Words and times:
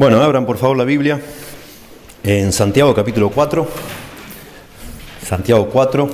Bueno, 0.00 0.22
abran 0.22 0.46
por 0.46 0.56
favor 0.56 0.78
la 0.78 0.84
Biblia 0.84 1.20
en 2.24 2.54
Santiago 2.54 2.94
capítulo 2.94 3.28
4. 3.28 3.68
Santiago 5.22 5.68
4. 5.68 6.10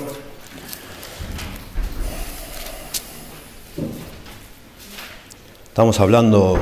Estamos 5.69 6.01
hablando 6.01 6.59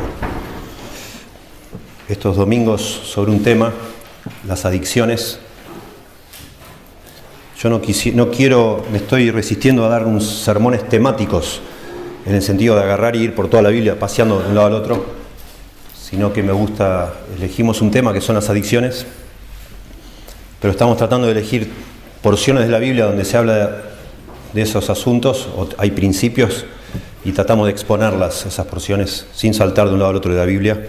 estos 2.11 2.37
domingos 2.37 2.83
sobre 2.83 3.31
un 3.31 3.43
tema, 3.43 3.73
las 4.47 4.67
adicciones. 4.67 5.39
Yo 7.59 7.71
no, 7.71 7.81
no 8.13 8.31
quiero, 8.31 8.85
me 8.93 8.99
estoy 8.99 9.31
resistiendo 9.31 9.87
a 9.87 9.89
dar 9.89 10.05
unos 10.05 10.27
sermones 10.27 10.87
temáticos 10.91 11.63
en 12.27 12.35
el 12.35 12.43
sentido 12.43 12.77
de 12.77 12.83
agarrar 12.83 13.17
y 13.17 13.21
ir 13.21 13.35
por 13.35 13.49
toda 13.49 13.63
la 13.63 13.71
Biblia 13.71 13.99
paseando 13.99 14.43
de 14.43 14.49
un 14.51 14.55
lado 14.55 14.67
al 14.67 14.75
otro 14.75 15.24
sino 16.15 16.33
que 16.33 16.45
me 16.45 16.53
gusta, 16.53 17.13
elegimos 17.37 17.83
un 17.83 17.91
tema 17.91 18.13
que 18.13 18.21
son 18.21 18.37
las 18.37 18.49
adicciones, 18.49 19.05
pero 20.61 20.71
estamos 20.71 20.97
tratando 20.97 21.27
de 21.27 21.33
elegir 21.33 21.69
porciones 22.23 22.67
de 22.67 22.71
la 22.71 22.79
Biblia 22.79 23.07
donde 23.07 23.25
se 23.25 23.37
habla 23.37 23.83
de 24.53 24.63
esos 24.63 24.91
asuntos, 24.91 25.49
hay 25.77 25.91
principios, 25.91 26.67
y 27.25 27.33
tratamos 27.33 27.67
de 27.67 27.73
exponerlas, 27.73 28.47
esas 28.47 28.65
porciones, 28.67 29.27
sin 29.35 29.55
saltar 29.55 29.89
de 29.89 29.95
un 29.95 29.99
lado 29.99 30.11
al 30.11 30.17
otro 30.17 30.31
de 30.31 30.39
la 30.39 30.45
Biblia, 30.45 30.87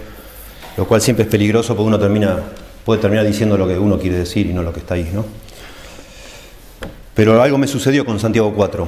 lo 0.78 0.88
cual 0.88 1.02
siempre 1.02 1.24
es 1.26 1.32
peligroso 1.32 1.76
porque 1.76 1.88
uno 1.88 1.98
termina, 1.98 2.38
puede 2.86 3.02
terminar 3.02 3.26
diciendo 3.26 3.58
lo 3.58 3.68
que 3.68 3.80
uno 3.80 3.98
quiere 3.98 4.20
decir 4.20 4.46
y 4.46 4.54
no 4.54 4.62
lo 4.62 4.72
que 4.74 4.82
está 4.82 4.94
ahí, 4.94 5.10
¿no? 5.12 5.26
Pero 7.16 7.42
algo 7.42 7.58
me 7.58 7.66
sucedió 7.66 8.06
con 8.06 8.20
Santiago 8.20 8.54
4, 8.54 8.88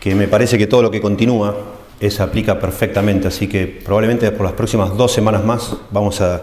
que 0.00 0.14
me 0.14 0.28
parece 0.28 0.56
que 0.56 0.66
todo 0.66 0.80
lo 0.80 0.90
que 0.90 1.02
continúa 1.02 1.73
se 2.00 2.22
aplica 2.22 2.58
perfectamente, 2.60 3.28
así 3.28 3.48
que 3.48 3.66
probablemente 3.66 4.30
por 4.32 4.44
las 4.44 4.54
próximas 4.54 4.96
dos 4.96 5.12
semanas 5.12 5.44
más 5.44 5.76
vamos 5.90 6.20
a 6.20 6.42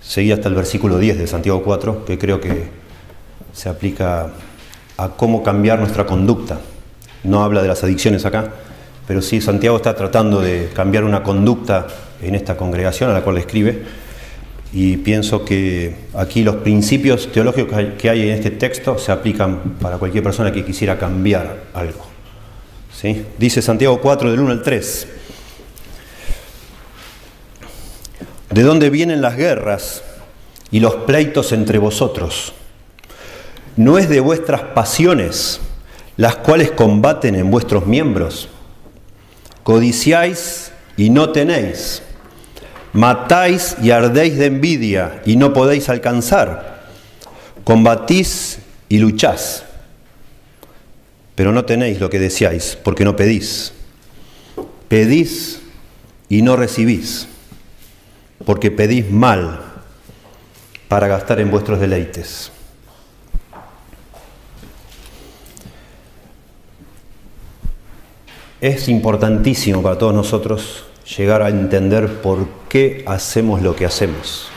seguir 0.00 0.32
hasta 0.34 0.48
el 0.48 0.54
versículo 0.54 0.98
10 0.98 1.18
de 1.18 1.26
Santiago 1.26 1.62
4, 1.62 2.04
que 2.04 2.18
creo 2.18 2.40
que 2.40 2.64
se 3.52 3.68
aplica 3.68 4.32
a 4.96 5.08
cómo 5.10 5.42
cambiar 5.42 5.78
nuestra 5.78 6.06
conducta. 6.06 6.60
No 7.22 7.44
habla 7.44 7.62
de 7.62 7.68
las 7.68 7.84
adicciones 7.84 8.24
acá, 8.24 8.52
pero 9.06 9.22
sí 9.22 9.40
Santiago 9.40 9.76
está 9.76 9.94
tratando 9.94 10.40
de 10.40 10.70
cambiar 10.74 11.04
una 11.04 11.22
conducta 11.22 11.86
en 12.22 12.34
esta 12.34 12.56
congregación 12.56 13.10
a 13.10 13.12
la 13.12 13.22
cual 13.22 13.38
escribe, 13.38 13.82
y 14.72 14.98
pienso 14.98 15.44
que 15.44 15.94
aquí 16.14 16.44
los 16.44 16.56
principios 16.56 17.32
teológicos 17.32 17.76
que 17.98 18.08
hay 18.08 18.22
en 18.22 18.30
este 18.30 18.50
texto 18.50 18.98
se 18.98 19.10
aplican 19.10 19.76
para 19.80 19.98
cualquier 19.98 20.22
persona 20.22 20.52
que 20.52 20.64
quisiera 20.64 20.96
cambiar 20.96 21.64
algo. 21.74 22.09
Dice 23.38 23.62
Santiago 23.62 24.00
4 24.00 24.30
del 24.30 24.40
1 24.40 24.50
al 24.50 24.62
3. 24.62 25.06
¿De 28.50 28.62
dónde 28.62 28.90
vienen 28.90 29.22
las 29.22 29.36
guerras 29.36 30.02
y 30.70 30.80
los 30.80 30.96
pleitos 30.96 31.52
entre 31.52 31.78
vosotros? 31.78 32.52
¿No 33.76 33.96
es 33.96 34.08
de 34.08 34.20
vuestras 34.20 34.60
pasiones 34.60 35.60
las 36.16 36.36
cuales 36.36 36.72
combaten 36.72 37.36
en 37.36 37.50
vuestros 37.50 37.86
miembros? 37.86 38.48
Codiciáis 39.62 40.72
y 40.98 41.08
no 41.08 41.30
tenéis. 41.30 42.02
Matáis 42.92 43.76
y 43.82 43.92
ardéis 43.92 44.36
de 44.36 44.46
envidia 44.46 45.22
y 45.24 45.36
no 45.36 45.54
podéis 45.54 45.88
alcanzar. 45.88 46.82
Combatís 47.64 48.58
y 48.88 48.98
luchás 48.98 49.64
pero 51.40 51.52
no 51.52 51.64
tenéis 51.64 51.98
lo 52.00 52.10
que 52.10 52.18
deseáis, 52.18 52.76
porque 52.84 53.02
no 53.02 53.16
pedís. 53.16 53.72
Pedís 54.88 55.62
y 56.28 56.42
no 56.42 56.54
recibís, 56.54 57.28
porque 58.44 58.70
pedís 58.70 59.10
mal 59.10 59.58
para 60.86 61.08
gastar 61.08 61.40
en 61.40 61.50
vuestros 61.50 61.80
deleites. 61.80 62.52
Es 68.60 68.86
importantísimo 68.90 69.80
para 69.80 69.96
todos 69.96 70.12
nosotros 70.12 70.84
llegar 71.16 71.40
a 71.40 71.48
entender 71.48 72.20
por 72.20 72.46
qué 72.68 73.02
hacemos 73.06 73.62
lo 73.62 73.74
que 73.74 73.86
hacemos, 73.86 74.48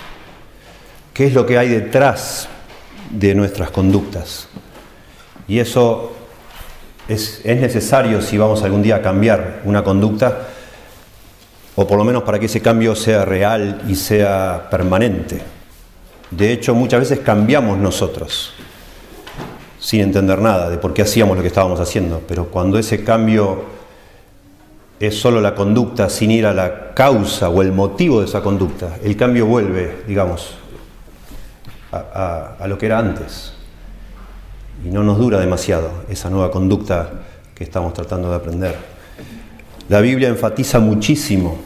qué 1.14 1.28
es 1.28 1.34
lo 1.34 1.46
que 1.46 1.58
hay 1.58 1.70
detrás 1.70 2.50
de 3.10 3.34
nuestras 3.36 3.72
conductas. 3.72 4.50
Y 5.48 5.60
eso 5.60 6.18
es, 7.08 7.42
necesario 7.46 8.22
si 8.22 8.38
vamos 8.38 8.64
algún 8.64 8.82
día 8.82 8.98
a 8.98 9.02
cambiar 9.02 9.62
una 9.66 9.84
conducta, 9.84 10.48
o 11.76 11.88
por 11.88 11.98
lo 11.98 12.04
menos 12.04 12.24
para 12.24 12.40
que 12.40 12.46
ese 12.46 12.62
cambio 12.62 12.96
sea 12.96 13.26
real 13.26 13.82
y 13.88 13.96
sea 13.96 14.68
permanente. 14.70 15.42
De 16.30 16.52
hecho, 16.52 16.76
muchas 16.76 17.00
veces 17.02 17.20
cambiamos 17.20 17.78
nosotros 17.78 18.54
sin 19.80 20.02
entender 20.02 20.40
nada 20.40 20.70
de 20.70 20.78
por 20.78 20.94
qué 20.94 21.02
hacíamos 21.02 21.36
lo 21.36 21.42
que 21.42 21.50
estábamos 21.50 21.80
haciendo, 21.80 22.22
pero 22.28 22.48
cuando 22.48 22.80
ese 22.80 23.04
cambio 23.04 23.66
es 25.00 25.20
solo 25.20 25.42
la 25.42 25.54
conducta 25.56 26.10
sin 26.10 26.32
ir 26.32 26.46
a 26.46 26.54
la 26.54 26.94
causa 26.94 27.50
o 27.50 27.62
el 27.62 27.74
motivo 27.74 28.22
de 28.22 28.28
esa 28.28 28.42
conducta, 28.42 28.98
el 29.04 29.18
cambio 29.18 29.46
vuelve, 29.46 30.04
digamos, 30.08 30.56
a 31.92 32.66
lo 32.68 32.78
que 32.78 32.88
era 32.88 32.98
antes 32.98 33.54
y 34.86 34.90
no 34.90 35.04
nos 35.04 35.18
dura 35.18 35.40
demasiado 35.40 35.90
esa 36.10 36.30
nueva 36.30 36.52
conducta 36.52 37.10
que 37.56 37.64
estamos 37.64 37.94
tratando 37.94 38.30
de 38.30 38.36
aprender. 38.36 38.76
La 39.90 40.02
Biblia 40.02 40.30
enfatiza 40.30 40.80
muchísimo 40.80 41.58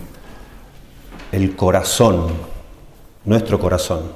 el 1.31 1.56
corazón, 1.56 2.28
nuestro 3.25 3.59
corazón, 3.59 4.12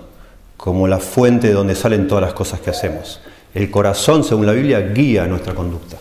como 0.57 0.88
la 0.88 1.00
fuente 1.00 1.47
de 1.47 1.53
donde 1.53 1.75
salen 1.75 2.07
todas 2.07 2.24
las 2.24 2.34
cosas 2.34 2.59
que 2.59 2.69
hacemos. 2.69 3.22
El 3.53 3.69
corazón, 3.69 4.24
según 4.24 4.46
la 4.46 4.53
Biblia, 4.53 4.79
guía 4.79 5.25
nuestra 5.28 5.53
conducta. 5.53 5.97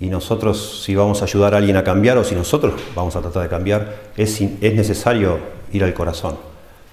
Y 0.00 0.06
nosotros, 0.06 0.82
si 0.84 0.94
vamos 0.94 1.22
a 1.22 1.24
ayudar 1.24 1.54
a 1.54 1.58
alguien 1.58 1.76
a 1.76 1.82
cambiar 1.82 2.18
o 2.18 2.24
si 2.24 2.34
nosotros 2.34 2.74
vamos 2.94 3.16
a 3.16 3.20
tratar 3.20 3.42
de 3.42 3.48
cambiar, 3.48 3.96
es, 4.16 4.40
es 4.40 4.74
necesario 4.74 5.38
ir 5.72 5.82
al 5.82 5.92
corazón, 5.94 6.36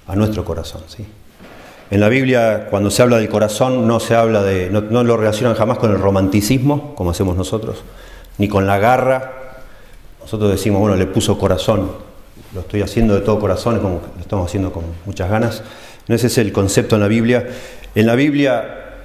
a 0.07 0.15
nuestro 0.15 0.43
corazón. 0.43 0.81
En 1.91 1.99
la 1.99 2.09
Biblia, 2.09 2.67
cuando 2.71 2.89
se 2.89 3.03
habla 3.03 3.17
del 3.17 3.29
corazón, 3.29 3.87
no 3.87 3.99
se 3.99 4.15
habla 4.15 4.41
de, 4.41 4.71
no, 4.71 5.03
lo 5.03 5.17
relacionan 5.17 5.55
jamás 5.55 5.77
con 5.77 5.91
el 5.91 5.99
romanticismo, 5.99 6.95
como 6.95 7.11
hacemos 7.11 7.37
nosotros, 7.37 7.83
ni 8.39 8.47
con 8.47 8.65
la 8.65 8.79
garra. 8.79 9.33
Nosotros 10.19 10.49
decimos, 10.49 10.81
bueno, 10.81 10.95
le 10.95 11.05
puso 11.05 11.37
corazón, 11.37 11.91
lo 12.55 12.61
estoy 12.61 12.81
haciendo 12.81 13.13
de 13.13 13.21
todo 13.21 13.39
corazón, 13.39 13.79
como 13.79 14.01
lo 14.15 14.21
estamos 14.21 14.47
haciendo 14.47 14.71
con 14.71 14.83
muchas 15.05 15.29
ganas. 15.29 15.61
No 16.07 16.15
ese 16.15 16.27
es 16.27 16.37
el 16.39 16.51
concepto 16.51 16.95
en 16.95 17.01
la 17.01 17.07
Biblia. 17.07 17.47
En 17.93 18.07
la 18.07 18.15
Biblia, 18.15 18.95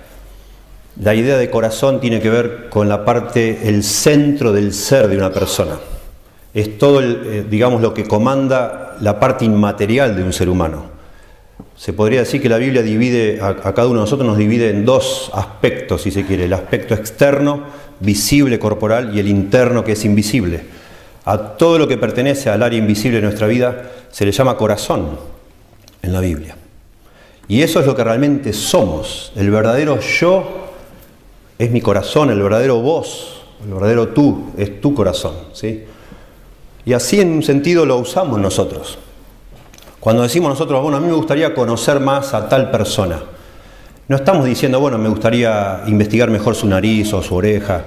la 0.99 1.15
idea 1.15 1.37
de 1.37 1.51
corazón 1.51 2.01
tiene 2.01 2.21
que 2.21 2.31
ver 2.31 2.71
con 2.71 2.89
la 2.89 3.05
parte, 3.05 3.69
el 3.69 3.85
centro 3.85 4.53
del 4.53 4.73
ser 4.73 5.09
de 5.09 5.19
una 5.19 5.31
persona. 5.31 5.77
Es 6.55 6.79
todo, 6.79 7.03
eh, 7.03 7.45
digamos, 7.49 7.83
lo 7.83 7.93
que 7.93 8.05
comanda 8.05 8.97
la 9.01 9.21
parte 9.21 9.45
inmaterial 9.45 10.17
de 10.17 10.23
un 10.23 10.33
ser 10.33 10.49
humano 10.49 11.00
se 11.81 11.95
podría 11.95 12.21
decir 12.21 12.43
que 12.43 12.51
la 12.51 12.59
Biblia 12.59 12.83
divide, 12.83 13.39
a, 13.41 13.55
cada 13.57 13.87
uno 13.87 14.01
de 14.01 14.05
nosotros 14.05 14.29
nos 14.29 14.37
divide 14.37 14.69
en 14.69 14.85
dos 14.85 15.31
aspectos, 15.33 16.03
si 16.03 16.11
se 16.11 16.27
quiere, 16.27 16.45
el 16.45 16.53
aspecto 16.53 16.93
externo, 16.93 17.63
visible, 18.01 18.59
corporal, 18.59 19.17
y 19.17 19.19
el 19.19 19.29
interno, 19.29 19.83
que 19.83 19.93
es 19.93 20.05
invisible. 20.05 20.61
A 21.25 21.39
todo 21.57 21.79
lo 21.79 21.89
que 21.89 21.97
pertenece 21.97 22.51
al 22.51 22.63
área 22.63 22.79
invisible 22.79 23.17
de 23.17 23.23
nuestra 23.23 23.47
vida 23.47 23.93
se 24.11 24.27
le 24.27 24.33
llama 24.33 24.59
corazón 24.59 25.19
en 26.03 26.13
la 26.13 26.21
Biblia. 26.21 26.55
Y 27.49 27.63
eso 27.63 27.81
es 27.81 27.87
lo 27.87 27.97
que 27.97 28.05
realmente 28.05 28.53
somos. 28.53 29.33
El 29.35 29.51
verdadero 29.51 30.01
yo 30.01 30.75
es 31.59 31.71
mi 31.71 31.81
corazón, 31.81 32.29
el 32.29 32.43
verdadero 32.43 32.83
vos, 32.83 33.41
el 33.65 33.73
verdadero 33.73 34.09
tú 34.09 34.51
es 34.59 34.83
tu 34.83 34.93
corazón. 34.93 35.35
¿sí? 35.55 35.85
Y 36.85 36.93
así 36.93 37.23
en 37.23 37.31
un 37.31 37.43
sentido 37.43 37.87
lo 37.87 37.97
usamos 37.97 38.39
nosotros. 38.39 38.99
Cuando 40.01 40.23
decimos 40.23 40.49
nosotros, 40.49 40.83
bueno, 40.83 40.97
a 40.97 41.01
mí 41.01 41.07
me 41.07 41.15
gustaría 41.15 41.55
conocer 41.55 42.01
más 42.01 42.35
a 42.35 42.49
tal 42.49 42.71
persona, 42.71 43.21
no 44.09 44.17
estamos 44.17 44.45
diciendo, 44.45 44.81
bueno, 44.81 44.99
me 44.99 45.09
gustaría 45.09 45.83
investigar 45.87 46.31
mejor 46.31 46.57
su 46.57 46.67
nariz 46.67 47.13
o 47.13 47.23
su 47.23 47.37
oreja, 47.37 47.85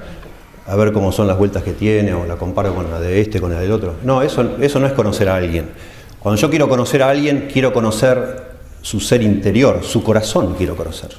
a 0.65 0.75
ver 0.77 0.93
cómo 0.93 1.11
son 1.11 1.27
las 1.27 1.37
vueltas 1.37 1.63
que 1.63 1.73
tiene, 1.73 2.13
o 2.13 2.25
la 2.25 2.37
comparo 2.37 2.73
con 2.73 2.89
la 2.89 2.99
de 2.99 3.19
este, 3.19 3.41
con 3.41 3.51
la 3.51 3.59
del 3.59 3.73
otro. 3.73 3.95
No, 4.03 4.21
eso, 4.21 4.55
eso 4.61 4.79
no 4.79 4.87
es 4.87 4.93
conocer 4.93 5.27
a 5.27 5.35
alguien. 5.35 5.71
Cuando 6.19 6.39
yo 6.39 6.49
quiero 6.49 6.69
conocer 6.69 7.03
a 7.03 7.09
alguien, 7.09 7.49
quiero 7.51 7.73
conocer 7.73 8.53
su 8.81 9.01
ser 9.01 9.21
interior, 9.21 9.83
su 9.83 10.01
corazón 10.01 10.55
quiero 10.57 10.77
conocer. 10.77 11.09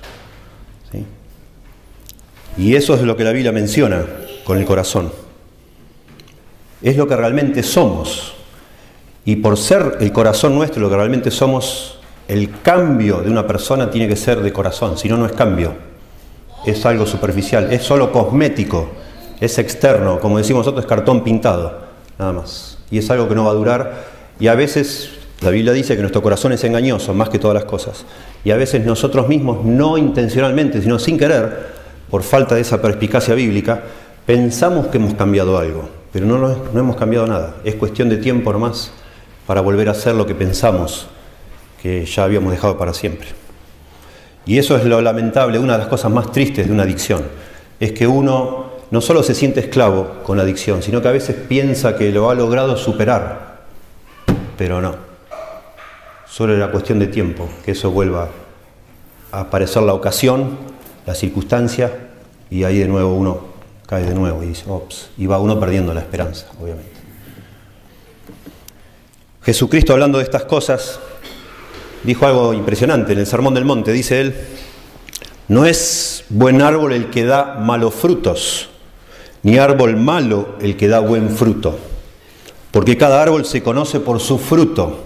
Y 2.57 2.77
eso 2.77 2.95
es 2.95 3.03
lo 3.03 3.17
que 3.17 3.25
la 3.25 3.33
Biblia 3.33 3.53
menciona 3.53 4.07
con 4.45 4.59
el 4.59 4.65
corazón. 4.65 5.11
Es 6.81 6.97
lo 6.97 7.09
que 7.09 7.17
realmente 7.17 7.63
somos. 7.63 8.35
Y 9.25 9.37
por 9.37 9.57
ser 9.57 9.99
el 10.01 10.13
corazón 10.13 10.55
nuestro 10.55 10.83
lo 10.83 10.91
que 10.91 10.97
realmente 10.97 11.31
somos, 11.31 11.99
el 12.29 12.61
cambio 12.61 13.23
de 13.23 13.31
una 13.31 13.47
persona 13.47 13.91
tiene 13.91 14.09
que 14.09 14.17
ser 14.17 14.41
de 14.41 14.53
corazón, 14.53 14.99
si 14.99 15.09
no, 15.09 15.17
no 15.17 15.27
es 15.27 15.33
cambio. 15.33 15.75
Es 16.67 16.85
algo 16.87 17.07
superficial, 17.07 17.73
es 17.73 17.83
solo 17.83 18.13
cosmético, 18.13 18.89
es 19.41 19.59
externo, 19.59 20.21
como 20.21 20.39
decimos 20.39 20.61
nosotros, 20.61 20.85
es 20.85 20.89
cartón 20.89 21.25
pintado, 21.25 21.81
nada 22.19 22.33
más. 22.33 22.79
Y 22.91 22.99
es 22.99 23.11
algo 23.11 23.29
que 23.29 23.35
no 23.35 23.45
va 23.45 23.51
a 23.51 23.55
durar 23.55 24.05
Y 24.39 24.47
a 24.49 24.55
veces 24.55 25.11
la 25.41 25.51
Biblia 25.51 25.73
dice 25.73 25.97
que 25.97 26.01
nuestro 26.01 26.23
corazón 26.23 26.53
es 26.53 26.63
engañoso 26.65 27.15
más 27.15 27.29
que 27.29 27.39
todas 27.39 27.55
las 27.55 27.65
cosas. 27.65 28.05
Y 28.45 28.51
a 28.51 28.57
veces 28.57 28.85
nosotros 28.85 29.29
mismos, 29.29 29.65
no 29.65 29.99
intencionalmente, 29.99 30.81
sino 30.83 30.99
sin 30.99 31.19
querer, 31.19 31.73
por 32.11 32.23
falta 32.23 32.55
de 32.55 32.61
esa 32.61 32.81
perspicacia 32.81 33.35
bíblica, 33.35 33.83
pensamos 34.27 34.87
que 34.89 34.99
hemos 34.99 35.15
cambiado 35.15 35.59
algo, 35.59 35.89
pero 36.13 36.27
no, 36.27 36.57
hemos 36.79 36.97
cambiado 36.97 37.27
nada. 37.27 37.57
Es 37.65 37.75
cuestión 37.75 38.09
de 38.09 38.19
tiempo 38.19 38.53
nomás 38.53 38.93
para 39.47 39.61
volver 39.61 39.89
a 39.89 39.93
hacer 39.93 40.15
lo 40.15 40.27
que 40.27 40.35
pensamos 40.35 41.07
que 41.83 42.07
ya 42.07 42.25
habíamos 42.25 42.51
dejado 42.51 42.79
para 42.79 42.95
siempre. 42.95 43.29
Y 44.47 44.59
eso 44.59 44.77
es 44.77 44.85
lo 44.85 45.01
lamentable, 45.01 45.59
una 45.59 45.75
de 45.75 45.81
las 45.81 45.89
cosas 45.89 46.11
más 46.11 46.33
tristes 46.33 46.67
de 46.67 46.73
una 46.73 46.83
adicción, 46.83 47.25
es 47.81 47.93
que 47.93 48.07
uno 48.07 48.73
no 48.91 49.01
solo 49.01 49.23
se 49.23 49.35
siente 49.35 49.61
esclavo 49.61 50.23
con 50.23 50.37
la 50.37 50.43
adicción, 50.45 50.83
sino 50.83 51.03
que 51.03 51.09
a 51.09 51.13
veces 51.13 51.37
piensa 51.49 51.97
que 51.97 52.11
lo 52.11 52.31
ha 52.31 52.35
logrado 52.35 52.77
superar, 52.77 53.65
pero 54.57 54.81
no. 54.81 54.95
Solo 56.27 56.55
era 56.55 56.71
cuestión 56.71 56.99
de 56.99 57.07
tiempo 57.07 57.49
que 57.65 57.73
eso 57.73 57.91
vuelva 57.91 58.29
a 59.33 59.41
aparecer 59.41 59.83
la 59.83 59.95
ocasión, 59.95 60.59
la 61.07 61.15
circunstancia, 61.15 61.93
y 62.51 62.65
ahí 62.65 62.79
de 62.79 62.89
nuevo 62.89 63.15
uno 63.15 63.41
cae 63.87 64.05
de 64.05 64.15
nuevo 64.15 64.43
y 64.43 64.47
dice, 64.47 64.65
ops, 64.69 65.11
y 65.19 65.27
va 65.27 65.39
uno 65.39 65.59
perdiendo 65.59 65.93
la 65.93 66.01
esperanza, 66.01 66.47
obviamente. 66.61 66.94
Jesucristo 69.45 69.93
hablando 69.93 70.19
de 70.19 70.25
estas 70.25 70.45
cosas 70.45 70.99
dijo 72.03 72.27
algo 72.27 72.55
impresionante 72.55 73.13
en 73.13 73.19
el 73.19 73.27
Sermón 73.27 73.53
del 73.53 73.67
Monte, 73.67 73.93
dice 73.93 74.21
él, 74.21 74.35
no 75.49 75.67
es 75.67 76.25
buen 76.31 76.63
árbol 76.63 76.95
el 76.95 77.11
que 77.11 77.25
da 77.25 77.57
malos 77.61 77.95
frutos, 77.95 78.71
ni 79.43 79.59
árbol 79.59 79.97
malo 79.97 80.57
el 80.63 80.79
que 80.79 80.89
da 80.89 81.01
buen 81.01 81.29
fruto, 81.29 81.79
porque 82.71 82.97
cada 82.97 83.21
árbol 83.21 83.45
se 83.45 83.63
conoce 83.63 84.01
por 84.01 84.19
su 84.21 84.39
fruto, 84.39 85.05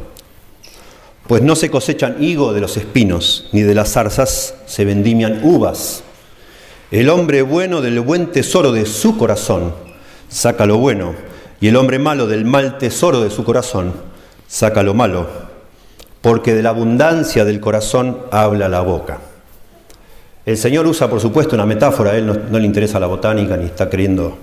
pues 1.26 1.42
no 1.42 1.56
se 1.56 1.68
cosechan 1.68 2.22
higo 2.22 2.52
de 2.52 2.60
los 2.60 2.76
espinos, 2.76 3.48
ni 3.50 3.62
de 3.62 3.74
las 3.74 3.90
zarzas 3.90 4.54
se 4.66 4.84
vendimian 4.84 5.40
uvas. 5.42 6.04
El 6.92 7.10
hombre 7.10 7.42
bueno 7.42 7.80
del 7.80 8.00
buen 8.00 8.30
tesoro 8.30 8.70
de 8.70 8.86
su 8.86 9.18
corazón 9.18 9.74
saca 10.28 10.64
lo 10.64 10.78
bueno, 10.78 11.16
y 11.60 11.66
el 11.66 11.76
hombre 11.76 11.98
malo 11.98 12.28
del 12.28 12.44
mal 12.44 12.78
tesoro 12.78 13.20
de 13.20 13.30
su 13.30 13.42
corazón 13.42 14.07
saca 14.48 14.82
lo 14.82 14.94
malo 14.94 15.48
porque 16.20 16.54
de 16.54 16.62
la 16.62 16.70
abundancia 16.70 17.44
del 17.44 17.60
corazón 17.60 18.18
habla 18.30 18.68
la 18.68 18.80
boca. 18.80 19.18
El 20.44 20.56
Señor 20.56 20.86
usa, 20.86 21.08
por 21.08 21.20
supuesto, 21.20 21.54
una 21.54 21.66
metáfora, 21.66 22.12
a 22.12 22.16
Él 22.16 22.26
no, 22.26 22.58
le 22.58 22.64
interesa 22.64 22.98
la 22.98 23.06
botánica 23.06 23.56
ni 23.56 23.66
está 23.66 23.88
queriendo 23.88 24.36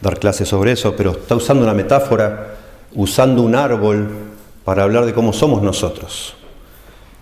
dar 0.00 0.18
clases 0.18 0.48
sobre 0.48 0.72
eso, 0.72 0.94
pero 0.96 1.12
está 1.12 1.34
usando 1.34 1.64
una 1.64 1.74
metáfora, 1.74 2.54
usando 2.94 3.42
un 3.42 3.54
árbol 3.54 4.08
para 4.64 4.84
hablar 4.84 5.04
de 5.04 5.12
cómo 5.12 5.32
somos 5.32 5.62
nosotros. 5.62 6.34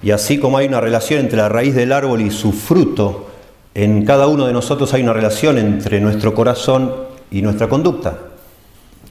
Y 0.03 0.11
así 0.11 0.39
como 0.39 0.59
hay 0.59 0.69
una 0.69 0.81
relación 0.81 1.21
entre 1.21 1.39
la 1.39 1.49
raíz 1.49 1.75
del 1.75 1.93
árbol 1.93 2.21
y 2.21 2.31
su 2.31 2.53
fruto, 2.53 3.31
en 3.75 4.05
cada 4.05 4.27
uno 4.27 4.47
de 4.47 4.53
nosotros 4.53 4.93
hay 4.93 5.03
una 5.03 5.15
relación 5.15 5.59
entre 5.59 6.01
nuestro 6.01 6.35
corazón 6.35 6.93
y 7.31 7.43
nuestra 7.43 7.69
conducta. 7.69 8.19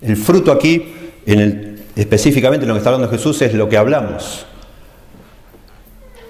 El 0.02 0.16
fruto 0.18 0.52
aquí, 0.52 0.94
en 1.26 1.40
el, 1.40 1.73
específicamente 1.96 2.64
en 2.64 2.70
lo 2.70 2.76
que 2.76 2.80
está 2.80 2.90
hablando 2.90 3.10
Jesús, 3.10 3.42
es 3.42 3.54
lo 3.54 3.70
que 3.70 3.78
hablamos. 3.78 4.46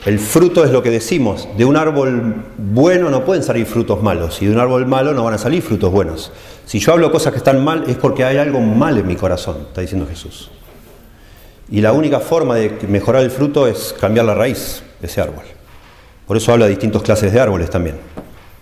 El 0.06 0.19
fruto 0.19 0.65
es 0.65 0.71
lo 0.71 0.83
que 0.83 0.89
decimos. 0.89 1.48
De 1.57 1.63
un 1.63 1.77
árbol 1.77 2.44
bueno 2.57 3.10
no 3.10 3.24
pueden 3.24 3.42
salir 3.42 3.65
frutos 3.65 4.04
malos 4.04 4.42
y 4.42 4.48
de 4.48 4.51
un 4.51 4.60
árbol 4.60 4.86
malo 4.86 5.13
no 5.13 5.24
van 5.24 5.36
a 5.36 5.38
salir 5.38 5.62
frutos 5.62 5.92
buenos. 5.92 6.31
Si 6.65 6.80
yo 6.80 6.92
hablo 6.92 7.12
cosas 7.12 7.31
que 7.31 7.38
están 7.38 7.63
mal 7.63 7.86
es 7.88 7.95
porque 7.95 8.25
hay 8.25 8.38
algo 8.38 8.60
mal 8.60 8.98
en 8.98 9.07
mi 9.07 9.15
corazón, 9.15 9.60
está 9.68 9.80
diciendo 9.80 10.06
Jesús. 10.07 10.51
Y 11.71 11.80
la 11.80 11.94
única 11.94 12.19
forma 12.19 12.56
de 12.56 12.77
mejorar 12.89 13.24
el 13.24 13.31
fruto 13.31 13.65
es 13.65 13.95
cambiar 14.00 14.25
la 14.25 14.36
raíz 14.36 14.83
de 15.00 15.07
ese 15.07 15.21
árbol. 15.21 15.45
Por 16.27 16.36
eso 16.36 16.51
habla 16.51 16.65
de 16.65 16.71
distintas 16.71 17.01
clases 17.01 17.31
de 17.31 17.39
árboles 17.39 17.69
también. 17.69 17.98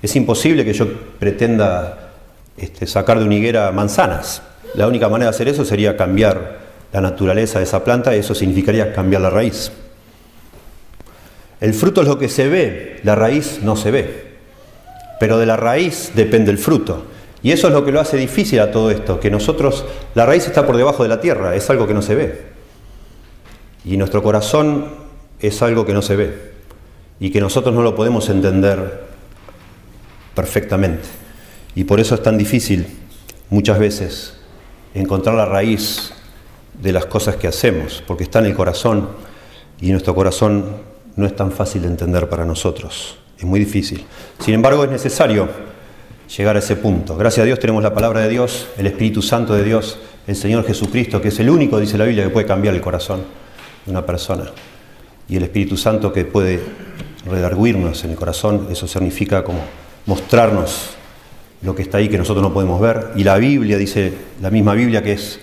Es 0.01 0.15
imposible 0.15 0.63
que 0.63 0.73
yo 0.73 0.87
pretenda 1.19 2.11
este, 2.55 2.85
sacar 2.85 3.17
de 3.17 3.25
una 3.25 3.35
higuera 3.35 3.71
manzanas. 3.71 4.43
La 4.75 4.87
única 4.87 5.09
manera 5.09 5.31
de 5.31 5.35
hacer 5.35 5.47
eso 5.47 5.65
sería 5.65 5.97
cambiar 5.97 6.60
la 6.91 7.01
naturaleza 7.01 7.59
de 7.59 7.65
esa 7.65 7.83
planta 7.83 8.13
eso 8.15 8.35
significaría 8.35 8.93
cambiar 8.93 9.21
la 9.21 9.29
raíz. 9.29 9.71
El 11.59 11.73
fruto 11.73 12.01
es 12.01 12.07
lo 12.07 12.17
que 12.17 12.27
se 12.27 12.47
ve, 12.47 12.99
la 13.03 13.15
raíz 13.15 13.59
no 13.61 13.75
se 13.75 13.91
ve. 13.91 14.31
Pero 15.19 15.37
de 15.37 15.45
la 15.45 15.57
raíz 15.57 16.11
depende 16.15 16.51
el 16.51 16.57
fruto. 16.57 17.05
Y 17.43 17.51
eso 17.51 17.67
es 17.67 17.73
lo 17.73 17.85
que 17.85 17.91
lo 17.91 17.99
hace 17.99 18.17
difícil 18.17 18.59
a 18.59 18.71
todo 18.71 18.91
esto, 18.91 19.19
que 19.19 19.31
nosotros, 19.31 19.85
la 20.15 20.25
raíz 20.25 20.47
está 20.47 20.65
por 20.65 20.77
debajo 20.77 21.03
de 21.03 21.09
la 21.09 21.21
tierra, 21.21 21.55
es 21.55 21.69
algo 21.69 21.87
que 21.87 21.93
no 21.93 22.01
se 22.01 22.15
ve. 22.15 22.41
Y 23.85 23.97
nuestro 23.97 24.21
corazón 24.21 24.89
es 25.39 25.61
algo 25.61 25.85
que 25.85 25.93
no 25.93 26.01
se 26.01 26.15
ve 26.15 26.51
y 27.19 27.31
que 27.31 27.39
nosotros 27.39 27.73
no 27.73 27.81
lo 27.83 27.95
podemos 27.95 28.29
entender 28.29 29.03
perfectamente. 30.35 31.07
Y 31.75 31.83
por 31.83 31.99
eso 31.99 32.15
es 32.15 32.23
tan 32.23 32.37
difícil 32.37 32.87
muchas 33.49 33.79
veces 33.79 34.37
encontrar 34.93 35.35
la 35.35 35.45
raíz 35.45 36.13
de 36.81 36.91
las 36.91 37.05
cosas 37.05 37.35
que 37.35 37.47
hacemos, 37.47 38.03
porque 38.05 38.23
está 38.23 38.39
en 38.39 38.45
el 38.45 38.55
corazón 38.55 39.09
y 39.79 39.91
nuestro 39.91 40.15
corazón 40.15 40.65
no 41.15 41.25
es 41.25 41.35
tan 41.35 41.51
fácil 41.51 41.83
de 41.83 41.87
entender 41.87 42.27
para 42.27 42.45
nosotros, 42.45 43.17
es 43.37 43.43
muy 43.43 43.59
difícil. 43.59 44.05
Sin 44.39 44.53
embargo, 44.53 44.83
es 44.83 44.91
necesario 44.91 45.47
llegar 46.35 46.55
a 46.55 46.59
ese 46.59 46.75
punto. 46.75 47.15
Gracias 47.17 47.43
a 47.43 47.45
Dios 47.45 47.59
tenemos 47.59 47.83
la 47.83 47.93
palabra 47.93 48.21
de 48.21 48.29
Dios, 48.29 48.67
el 48.77 48.87
Espíritu 48.87 49.21
Santo 49.21 49.53
de 49.53 49.63
Dios, 49.63 49.99
el 50.27 50.35
Señor 50.35 50.65
Jesucristo, 50.65 51.21
que 51.21 51.27
es 51.27 51.39
el 51.39 51.49
único, 51.49 51.79
dice 51.79 51.97
la 51.97 52.05
Biblia, 52.05 52.23
que 52.23 52.29
puede 52.29 52.45
cambiar 52.45 52.73
el 52.73 52.81
corazón 52.81 53.23
de 53.85 53.91
una 53.91 54.05
persona. 54.05 54.45
Y 55.27 55.35
el 55.35 55.43
Espíritu 55.43 55.77
Santo 55.77 56.11
que 56.11 56.25
puede 56.25 56.59
redarguirnos 57.25 58.03
en 58.03 58.11
el 58.11 58.15
corazón, 58.15 58.67
eso 58.71 58.87
significa 58.87 59.43
como 59.43 59.59
mostrarnos 60.05 60.91
lo 61.61 61.75
que 61.75 61.83
está 61.83 61.99
ahí 61.99 62.09
que 62.09 62.17
nosotros 62.17 62.41
no 62.41 62.53
podemos 62.53 62.81
ver. 62.81 63.11
Y 63.15 63.23
la 63.23 63.37
Biblia, 63.37 63.77
dice 63.77 64.13
la 64.41 64.49
misma 64.49 64.73
Biblia, 64.73 65.03
que 65.03 65.13
es 65.13 65.39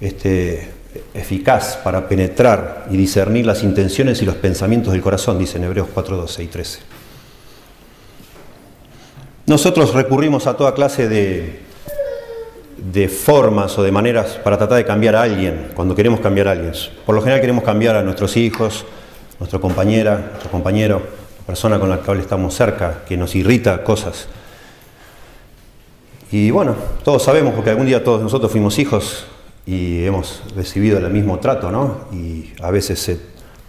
este, 0.00 0.70
eficaz 1.14 1.76
para 1.76 2.08
penetrar 2.08 2.86
y 2.90 2.96
discernir 2.96 3.46
las 3.46 3.62
intenciones 3.62 4.20
y 4.22 4.24
los 4.24 4.36
pensamientos 4.36 4.92
del 4.92 5.02
corazón, 5.02 5.38
dice 5.38 5.58
en 5.58 5.64
Hebreos 5.64 5.88
4, 5.92 6.16
12 6.16 6.42
y 6.42 6.46
13. 6.46 6.78
Nosotros 9.46 9.92
recurrimos 9.92 10.46
a 10.46 10.56
toda 10.56 10.74
clase 10.74 11.08
de, 11.08 11.60
de 12.92 13.08
formas 13.08 13.76
o 13.78 13.82
de 13.82 13.92
maneras 13.92 14.38
para 14.42 14.56
tratar 14.56 14.78
de 14.78 14.84
cambiar 14.84 15.16
a 15.16 15.22
alguien, 15.22 15.70
cuando 15.74 15.94
queremos 15.94 16.20
cambiar 16.20 16.48
a 16.48 16.52
alguien. 16.52 16.72
Por 17.04 17.14
lo 17.14 17.20
general 17.20 17.40
queremos 17.40 17.64
cambiar 17.64 17.96
a 17.96 18.02
nuestros 18.02 18.36
hijos, 18.36 18.84
nuestra 19.38 19.58
compañera, 19.58 20.28
nuestro 20.30 20.50
compañero, 20.50 21.02
la 21.40 21.46
persona 21.46 21.78
con 21.78 21.90
la 21.90 21.98
cual 21.98 22.20
estamos 22.20 22.54
cerca, 22.54 23.02
que 23.06 23.16
nos 23.16 23.34
irrita 23.34 23.82
cosas. 23.84 24.28
Y 26.30 26.50
bueno, 26.50 26.74
todos 27.04 27.22
sabemos, 27.22 27.54
porque 27.54 27.70
algún 27.70 27.86
día 27.86 28.02
todos 28.02 28.22
nosotros 28.22 28.50
fuimos 28.50 28.78
hijos, 28.78 29.26
y 29.66 30.04
hemos 30.04 30.42
recibido 30.54 30.98
el 30.98 31.10
mismo 31.10 31.38
trato, 31.38 31.70
¿no? 31.70 32.06
Y 32.12 32.52
a 32.62 32.70
veces 32.70 32.98
se 32.98 33.18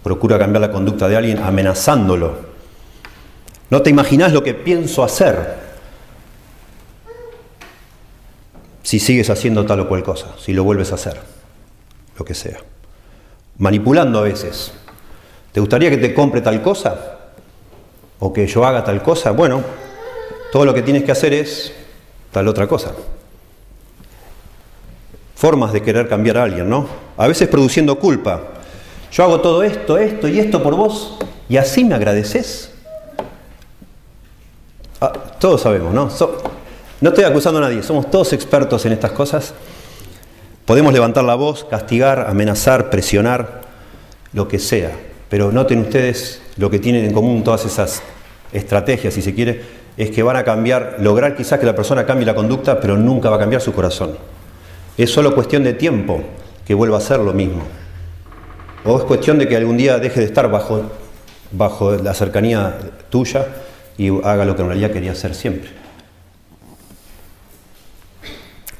procura 0.02 0.38
cambiar 0.38 0.60
la 0.60 0.70
conducta 0.70 1.08
de 1.08 1.16
alguien 1.16 1.38
amenazándolo. 1.38 2.34
No 3.70 3.82
te 3.82 3.90
imaginas 3.90 4.32
lo 4.32 4.42
que 4.42 4.54
pienso 4.54 5.02
hacer 5.02 5.66
si 8.82 9.00
sigues 9.00 9.30
haciendo 9.30 9.66
tal 9.66 9.80
o 9.80 9.88
cual 9.88 10.04
cosa, 10.04 10.34
si 10.38 10.52
lo 10.52 10.62
vuelves 10.62 10.92
a 10.92 10.94
hacer, 10.94 11.18
lo 12.16 12.24
que 12.24 12.34
sea. 12.34 12.58
Manipulando 13.58 14.20
a 14.20 14.22
veces. 14.22 14.72
¿Te 15.50 15.60
gustaría 15.60 15.90
que 15.90 15.96
te 15.96 16.14
compre 16.14 16.42
tal 16.42 16.62
cosa? 16.62 17.18
¿O 18.20 18.32
que 18.32 18.46
yo 18.46 18.64
haga 18.64 18.84
tal 18.84 19.02
cosa? 19.02 19.30
Bueno, 19.30 19.62
todo 20.52 20.64
lo 20.64 20.74
que 20.74 20.82
tienes 20.82 21.02
que 21.02 21.12
hacer 21.12 21.32
es 21.32 21.72
tal 22.30 22.46
otra 22.46 22.68
cosa 22.68 22.92
formas 25.36 25.72
de 25.72 25.82
querer 25.82 26.08
cambiar 26.08 26.38
a 26.38 26.42
alguien, 26.44 26.68
¿no? 26.68 26.88
A 27.16 27.28
veces 27.28 27.46
produciendo 27.46 27.98
culpa. 27.98 28.40
Yo 29.12 29.22
hago 29.22 29.40
todo 29.40 29.62
esto, 29.62 29.98
esto 29.98 30.26
y 30.26 30.40
esto 30.40 30.62
por 30.62 30.74
vos 30.74 31.18
y 31.48 31.58
así 31.58 31.84
me 31.84 31.94
agradeces. 31.94 32.72
Ah, 35.00 35.12
todos 35.38 35.60
sabemos, 35.60 35.94
¿no? 35.94 36.08
no 37.00 37.10
estoy 37.10 37.24
acusando 37.24 37.58
a 37.58 37.62
nadie, 37.62 37.82
somos 37.82 38.10
todos 38.10 38.32
expertos 38.32 38.84
en 38.86 38.92
estas 38.92 39.12
cosas. 39.12 39.52
Podemos 40.64 40.92
levantar 40.92 41.22
la 41.22 41.34
voz, 41.34 41.64
castigar, 41.64 42.26
amenazar, 42.28 42.90
presionar, 42.90 43.60
lo 44.32 44.48
que 44.48 44.58
sea. 44.58 44.92
Pero 45.28 45.52
noten 45.52 45.80
ustedes 45.80 46.40
lo 46.56 46.70
que 46.70 46.78
tienen 46.78 47.04
en 47.04 47.12
común 47.12 47.44
todas 47.44 47.64
esas 47.66 48.02
estrategias, 48.52 49.14
si 49.14 49.22
se 49.22 49.34
quiere, 49.34 49.62
es 49.96 50.10
que 50.10 50.22
van 50.22 50.36
a 50.36 50.44
cambiar, 50.44 50.96
lograr 51.00 51.36
quizás 51.36 51.60
que 51.60 51.66
la 51.66 51.76
persona 51.76 52.06
cambie 52.06 52.26
la 52.26 52.34
conducta, 52.34 52.80
pero 52.80 52.96
nunca 52.96 53.28
va 53.28 53.36
a 53.36 53.38
cambiar 53.38 53.60
su 53.60 53.72
corazón. 53.72 54.16
Es 54.96 55.10
solo 55.10 55.34
cuestión 55.34 55.64
de 55.64 55.74
tiempo 55.74 56.22
que 56.66 56.74
vuelva 56.74 56.98
a 56.98 57.00
ser 57.00 57.20
lo 57.20 57.32
mismo. 57.32 57.62
O 58.84 58.98
es 58.98 59.04
cuestión 59.04 59.38
de 59.38 59.48
que 59.48 59.56
algún 59.56 59.76
día 59.76 59.98
deje 59.98 60.20
de 60.20 60.26
estar 60.26 60.50
bajo, 60.50 60.82
bajo 61.50 61.92
la 61.96 62.14
cercanía 62.14 62.78
tuya 63.10 63.46
y 63.98 64.08
haga 64.24 64.44
lo 64.44 64.56
que 64.56 64.62
en 64.62 64.68
realidad 64.68 64.90
quería 64.90 65.12
hacer 65.12 65.34
siempre. 65.34 65.70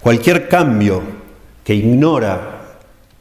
Cualquier 0.00 0.48
cambio 0.48 1.02
que 1.64 1.74
ignora 1.74 2.56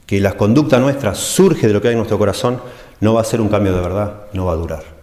que 0.06 0.20
la 0.20 0.34
conducta 0.34 0.80
nuestra 0.80 1.16
surge 1.16 1.68
de 1.68 1.74
lo 1.74 1.82
que 1.82 1.88
hay 1.88 1.94
en 1.94 2.00
nuestro 2.00 2.20
corazón, 2.20 2.62
no 3.02 3.16
va 3.16 3.22
a 3.22 3.24
ser 3.24 3.42
un 3.42 3.50
cambio 3.50 3.74
de 3.74 3.82
verdad, 3.82 4.14
no 4.34 4.46
va 4.46 4.54
a 4.54 4.56
durar. 4.56 4.96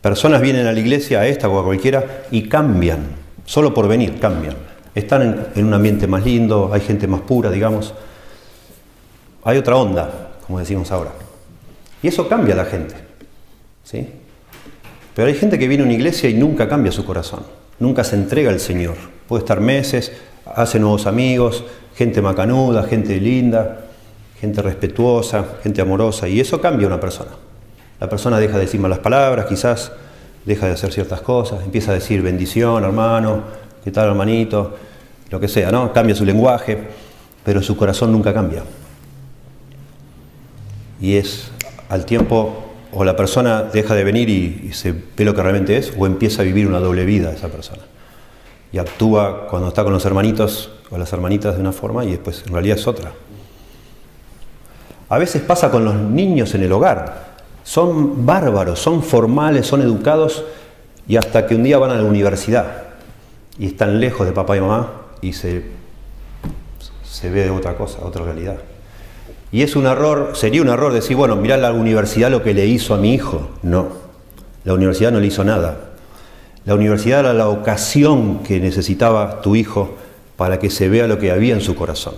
Personas 0.00 0.40
vienen 0.40 0.66
a 0.66 0.72
la 0.72 0.80
iglesia, 0.80 1.20
a 1.20 1.26
esta 1.26 1.48
o 1.48 1.58
a 1.58 1.64
cualquiera, 1.64 2.24
y 2.30 2.48
cambian, 2.48 3.06
solo 3.44 3.74
por 3.74 3.86
venir, 3.86 4.18
cambian. 4.18 4.56
Están 4.94 5.50
en, 5.54 5.64
un 5.64 5.74
ambiente 5.74 6.06
más 6.06 6.24
lindo, 6.24 6.70
hay 6.72 6.80
gente 6.80 7.06
más 7.06 7.20
pura, 7.20 7.50
digamos. 7.50 7.94
Hay 9.44 9.58
otra 9.58 9.76
onda, 9.76 10.32
como 10.46 10.58
decimos 10.58 10.90
ahora. 10.90 11.12
Y 12.02 12.08
eso 12.08 12.28
cambia 12.28 12.54
a 12.54 12.58
la 12.58 12.64
gente. 12.64 12.94
¿sí? 13.84 14.08
Pero 15.14 15.28
hay 15.28 15.34
gente 15.34 15.58
que 15.58 15.68
viene 15.68 15.82
a 15.82 15.86
una 15.86 15.94
iglesia 15.94 16.28
y 16.28 16.34
nunca 16.34 16.68
cambia 16.68 16.92
su 16.92 17.04
corazón, 17.04 17.40
nunca 17.78 18.04
se 18.04 18.16
entrega 18.16 18.50
al 18.50 18.60
Señor. 18.60 18.96
Puede 19.28 19.42
estar 19.42 19.60
meses, 19.60 20.12
hace 20.46 20.78
nuevos 20.78 21.06
amigos, 21.06 21.64
gente 21.94 22.22
macanuda, 22.22 22.84
gente 22.84 23.20
linda, 23.20 23.86
gente 24.40 24.62
respetuosa, 24.62 25.44
gente 25.62 25.82
amorosa, 25.82 26.28
y 26.28 26.40
eso 26.40 26.60
cambia 26.60 26.86
a 26.86 26.88
una 26.88 27.00
persona. 27.00 27.30
La 28.00 28.08
persona 28.08 28.38
deja 28.38 28.54
de 28.54 28.60
decir 28.60 28.80
malas 28.80 29.00
palabras, 29.00 29.46
quizás 29.46 29.92
deja 30.46 30.66
de 30.66 30.72
hacer 30.72 30.92
ciertas 30.92 31.20
cosas, 31.20 31.62
empieza 31.62 31.90
a 31.90 31.94
decir 31.94 32.22
bendición, 32.22 32.82
hermano, 32.82 33.42
qué 33.84 33.90
tal, 33.90 34.08
hermanito, 34.08 34.76
lo 35.30 35.40
que 35.40 35.48
sea, 35.48 35.70
¿no? 35.70 35.92
Cambia 35.92 36.14
su 36.14 36.24
lenguaje, 36.24 36.78
pero 37.44 37.62
su 37.62 37.76
corazón 37.76 38.12
nunca 38.12 38.34
cambia. 38.34 38.62
Y 41.00 41.16
es 41.16 41.50
al 41.88 42.04
tiempo, 42.04 42.64
o 42.92 43.04
la 43.04 43.16
persona 43.16 43.62
deja 43.62 43.94
de 43.94 44.04
venir 44.04 44.28
y, 44.28 44.72
se 44.72 44.92
ve 44.92 45.24
lo 45.24 45.34
que 45.34 45.42
realmente 45.42 45.76
es, 45.76 45.92
o 45.96 46.06
empieza 46.06 46.42
a 46.42 46.44
vivir 46.44 46.66
una 46.66 46.80
doble 46.80 47.04
vida 47.04 47.32
esa 47.32 47.48
persona. 47.48 47.82
Y 48.72 48.78
actúa 48.78 49.48
cuando 49.48 49.68
está 49.68 49.82
con 49.82 49.92
los 49.92 50.04
hermanitos 50.04 50.70
o 50.90 50.98
las 50.98 51.12
hermanitas 51.12 51.54
de 51.54 51.60
una 51.60 51.72
forma 51.72 52.04
y 52.04 52.10
después 52.10 52.44
en 52.46 52.52
realidad 52.52 52.78
es 52.78 52.86
otra. 52.86 53.12
A 55.08 55.18
veces 55.18 55.42
pasa 55.42 55.70
con 55.70 55.84
los 55.84 55.94
niños 55.94 56.54
en 56.54 56.62
el 56.62 56.72
hogar 56.72 57.30
son 57.70 58.26
bárbaros, 58.26 58.80
son 58.80 59.02
formales, 59.02 59.66
son 59.66 59.82
educados 59.82 60.44
y 61.06 61.16
hasta 61.16 61.46
que 61.46 61.54
un 61.54 61.62
día 61.62 61.78
van 61.78 61.90
a 61.90 61.94
la 61.94 62.04
universidad 62.04 62.89
y 63.60 63.66
están 63.66 64.00
lejos 64.00 64.26
de 64.26 64.32
papá 64.32 64.56
y 64.56 64.60
mamá 64.62 64.90
y 65.20 65.34
se, 65.34 65.62
se 67.04 67.28
ve 67.28 67.42
de 67.44 67.50
otra 67.50 67.76
cosa, 67.76 67.98
otra 68.02 68.24
realidad. 68.24 68.56
Y 69.52 69.60
es 69.60 69.76
un 69.76 69.84
error, 69.84 70.30
sería 70.32 70.62
un 70.62 70.70
error 70.70 70.94
decir, 70.94 71.14
bueno, 71.14 71.36
mirá 71.36 71.58
la 71.58 71.70
universidad 71.72 72.30
lo 72.30 72.42
que 72.42 72.54
le 72.54 72.64
hizo 72.64 72.94
a 72.94 72.96
mi 72.96 73.12
hijo. 73.12 73.50
No, 73.62 73.88
la 74.64 74.72
universidad 74.72 75.12
no 75.12 75.20
le 75.20 75.26
hizo 75.26 75.44
nada. 75.44 75.90
La 76.64 76.74
universidad 76.74 77.20
era 77.20 77.34
la 77.34 77.48
ocasión 77.48 78.38
que 78.38 78.60
necesitaba 78.60 79.42
tu 79.42 79.54
hijo 79.54 79.94
para 80.38 80.58
que 80.58 80.70
se 80.70 80.88
vea 80.88 81.06
lo 81.06 81.18
que 81.18 81.30
había 81.30 81.52
en 81.52 81.60
su 81.60 81.74
corazón. 81.74 82.14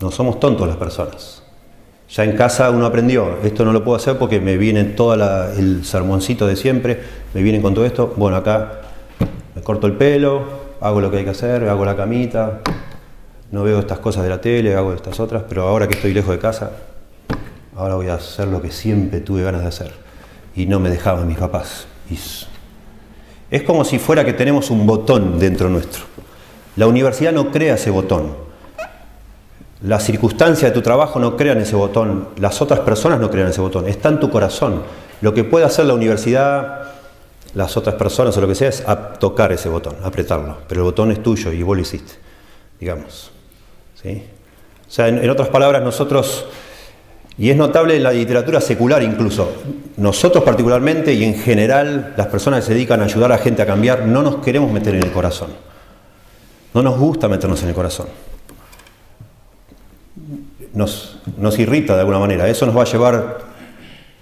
No 0.00 0.10
somos 0.10 0.40
tontos 0.40 0.66
las 0.66 0.76
personas. 0.76 1.44
Ya 2.10 2.24
en 2.24 2.36
casa 2.36 2.68
uno 2.70 2.84
aprendió, 2.84 3.38
esto 3.44 3.64
no 3.64 3.72
lo 3.72 3.84
puedo 3.84 3.96
hacer 3.96 4.18
porque 4.18 4.40
me 4.40 4.56
viene 4.56 4.82
todo 4.82 5.14
el 5.14 5.84
sermoncito 5.84 6.48
de 6.48 6.56
siempre, 6.56 7.00
me 7.32 7.42
vienen 7.42 7.62
con 7.62 7.74
todo 7.74 7.84
esto, 7.84 8.12
bueno, 8.16 8.36
acá 8.36 8.80
me 9.54 9.62
corto 9.62 9.86
el 9.86 9.94
pelo, 9.94 10.42
hago 10.80 11.00
lo 11.00 11.10
que 11.10 11.18
hay 11.18 11.24
que 11.24 11.30
hacer, 11.30 11.68
hago 11.68 11.84
la 11.84 11.96
camita, 11.96 12.60
no 13.52 13.62
veo 13.62 13.78
estas 13.78 13.98
cosas 13.98 14.22
de 14.24 14.28
la 14.28 14.40
tele, 14.40 14.74
hago 14.74 14.92
estas 14.92 15.20
otras, 15.20 15.44
pero 15.48 15.68
ahora 15.68 15.86
que 15.86 15.94
estoy 15.94 16.12
lejos 16.12 16.30
de 16.30 16.38
casa, 16.38 16.72
ahora 17.76 17.94
voy 17.94 18.08
a 18.08 18.14
hacer 18.14 18.48
lo 18.48 18.60
que 18.60 18.70
siempre 18.70 19.20
tuve 19.20 19.42
ganas 19.42 19.62
de 19.62 19.68
hacer 19.68 19.92
y 20.56 20.66
no 20.66 20.80
me 20.80 20.90
dejaban 20.90 21.26
mis 21.26 21.38
papás. 21.38 21.86
Es 23.50 23.62
como 23.62 23.84
si 23.84 23.98
fuera 23.98 24.24
que 24.24 24.32
tenemos 24.32 24.70
un 24.70 24.86
botón 24.86 25.38
dentro 25.38 25.68
nuestro. 25.68 26.04
La 26.76 26.86
universidad 26.86 27.32
no 27.32 27.50
crea 27.50 27.74
ese 27.74 27.90
botón, 27.90 28.44
las 29.84 30.02
circunstancias 30.02 30.70
de 30.70 30.74
tu 30.74 30.80
trabajo 30.80 31.18
no 31.18 31.36
crean 31.36 31.58
ese 31.58 31.76
botón, 31.76 32.28
las 32.38 32.62
otras 32.62 32.80
personas 32.80 33.20
no 33.20 33.30
crean 33.30 33.48
ese 33.48 33.60
botón, 33.60 33.86
está 33.86 34.08
en 34.08 34.18
tu 34.18 34.30
corazón. 34.30 34.82
Lo 35.20 35.34
que 35.34 35.44
puede 35.44 35.66
hacer 35.66 35.84
la 35.84 35.92
universidad, 35.92 36.93
las 37.54 37.76
otras 37.76 37.94
personas 37.94 38.36
o 38.36 38.40
lo 38.40 38.48
que 38.48 38.54
sea, 38.54 38.68
es 38.68 38.84
tocar 39.18 39.52
ese 39.52 39.68
botón, 39.68 39.96
apretarlo. 40.02 40.58
Pero 40.68 40.80
el 40.80 40.84
botón 40.84 41.10
es 41.12 41.22
tuyo 41.22 41.52
y 41.52 41.62
vos 41.62 41.76
lo 41.76 41.82
hiciste, 41.82 42.14
digamos. 42.80 43.30
¿Sí? 44.00 44.22
O 44.86 44.90
sea, 44.90 45.08
en, 45.08 45.28
otras 45.30 45.48
palabras, 45.48 45.82
nosotros, 45.82 46.46
y 47.38 47.50
es 47.50 47.56
notable 47.56 47.96
en 47.96 48.02
la 48.02 48.12
literatura 48.12 48.60
secular 48.60 49.02
incluso, 49.02 49.50
nosotros 49.96 50.44
particularmente 50.44 51.12
y 51.12 51.24
en 51.24 51.34
general, 51.34 52.14
las 52.16 52.26
personas 52.26 52.60
que 52.60 52.66
se 52.66 52.74
dedican 52.74 53.00
a 53.00 53.04
ayudar 53.04 53.32
a 53.32 53.36
la 53.36 53.42
gente 53.42 53.62
a 53.62 53.66
cambiar, 53.66 54.06
no 54.06 54.22
nos 54.22 54.36
queremos 54.36 54.70
meter 54.70 54.94
en 54.94 55.04
el 55.04 55.12
corazón. 55.12 55.50
No 56.74 56.82
nos 56.82 56.98
gusta 56.98 57.28
meternos 57.28 57.62
en 57.62 57.68
el 57.68 57.74
corazón 57.74 58.06
nos, 60.74 61.18
nos 61.38 61.58
irrita 61.58 61.94
de 61.94 62.00
alguna 62.00 62.18
manera. 62.18 62.48
Eso 62.48 62.66
nos 62.66 62.76
va 62.76 62.82
a 62.82 62.86
llevar, 62.86 63.38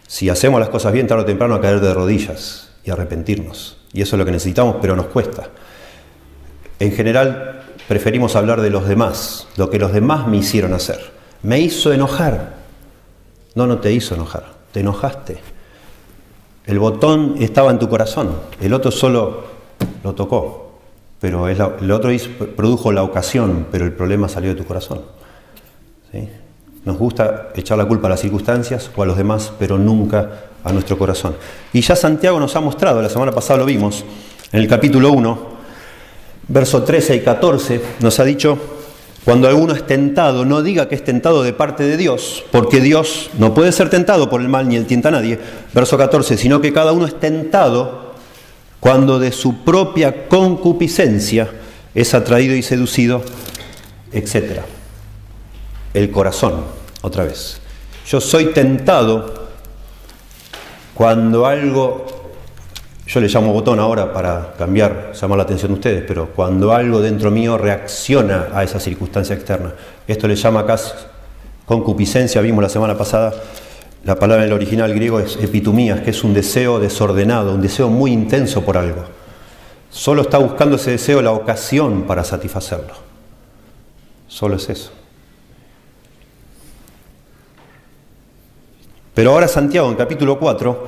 si 0.07 0.29
hacemos 0.29 0.61
las 0.61 0.69
cosas 0.69 0.93
bien, 0.93 1.07
tarde 1.07 1.23
o 1.23 1.27
temprano, 1.27 1.55
a 1.55 1.61
caer 1.61 1.81
de 1.81 1.93
rodillas 1.93 2.72
y 2.85 2.91
arrepentirnos. 2.91 3.79
Y 3.93 4.03
eso 4.03 4.17
es 4.17 4.19
lo 4.19 4.25
que 4.25 4.33
necesitamos, 4.33 4.77
pero 4.81 4.97
nos 4.97 5.07
cuesta. 5.07 5.49
En 6.79 6.93
general, 6.93 7.63
preferimos 7.89 8.37
hablar 8.37 8.61
de 8.61 8.71
los 8.71 8.89
demás, 8.89 9.47
lo 9.57 9.71
que 9.71 9.79
los 9.79 9.93
demás 9.93 10.27
me 10.27 10.39
hicieron 10.39 10.73
hacer. 10.73 11.13
Me 11.43 11.61
hizo 11.61 11.93
enojar. 11.93 12.55
No, 13.55 13.67
no 13.67 13.79
te 13.79 13.93
hizo 13.93 14.15
enojar, 14.15 14.47
te 14.73 14.81
enojaste. 14.81 15.39
El 16.67 16.79
botón 16.79 17.37
estaba 17.41 17.71
en 17.71 17.79
tu 17.79 17.89
corazón, 17.89 18.37
el 18.61 18.73
otro 18.73 18.91
solo 18.91 19.45
lo 20.05 20.15
tocó, 20.15 20.79
pero 21.21 21.49
el 21.49 21.91
otro 21.91 22.11
produjo 22.57 22.93
la 22.93 23.03
ocasión, 23.03 23.67
pero 23.71 23.85
el 23.85 23.93
problema 23.93 24.29
salió 24.29 24.51
de 24.51 24.57
tu 24.57 24.65
corazón. 24.65 25.03
¿Sí? 26.11 26.29
Nos 26.85 26.99
gusta 26.99 27.51
echar 27.55 27.79
la 27.79 27.85
culpa 27.85 28.09
a 28.09 28.11
las 28.11 28.21
circunstancias 28.21 28.91
o 28.95 29.03
a 29.03 29.07
los 29.07 29.17
demás, 29.17 29.53
pero 29.59 29.79
nunca 29.79 30.31
a 30.65 30.73
nuestro 30.73 30.99
corazón. 30.99 31.37
Y 31.73 31.81
ya 31.81 31.97
Santiago 31.97 32.39
nos 32.39 32.55
ha 32.57 32.61
mostrado, 32.61 33.03
la 33.03 33.09
semana 33.09 33.33
pasada 33.33 33.61
lo 33.61 33.67
vimos, 33.67 34.05
en 34.53 34.61
el 34.61 34.69
capítulo 34.69 35.11
1, 35.13 35.49
verso 36.49 36.83
13 36.83 37.17
y 37.17 37.21
14, 37.21 37.81
nos 38.01 38.19
ha 38.21 38.25
dicho, 38.25 38.59
cuando 39.25 39.49
alguno 39.49 39.75
es 39.75 39.87
tentado, 39.87 40.45
no 40.45 40.63
diga 40.63 40.89
que 40.89 40.95
es 40.95 41.05
tentado 41.05 41.43
de 41.43 41.53
parte 41.53 41.85
de 41.85 41.97
Dios, 41.97 42.45
porque 42.51 42.81
Dios 42.81 43.31
no 43.39 43.55
puede 43.55 43.73
ser 43.73 43.89
tentado 43.89 44.29
por 44.29 44.41
el 44.41 44.49
mal 44.49 44.69
ni 44.69 44.77
el 44.77 44.87
tienta 44.87 45.09
a 45.09 45.13
nadie. 45.13 45.39
Verso 45.73 45.97
14, 45.97 46.37
sino 46.37 46.61
que 46.61 46.73
cada 46.73 46.93
uno 46.93 47.07
es 47.07 47.19
tentado 47.19 48.13
cuando 48.81 49.19
de 49.19 49.31
su 49.31 49.63
propia 49.65 50.29
concupiscencia 50.29 51.49
es 51.95 52.15
atraído 52.15 52.57
y 52.57 52.63
seducido, 52.63 53.23
etcétera 54.13 54.65
el 55.95 56.11
corazón, 56.11 56.65
otra 57.03 57.25
vez. 57.25 57.59
Yo 58.07 58.21
soy 58.21 58.47
tentado 58.47 59.42
cuando 61.03 61.47
algo, 61.47 62.07
yo 63.09 63.21
le 63.21 63.27
llamo 63.27 63.53
botón 63.53 63.81
ahora 63.81 64.13
para 64.13 64.55
cambiar, 64.57 65.11
llamar 65.21 65.37
la 65.37 65.43
atención 65.43 65.73
de 65.73 65.75
ustedes, 65.75 66.05
pero 66.07 66.29
cuando 66.29 66.73
algo 66.73 67.01
dentro 67.01 67.33
mío 67.33 67.59
reacciona 67.59 68.51
a 68.55 68.63
esa 68.63 68.79
circunstancia 68.79 69.35
externa. 69.35 69.75
Esto 70.07 70.29
le 70.29 70.37
llama 70.37 70.61
acá 70.61 70.77
concupiscencia, 71.67 72.41
vimos 72.41 72.63
la 72.63 72.69
semana 72.69 72.97
pasada, 72.97 73.35
la 74.05 74.15
palabra 74.15 74.45
en 74.45 74.51
el 74.51 74.55
original 74.55 74.95
griego 74.95 75.19
es 75.19 75.35
epitumías, 75.43 76.03
que 76.03 76.11
es 76.11 76.23
un 76.23 76.35
deseo 76.35 76.79
desordenado, 76.79 77.53
un 77.53 77.63
deseo 77.63 77.89
muy 77.89 78.13
intenso 78.13 78.63
por 78.63 78.77
algo. 78.77 79.03
Solo 79.91 80.23
está 80.23 80.39
buscando 80.39 80.77
ese 80.77 80.93
deseo 80.93 81.21
la 81.21 81.33
ocasión 81.33 82.03
para 82.03 82.23
satisfacerlo. 82.23 82.95
Solo 84.29 84.55
es 84.55 84.69
eso. 84.69 85.02
Pero 89.15 89.33
ahora 89.33 89.47
Santiago 89.47 89.89
en 89.91 89.97
capítulo 89.97 90.39
4 90.39 90.87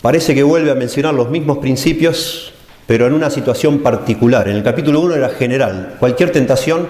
parece 0.00 0.34
que 0.34 0.42
vuelve 0.42 0.70
a 0.70 0.74
mencionar 0.74 1.12
los 1.12 1.28
mismos 1.28 1.58
principios, 1.58 2.52
pero 2.86 3.06
en 3.06 3.12
una 3.12 3.28
situación 3.28 3.80
particular. 3.80 4.48
En 4.48 4.56
el 4.56 4.62
capítulo 4.62 5.00
1 5.00 5.16
era 5.16 5.28
general. 5.28 5.96
Cualquier 5.98 6.32
tentación 6.32 6.88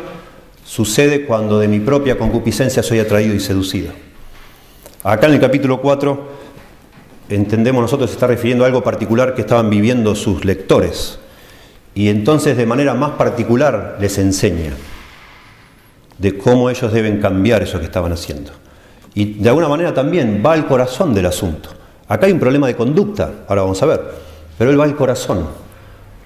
sucede 0.65 1.25
cuando 1.25 1.59
de 1.59 1.69
mi 1.69 1.81
propia 1.81 2.17
concupiscencia 2.17 2.83
soy 2.83 3.01
atraído 3.01 3.35
y 3.35 3.41
seducido. 3.41 3.93
Acá 5.03 5.27
en 5.27 5.35
el 5.35 5.41
capítulo 5.41 5.81
4 5.81 6.29
entendemos 7.29 7.83
nosotros 7.83 8.11
se 8.11 8.15
está 8.15 8.29
refiriendo 8.29 8.65
a 8.65 8.69
algo 8.69 8.83
particular 8.83 9.35
que 9.35 9.41
estaban 9.41 9.71
viviendo 9.71 10.15
sus 10.15 10.45
lectores. 10.45 11.19
Y 11.97 12.09
entonces 12.09 12.57
de 12.57 12.67
manera 12.67 12.95
más 12.95 13.13
particular 13.13 13.99
les 14.01 14.19
enseña 14.19 14.73
de 16.19 16.39
cómo 16.39 16.71
ellos 16.71 16.93
deben 16.93 17.21
cambiar 17.21 17.63
eso 17.63 17.81
que 17.81 17.87
estaban 17.87 18.13
haciendo. 18.13 18.64
Y 19.15 19.35
de 19.35 19.49
alguna 19.49 19.69
manera 19.69 19.95
también 19.95 20.43
va 20.45 20.53
al 20.53 20.67
corazón 20.67 21.15
del 21.15 21.27
asunto. 21.27 21.71
Acá 22.09 22.27
hay 22.27 22.33
un 22.33 22.41
problema 22.41 22.67
de 22.67 22.77
conducta, 22.77 23.31
ahora 23.49 23.63
vamos 23.63 23.83
a 23.83 23.87
ver, 23.87 24.01
pero 24.59 24.71
él 24.71 24.79
va 24.79 24.85
al 24.85 24.97
corazón. 24.97 25.47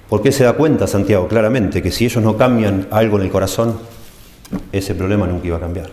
Porque 0.09 0.33
se 0.33 0.45
da 0.45 0.55
cuenta 0.55 0.87
Santiago 0.87 1.29
claramente 1.29 1.83
que 1.83 1.91
si 1.91 2.07
ellos 2.07 2.23
no 2.23 2.37
cambian 2.37 2.89
algo 2.91 3.19
en 3.19 3.25
el 3.25 3.31
corazón, 3.31 3.79
ese 4.73 4.95
problema 4.95 5.27
nunca 5.27 5.47
iba 5.47 5.59
a 5.59 5.61
cambiar. 5.61 5.91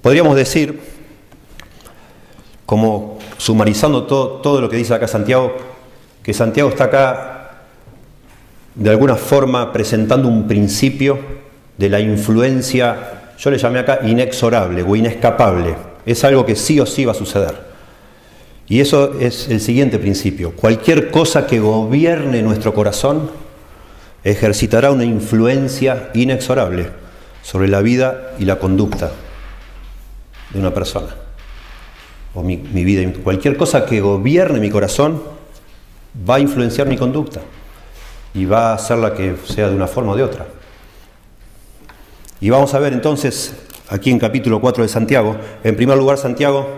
Podríamos 0.00 0.34
decir, 0.36 0.80
como 2.64 3.18
sumarizando 3.36 4.04
todo, 4.04 4.40
todo 4.40 4.60
lo 4.60 4.70
que 4.70 4.76
dice 4.76 4.94
acá 4.94 5.06
Santiago, 5.06 5.54
que 6.22 6.32
Santiago 6.32 6.70
está 6.70 6.84
acá 6.84 7.34
de 8.74 8.90
alguna 8.90 9.16
forma 9.16 9.72
presentando 9.72 10.28
un 10.28 10.48
principio 10.48 11.18
de 11.76 11.88
la 11.88 12.00
influencia, 12.00 13.13
yo 13.38 13.50
le 13.50 13.58
llamé 13.58 13.80
acá 13.80 14.00
inexorable 14.04 14.82
o 14.82 14.96
inescapable. 14.96 15.76
Es 16.06 16.24
algo 16.24 16.44
que 16.44 16.56
sí 16.56 16.78
o 16.80 16.86
sí 16.86 17.04
va 17.04 17.12
a 17.12 17.16
suceder. 17.16 17.74
Y 18.66 18.80
eso 18.80 19.18
es 19.20 19.48
el 19.48 19.60
siguiente 19.60 19.98
principio. 19.98 20.52
Cualquier 20.52 21.10
cosa 21.10 21.46
que 21.46 21.60
gobierne 21.60 22.42
nuestro 22.42 22.72
corazón 22.72 23.30
ejercitará 24.22 24.90
una 24.90 25.04
influencia 25.04 26.10
inexorable 26.14 26.88
sobre 27.42 27.68
la 27.68 27.82
vida 27.82 28.32
y 28.38 28.46
la 28.46 28.58
conducta 28.58 29.12
de 30.50 30.58
una 30.58 30.72
persona. 30.72 31.14
O 32.34 32.42
mi, 32.42 32.56
vida. 32.56 33.12
Cualquier 33.22 33.56
cosa 33.56 33.84
que 33.84 34.00
gobierne 34.00 34.58
mi 34.60 34.70
corazón 34.70 35.22
va 36.28 36.36
a 36.36 36.40
influenciar 36.40 36.88
mi 36.88 36.96
conducta 36.96 37.40
y 38.32 38.46
va 38.46 38.70
a 38.70 38.74
hacerla 38.74 39.14
que 39.14 39.36
sea 39.46 39.68
de 39.68 39.76
una 39.76 39.86
forma 39.86 40.12
o 40.12 40.16
de 40.16 40.22
otra. 40.22 40.46
Y 42.44 42.50
vamos 42.50 42.74
a 42.74 42.78
ver 42.78 42.92
entonces, 42.92 43.54
aquí 43.88 44.10
en 44.10 44.18
capítulo 44.18 44.60
4 44.60 44.82
de 44.82 44.88
Santiago, 44.90 45.34
en 45.64 45.76
primer 45.76 45.96
lugar 45.96 46.18
Santiago 46.18 46.68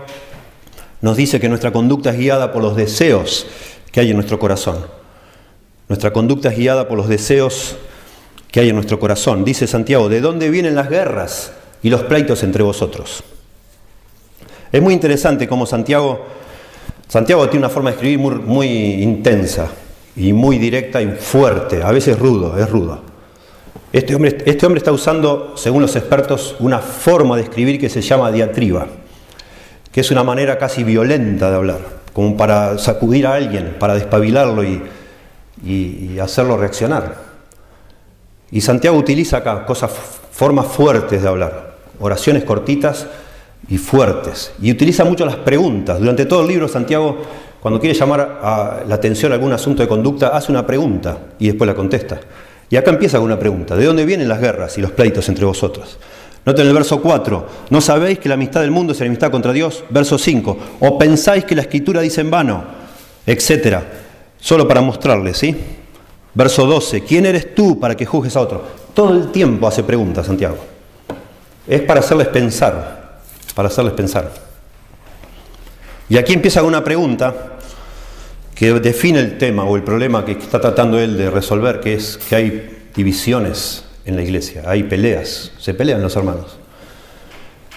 nos 1.00 1.16
dice 1.16 1.40
que 1.40 1.48
nuestra 1.48 1.72
conducta 1.72 2.10
es 2.10 2.18
guiada 2.18 2.52
por 2.52 2.62
los 2.62 2.76
deseos 2.76 3.48
que 3.90 3.98
hay 3.98 4.10
en 4.10 4.14
nuestro 4.14 4.38
corazón. 4.38 4.86
Nuestra 5.88 6.12
conducta 6.12 6.50
es 6.50 6.56
guiada 6.56 6.86
por 6.86 6.96
los 6.96 7.08
deseos 7.08 7.74
que 8.52 8.60
hay 8.60 8.68
en 8.68 8.76
nuestro 8.76 9.00
corazón. 9.00 9.44
Dice 9.44 9.66
Santiago, 9.66 10.08
¿de 10.08 10.20
dónde 10.20 10.50
vienen 10.50 10.76
las 10.76 10.88
guerras 10.88 11.50
y 11.82 11.90
los 11.90 12.04
pleitos 12.04 12.44
entre 12.44 12.62
vosotros? 12.62 13.24
Es 14.70 14.80
muy 14.80 14.94
interesante 14.94 15.48
cómo 15.48 15.66
Santiago, 15.66 16.26
Santiago 17.08 17.48
tiene 17.48 17.66
una 17.66 17.74
forma 17.74 17.90
de 17.90 17.96
escribir 17.96 18.20
muy, 18.20 18.34
muy 18.36 18.68
intensa 19.02 19.66
y 20.14 20.32
muy 20.32 20.58
directa 20.58 21.02
y 21.02 21.08
fuerte, 21.08 21.82
a 21.82 21.90
veces 21.90 22.16
rudo, 22.16 22.56
es 22.56 22.70
rudo. 22.70 23.15
Este 23.96 24.14
hombre, 24.14 24.36
este 24.44 24.66
hombre 24.66 24.76
está 24.76 24.92
usando, 24.92 25.54
según 25.56 25.80
los 25.80 25.96
expertos, 25.96 26.54
una 26.58 26.80
forma 26.80 27.34
de 27.34 27.44
escribir 27.44 27.80
que 27.80 27.88
se 27.88 28.02
llama 28.02 28.30
diatriba, 28.30 28.88
que 29.90 30.02
es 30.02 30.10
una 30.10 30.22
manera 30.22 30.58
casi 30.58 30.84
violenta 30.84 31.48
de 31.48 31.56
hablar, 31.56 31.78
como 32.12 32.36
para 32.36 32.76
sacudir 32.76 33.26
a 33.26 33.32
alguien, 33.32 33.76
para 33.80 33.94
despabilarlo 33.94 34.64
y, 34.64 34.82
y, 35.64 36.18
hacerlo 36.18 36.58
reaccionar. 36.58 37.16
Y 38.50 38.60
Santiago 38.60 38.98
utiliza 38.98 39.38
acá 39.38 39.64
cosas, 39.64 39.92
formas 40.30 40.66
fuertes 40.66 41.22
de 41.22 41.28
hablar, 41.28 41.76
oraciones 41.98 42.44
cortitas 42.44 43.06
y 43.66 43.78
fuertes. 43.78 44.52
Y 44.60 44.72
utiliza 44.72 45.04
mucho 45.04 45.24
las 45.24 45.36
preguntas. 45.36 46.00
Durante 46.00 46.26
todo 46.26 46.42
el 46.42 46.48
libro 46.48 46.68
Santiago, 46.68 47.16
cuando 47.62 47.80
quiere 47.80 47.98
llamar 47.98 48.40
a 48.42 48.82
la 48.86 48.94
atención 48.94 49.32
a 49.32 49.36
algún 49.36 49.54
asunto 49.54 49.80
de 49.80 49.88
conducta, 49.88 50.36
hace 50.36 50.52
una 50.52 50.66
pregunta 50.66 51.16
y 51.38 51.46
después 51.46 51.66
la 51.66 51.74
contesta. 51.74 52.20
Y 52.68 52.76
acá 52.76 52.90
empieza 52.90 53.18
con 53.18 53.26
una 53.26 53.38
pregunta. 53.38 53.76
¿De 53.76 53.84
dónde 53.84 54.04
vienen 54.04 54.28
las 54.28 54.40
guerras 54.40 54.76
y 54.78 54.80
los 54.80 54.90
pleitos 54.90 55.28
entre 55.28 55.44
vosotros? 55.44 55.98
Noten 56.44 56.66
el 56.66 56.74
verso 56.74 57.00
4. 57.00 57.46
¿No 57.70 57.80
sabéis 57.80 58.18
que 58.18 58.28
la 58.28 58.34
amistad 58.34 58.60
del 58.60 58.70
mundo 58.70 58.92
es 58.92 59.00
enemistad 59.00 59.30
contra 59.30 59.52
Dios? 59.52 59.84
Verso 59.90 60.18
5. 60.18 60.58
¿O 60.80 60.98
pensáis 60.98 61.44
que 61.44 61.54
la 61.54 61.62
escritura 61.62 62.00
dice 62.00 62.20
en 62.20 62.30
vano? 62.30 62.64
Etcétera. 63.26 63.84
Solo 64.38 64.68
para 64.68 64.80
mostrarles, 64.80 65.38
¿sí? 65.38 65.56
Verso 66.34 66.66
12. 66.66 67.02
¿Quién 67.02 67.26
eres 67.26 67.54
tú 67.54 67.80
para 67.80 67.96
que 67.96 68.06
juzgues 68.06 68.36
a 68.36 68.40
otro? 68.40 68.62
Todo 68.94 69.12
el 69.12 69.32
tiempo 69.32 69.66
hace 69.66 69.82
preguntas, 69.82 70.26
Santiago. 70.26 70.58
Es 71.66 71.80
para 71.82 72.00
hacerles 72.00 72.28
pensar. 72.28 73.20
Para 73.54 73.68
hacerles 73.68 73.94
pensar. 73.94 74.30
Y 76.08 76.16
aquí 76.16 76.32
empieza 76.32 76.60
con 76.60 76.68
una 76.68 76.84
pregunta 76.84 77.55
que 78.56 78.72
define 78.72 79.20
el 79.20 79.36
tema 79.36 79.64
o 79.64 79.76
el 79.76 79.82
problema 79.82 80.24
que 80.24 80.32
está 80.32 80.58
tratando 80.58 80.98
él 80.98 81.18
de 81.18 81.30
resolver, 81.30 81.78
que 81.78 81.92
es 81.92 82.16
que 82.16 82.34
hay 82.34 82.88
divisiones 82.94 83.84
en 84.06 84.16
la 84.16 84.22
iglesia, 84.22 84.62
hay 84.64 84.84
peleas, 84.84 85.52
se 85.58 85.74
pelean 85.74 86.00
los 86.00 86.16
hermanos. 86.16 86.56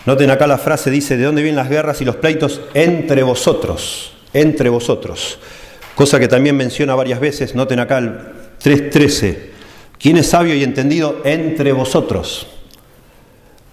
Noten 0.06 0.30
acá 0.30 0.48
la 0.48 0.58
frase, 0.58 0.90
dice, 0.90 1.18
¿de 1.18 1.26
dónde 1.26 1.44
vienen 1.44 1.58
las 1.58 1.70
guerras 1.70 2.00
y 2.00 2.06
los 2.06 2.16
pleitos? 2.16 2.62
Entre 2.74 3.24
vosotros, 3.24 4.14
entre 4.32 4.70
vosotros. 4.70 5.38
Cosa 5.96 6.18
que 6.18 6.30
también 6.30 6.56
menciona 6.56 6.96
varias 6.96 7.20
veces, 7.20 7.56
noten 7.56 7.82
acá 7.82 7.98
el 7.98 8.12
3.13, 8.64 9.38
¿quién 10.00 10.16
es 10.16 10.28
sabio 10.28 10.56
y 10.56 10.64
entendido 10.64 11.22
entre 11.26 11.74
vosotros? 11.74 12.48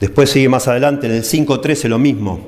Después 0.00 0.28
sigue 0.28 0.48
más 0.48 0.66
adelante, 0.66 1.06
en 1.06 1.12
el 1.12 1.22
5.13 1.22 1.88
lo 1.88 2.00
mismo. 2.00 2.40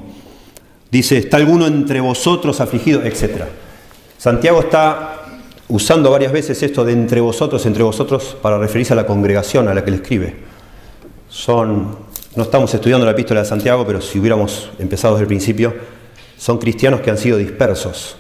Dice, 0.91 1.17
¿está 1.17 1.37
alguno 1.37 1.69
entre 1.69 2.01
vosotros 2.01 2.61
afligido? 2.61 3.05
Etcétera. 3.05 3.49
Santiago 4.19 4.59
está 4.59 5.27
usando 5.69 6.11
varias 6.11 6.33
veces 6.33 6.61
esto 6.65 6.85
de 6.85 6.93
entre 6.93 7.21
vosotros, 7.21 7.65
entre 7.67 7.85
vosotros, 7.85 8.37
para 8.43 8.59
referirse 8.59 8.93
a 8.93 8.97
la 8.97 9.07
congregación 9.07 9.69
a 9.69 9.75
la 9.75 9.85
que 9.85 9.93
le 9.93 9.99
escribe. 9.99 10.35
Son, 11.29 11.97
no 12.35 12.43
estamos 12.43 12.75
estudiando 12.75 13.07
la 13.07 13.13
epístola 13.13 13.43
de 13.43 13.47
Santiago, 13.47 13.87
pero 13.87 14.01
si 14.01 14.19
hubiéramos 14.19 14.71
empezado 14.81 15.15
desde 15.15 15.23
el 15.23 15.29
principio, 15.29 15.73
son 16.37 16.59
cristianos 16.59 17.01
que 17.01 17.11
han 17.11 17.19
sido 17.19 17.39
dispersos, 17.39 18.17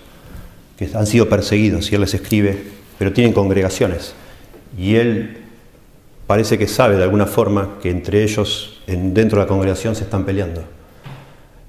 que 0.78 0.88
han 0.94 1.06
sido 1.06 1.28
perseguidos, 1.28 1.90
y 1.90 1.96
él 1.96 2.02
les 2.02 2.14
escribe, 2.14 2.62
pero 2.96 3.12
tienen 3.12 3.32
congregaciones. 3.32 4.14
Y 4.78 4.94
él 4.94 5.38
parece 6.28 6.58
que 6.58 6.68
sabe 6.68 6.96
de 6.96 7.02
alguna 7.02 7.26
forma 7.26 7.78
que 7.82 7.90
entre 7.90 8.22
ellos, 8.22 8.80
dentro 8.86 9.40
de 9.40 9.46
la 9.46 9.48
congregación, 9.48 9.96
se 9.96 10.04
están 10.04 10.24
peleando. 10.24 10.62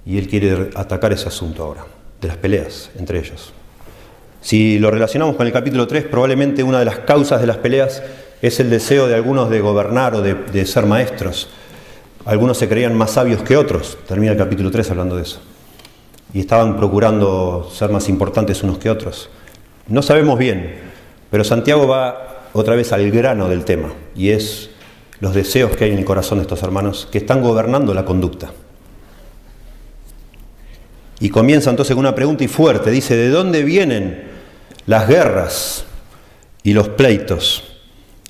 Y 0.05 0.19
él 0.19 0.27
quiere 0.27 0.69
atacar 0.75 1.13
ese 1.13 1.27
asunto 1.27 1.63
ahora, 1.63 1.85
de 2.21 2.27
las 2.27 2.37
peleas 2.37 2.91
entre 2.95 3.17
ellos. 3.17 3.53
Si 4.41 4.79
lo 4.79 4.89
relacionamos 4.89 5.35
con 5.35 5.47
el 5.47 5.53
capítulo 5.53 5.85
3, 5.87 6.05
probablemente 6.05 6.63
una 6.63 6.79
de 6.79 6.85
las 6.85 6.99
causas 6.99 7.41
de 7.41 7.47
las 7.47 7.57
peleas 7.57 8.01
es 8.41 8.59
el 8.59 8.69
deseo 8.69 9.07
de 9.07 9.15
algunos 9.15 9.49
de 9.49 9.59
gobernar 9.59 10.15
o 10.15 10.21
de, 10.21 10.65
ser 10.65 10.85
maestros. 10.85 11.49
Algunos 12.25 12.57
se 12.57 12.69
creían 12.69 12.95
más 12.95 13.11
sabios 13.11 13.41
que 13.43 13.57
otros, 13.57 13.97
termina 14.07 14.31
el 14.31 14.37
capítulo 14.37 14.71
3 14.71 14.91
hablando 14.91 15.17
de 15.17 15.23
eso. 15.23 15.41
Y 16.33 16.39
estaban 16.39 16.77
procurando 16.77 17.69
ser 17.73 17.89
más 17.89 18.07
importantes 18.07 18.63
unos 18.63 18.77
que 18.77 18.89
otros. 18.89 19.29
No 19.87 20.01
sabemos 20.01 20.37
bien, 20.39 20.75
pero 21.31 21.43
Santiago 21.43 21.87
va 21.87 22.47
otra 22.53 22.75
vez 22.75 22.93
al 22.93 23.09
grano 23.11 23.49
del 23.49 23.65
tema, 23.65 23.93
y 24.15 24.29
es 24.29 24.69
los 25.19 25.33
deseos 25.33 25.75
que 25.75 25.85
hay 25.85 25.91
en 25.91 25.97
el 25.97 26.05
corazón 26.05 26.37
de 26.37 26.43
estos 26.43 26.63
hermanos 26.63 27.07
que 27.11 27.17
están 27.17 27.41
gobernando 27.41 27.93
la 27.93 28.05
conducta. 28.05 28.51
Y 31.19 31.29
comienza 31.29 31.69
entonces 31.69 31.93
con 31.93 32.05
una 32.05 32.15
pregunta 32.15 32.45
y 32.45 32.47
fuerte. 32.47 32.91
Dice, 32.91 33.17
¿de 33.17 33.29
dónde 33.29 33.63
vienen 33.63 34.28
las 34.89 35.07
guerras 35.07 35.85
y 36.63 36.73
los 36.73 36.89
pleitos 36.89 37.63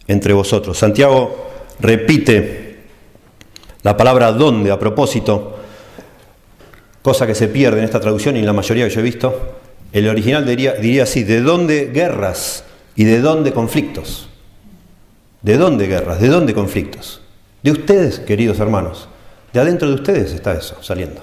entre 0.07 0.33
vosotros? 0.33 0.77
Santiago 0.77 1.51
repite 1.79 2.79
la 3.83 3.95
palabra 3.95 4.33
dónde 4.33 4.69
a 4.69 4.77
propósito, 4.77 5.57
cosa 7.01 7.25
que 7.25 7.33
se 7.33 7.47
pierde 7.47 7.79
en 7.79 7.85
esta 7.85 8.01
traducción 8.01 8.35
y 8.35 8.39
en 8.39 8.45
la 8.45 8.51
mayoría 8.51 8.85
que 8.85 8.93
yo 8.93 8.99
he 8.99 9.03
visto. 9.03 9.55
El 9.93 10.09
original 10.09 10.45
diría, 10.45 10.73
diría 10.73 11.03
así, 11.03 11.23
¿de 11.23 11.39
dónde 11.39 11.91
guerras 11.93 12.65
y 12.93 13.05
de 13.05 13.21
dónde 13.21 13.53
conflictos? 13.53 14.27
¿De 15.41 15.57
dónde 15.57 15.87
guerras? 15.87 16.19
¿De 16.19 16.27
dónde 16.27 16.53
conflictos? 16.53 17.21
De 17.63 17.71
ustedes, 17.71 18.19
queridos 18.19 18.59
hermanos. 18.59 19.07
De 19.53 19.61
adentro 19.61 19.87
de 19.87 19.95
ustedes 19.95 20.33
está 20.33 20.53
eso 20.55 20.75
saliendo. 20.83 21.21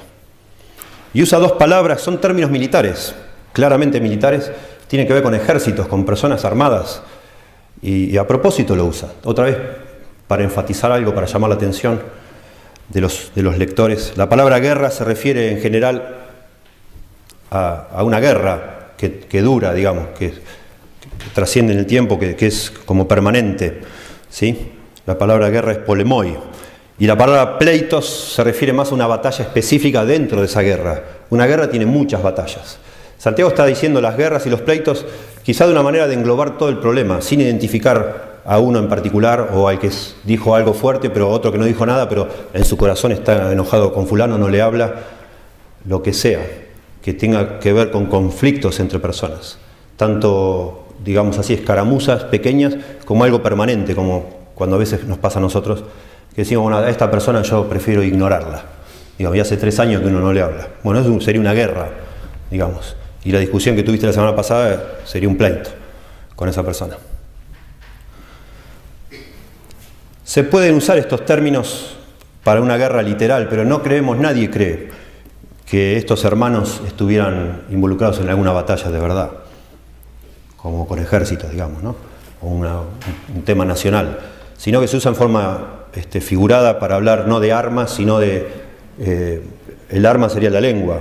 Y 1.12 1.22
usa 1.22 1.38
dos 1.38 1.52
palabras, 1.52 2.00
son 2.00 2.22
términos 2.22 2.50
militares, 2.50 3.14
claramente 3.52 4.00
militares, 4.00 4.50
tiene 4.88 5.06
que 5.06 5.12
ver 5.12 5.22
con 5.22 5.34
ejércitos, 5.34 5.86
con 5.88 6.04
personas 6.04 6.44
armadas. 6.44 7.02
Y, 7.82 8.16
a 8.16 8.26
propósito 8.26 8.74
lo 8.74 8.86
usa. 8.86 9.08
Otra 9.24 9.44
vez, 9.44 9.56
para 10.26 10.42
enfatizar 10.42 10.90
algo, 10.90 11.14
para 11.14 11.26
llamar 11.26 11.50
la 11.50 11.56
atención 11.56 12.00
de 12.88 13.00
los, 13.00 13.32
de 13.34 13.42
los 13.42 13.58
lectores. 13.58 14.12
La 14.16 14.28
palabra 14.28 14.58
guerra 14.58 14.90
se 14.90 15.04
refiere 15.04 15.50
en 15.50 15.60
general 15.60 16.16
a, 17.50 18.02
una 18.02 18.20
guerra 18.20 18.92
que, 18.96 19.42
dura, 19.42 19.74
digamos, 19.74 20.08
que, 20.18 20.32
trasciende 21.34 21.72
en 21.72 21.80
el 21.80 21.86
tiempo, 21.86 22.18
que, 22.18 22.34
que, 22.34 22.46
es 22.46 22.72
como 22.84 23.06
permanente. 23.06 23.82
¿sí? 24.30 24.72
La 25.04 25.18
palabra 25.18 25.50
guerra 25.50 25.72
es 25.72 25.78
polemoi. 25.78 26.36
Y 26.98 27.06
la 27.06 27.16
palabra 27.16 27.58
pleitos 27.58 28.32
se 28.34 28.42
refiere 28.42 28.72
más 28.72 28.90
a 28.90 28.94
una 28.94 29.06
batalla 29.06 29.44
específica 29.44 30.04
dentro 30.04 30.40
de 30.40 30.46
esa 30.46 30.62
guerra. 30.62 31.02
Una 31.28 31.46
guerra 31.46 31.68
tiene 31.68 31.84
muchas 31.84 32.22
batallas. 32.22 32.78
Santiago 33.18 33.50
está 33.50 33.64
diciendo 33.66 34.00
las 34.00 34.16
guerras 34.16 34.46
y 34.46 34.50
los 34.50 34.60
pleitos 34.60 35.06
quizá 35.42 35.66
de 35.66 35.72
una 35.72 35.82
manera 35.82 36.06
de 36.06 36.14
englobar 36.14 36.58
todo 36.58 36.68
el 36.68 36.78
problema, 36.78 37.20
sin 37.20 37.40
identificar 37.40 38.40
a 38.44 38.58
uno 38.58 38.78
en 38.78 38.88
particular 38.88 39.50
o 39.54 39.68
al 39.68 39.78
que 39.78 39.90
dijo 40.24 40.54
algo 40.54 40.72
fuerte, 40.72 41.10
pero 41.10 41.30
otro 41.30 41.50
que 41.50 41.58
no 41.58 41.64
dijo 41.64 41.84
nada, 41.86 42.08
pero 42.08 42.28
en 42.52 42.64
su 42.64 42.76
corazón 42.76 43.12
está 43.12 43.52
enojado 43.52 43.92
con 43.92 44.06
fulano, 44.06 44.38
no 44.38 44.48
le 44.48 44.62
habla, 44.62 44.94
lo 45.84 46.02
que 46.02 46.12
sea, 46.12 46.40
que 47.02 47.12
tenga 47.14 47.58
que 47.58 47.72
ver 47.72 47.90
con 47.90 48.06
conflictos 48.06 48.80
entre 48.80 48.98
personas, 48.98 49.58
tanto, 49.96 50.86
digamos 51.04 51.38
así, 51.38 51.54
escaramuzas 51.54 52.24
pequeñas 52.24 52.76
como 53.04 53.24
algo 53.24 53.42
permanente, 53.42 53.94
como 53.94 54.26
cuando 54.54 54.76
a 54.76 54.78
veces 54.78 55.04
nos 55.04 55.18
pasa 55.18 55.38
a 55.38 55.42
nosotros 55.42 55.84
que 56.34 56.42
decimos, 56.42 56.64
bueno, 56.64 56.78
a 56.78 56.90
esta 56.90 57.10
persona 57.10 57.42
yo 57.42 57.66
prefiero 57.66 58.02
ignorarla. 58.02 58.62
Digamos, 59.16 59.36
ya 59.36 59.42
hace 59.42 59.56
tres 59.56 59.80
años 59.80 60.02
que 60.02 60.08
uno 60.08 60.20
no 60.20 60.34
le 60.34 60.42
habla. 60.42 60.68
Bueno, 60.82 61.00
eso 61.00 61.20
sería 61.22 61.40
una 61.40 61.54
guerra, 61.54 61.88
digamos. 62.50 62.94
Y 63.26 63.32
la 63.32 63.40
discusión 63.40 63.74
que 63.74 63.82
tuviste 63.82 64.06
la 64.06 64.12
semana 64.12 64.36
pasada 64.36 65.00
sería 65.04 65.28
un 65.28 65.36
pleito 65.36 65.70
con 66.36 66.48
esa 66.48 66.62
persona. 66.62 66.96
Se 70.22 70.44
pueden 70.44 70.76
usar 70.76 70.96
estos 70.96 71.24
términos 71.24 71.96
para 72.44 72.60
una 72.60 72.76
guerra 72.76 73.02
literal, 73.02 73.48
pero 73.48 73.64
no 73.64 73.82
creemos, 73.82 74.16
nadie 74.16 74.48
cree 74.48 74.90
que 75.68 75.96
estos 75.96 76.24
hermanos 76.24 76.80
estuvieran 76.86 77.62
involucrados 77.68 78.20
en 78.20 78.28
alguna 78.28 78.52
batalla 78.52 78.92
de 78.92 79.00
verdad, 79.00 79.30
como 80.56 80.86
con 80.86 81.00
ejércitos, 81.00 81.50
digamos, 81.50 81.82
¿no? 81.82 81.96
o 82.42 82.46
un 82.48 83.42
tema 83.44 83.64
nacional, 83.64 84.20
sino 84.56 84.80
que 84.80 84.86
se 84.86 84.98
usa 84.98 85.08
en 85.08 85.16
forma 85.16 85.86
este, 85.96 86.20
figurada 86.20 86.78
para 86.78 86.94
hablar 86.94 87.26
no 87.26 87.40
de 87.40 87.52
armas, 87.52 87.90
sino 87.90 88.20
de... 88.20 88.46
Eh, 89.00 89.42
el 89.88 90.04
arma 90.06 90.28
sería 90.28 90.50
la 90.50 90.60
lengua, 90.60 91.00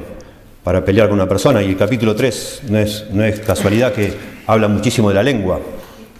para 0.66 0.84
pelear 0.84 1.08
con 1.08 1.20
una 1.20 1.30
persona. 1.30 1.62
Y 1.62 1.70
el 1.70 1.78
capítulo 1.78 2.16
3 2.16 2.64
no 2.70 2.80
es, 2.80 3.06
no 3.12 3.24
es 3.24 3.40
casualidad 3.40 3.94
que 3.94 4.12
habla 4.48 4.68
muchísimo 4.68 5.10
de 5.10 5.16
la 5.16 5.22
lengua, 5.22 5.60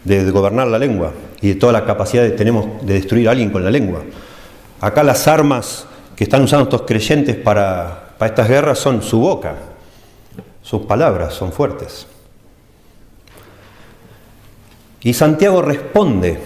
de, 0.04 0.30
gobernar 0.30 0.68
la 0.68 0.78
lengua 0.78 1.12
y 1.42 1.50
de 1.50 1.56
toda 1.56 1.74
la 1.74 1.84
capacidad 1.84 2.24
que 2.24 2.30
tenemos 2.30 2.86
de 2.86 2.94
destruir 2.94 3.28
a 3.28 3.32
alguien 3.32 3.50
con 3.50 3.66
la 3.66 3.72
lengua. 3.72 4.04
Acá 4.80 5.04
las 5.04 5.28
armas 5.28 5.88
que 6.16 6.26
están 6.26 6.44
usando 6.44 6.66
estos 6.66 6.84
creyentes 6.84 7.36
para, 7.36 8.14
para 8.20 8.30
estas 8.30 8.48
guerras 8.48 8.78
son 8.78 9.02
su 9.02 9.20
boca, 9.20 9.56
sus 10.62 10.84
palabras 10.84 11.34
son 11.34 11.52
fuertes. 11.52 12.06
Y 15.02 15.14
Santiago 15.14 15.64
responde 15.64 16.38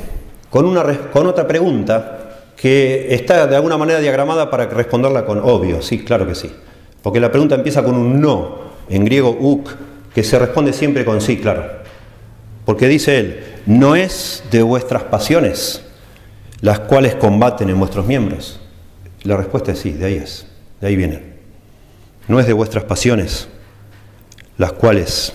con, 0.49 0.65
una, 0.65 0.85
con 1.11 1.27
otra 1.27 1.45
pregunta 1.45 2.15
que 2.55 3.13
está 3.13 3.45
de 3.45 3.57
alguna 3.57 3.77
manera 3.77 3.99
diagramada 3.99 4.49
para 4.49 4.67
responderla 4.67 5.25
con 5.25 5.39
obvio, 5.39 5.81
sí, 5.81 6.05
claro 6.05 6.25
que 6.25 6.35
sí. 6.35 6.49
Porque 7.01 7.19
la 7.19 7.31
pregunta 7.31 7.55
empieza 7.55 7.83
con 7.83 7.95
un 7.95 8.19
no, 8.19 8.59
en 8.89 9.05
griego 9.05 9.35
uk, 9.39 9.69
que 10.13 10.23
se 10.23 10.37
responde 10.39 10.73
siempre 10.73 11.05
con 11.05 11.21
sí, 11.21 11.37
claro. 11.37 11.65
Porque 12.65 12.87
dice 12.87 13.19
él, 13.19 13.43
no 13.65 13.95
es 13.95 14.43
de 14.51 14.61
vuestras 14.61 15.03
pasiones 15.03 15.83
las 16.61 16.79
cuales 16.81 17.15
combaten 17.15 17.69
en 17.69 17.79
vuestros 17.79 18.05
miembros. 18.05 18.59
La 19.23 19.37
respuesta 19.37 19.71
es 19.71 19.79
sí, 19.79 19.91
de 19.91 20.05
ahí 20.05 20.15
es, 20.15 20.45
de 20.81 20.87
ahí 20.87 20.95
viene. 20.95 21.23
No 22.27 22.39
es 22.39 22.47
de 22.47 22.53
vuestras 22.53 22.83
pasiones 22.83 23.47
las 24.57 24.73
cuales 24.73 25.33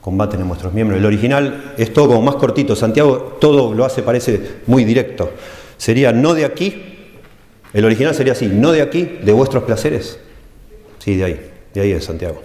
combaten 0.00 0.40
en 0.40 0.48
vuestros 0.48 0.72
miembros. 0.72 0.98
El 0.98 1.06
original 1.06 1.74
es 1.76 1.92
todo 1.92 2.08
como 2.08 2.22
más 2.22 2.36
cortito. 2.36 2.74
Santiago 2.74 3.36
todo 3.40 3.74
lo 3.74 3.84
hace, 3.84 4.02
parece 4.02 4.60
muy 4.66 4.84
directo. 4.84 5.30
Sería 5.76 6.12
no 6.12 6.34
de 6.34 6.44
aquí, 6.44 6.82
el 7.72 7.84
original 7.84 8.14
sería 8.14 8.32
así, 8.32 8.46
no 8.46 8.72
de 8.72 8.82
aquí, 8.82 9.18
de 9.22 9.32
vuestros 9.32 9.64
placeres. 9.64 10.18
Sí, 11.00 11.16
de 11.16 11.24
ahí, 11.24 11.50
de 11.74 11.80
ahí 11.80 11.92
es 11.92 12.04
Santiago. 12.04 12.42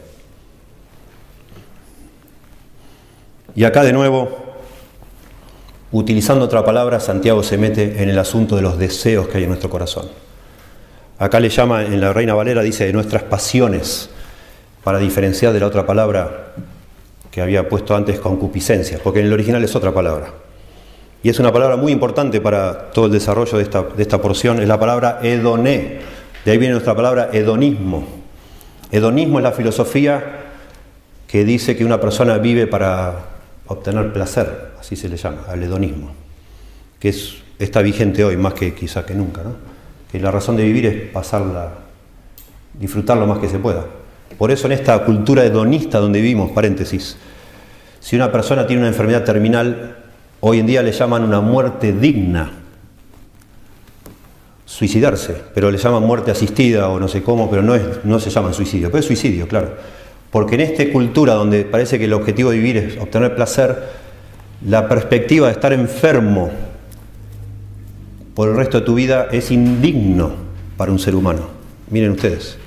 Y 3.54 3.64
acá 3.64 3.84
de 3.84 3.94
nuevo, 3.94 4.30
utilizando 5.92 6.46
otra 6.46 6.66
palabra, 6.66 7.00
Santiago 7.00 7.44
se 7.44 7.58
mete 7.58 8.02
en 8.02 8.10
el 8.10 8.18
asunto 8.18 8.56
de 8.56 8.62
los 8.62 8.78
deseos 8.78 9.28
que 9.28 9.38
hay 9.38 9.44
en 9.44 9.50
nuestro 9.50 9.70
corazón. 9.70 10.10
Acá 11.20 11.40
le 11.40 11.50
llama, 11.50 11.84
en 11.84 12.02
la 12.02 12.12
Reina 12.12 12.34
Valera 12.34 12.62
dice 12.64 12.86
de 12.86 12.94
nuestras 12.94 13.24
pasiones, 13.24 14.10
para 14.84 15.00
diferenciar 15.00 15.54
de 15.54 15.60
la 15.60 15.68
otra 15.68 15.86
palabra 15.86 16.54
que 17.32 17.42
había 17.42 17.68
puesto 17.68 17.96
antes 17.96 18.20
concupiscencia, 18.20 19.00
porque 19.04 19.20
en 19.20 19.28
el 19.28 19.34
original 19.34 19.64
es 19.64 19.76
otra 19.76 19.94
palabra. 19.94 20.34
Y 21.24 21.30
es 21.30 21.40
una 21.40 21.52
palabra 21.52 21.76
muy 21.76 21.92
importante 21.92 22.40
para 22.40 22.92
todo 22.92 23.08
el 23.08 23.12
desarrollo 23.12 23.58
de 23.58 23.64
esta, 23.64 23.84
de 23.84 24.02
esta 24.02 24.22
porción, 24.22 24.62
es 24.62 24.68
la 24.68 24.80
palabra 24.80 25.20
hedoné. 25.24 26.00
De 26.46 26.52
ahí 26.52 26.58
viene 26.58 26.74
nuestra 26.74 26.96
palabra 26.96 27.30
hedonismo. 27.34 28.25
Hedonismo 28.96 29.40
es 29.40 29.44
la 29.44 29.52
filosofía 29.52 30.24
que 31.28 31.44
dice 31.44 31.76
que 31.76 31.84
una 31.84 32.00
persona 32.00 32.38
vive 32.38 32.66
para 32.66 33.26
obtener 33.68 34.14
placer, 34.14 34.72
así 34.80 34.96
se 34.96 35.10
le 35.10 35.18
llama, 35.18 35.42
al 35.50 35.62
hedonismo, 35.62 36.14
que 36.98 37.10
es, 37.10 37.36
está 37.60 37.82
vigente 37.82 38.24
hoy 38.24 38.38
más 38.38 38.54
que 38.54 38.74
quizá 38.74 39.06
que 39.06 39.14
nunca, 39.14 39.42
que 40.10 40.18
la 40.18 40.32
razón 40.32 40.56
de 40.56 40.64
vivir 40.64 40.86
es 40.86 41.12
pasarla, 41.12 41.74
disfrutar 42.80 43.18
lo 43.18 43.28
más 43.28 43.40
que 43.40 43.50
se 43.50 43.60
pueda. 43.60 43.86
Por 44.38 44.50
eso 44.50 44.68
en 44.68 44.72
esta 44.72 45.04
cultura 45.04 45.44
hedonista 45.44 46.00
donde 46.00 46.22
vivimos, 46.22 46.52
paréntesis, 46.52 47.18
si 48.00 48.16
una 48.16 48.32
persona 48.32 48.66
tiene 48.66 48.84
una 48.84 48.90
enfermedad 48.90 49.26
terminal, 49.26 49.98
hoy 50.40 50.60
en 50.60 50.68
día 50.68 50.82
le 50.82 50.94
llaman 50.94 51.26
una 51.26 51.42
muerte 51.42 51.92
digna, 51.92 52.50
suicidarse, 54.76 55.34
pero 55.54 55.72
le 55.72 55.78
llaman 55.78 56.04
muerte 56.04 56.32
asistida 56.32 56.90
o 56.90 57.00
no 57.00 57.08
sé 57.08 57.24
cómo, 57.24 57.50
pero 57.50 57.62
no, 57.62 57.76
es, 57.76 58.04
no 58.04 58.20
se 58.20 58.30
llama 58.30 58.52
suicidio, 58.52 58.90
pero 58.92 59.00
es 59.00 59.06
suicidio, 59.06 59.48
claro. 59.48 59.70
Porque 60.30 60.56
en 60.56 60.62
esta 60.62 60.92
cultura 60.92 61.34
donde 61.34 61.64
parece 61.64 61.98
que 61.98 62.04
el 62.04 62.12
objetivo 62.12 62.52
de 62.52 62.58
vivir 62.58 62.76
es 62.76 62.98
obtener 62.98 63.36
placer, 63.36 63.84
la 64.68 64.90
perspectiva 64.90 65.48
de 65.48 65.54
estar 65.54 65.72
enfermo 65.72 66.52
por 68.34 68.50
el 68.50 68.58
resto 68.58 68.82
de 68.82 68.86
tu 68.86 68.96
vida 68.96 69.30
es 69.32 69.50
indigno 69.50 70.34
para 70.76 70.92
un 70.92 71.00
ser 71.00 71.16
humano. 71.16 71.48
Miren 71.90 72.12
ustedes. 72.12 72.58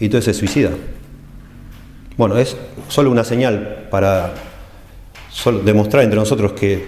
Y 0.00 0.06
entonces 0.06 0.34
se 0.34 0.40
suicida. 0.40 0.70
Bueno, 2.16 2.38
es 2.38 2.56
solo 2.88 3.10
una 3.10 3.24
señal 3.24 3.88
para 3.90 4.32
demostrar 5.66 6.02
entre 6.02 6.18
nosotros 6.18 6.52
que 6.52 6.86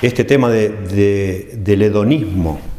este 0.00 0.22
tema 0.22 0.48
del 0.48 1.82
hedonismo, 1.82 2.69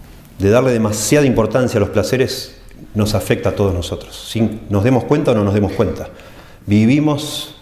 de 0.41 0.49
darle 0.49 0.71
demasiada 0.71 1.25
importancia 1.25 1.77
a 1.77 1.82
los 1.82 1.89
placeres, 1.89 2.56
nos 2.93 3.13
afecta 3.13 3.49
a 3.49 3.51
todos 3.56 3.73
nosotros, 3.73 4.27
sin 4.30 4.62
nos 4.69 4.84
demos 4.84 5.04
cuenta 5.04 5.32
o 5.32 5.36
no 5.36 5.43
nos 5.43 5.54
demos 5.54 5.71
cuenta. 5.73 6.10
Vivimos 6.65 7.56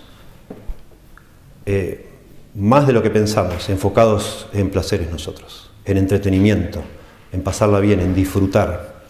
eh, 1.65 2.07
más 2.55 2.87
de 2.87 2.93
lo 2.93 3.03
que 3.03 3.09
pensamos, 3.09 3.69
enfocados 3.69 4.47
en 4.53 4.69
placeres 4.69 5.11
nosotros, 5.11 5.69
en 5.85 5.97
entretenimiento, 5.97 6.81
en 7.31 7.41
pasarla 7.41 7.79
bien, 7.79 7.99
en 7.99 8.15
disfrutar. 8.15 9.03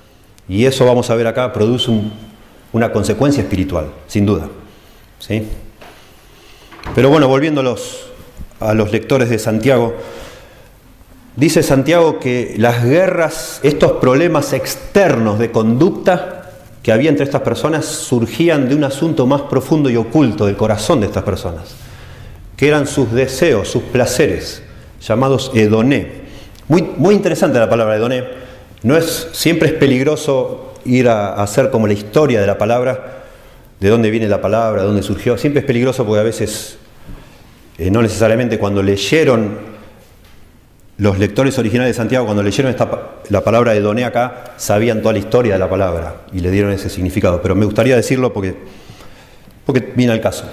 Y 0.47 0.65
eso 0.65 0.85
vamos 0.85 1.09
a 1.09 1.15
ver 1.15 1.27
acá, 1.27 1.53
produce 1.53 1.91
una 2.73 2.91
consecuencia 2.91 3.41
espiritual, 3.41 3.91
sin 4.07 4.25
duda. 4.25 4.49
¿sí? 5.19 5.47
Pero 6.95 7.09
bueno, 7.09 7.27
volviendo 7.27 7.61
a 7.61 7.63
los, 8.73 8.91
lectores 8.91 9.29
de 9.29 9.39
Santiago, 9.39 9.95
dice 11.35 11.63
Santiago 11.63 12.19
que 12.19 12.55
las 12.57 12.83
guerras, 12.83 13.59
estos 13.63 13.93
problemas 13.93 14.53
externos 14.53 15.39
de 15.39 15.51
conducta 15.51 16.51
que 16.83 16.91
había 16.91 17.09
entre 17.09 17.25
estas 17.25 17.41
personas 17.41 17.85
surgían 17.85 18.69
de 18.69 18.75
un 18.75 18.83
asunto 18.83 19.27
más 19.27 19.41
profundo 19.43 19.89
y 19.89 19.97
oculto 19.97 20.45
del 20.45 20.55
corazón 20.55 21.01
de 21.01 21.07
estas 21.07 21.23
personas, 21.23 21.75
que 22.55 22.67
eran 22.67 22.87
sus 22.87 23.11
deseos, 23.11 23.67
sus 23.67 23.83
placeres, 23.83 24.63
llamados 25.01 25.51
edoné. 25.53 26.07
Muy, 26.67 26.83
muy 26.97 27.15
interesante 27.15 27.59
la 27.59 27.69
palabra 27.69 27.95
edoné. 27.95 28.23
No 28.83 28.95
es, 28.95 29.27
siempre 29.33 29.69
es 29.69 29.73
peligroso 29.73 30.73
ir 30.85 31.09
a 31.09 31.33
hacer 31.33 31.69
como 31.69 31.87
la 31.87 31.93
historia 31.93 32.39
de 32.39 32.47
la 32.47 32.57
palabra, 32.57 33.23
de 33.79 33.89
dónde 33.89 34.09
viene 34.09 34.27
la 34.27 34.41
palabra, 34.41 34.81
de 34.81 34.87
dónde 34.87 35.03
surgió. 35.03 35.37
Siempre 35.37 35.61
es 35.61 35.65
peligroso 35.65 36.05
porque 36.05 36.19
a 36.19 36.23
veces, 36.23 36.77
eh, 37.77 37.91
no 37.91 38.01
necesariamente 38.01 38.57
cuando 38.57 38.81
leyeron 38.81 39.57
los 40.99 41.17
lectores 41.17 41.57
originales 41.57 41.95
de 41.95 41.97
Santiago, 41.97 42.25
cuando 42.25 42.43
leyeron 42.43 42.75
la 43.29 43.41
palabra 43.41 43.71
de 43.71 43.79
Doné 43.79 44.03
acá, 44.03 44.53
sabían 44.57 45.01
toda 45.01 45.13
la 45.13 45.19
historia 45.19 45.53
de 45.53 45.59
la 45.59 45.69
palabra 45.69 46.23
y 46.33 46.41
le 46.41 46.51
dieron 46.51 46.73
ese 46.73 46.89
significado. 46.89 47.41
Pero 47.41 47.55
me 47.55 47.65
gustaría 47.65 47.95
decirlo 47.95 48.33
porque, 48.33 48.55
porque 49.65 49.93
viene 49.95 50.11
al 50.11 50.19
caso. 50.19 50.43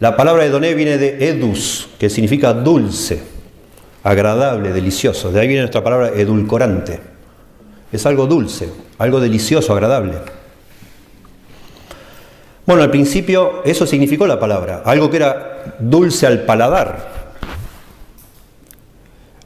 La 0.00 0.16
palabra 0.16 0.42
de 0.42 0.50
Doné 0.50 0.74
viene 0.74 0.98
de 0.98 1.28
edus, 1.28 1.88
que 2.00 2.10
significa 2.10 2.52
dulce, 2.52 3.22
agradable, 4.02 4.72
delicioso. 4.72 5.30
De 5.30 5.40
ahí 5.40 5.46
viene 5.46 5.62
nuestra 5.62 5.84
palabra 5.84 6.08
edulcorante. 6.08 6.98
Es 7.92 8.04
algo 8.04 8.26
dulce, 8.26 8.68
algo 8.98 9.20
delicioso, 9.20 9.72
agradable. 9.72 10.14
Bueno, 12.66 12.82
al 12.82 12.90
principio 12.90 13.62
eso 13.64 13.86
significó 13.86 14.26
la 14.26 14.40
palabra, 14.40 14.82
algo 14.84 15.08
que 15.08 15.18
era 15.18 15.76
dulce 15.78 16.26
al 16.26 16.40
paladar. 16.40 17.11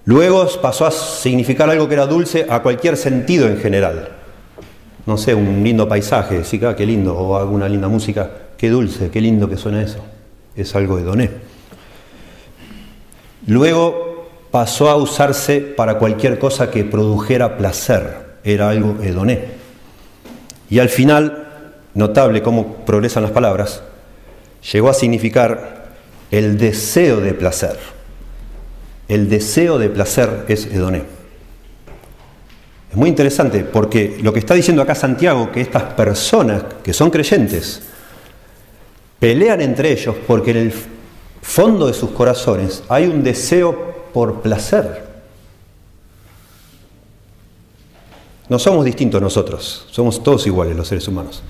Luego 0.06 0.48
pasó 0.62 0.86
a 0.86 0.92
significar 0.92 1.68
algo 1.68 1.88
que 1.88 1.94
era 1.94 2.06
dulce 2.06 2.46
a 2.48 2.62
cualquier 2.62 2.96
sentido 2.96 3.48
en 3.48 3.58
general. 3.58 4.08
No 5.04 5.18
sé, 5.18 5.34
un 5.34 5.62
lindo 5.64 5.88
paisaje, 5.88 6.44
sí, 6.44 6.60
qué 6.60 6.86
lindo, 6.86 7.16
o 7.16 7.36
alguna 7.36 7.68
linda 7.68 7.88
música, 7.88 8.30
qué 8.56 8.70
dulce, 8.70 9.10
qué 9.10 9.20
lindo 9.20 9.48
que 9.48 9.56
suena 9.56 9.82
eso. 9.82 9.98
Es 10.54 10.74
algo 10.76 10.96
de 10.96 11.02
doné. 11.02 11.30
Luego 13.48 14.28
pasó 14.52 14.90
a 14.90 14.96
usarse 14.96 15.60
para 15.60 15.98
cualquier 15.98 16.38
cosa 16.38 16.70
que 16.70 16.84
produjera 16.84 17.56
placer, 17.56 18.38
era 18.44 18.70
algo 18.70 19.02
hedoné. 19.02 19.56
Y 20.70 20.78
al 20.78 20.88
final 20.88 21.46
notable 21.94 22.42
cómo 22.42 22.76
progresan 22.84 23.24
las 23.24 23.32
palabras, 23.32 23.82
llegó 24.72 24.88
a 24.88 24.94
significar 24.94 25.94
el 26.30 26.58
deseo 26.58 27.20
de 27.20 27.34
placer. 27.34 27.95
El 29.08 29.28
deseo 29.28 29.78
de 29.78 29.88
placer 29.88 30.44
es 30.48 30.66
hedoné. 30.66 31.02
Es 32.90 32.96
muy 32.96 33.08
interesante 33.08 33.60
porque 33.60 34.18
lo 34.22 34.32
que 34.32 34.40
está 34.40 34.54
diciendo 34.54 34.82
acá 34.82 34.94
Santiago, 34.94 35.52
que 35.52 35.60
estas 35.60 35.82
personas 35.82 36.64
que 36.82 36.92
son 36.92 37.10
creyentes 37.10 37.82
pelean 39.18 39.60
entre 39.60 39.92
ellos 39.92 40.16
porque 40.26 40.50
en 40.52 40.56
el 40.56 40.72
fondo 41.42 41.86
de 41.86 41.94
sus 41.94 42.10
corazones 42.10 42.82
hay 42.88 43.06
un 43.06 43.22
deseo 43.22 44.06
por 44.12 44.40
placer. 44.40 45.04
No 48.48 48.58
somos 48.58 48.84
distintos 48.84 49.20
nosotros, 49.20 49.86
somos 49.90 50.22
todos 50.22 50.46
iguales 50.46 50.76
los 50.76 50.88
seres 50.88 51.06
humanos. 51.08 51.42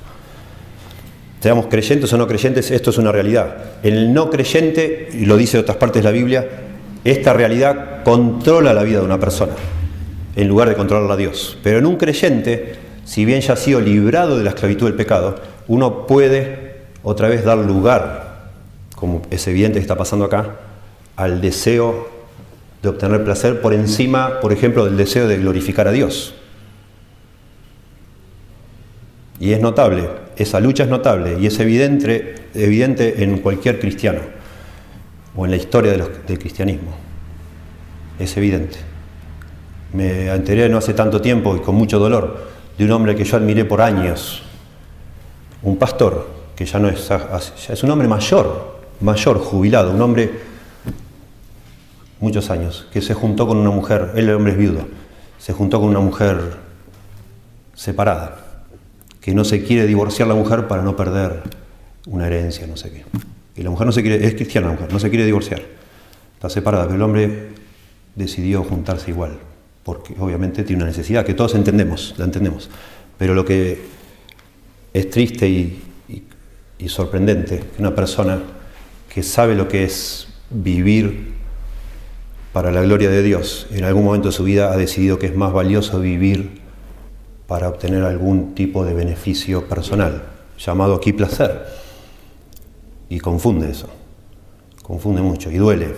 Seamos 1.40 1.66
creyentes 1.66 2.12
o 2.12 2.16
no 2.16 2.26
creyentes, 2.26 2.70
esto 2.70 2.90
es 2.90 2.98
una 2.98 3.12
realidad. 3.12 3.56
En 3.82 3.94
el 3.94 4.12
no 4.12 4.30
creyente, 4.30 5.10
y 5.12 5.26
lo 5.26 5.36
dice 5.36 5.58
otras 5.58 5.76
partes 5.76 6.02
de 6.02 6.08
la 6.08 6.10
Biblia, 6.10 6.65
esta 7.10 7.32
realidad 7.32 8.02
controla 8.02 8.74
la 8.74 8.82
vida 8.82 8.98
de 8.98 9.04
una 9.04 9.20
persona, 9.20 9.52
en 10.34 10.48
lugar 10.48 10.68
de 10.68 10.74
controlarla 10.74 11.14
a 11.14 11.16
Dios. 11.16 11.56
Pero 11.62 11.78
en 11.78 11.86
un 11.86 11.96
creyente, 11.96 12.74
si 13.04 13.24
bien 13.24 13.40
ya 13.40 13.52
ha 13.52 13.56
sido 13.56 13.80
librado 13.80 14.36
de 14.36 14.42
la 14.42 14.50
esclavitud 14.50 14.86
del 14.86 14.96
pecado, 14.96 15.36
uno 15.68 16.08
puede 16.08 16.74
otra 17.04 17.28
vez 17.28 17.44
dar 17.44 17.58
lugar, 17.58 18.50
como 18.96 19.22
es 19.30 19.46
evidente 19.46 19.78
que 19.78 19.82
está 19.82 19.96
pasando 19.96 20.24
acá, 20.24 20.56
al 21.14 21.40
deseo 21.40 22.08
de 22.82 22.88
obtener 22.88 23.22
placer 23.22 23.60
por 23.60 23.72
encima, 23.72 24.40
por 24.40 24.52
ejemplo, 24.52 24.84
del 24.84 24.96
deseo 24.96 25.28
de 25.28 25.38
glorificar 25.38 25.86
a 25.86 25.92
Dios. 25.92 26.34
Y 29.38 29.52
es 29.52 29.60
notable, 29.60 30.08
esa 30.36 30.58
lucha 30.58 30.82
es 30.82 30.90
notable 30.90 31.36
y 31.38 31.46
es 31.46 31.60
evidente, 31.60 32.34
evidente 32.54 33.22
en 33.22 33.38
cualquier 33.38 33.78
cristiano 33.78 34.35
o 35.36 35.44
en 35.44 35.50
la 35.50 35.56
historia 35.56 35.92
del 35.92 36.38
cristianismo. 36.38 36.92
Es 38.18 38.36
evidente. 38.36 38.78
Me 39.92 40.28
enteré 40.28 40.68
no 40.68 40.78
hace 40.78 40.94
tanto 40.94 41.20
tiempo 41.20 41.56
y 41.56 41.60
con 41.60 41.74
mucho 41.74 41.98
dolor 41.98 42.48
de 42.76 42.84
un 42.84 42.90
hombre 42.92 43.14
que 43.14 43.24
yo 43.24 43.36
admiré 43.36 43.64
por 43.64 43.80
años, 43.80 44.42
un 45.62 45.76
pastor 45.76 46.28
que 46.54 46.64
ya 46.64 46.78
no 46.78 46.88
es, 46.88 47.08
ya 47.08 47.72
es 47.72 47.82
un 47.82 47.90
hombre 47.90 48.08
mayor, 48.08 48.80
mayor, 49.00 49.38
jubilado, 49.38 49.92
un 49.92 50.00
hombre 50.00 50.30
muchos 52.20 52.50
años, 52.50 52.86
que 52.92 53.02
se 53.02 53.14
juntó 53.14 53.46
con 53.46 53.58
una 53.58 53.70
mujer, 53.70 54.12
él 54.14 54.28
el 54.28 54.34
hombre 54.34 54.52
es 54.52 54.58
viudo, 54.58 54.86
se 55.38 55.52
juntó 55.52 55.80
con 55.80 55.90
una 55.90 56.00
mujer 56.00 56.56
separada 57.74 58.38
que 59.20 59.34
no 59.34 59.44
se 59.44 59.62
quiere 59.64 59.86
divorciar 59.86 60.28
la 60.28 60.34
mujer 60.34 60.66
para 60.66 60.82
no 60.82 60.96
perder 60.96 61.42
una 62.06 62.26
herencia, 62.26 62.66
no 62.66 62.76
sé 62.76 62.90
qué. 62.90 63.04
Y 63.56 63.62
la 63.62 63.70
mujer 63.70 63.86
no 63.86 63.92
se 63.92 64.02
quiere, 64.02 64.24
es 64.26 64.34
cristiana 64.34 64.68
la 64.68 64.74
mujer, 64.74 64.92
no 64.92 64.98
se 64.98 65.08
quiere 65.08 65.24
divorciar. 65.24 65.62
Está 66.34 66.50
separada, 66.50 66.84
pero 66.84 66.96
el 66.96 67.02
hombre 67.02 67.48
decidió 68.14 68.62
juntarse 68.62 69.10
igual, 69.10 69.38
porque 69.82 70.14
obviamente 70.18 70.62
tiene 70.62 70.82
una 70.82 70.90
necesidad, 70.90 71.24
que 71.24 71.34
todos 71.34 71.54
entendemos, 71.54 72.14
la 72.18 72.26
entendemos. 72.26 72.68
Pero 73.18 73.34
lo 73.34 73.44
que 73.44 73.80
es 74.92 75.10
triste 75.10 75.48
y, 75.48 75.82
y 76.78 76.88
sorprendente, 76.88 77.60
que 77.74 77.80
una 77.80 77.94
persona 77.94 78.42
que 79.12 79.22
sabe 79.22 79.54
lo 79.54 79.68
que 79.68 79.84
es 79.84 80.28
vivir 80.50 81.34
para 82.52 82.70
la 82.70 82.82
gloria 82.82 83.10
de 83.10 83.22
Dios, 83.22 83.66
en 83.70 83.84
algún 83.84 84.04
momento 84.04 84.28
de 84.28 84.32
su 84.32 84.44
vida 84.44 84.72
ha 84.72 84.76
decidido 84.76 85.18
que 85.18 85.26
es 85.26 85.34
más 85.34 85.52
valioso 85.52 86.00
vivir 86.00 86.60
para 87.46 87.68
obtener 87.68 88.02
algún 88.02 88.54
tipo 88.54 88.84
de 88.84 88.94
beneficio 88.94 89.68
personal, 89.68 90.22
llamado 90.58 90.94
aquí 90.94 91.12
placer. 91.12 91.85
Y 93.08 93.20
confunde 93.20 93.70
eso, 93.70 93.88
confunde 94.82 95.22
mucho 95.22 95.50
y 95.50 95.56
duele, 95.56 95.94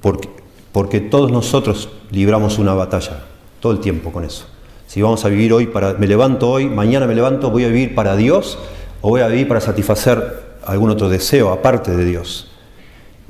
porque, 0.00 0.28
porque 0.72 1.00
todos 1.00 1.30
nosotros 1.30 1.90
libramos 2.10 2.58
una 2.58 2.74
batalla, 2.74 3.24
todo 3.60 3.72
el 3.72 3.80
tiempo 3.80 4.12
con 4.12 4.24
eso. 4.24 4.46
Si 4.86 5.00
vamos 5.00 5.24
a 5.24 5.28
vivir 5.28 5.52
hoy 5.52 5.66
para, 5.66 5.94
me 5.94 6.06
levanto 6.06 6.50
hoy, 6.50 6.66
mañana 6.66 7.06
me 7.06 7.14
levanto, 7.14 7.50
voy 7.50 7.64
a 7.64 7.68
vivir 7.68 7.94
para 7.94 8.16
Dios 8.16 8.58
o 9.00 9.10
voy 9.10 9.20
a 9.20 9.28
vivir 9.28 9.48
para 9.48 9.60
satisfacer 9.60 10.42
algún 10.64 10.90
otro 10.90 11.08
deseo 11.08 11.50
aparte 11.50 11.94
de 11.96 12.04
Dios. 12.04 12.50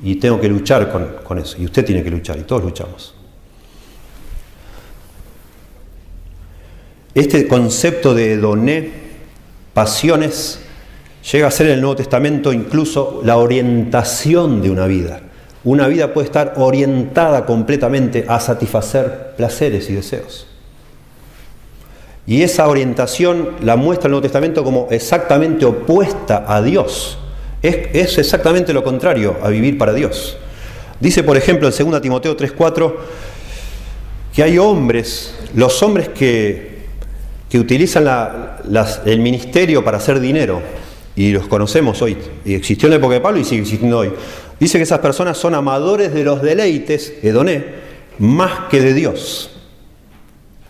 Y 0.01 0.15
tengo 0.15 0.39
que 0.39 0.49
luchar 0.49 0.91
con, 0.91 1.07
con 1.23 1.39
eso, 1.39 1.57
y 1.61 1.65
usted 1.65 1.85
tiene 1.85 2.03
que 2.03 2.11
luchar, 2.11 2.37
y 2.37 2.43
todos 2.43 2.63
luchamos. 2.63 3.15
Este 7.15 7.47
concepto 7.47 8.13
de 8.13 8.37
doné, 8.37 8.91
pasiones, 9.73 10.62
llega 11.31 11.47
a 11.47 11.51
ser 11.51 11.67
en 11.67 11.73
el 11.73 11.81
Nuevo 11.81 11.95
Testamento 11.95 12.51
incluso 12.51 13.21
la 13.23 13.37
orientación 13.37 14.61
de 14.61 14.69
una 14.69 14.85
vida. 14.87 15.21
Una 15.63 15.87
vida 15.87 16.13
puede 16.13 16.25
estar 16.25 16.55
orientada 16.57 17.45
completamente 17.45 18.25
a 18.27 18.39
satisfacer 18.39 19.33
placeres 19.37 19.89
y 19.89 19.93
deseos. 19.93 20.47
Y 22.27 22.41
esa 22.41 22.67
orientación 22.67 23.51
la 23.61 23.75
muestra 23.75 24.07
el 24.07 24.11
Nuevo 24.11 24.23
Testamento 24.23 24.63
como 24.63 24.87
exactamente 24.91 25.65
opuesta 25.65 26.45
a 26.47 26.61
Dios. 26.61 27.17
Es, 27.61 28.17
exactamente 28.17 28.73
lo 28.73 28.83
contrario 28.83 29.37
a 29.41 29.49
vivir 29.49 29.77
para 29.77 29.93
Dios. 29.93 30.37
Dice, 30.99 31.23
por 31.23 31.37
ejemplo, 31.37 31.69
en 31.69 31.91
2 31.91 32.01
Timoteo 32.01 32.35
3:4 32.35 32.95
que 34.33 34.43
hay 34.43 34.57
hombres, 34.57 35.35
los 35.55 35.81
hombres 35.83 36.09
que 36.09 36.73
utilizan 37.53 38.07
el 39.05 39.19
ministerio 39.19 39.83
para 39.83 39.97
hacer 39.97 40.19
dinero, 40.19 40.61
y 41.15 41.31
los 41.31 41.47
conocemos 41.47 42.01
hoy, 42.01 42.17
y 42.43 42.55
existió 42.55 42.87
en 42.87 42.91
la 42.91 42.97
época 42.97 43.15
de 43.15 43.21
Pablo 43.21 43.39
y 43.39 43.43
sigue 43.43 43.61
existiendo 43.61 43.99
hoy. 43.99 44.11
Dice 44.59 44.77
que 44.77 44.83
esas 44.83 44.99
personas 44.99 45.37
son 45.37 45.55
amadores 45.55 46.13
de 46.13 46.23
los 46.23 46.41
deleites, 46.41 47.13
Edoné, 47.21 47.65
más 48.19 48.69
que 48.69 48.81
de 48.81 48.93
Dios. 48.93 49.51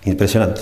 Impresionante. 0.06 0.62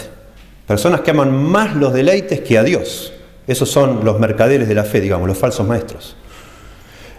Personas 0.67 1.01
que 1.01 1.11
aman 1.11 1.33
más 1.33 1.75
los 1.75 1.93
deleites 1.93 2.41
que 2.41 2.57
a 2.57 2.63
Dios. 2.63 3.13
Esos 3.47 3.69
son 3.69 4.05
los 4.05 4.19
mercaderes 4.19 4.67
de 4.67 4.75
la 4.75 4.83
fe, 4.83 5.01
digamos, 5.01 5.27
los 5.27 5.37
falsos 5.37 5.67
maestros. 5.67 6.15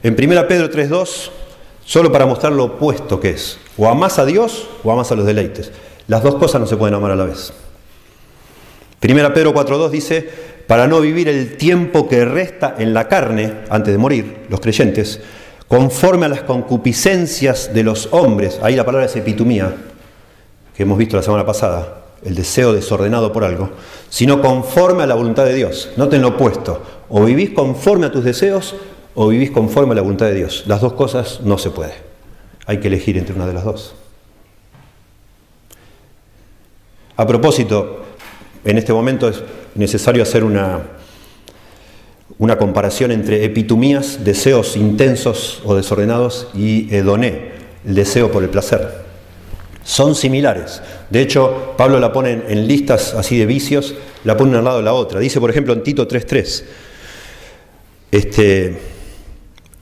En 0.02 0.14
1 0.14 0.48
Pedro 0.48 0.70
3.2, 0.70 1.30
solo 1.84 2.10
para 2.10 2.26
mostrar 2.26 2.52
lo 2.52 2.64
opuesto 2.64 3.20
que 3.20 3.30
es, 3.30 3.58
o 3.76 3.88
amas 3.88 4.18
a 4.18 4.24
Dios 4.24 4.68
o 4.84 4.92
amas 4.92 5.10
a 5.12 5.16
los 5.16 5.26
deleites. 5.26 5.72
Las 6.08 6.22
dos 6.22 6.36
cosas 6.36 6.60
no 6.60 6.66
se 6.66 6.76
pueden 6.76 6.94
amar 6.94 7.10
a 7.12 7.16
la 7.16 7.24
vez. 7.24 7.52
Primera 9.00 9.34
Pedro 9.34 9.52
4.2 9.52 9.90
dice, 9.90 10.30
para 10.72 10.86
no 10.86 11.02
vivir 11.02 11.28
el 11.28 11.58
tiempo 11.58 12.08
que 12.08 12.24
resta 12.24 12.76
en 12.78 12.94
la 12.94 13.06
carne, 13.06 13.52
antes 13.68 13.92
de 13.92 13.98
morir, 13.98 14.46
los 14.48 14.58
creyentes, 14.58 15.20
conforme 15.68 16.24
a 16.24 16.30
las 16.30 16.44
concupiscencias 16.44 17.74
de 17.74 17.82
los 17.82 18.08
hombres, 18.10 18.58
ahí 18.62 18.74
la 18.74 18.86
palabra 18.86 19.04
es 19.04 19.14
epitumía, 19.14 19.76
que 20.74 20.84
hemos 20.84 20.96
visto 20.96 21.14
la 21.14 21.22
semana 21.22 21.44
pasada, 21.44 22.04
el 22.24 22.34
deseo 22.34 22.72
desordenado 22.72 23.34
por 23.34 23.44
algo, 23.44 23.68
sino 24.08 24.40
conforme 24.40 25.02
a 25.02 25.06
la 25.06 25.14
voluntad 25.14 25.44
de 25.44 25.52
Dios. 25.52 25.90
Noten 25.98 26.22
lo 26.22 26.28
opuesto, 26.28 26.82
o 27.10 27.22
vivís 27.22 27.50
conforme 27.50 28.06
a 28.06 28.10
tus 28.10 28.24
deseos 28.24 28.74
o 29.14 29.28
vivís 29.28 29.50
conforme 29.50 29.92
a 29.92 29.96
la 29.96 30.00
voluntad 30.00 30.24
de 30.24 30.36
Dios. 30.36 30.64
Las 30.66 30.80
dos 30.80 30.94
cosas 30.94 31.42
no 31.42 31.58
se 31.58 31.68
puede. 31.68 31.96
Hay 32.64 32.80
que 32.80 32.88
elegir 32.88 33.18
entre 33.18 33.34
una 33.34 33.46
de 33.46 33.52
las 33.52 33.64
dos. 33.64 33.94
A 37.14 37.26
propósito, 37.26 38.02
en 38.64 38.78
este 38.78 38.92
momento 38.92 39.28
es 39.28 39.42
necesario 39.74 40.22
hacer 40.22 40.44
una, 40.44 40.82
una 42.38 42.58
comparación 42.58 43.12
entre 43.12 43.44
epitumías, 43.44 44.24
deseos 44.24 44.76
intensos 44.76 45.60
o 45.64 45.74
desordenados, 45.74 46.48
y 46.54 46.94
edoné, 46.94 47.52
el 47.86 47.94
deseo 47.94 48.30
por 48.30 48.42
el 48.42 48.50
placer. 48.50 49.02
Son 49.84 50.14
similares. 50.14 50.80
De 51.10 51.20
hecho, 51.20 51.74
Pablo 51.76 51.98
la 51.98 52.12
pone 52.12 52.42
en 52.48 52.68
listas 52.68 53.14
así 53.14 53.38
de 53.38 53.46
vicios, 53.46 53.94
la 54.24 54.36
pone 54.36 54.56
al 54.56 54.64
lado 54.64 54.78
de 54.78 54.84
la 54.84 54.92
otra. 54.92 55.18
Dice, 55.18 55.40
por 55.40 55.50
ejemplo, 55.50 55.72
en 55.72 55.82
Tito 55.82 56.06
3.3, 56.06 56.64
este, 58.12 58.78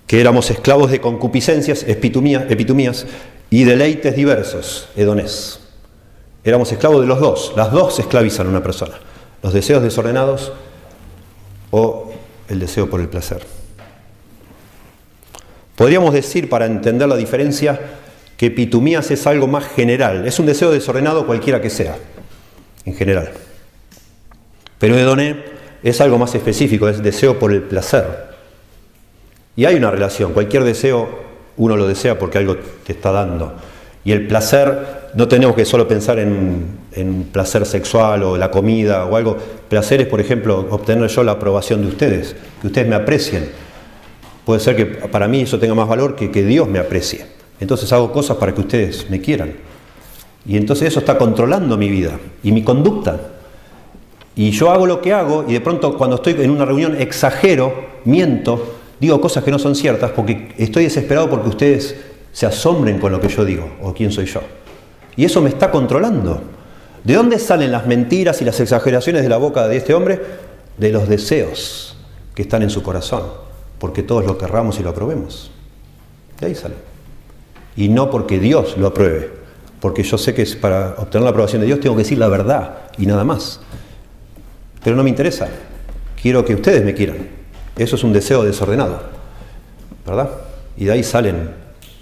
que 0.06 0.20
éramos 0.20 0.50
esclavos 0.50 0.90
de 0.90 1.00
concupiscencias, 1.00 1.84
epitumías, 1.86 2.50
epitumías 2.50 3.06
y 3.50 3.64
deleites 3.64 4.16
diversos, 4.16 4.88
edonés. 4.96 5.59
Éramos 6.44 6.72
esclavos 6.72 7.00
de 7.00 7.06
los 7.06 7.20
dos. 7.20 7.52
Las 7.56 7.72
dos 7.72 7.98
esclavizan 7.98 8.46
a 8.46 8.50
una 8.50 8.62
persona. 8.62 8.94
Los 9.42 9.52
deseos 9.52 9.82
desordenados 9.82 10.52
o 11.70 12.12
el 12.48 12.58
deseo 12.58 12.88
por 12.88 13.00
el 13.00 13.08
placer. 13.08 13.44
Podríamos 15.76 16.12
decir, 16.12 16.48
para 16.48 16.66
entender 16.66 17.08
la 17.08 17.16
diferencia, 17.16 17.80
que 18.36 18.50
pitumías 18.50 19.10
es 19.10 19.26
algo 19.26 19.46
más 19.46 19.66
general. 19.66 20.26
Es 20.26 20.38
un 20.38 20.46
deseo 20.46 20.70
desordenado 20.70 21.26
cualquiera 21.26 21.60
que 21.60 21.70
sea, 21.70 21.96
en 22.84 22.94
general. 22.94 23.30
Pero 24.78 24.96
edoné 24.96 25.44
es 25.82 26.00
algo 26.00 26.18
más 26.18 26.34
específico, 26.34 26.88
es 26.88 27.02
deseo 27.02 27.38
por 27.38 27.52
el 27.52 27.62
placer. 27.62 28.30
Y 29.56 29.64
hay 29.64 29.76
una 29.76 29.90
relación, 29.90 30.32
cualquier 30.32 30.64
deseo 30.64 31.30
uno 31.56 31.76
lo 31.76 31.86
desea 31.86 32.18
porque 32.18 32.38
algo 32.38 32.56
te 32.56 32.92
está 32.92 33.12
dando. 33.12 33.54
Y 34.04 34.12
el 34.12 34.26
placer, 34.26 34.99
no 35.14 35.28
tenemos 35.28 35.56
que 35.56 35.64
solo 35.64 35.88
pensar 35.88 36.18
en, 36.18 36.78
placer 37.32 37.66
sexual 37.66 38.22
o 38.22 38.36
la 38.36 38.50
comida 38.50 39.06
o 39.06 39.16
algo. 39.16 39.36
Placer 39.68 40.02
es, 40.02 40.06
por 40.06 40.20
ejemplo, 40.20 40.66
obtener 40.70 41.08
yo 41.08 41.22
la 41.22 41.32
aprobación 41.32 41.82
de 41.82 41.88
ustedes, 41.88 42.36
que 42.60 42.66
ustedes 42.66 42.88
me 42.88 42.94
aprecien. 42.94 43.48
Puede 44.44 44.60
ser 44.60 44.76
que 44.76 44.86
para 44.86 45.28
mí 45.28 45.42
eso 45.42 45.58
tenga 45.58 45.74
más 45.74 45.88
valor 45.88 46.16
que 46.16 46.30
que 46.30 46.44
Dios 46.44 46.68
me 46.68 46.78
aprecie. 46.78 47.26
Entonces 47.60 47.92
hago 47.92 48.12
cosas 48.12 48.36
para 48.36 48.54
que 48.54 48.60
ustedes 48.60 49.08
me 49.10 49.20
quieran. 49.20 49.52
Y 50.46 50.56
entonces 50.56 50.88
eso 50.88 51.00
está 51.00 51.18
controlando 51.18 51.76
mi 51.76 51.88
vida 51.88 52.18
y 52.42 52.52
mi 52.52 52.62
conducta. 52.62 53.20
Y 54.34 54.50
yo 54.52 54.70
hago 54.70 54.86
lo 54.86 55.02
que 55.02 55.12
hago 55.12 55.44
y 55.46 55.52
de 55.52 55.60
pronto 55.60 55.96
cuando 55.98 56.16
estoy 56.16 56.34
en 56.38 56.50
una 56.50 56.64
reunión 56.64 57.00
exagero, 57.00 57.72
miento, 58.04 58.78
digo 58.98 59.20
cosas 59.20 59.44
que 59.44 59.50
no 59.50 59.58
son 59.58 59.74
ciertas 59.74 60.12
porque 60.12 60.54
estoy 60.56 60.84
desesperado 60.84 61.28
porque 61.28 61.48
ustedes 61.48 61.96
se 62.32 62.46
asombren 62.46 62.98
con 62.98 63.12
lo 63.12 63.20
que 63.20 63.28
yo 63.28 63.44
digo 63.44 63.70
o 63.82 63.92
quién 63.92 64.10
soy 64.10 64.26
yo. 64.26 64.40
Y 65.16 65.24
eso 65.24 65.40
me 65.40 65.48
está 65.48 65.70
controlando. 65.70 66.42
¿De 67.04 67.14
dónde 67.14 67.38
salen 67.38 67.72
las 67.72 67.86
mentiras 67.86 68.42
y 68.42 68.44
las 68.44 68.60
exageraciones 68.60 69.22
de 69.22 69.28
la 69.28 69.38
boca 69.38 69.66
de 69.68 69.76
este 69.76 69.94
hombre? 69.94 70.20
De 70.76 70.90
los 70.90 71.08
deseos 71.08 71.96
que 72.34 72.42
están 72.42 72.62
en 72.62 72.70
su 72.70 72.82
corazón, 72.82 73.22
porque 73.78 74.02
todos 74.02 74.24
lo 74.24 74.38
querramos 74.38 74.78
y 74.78 74.82
lo 74.82 74.90
aprobemos. 74.90 75.50
De 76.38 76.46
ahí 76.46 76.54
sale. 76.54 76.74
Y 77.76 77.88
no 77.88 78.10
porque 78.10 78.38
Dios 78.38 78.76
lo 78.76 78.88
apruebe, 78.88 79.30
porque 79.80 80.02
yo 80.02 80.18
sé 80.18 80.34
que 80.34 80.44
para 80.60 80.94
obtener 80.98 81.24
la 81.24 81.30
aprobación 81.30 81.60
de 81.60 81.66
Dios 81.66 81.80
tengo 81.80 81.96
que 81.96 82.02
decir 82.02 82.18
la 82.18 82.28
verdad 82.28 82.78
y 82.98 83.06
nada 83.06 83.24
más. 83.24 83.60
Pero 84.82 84.96
no 84.96 85.02
me 85.02 85.10
interesa. 85.10 85.48
Quiero 86.20 86.44
que 86.44 86.54
ustedes 86.54 86.84
me 86.84 86.94
quieran. 86.94 87.28
Eso 87.76 87.96
es 87.96 88.04
un 88.04 88.12
deseo 88.12 88.42
desordenado. 88.42 89.02
¿Verdad? 90.06 90.30
Y 90.76 90.86
de 90.86 90.92
ahí 90.92 91.02
salen, 91.02 91.50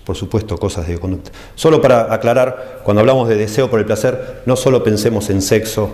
por 0.08 0.16
supuesto, 0.16 0.56
cosas 0.56 0.88
de 0.88 0.98
conducta. 0.98 1.32
Solo 1.54 1.82
para 1.82 2.14
aclarar, 2.14 2.80
cuando 2.82 3.00
hablamos 3.00 3.28
de 3.28 3.36
deseo 3.36 3.68
por 3.68 3.78
el 3.78 3.84
placer, 3.84 4.40
no 4.46 4.56
solo 4.56 4.82
pensemos 4.82 5.28
en 5.28 5.42
sexo 5.42 5.90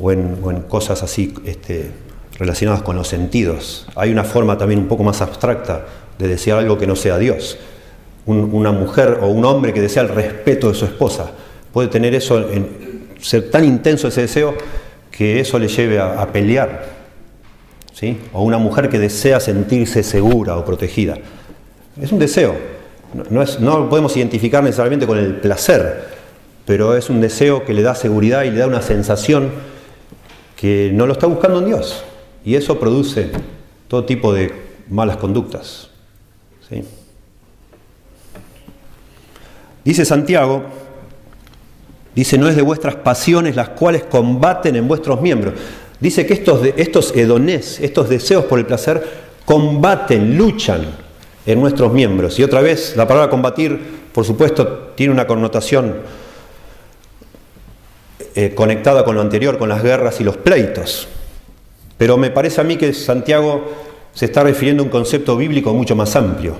o 0.00 0.12
en, 0.12 0.62
cosas 0.68 1.02
así 1.02 1.34
este, 1.44 1.90
relacionadas 2.38 2.82
con 2.82 2.94
los 2.94 3.08
sentidos. 3.08 3.88
Hay 3.96 4.12
una 4.12 4.22
forma 4.22 4.56
también 4.56 4.78
un 4.78 4.86
poco 4.86 5.02
más 5.02 5.20
abstracta 5.22 5.84
de 6.20 6.28
desear 6.28 6.60
algo 6.60 6.78
que 6.78 6.86
no 6.86 6.94
sea 6.94 7.18
Dios. 7.18 7.58
una 8.26 8.70
mujer 8.70 9.18
o 9.20 9.26
un 9.26 9.44
hombre 9.44 9.72
que 9.72 9.80
desea 9.80 10.04
el 10.04 10.10
respeto 10.10 10.68
de 10.68 10.74
su 10.74 10.84
esposa 10.84 11.32
puede 11.72 11.88
tener 11.88 12.14
eso, 12.14 12.48
en, 12.48 13.08
ser 13.20 13.50
tan 13.50 13.64
intenso 13.64 14.06
ese 14.06 14.20
deseo 14.20 14.54
que 15.10 15.40
eso 15.40 15.58
le 15.58 15.66
lleve 15.66 15.98
a, 15.98 16.24
pelear. 16.28 16.84
¿sí? 17.92 18.20
O 18.32 18.44
una 18.44 18.58
mujer 18.58 18.88
que 18.88 19.00
desea 19.00 19.40
sentirse 19.40 20.04
segura 20.04 20.56
o 20.56 20.64
protegida. 20.64 21.18
Es 22.00 22.12
un 22.12 22.20
deseo. 22.20 22.81
No, 23.30 23.44
no 23.60 23.78
lo 23.78 23.88
podemos 23.88 24.16
identificar 24.16 24.62
necesariamente 24.62 25.06
con 25.06 25.18
el 25.18 25.36
placer, 25.36 26.08
pero 26.64 26.96
es 26.96 27.10
un 27.10 27.20
deseo 27.20 27.64
que 27.64 27.74
le 27.74 27.82
da 27.82 27.94
seguridad 27.94 28.44
y 28.44 28.50
le 28.50 28.58
da 28.58 28.66
una 28.66 28.82
sensación 28.82 29.50
que 30.56 30.90
no 30.94 31.06
lo 31.06 31.12
está 31.12 31.26
buscando 31.26 31.58
en 31.58 31.66
Dios. 31.66 32.04
Y 32.44 32.54
eso 32.54 32.78
produce 32.78 33.30
todo 33.88 34.04
tipo 34.04 34.32
de 34.32 34.52
malas 34.88 35.16
conductas. 35.16 35.90
¿sí? 36.68 36.84
Dice 39.84 40.04
Santiago, 40.04 40.62
dice, 42.14 42.38
no 42.38 42.48
es 42.48 42.56
de 42.56 42.62
vuestras 42.62 42.96
pasiones 42.96 43.56
las 43.56 43.70
cuales 43.70 44.04
combaten 44.04 44.76
en 44.76 44.88
vuestros 44.88 45.20
miembros. 45.20 45.54
Dice 46.00 46.24
que 46.26 46.34
estos, 46.34 46.64
estos 46.76 47.14
hedonés, 47.14 47.80
estos 47.80 48.08
deseos 48.08 48.44
por 48.44 48.58
el 48.58 48.66
placer, 48.66 49.04
combaten, 49.44 50.36
luchan 50.36 51.01
en 51.46 51.60
nuestros 51.60 51.92
miembros. 51.92 52.38
Y 52.38 52.44
otra 52.44 52.60
vez, 52.60 52.96
la 52.96 53.06
palabra 53.06 53.30
combatir, 53.30 53.78
por 54.12 54.24
supuesto, 54.24 54.92
tiene 54.94 55.12
una 55.12 55.26
connotación 55.26 55.96
eh, 58.34 58.54
conectada 58.54 59.04
con 59.04 59.14
lo 59.14 59.20
anterior, 59.20 59.58
con 59.58 59.68
las 59.68 59.82
guerras 59.82 60.20
y 60.20 60.24
los 60.24 60.36
pleitos. 60.36 61.08
Pero 61.98 62.16
me 62.16 62.30
parece 62.30 62.60
a 62.60 62.64
mí 62.64 62.76
que 62.76 62.92
Santiago 62.92 63.72
se 64.14 64.26
está 64.26 64.42
refiriendo 64.42 64.82
a 64.82 64.86
un 64.86 64.90
concepto 64.90 65.36
bíblico 65.36 65.72
mucho 65.72 65.96
más 65.96 66.16
amplio. 66.16 66.56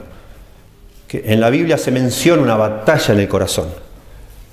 Que 1.09 1.23
en 1.27 1.41
la 1.41 1.51
Biblia 1.51 1.79
se 1.79 1.91
menciona 1.91 2.43
una 2.43 2.57
batalla 2.57 3.15
en 3.15 3.21
el 3.21 3.29
corazón. 3.29 3.69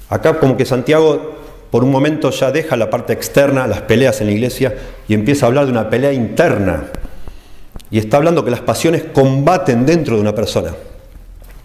Acá 0.09 0.39
como 0.39 0.57
que 0.57 0.65
Santiago 0.65 1.39
por 1.71 1.83
un 1.83 1.91
momento 1.91 2.31
ya 2.31 2.51
deja 2.51 2.75
la 2.75 2.89
parte 2.89 3.13
externa, 3.13 3.67
las 3.67 3.81
peleas 3.81 4.21
en 4.21 4.27
la 4.27 4.33
iglesia, 4.33 4.75
y 5.07 5.13
empieza 5.13 5.45
a 5.45 5.47
hablar 5.47 5.65
de 5.65 5.71
una 5.71 5.89
pelea 5.89 6.11
interna. 6.11 6.85
Y 7.91 7.97
está 7.97 8.17
hablando 8.17 8.43
que 8.45 8.51
las 8.51 8.61
pasiones 8.61 9.03
combaten 9.13 9.85
dentro 9.85 10.15
de 10.15 10.21
una 10.21 10.35
persona. 10.35 10.75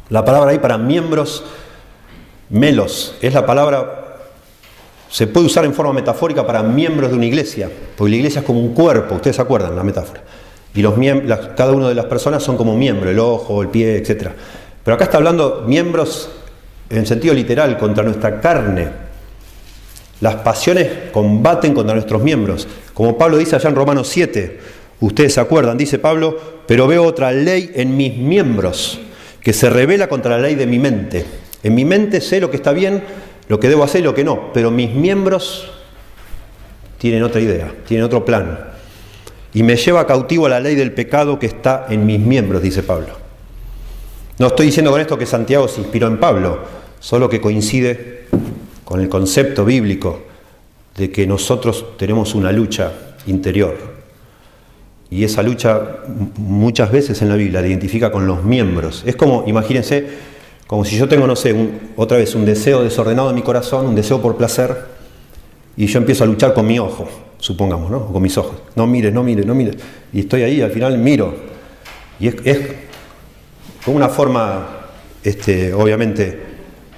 La 0.09 0.25
palabra 0.25 0.51
ahí 0.51 0.59
para 0.59 0.79
miembros, 0.79 1.45
melos, 2.51 3.17
es 3.21 3.35
la 3.35 3.45
palabra 3.45 4.05
se 5.15 5.29
puede 5.29 5.47
usar 5.47 5.65
en 5.65 5.73
forma 5.73 5.93
metafórica 5.93 6.45
para 6.45 6.61
miembros 6.65 7.11
de 7.13 7.17
una 7.17 7.27
iglesia, 7.27 7.71
porque 7.97 8.11
la 8.11 8.17
iglesia 8.17 8.41
es 8.41 8.45
como 8.45 8.59
un 8.59 8.75
cuerpo, 8.75 9.15
ustedes 9.15 9.37
se 9.37 9.43
acuerdan 9.43 9.77
la 9.77 9.85
metáfora. 9.85 10.23
Y 10.75 10.83
los 10.83 10.95
cada 11.57 11.71
una 11.71 11.89
de 11.89 11.95
las 11.95 12.07
personas 12.07 12.43
son 12.43 12.57
como 12.57 12.77
miembros, 12.77 13.13
el 13.13 13.21
ojo, 13.21 13.63
el 13.63 13.69
pie, 13.69 13.97
etc. 13.99 14.31
Pero 14.83 14.97
acá 14.97 15.05
está 15.05 15.19
hablando 15.19 15.63
miembros 15.69 16.31
en 16.91 17.07
sentido 17.07 17.33
literal, 17.33 17.79
contra 17.79 18.03
nuestra 18.03 18.41
carne. 18.41 18.89
Las 20.21 20.35
pasiones 20.37 20.89
combaten 21.13 21.75
contra 21.75 21.95
nuestros 21.95 22.21
miembros. 22.21 22.67
Como 22.93 23.17
Pablo 23.17 23.37
dice 23.37 23.55
allá 23.55 23.69
en 23.69 23.77
Romanos 23.77 24.09
7, 24.09 24.61
ustedes 25.01 25.35
se 25.35 25.41
acuerdan, 25.41 25.79
dice 25.79 25.99
Pablo, 25.99 26.39
pero 26.67 26.87
veo 26.87 27.05
otra 27.05 27.33
ley 27.33 27.71
en 27.75 27.97
mis 27.97 28.17
miembros, 28.17 29.01
que 29.41 29.53
se 29.53 29.69
revela 29.71 30.09
contra 30.09 30.37
la 30.37 30.43
ley 30.43 30.55
de 30.55 30.67
mi 30.67 30.79
mente. 30.79 31.25
En 31.63 31.75
mi 31.75 31.85
mente 31.85 32.21
sé 32.21 32.41
lo 32.41 32.51
que 32.51 32.57
está 32.57 32.73
bien, 32.73 33.03
lo 33.49 33.61
que 33.61 33.69
debo 33.69 33.85
hacer 33.85 34.01
y 34.01 34.05
lo 34.05 34.15
que 34.15 34.25
no, 34.25 34.53
pero 34.53 34.71
mis 34.71 34.91
miembros 34.91 35.71
tienen 36.99 37.23
otra 37.23 37.41
idea, 37.41 37.73
tienen 37.87 38.05
otro 38.05 38.25
plan. 38.25 38.59
Y 39.53 39.63
me 39.63 39.77
lleva 39.77 40.07
cautivo 40.07 40.47
a 40.47 40.49
la 40.49 40.61
ley 40.61 40.75
del 40.75 40.93
pecado 40.93 41.39
que 41.39 41.47
está 41.47 41.87
en 41.89 42.07
mis 42.07 42.19
miembros, 42.19 42.63
dice 42.63 42.83
Pablo. 42.83 43.25
No 44.39 44.49
estoy 44.49 44.67
diciendo 44.67 44.91
con 44.91 45.01
esto 45.01 45.17
que 45.17 45.27
Santiago 45.27 45.69
se 45.69 45.81
inspiró 45.81 46.09
en 46.09 46.19
Pablo, 46.19 46.65
solo 46.99 47.29
que 47.29 47.41
coincide 47.41 48.25
con 48.85 49.01
el 49.01 49.09
concepto 49.09 49.65
bíblico 49.65 50.23
de 50.97 51.11
que 51.11 51.27
nosotros 51.27 51.97
tenemos 51.97 52.35
una 52.35 52.51
lucha 52.51 52.93
interior. 53.27 53.94
Y 55.15 55.23
esa 55.23 55.45
lucha 55.45 55.81
muchas 56.39 56.91
veces 56.91 57.23
en 57.23 57.29
la 57.29 57.37
Biblia 57.37 57.61
la 57.61 57.69
identifica 57.69 58.11
con 58.11 58.27
los 58.27 58.43
miembros. 58.43 59.05
Es 59.07 59.15
como, 59.15 59.45
imagínense, 59.47 60.05
como 60.67 60.85
si 60.85 60.97
yo 60.97 61.09
tengo, 61.09 61.29
no 61.29 61.37
sé, 61.37 61.55
otra 61.95 62.17
vez 62.17 62.35
un 62.35 62.45
deseo 62.45 62.83
desordenado 62.83 63.31
en 63.31 63.37
mi 63.37 63.43
corazón, 63.43 63.87
un 63.87 63.95
deseo 63.95 64.21
por 64.21 64.37
placer, 64.37 64.77
y 65.77 65.87
yo 65.87 66.01
empiezo 66.01 66.25
a 66.25 66.27
luchar 66.27 66.53
con 66.53 66.67
mi 66.67 66.81
ojo, 66.81 67.09
supongamos, 67.39 67.93
¿no? 67.93 67.99
O 67.99 68.13
con 68.13 68.23
mis 68.23 68.37
ojos. 68.37 68.57
No 68.75 68.89
mires, 68.89 69.13
no 69.13 69.23
mires, 69.23 69.47
no 69.47 69.55
mires. 69.55 69.77
Y 70.13 70.19
estoy 70.19 70.43
ahí, 70.43 70.61
al 70.61 70.73
final 70.73 70.99
miro. 70.99 71.33
Y 72.19 72.27
es, 72.27 72.59
como 73.85 73.97
una 73.97 74.09
forma, 74.09 74.67
este, 75.23 75.73
obviamente, 75.75 76.41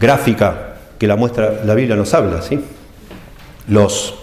gráfica 0.01 0.79
que 0.99 1.07
la 1.07 1.17
muestra, 1.17 1.63
la 1.67 1.75
Biblia 1.75 1.97
nos 1.97 2.15
habla, 2.15 2.41
¿sí? 2.41 2.59
Los, 3.69 4.15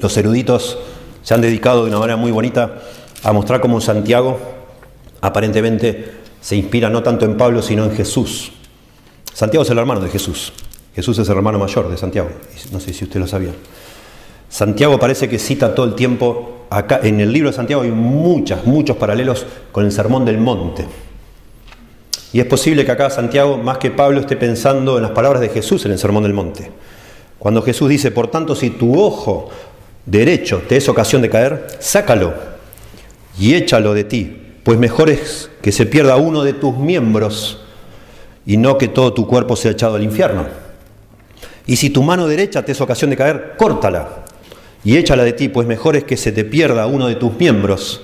los 0.00 0.16
eruditos 0.16 0.78
se 1.22 1.34
han 1.34 1.40
dedicado 1.40 1.84
de 1.84 1.90
una 1.90 1.98
manera 1.98 2.16
muy 2.16 2.30
bonita 2.30 2.82
a 3.22 3.32
mostrar 3.32 3.60
cómo 3.60 3.80
Santiago 3.80 4.38
aparentemente 5.20 6.12
se 6.40 6.56
inspira 6.56 6.88
no 6.88 7.02
tanto 7.02 7.24
en 7.24 7.36
Pablo, 7.36 7.62
sino 7.62 7.84
en 7.84 7.92
Jesús. 7.92 8.52
Santiago 9.32 9.64
es 9.64 9.70
el 9.70 9.78
hermano 9.78 10.00
de 10.00 10.08
Jesús. 10.08 10.52
Jesús 10.94 11.18
es 11.18 11.28
el 11.28 11.36
hermano 11.36 11.58
mayor 11.58 11.90
de 11.90 11.96
Santiago. 11.96 12.30
No 12.72 12.80
sé 12.80 12.92
si 12.92 13.04
usted 13.04 13.20
lo 13.20 13.26
sabía. 13.26 13.50
Santiago 14.48 14.98
parece 14.98 15.28
que 15.28 15.38
cita 15.38 15.74
todo 15.74 15.86
el 15.86 15.94
tiempo, 15.94 16.66
acá 16.70 17.00
en 17.02 17.20
el 17.20 17.32
libro 17.32 17.50
de 17.50 17.56
Santiago 17.56 17.82
hay 17.82 17.90
muchas, 17.90 18.64
muchos 18.64 18.96
paralelos 18.96 19.44
con 19.72 19.84
el 19.84 19.92
Sermón 19.92 20.24
del 20.24 20.38
Monte. 20.38 20.86
Y 22.32 22.40
es 22.40 22.46
posible 22.46 22.84
que 22.84 22.92
acá 22.92 23.10
Santiago, 23.10 23.56
más 23.58 23.78
que 23.78 23.90
Pablo, 23.90 24.20
esté 24.20 24.36
pensando 24.36 24.96
en 24.96 25.02
las 25.02 25.12
palabras 25.12 25.40
de 25.40 25.48
Jesús 25.48 25.84
en 25.86 25.92
el 25.92 25.98
Sermón 25.98 26.22
del 26.22 26.32
Monte. 26.32 26.70
Cuando 27.38 27.62
Jesús 27.62 27.88
dice, 27.88 28.10
por 28.10 28.28
tanto, 28.28 28.54
si 28.54 28.70
tu 28.70 28.98
ojo 28.98 29.48
derecho 30.06 30.62
te 30.66 30.76
es 30.76 30.88
ocasión 30.88 31.20
de 31.20 31.28
caer, 31.28 31.66
sácalo 31.80 32.32
y 33.38 33.54
échalo 33.54 33.92
de 33.92 34.04
ti, 34.04 34.42
pues 34.62 34.78
mejor 34.78 35.10
es 35.10 35.50
que 35.60 35.72
se 35.72 35.84
pierda 35.84 36.16
uno 36.16 36.42
de 36.42 36.52
tus 36.52 36.76
miembros 36.76 37.60
y 38.46 38.56
no 38.56 38.78
que 38.78 38.88
todo 38.88 39.12
tu 39.12 39.26
cuerpo 39.26 39.56
sea 39.56 39.72
echado 39.72 39.96
al 39.96 40.02
infierno. 40.02 40.46
Y 41.66 41.76
si 41.76 41.90
tu 41.90 42.02
mano 42.02 42.28
derecha 42.28 42.64
te 42.64 42.72
es 42.72 42.80
ocasión 42.80 43.10
de 43.10 43.16
caer, 43.16 43.54
córtala 43.58 44.24
y 44.84 44.96
échala 44.96 45.24
de 45.24 45.32
ti, 45.32 45.48
pues 45.48 45.66
mejor 45.66 45.96
es 45.96 46.04
que 46.04 46.16
se 46.16 46.32
te 46.32 46.44
pierda 46.44 46.86
uno 46.86 47.08
de 47.08 47.16
tus 47.16 47.36
miembros 47.36 48.02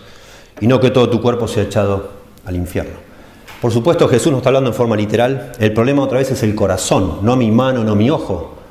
y 0.61 0.66
no 0.66 0.80
que 0.80 0.90
todo 0.90 1.09
tu 1.09 1.22
cuerpo 1.22 1.46
sea 1.46 1.62
echado 1.62 2.11
al 2.44 2.57
infierno. 2.57 3.12
Por 3.61 3.72
supuesto 3.72 4.09
Jesús 4.09 4.32
no 4.32 4.38
está 4.38 4.48
hablando 4.48 4.70
en 4.70 4.74
forma 4.74 4.96
literal, 4.96 5.53
el 5.61 5.72
problema 5.72 6.03
otra 6.03 6.18
vez 6.18 6.32
es 6.32 6.42
el 6.42 6.57
corazón, 6.57 7.20
no 7.22 7.36
mi 7.36 7.53
mano, 7.53 7.84
no 7.84 7.94
mi 7.94 8.11
ojo. 8.11 8.61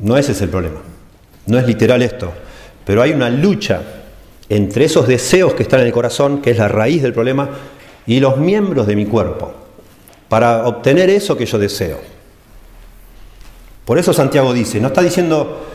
No 0.00 0.16
ese 0.16 0.32
es 0.32 0.40
el 0.42 0.48
problema, 0.48 0.80
no 1.46 1.58
es 1.58 1.66
literal 1.66 2.02
esto, 2.02 2.32
pero 2.84 3.02
hay 3.02 3.12
una 3.12 3.28
lucha 3.30 3.82
entre 4.48 4.84
esos 4.84 5.06
deseos 5.06 5.54
que 5.54 5.62
están 5.62 5.80
en 5.80 5.86
el 5.86 5.92
corazón, 5.92 6.40
que 6.40 6.52
es 6.52 6.58
la 6.58 6.68
raíz 6.68 7.02
del 7.02 7.12
problema, 7.12 7.50
y 8.06 8.20
los 8.20 8.38
miembros 8.38 8.86
de 8.86 8.96
mi 8.96 9.04
cuerpo, 9.04 9.52
para 10.28 10.66
obtener 10.66 11.10
eso 11.10 11.36
que 11.36 11.46
yo 11.46 11.58
deseo. 11.58 11.98
Por 13.84 13.98
eso 13.98 14.12
Santiago 14.12 14.52
dice, 14.52 14.80
no 14.80 14.88
está 14.88 15.02
diciendo, 15.02 15.66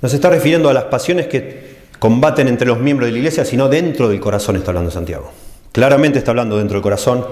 no 0.00 0.08
se 0.08 0.16
está 0.16 0.30
refiriendo 0.30 0.68
a 0.68 0.74
las 0.74 0.84
pasiones 0.84 1.26
que 1.26 1.76
combaten 1.98 2.48
entre 2.48 2.66
los 2.66 2.78
miembros 2.78 3.08
de 3.08 3.12
la 3.12 3.18
iglesia, 3.18 3.44
sino 3.44 3.68
dentro 3.68 4.08
del 4.08 4.20
corazón 4.20 4.56
está 4.56 4.70
hablando 4.70 4.90
Santiago. 4.90 5.30
Claramente 5.72 6.18
está 6.18 6.30
hablando 6.30 6.58
dentro 6.58 6.76
del 6.76 6.82
corazón, 6.82 7.26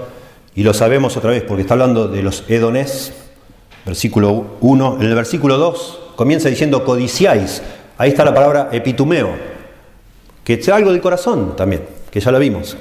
y 0.55 0.63
lo 0.63 0.73
sabemos 0.73 1.17
otra 1.17 1.31
vez, 1.31 1.43
porque 1.43 1.61
está 1.61 1.73
hablando 1.73 2.07
de 2.07 2.21
los 2.21 2.43
edonés, 2.47 3.13
versículo 3.85 4.57
1, 4.61 4.97
en 4.99 5.07
el 5.07 5.15
versículo 5.15 5.57
2 5.57 5.99
comienza 6.15 6.49
diciendo 6.49 6.83
codiciáis, 6.83 7.61
ahí 7.97 8.09
está 8.09 8.25
la 8.25 8.33
palabra 8.33 8.69
epitumeo, 8.71 9.29
que 10.43 10.55
es 10.55 10.69
algo 10.69 10.91
del 10.91 11.01
corazón 11.01 11.55
también, 11.55 11.83
que 12.09 12.19
ya 12.19 12.31
lo 12.31 12.39
vimos 12.39 12.77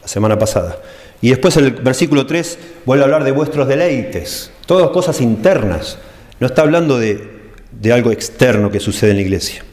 la 0.00 0.08
semana 0.08 0.38
pasada. 0.38 0.78
Y 1.20 1.30
después 1.30 1.56
el 1.56 1.70
versículo 1.70 2.26
3 2.26 2.58
vuelve 2.84 3.04
a 3.04 3.06
hablar 3.06 3.24
de 3.24 3.30
vuestros 3.30 3.68
deleites, 3.68 4.50
todas 4.66 4.90
cosas 4.90 5.20
internas. 5.20 5.98
No 6.40 6.48
está 6.48 6.62
hablando 6.62 6.98
de, 6.98 7.52
de 7.70 7.92
algo 7.92 8.10
externo 8.10 8.70
que 8.70 8.80
sucede 8.80 9.12
en 9.12 9.16
la 9.16 9.22
iglesia. 9.22 9.64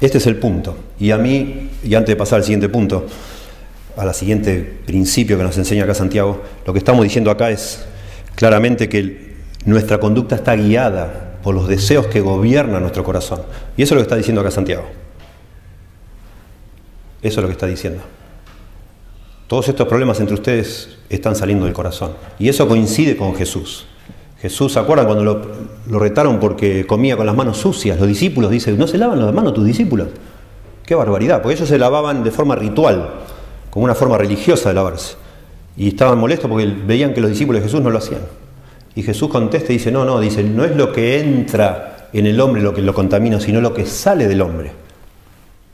Este 0.00 0.18
es 0.18 0.26
el 0.26 0.36
punto. 0.36 0.76
Y 1.00 1.10
a 1.10 1.18
mí, 1.18 1.70
y 1.82 1.94
antes 1.96 2.12
de 2.12 2.16
pasar 2.16 2.36
al 2.38 2.44
siguiente 2.44 2.68
punto, 2.68 3.06
a 3.98 4.04
la 4.04 4.12
siguiente 4.12 4.80
principio 4.86 5.36
que 5.36 5.42
nos 5.42 5.58
enseña 5.58 5.84
acá 5.84 5.94
Santiago, 5.94 6.40
lo 6.64 6.72
que 6.72 6.78
estamos 6.78 7.02
diciendo 7.02 7.30
acá 7.30 7.50
es 7.50 7.84
claramente 8.36 8.88
que 8.88 9.34
nuestra 9.64 9.98
conducta 9.98 10.36
está 10.36 10.54
guiada 10.54 11.38
por 11.42 11.54
los 11.54 11.68
deseos 11.68 12.06
que 12.06 12.20
gobiernan 12.20 12.80
nuestro 12.80 13.02
corazón. 13.04 13.42
Y 13.76 13.82
eso 13.82 13.94
es 13.94 13.96
lo 13.96 14.00
que 14.00 14.02
está 14.04 14.16
diciendo 14.16 14.40
acá 14.40 14.50
Santiago. 14.50 14.84
Eso 17.22 17.40
es 17.40 17.42
lo 17.42 17.48
que 17.48 17.52
está 17.52 17.66
diciendo. 17.66 18.02
Todos 19.48 19.68
estos 19.68 19.88
problemas 19.88 20.20
entre 20.20 20.34
ustedes 20.34 20.98
están 21.08 21.34
saliendo 21.34 21.64
del 21.64 21.74
corazón. 21.74 22.12
Y 22.38 22.48
eso 22.48 22.68
coincide 22.68 23.16
con 23.16 23.34
Jesús. 23.34 23.86
Jesús, 24.40 24.74
¿se 24.74 24.78
acuerdan 24.78 25.06
cuando 25.06 25.24
lo, 25.24 25.98
retaron 25.98 26.38
porque 26.38 26.86
comía 26.86 27.16
con 27.16 27.26
las 27.26 27.34
manos 27.34 27.58
sucias? 27.58 27.98
Los 27.98 28.06
discípulos 28.06 28.50
dicen, 28.50 28.78
¿no 28.78 28.86
se 28.86 28.98
lavan 28.98 29.24
las 29.24 29.34
manos 29.34 29.54
tus 29.54 29.64
discípulos? 29.64 30.08
Qué 30.86 30.94
barbaridad, 30.94 31.42
porque 31.42 31.56
ellos 31.56 31.68
se 31.68 31.78
lavaban 31.78 32.22
de 32.22 32.30
forma 32.30 32.54
ritual, 32.54 33.10
como 33.70 33.84
una 33.84 33.94
forma 33.94 34.18
religiosa 34.18 34.70
de 34.70 34.74
lavarse. 34.74 35.16
Y 35.76 35.88
estaban 35.88 36.18
molestos 36.18 36.50
porque 36.50 36.66
veían 36.66 37.14
que 37.14 37.20
los 37.20 37.30
discípulos 37.30 37.62
de 37.62 37.68
Jesús 37.68 37.80
no 37.80 37.90
lo 37.90 37.98
hacían. 37.98 38.22
Y 38.94 39.02
Jesús 39.02 39.28
contesta 39.28 39.72
y 39.72 39.76
dice, 39.76 39.92
no, 39.92 40.04
no, 40.04 40.18
dice, 40.20 40.42
no 40.42 40.64
es 40.64 40.74
lo 40.74 40.92
que 40.92 41.20
entra 41.20 42.08
en 42.12 42.26
el 42.26 42.40
hombre 42.40 42.62
lo 42.62 42.74
que 42.74 42.82
lo 42.82 42.94
contamina, 42.94 43.38
sino 43.38 43.60
lo 43.60 43.74
que 43.74 43.86
sale 43.86 44.26
del 44.26 44.40
hombre. 44.40 44.72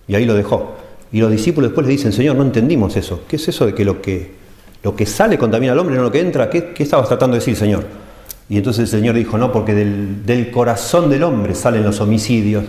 Y 0.09 0.15
ahí 0.15 0.25
lo 0.25 0.35
dejó. 0.35 0.75
Y 1.13 1.21
los 1.21 1.31
discípulos 1.31 1.71
después 1.71 1.87
le 1.87 1.93
dicen, 1.93 2.13
Señor, 2.13 2.37
no 2.37 2.43
entendimos 2.43 2.97
eso. 2.97 3.23
¿Qué 3.29 3.37
es 3.37 3.49
eso 3.49 3.67
de 3.67 3.75
que 3.75 3.85
lo 3.85 4.03
que, 4.03 4.33
lo 4.83 4.95
que 4.95 5.07
sale 5.07 5.39
contamina 5.39 5.73
al 5.73 5.79
hombre, 5.79 5.97
no 5.97 6.03
lo 6.03 6.13
que 6.13 6.21
entra? 6.21 6.51
¿Qué, 6.51 6.73
qué 6.75 6.83
estabas 6.83 7.09
tratando 7.09 7.35
de 7.35 7.39
decir, 7.39 7.57
Señor? 7.57 7.85
Y 8.49 8.59
entonces 8.59 8.93
el 8.93 9.01
Señor 9.01 9.15
dijo, 9.15 9.39
no, 9.39 9.53
porque 9.53 9.75
del, 9.75 10.51
corazón 10.51 11.09
del 11.09 11.23
hombre 11.23 11.55
salen 11.55 11.83
los 11.83 12.01
homicidios, 12.01 12.65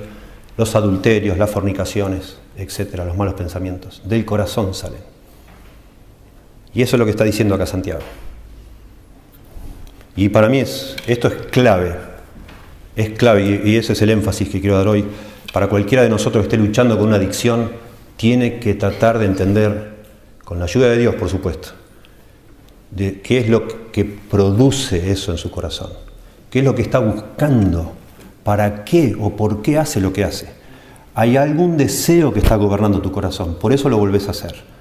los 0.58 0.76
adulterios, 0.76 1.38
las 1.38 1.50
fornicaciones, 1.50 2.38
etcétera, 2.56 3.04
los 3.04 3.18
malos 3.18 3.34
pensamientos. 3.34 4.02
Del 4.06 4.24
corazón 4.24 4.74
salen. 4.74 5.15
Y 6.76 6.82
eso 6.82 6.98
es 6.98 7.00
lo 7.00 7.06
que 7.06 7.12
está 7.12 7.24
diciendo 7.24 7.56
acá 7.56 7.66
Santiago. 7.66 8.02
Y 10.18 10.30
para 10.30 10.50
mí 10.50 10.60
es, 10.60 10.96
esto 11.08 11.30
es 11.30 11.34
clave, 11.50 11.96
es 12.96 13.10
clave, 13.12 13.62
y 13.64 13.76
ese 13.78 13.94
es 13.94 14.02
el 14.02 14.10
énfasis 14.10 14.50
que 14.50 14.62
quiero 14.62 14.78
dar 14.78 14.88
hoy. 14.88 15.06
Para 15.52 15.68
cualquiera 15.68 16.04
de 16.04 16.10
nosotros 16.10 16.44
que 16.44 16.56
esté 16.56 16.58
luchando 16.58 16.98
con 16.98 17.08
una 17.08 17.16
adicción, 17.16 17.72
tiene 18.18 18.60
que 18.60 18.76
tratar 18.76 19.20
de 19.20 19.26
entender, 19.26 19.96
con 20.44 20.60
la 20.60 20.66
ayuda 20.66 20.90
de 20.90 20.98
Dios, 20.98 21.16
por 21.16 21.30
supuesto, 21.30 21.70
qué 22.96 23.40
es 23.40 23.50
lo 23.50 23.92
que 23.92 24.06
produce 24.06 25.12
eso 25.12 25.32
en 25.32 25.38
su 25.38 25.50
corazón, 25.52 25.92
qué 26.50 26.60
es 26.60 26.66
lo 26.66 26.76
que 26.76 26.82
está 26.82 27.00
buscando, 27.00 27.94
para 28.44 28.84
qué 28.84 29.16
o 29.20 29.36
por 29.36 29.62
qué 29.62 29.78
hace 29.78 30.00
lo 30.00 30.14
que 30.14 30.24
hace. 30.24 30.50
Hay 31.14 31.38
algún 31.38 31.78
deseo 31.78 32.34
que 32.34 32.40
está 32.40 32.58
gobernando 32.58 33.02
tu 33.02 33.12
corazón, 33.12 33.56
por 33.60 33.74
eso 33.74 33.90
lo 33.90 33.98
volvés 33.98 34.28
a 34.28 34.32
hacer. 34.32 34.75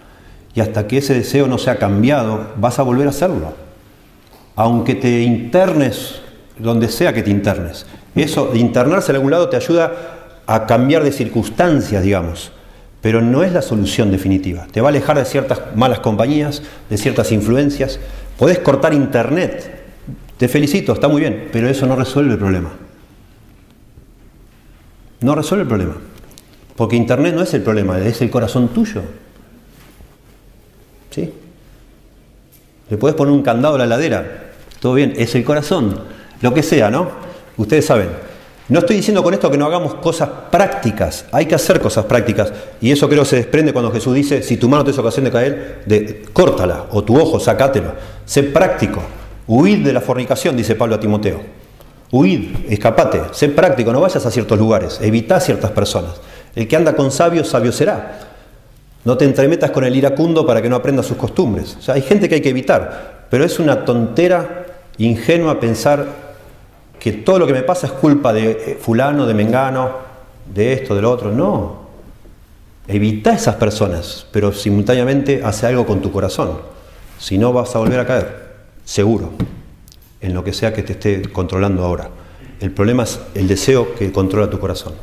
Y 0.54 0.60
hasta 0.60 0.86
que 0.86 0.98
ese 0.98 1.14
deseo 1.14 1.46
no 1.46 1.58
sea 1.58 1.78
cambiado, 1.78 2.52
vas 2.56 2.78
a 2.78 2.82
volver 2.82 3.06
a 3.06 3.10
hacerlo. 3.10 3.54
Aunque 4.56 4.94
te 4.94 5.22
internes 5.22 6.20
donde 6.58 6.88
sea 6.88 7.12
que 7.12 7.22
te 7.22 7.30
internes. 7.30 7.86
Eso, 8.14 8.54
internarse 8.54 9.10
en 9.10 9.16
algún 9.16 9.32
lado 9.32 9.48
te 9.48 9.56
ayuda 9.56 9.92
a 10.46 10.66
cambiar 10.66 11.02
de 11.02 11.10
circunstancias, 11.10 12.02
digamos 12.02 12.52
pero 13.04 13.20
no 13.20 13.42
es 13.42 13.52
la 13.52 13.60
solución 13.60 14.10
definitiva. 14.10 14.66
Te 14.72 14.80
va 14.80 14.88
a 14.88 14.90
alejar 14.90 15.18
de 15.18 15.26
ciertas 15.26 15.60
malas 15.76 16.00
compañías, 16.00 16.62
de 16.88 16.96
ciertas 16.96 17.32
influencias. 17.32 18.00
Podés 18.38 18.60
cortar 18.60 18.94
internet. 18.94 19.84
Te 20.38 20.48
felicito, 20.48 20.94
está 20.94 21.06
muy 21.06 21.20
bien, 21.20 21.50
pero 21.52 21.68
eso 21.68 21.84
no 21.84 21.96
resuelve 21.96 22.32
el 22.32 22.38
problema. 22.38 22.70
No 25.20 25.34
resuelve 25.34 25.64
el 25.64 25.68
problema. 25.68 25.96
Porque 26.76 26.96
internet 26.96 27.34
no 27.34 27.42
es 27.42 27.52
el 27.52 27.60
problema, 27.60 27.98
es 27.98 28.22
el 28.22 28.30
corazón 28.30 28.68
tuyo. 28.68 29.02
Le 32.90 32.96
puedes 32.96 33.16
poner 33.16 33.32
un 33.32 33.42
candado 33.42 33.76
a 33.76 33.78
la 33.78 33.84
heladera. 33.84 34.52
Todo 34.80 34.94
bien, 34.94 35.14
es 35.16 35.34
el 35.34 35.44
corazón. 35.44 35.98
Lo 36.40 36.52
que 36.52 36.62
sea, 36.62 36.90
¿no? 36.90 37.08
Ustedes 37.56 37.86
saben. 37.86 38.08
No 38.66 38.78
estoy 38.78 38.96
diciendo 38.96 39.22
con 39.22 39.34
esto 39.34 39.50
que 39.50 39.58
no 39.58 39.66
hagamos 39.66 39.96
cosas 39.96 40.28
prácticas, 40.50 41.26
hay 41.32 41.44
que 41.44 41.54
hacer 41.54 41.80
cosas 41.80 42.06
prácticas. 42.06 42.50
Y 42.80 42.90
eso 42.92 43.10
creo 43.10 43.26
se 43.26 43.36
desprende 43.36 43.74
cuando 43.74 43.92
Jesús 43.92 44.14
dice, 44.14 44.42
si 44.42 44.56
tu 44.56 44.70
mano 44.70 44.84
te 44.84 44.90
es 44.90 44.98
ocasión 44.98 45.26
de 45.26 45.30
caer, 45.30 45.82
de, 45.84 46.22
córtala, 46.32 46.86
o 46.90 47.04
tu 47.04 47.20
ojo, 47.20 47.38
sacátelo. 47.38 47.92
Sé 48.24 48.42
práctico, 48.42 49.02
huid 49.46 49.84
de 49.84 49.92
la 49.92 50.00
fornicación, 50.00 50.56
dice 50.56 50.76
Pablo 50.76 50.94
a 50.94 51.00
Timoteo. 51.00 51.42
Huid, 52.10 52.70
escapate, 52.70 53.20
sé 53.32 53.50
práctico, 53.50 53.92
no 53.92 54.00
vayas 54.00 54.24
a 54.24 54.30
ciertos 54.30 54.58
lugares, 54.58 54.98
evita 55.02 55.40
ciertas 55.40 55.70
personas. 55.72 56.12
El 56.54 56.66
que 56.66 56.76
anda 56.76 56.96
con 56.96 57.10
sabios, 57.10 57.48
sabio 57.48 57.70
será. 57.70 58.33
No 59.04 59.16
te 59.16 59.24
entremetas 59.24 59.70
con 59.70 59.84
el 59.84 59.94
iracundo 59.94 60.46
para 60.46 60.62
que 60.62 60.68
no 60.68 60.76
aprenda 60.76 61.02
sus 61.02 61.16
costumbres. 61.16 61.76
O 61.78 61.82
sea, 61.82 61.94
hay 61.94 62.02
gente 62.02 62.28
que 62.28 62.36
hay 62.36 62.40
que 62.40 62.50
evitar, 62.50 63.26
pero 63.30 63.44
es 63.44 63.58
una 63.58 63.84
tontera 63.84 64.66
ingenua 64.98 65.60
pensar 65.60 66.06
que 66.98 67.12
todo 67.12 67.38
lo 67.38 67.46
que 67.46 67.52
me 67.52 67.62
pasa 67.62 67.86
es 67.86 67.92
culpa 67.92 68.32
de 68.32 68.50
eh, 68.50 68.78
fulano, 68.80 69.26
de 69.26 69.34
mengano, 69.34 69.90
de 70.52 70.72
esto, 70.72 70.94
de 70.94 71.02
lo 71.02 71.10
otro. 71.10 71.30
No. 71.30 71.84
Evita 72.88 73.34
esas 73.34 73.56
personas, 73.56 74.26
pero 74.30 74.52
simultáneamente 74.52 75.42
hace 75.44 75.66
algo 75.66 75.86
con 75.86 76.00
tu 76.00 76.10
corazón. 76.10 76.60
Si 77.18 77.36
no, 77.36 77.52
vas 77.52 77.74
a 77.76 77.78
volver 77.78 78.00
a 78.00 78.06
caer, 78.06 78.44
seguro, 78.84 79.32
en 80.20 80.34
lo 80.34 80.44
que 80.44 80.52
sea 80.52 80.72
que 80.72 80.82
te 80.82 80.92
esté 80.92 81.22
controlando 81.30 81.84
ahora. 81.84 82.08
El 82.60 82.70
problema 82.70 83.02
es 83.02 83.20
el 83.34 83.48
deseo 83.48 83.94
que 83.94 84.10
controla 84.12 84.48
tu 84.48 84.58
corazón. 84.58 84.94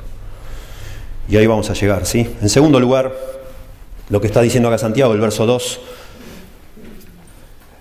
Y 1.29 1.37
ahí 1.37 1.45
vamos 1.45 1.69
a 1.69 1.73
llegar, 1.73 2.05
¿sí? 2.05 2.35
En 2.41 2.49
segundo 2.49 2.79
lugar, 2.79 3.13
lo 4.11 4.19
que 4.19 4.27
está 4.27 4.41
diciendo 4.41 4.67
acá 4.67 4.77
Santiago, 4.77 5.13
el 5.13 5.21
verso 5.21 5.45
2, 5.45 5.79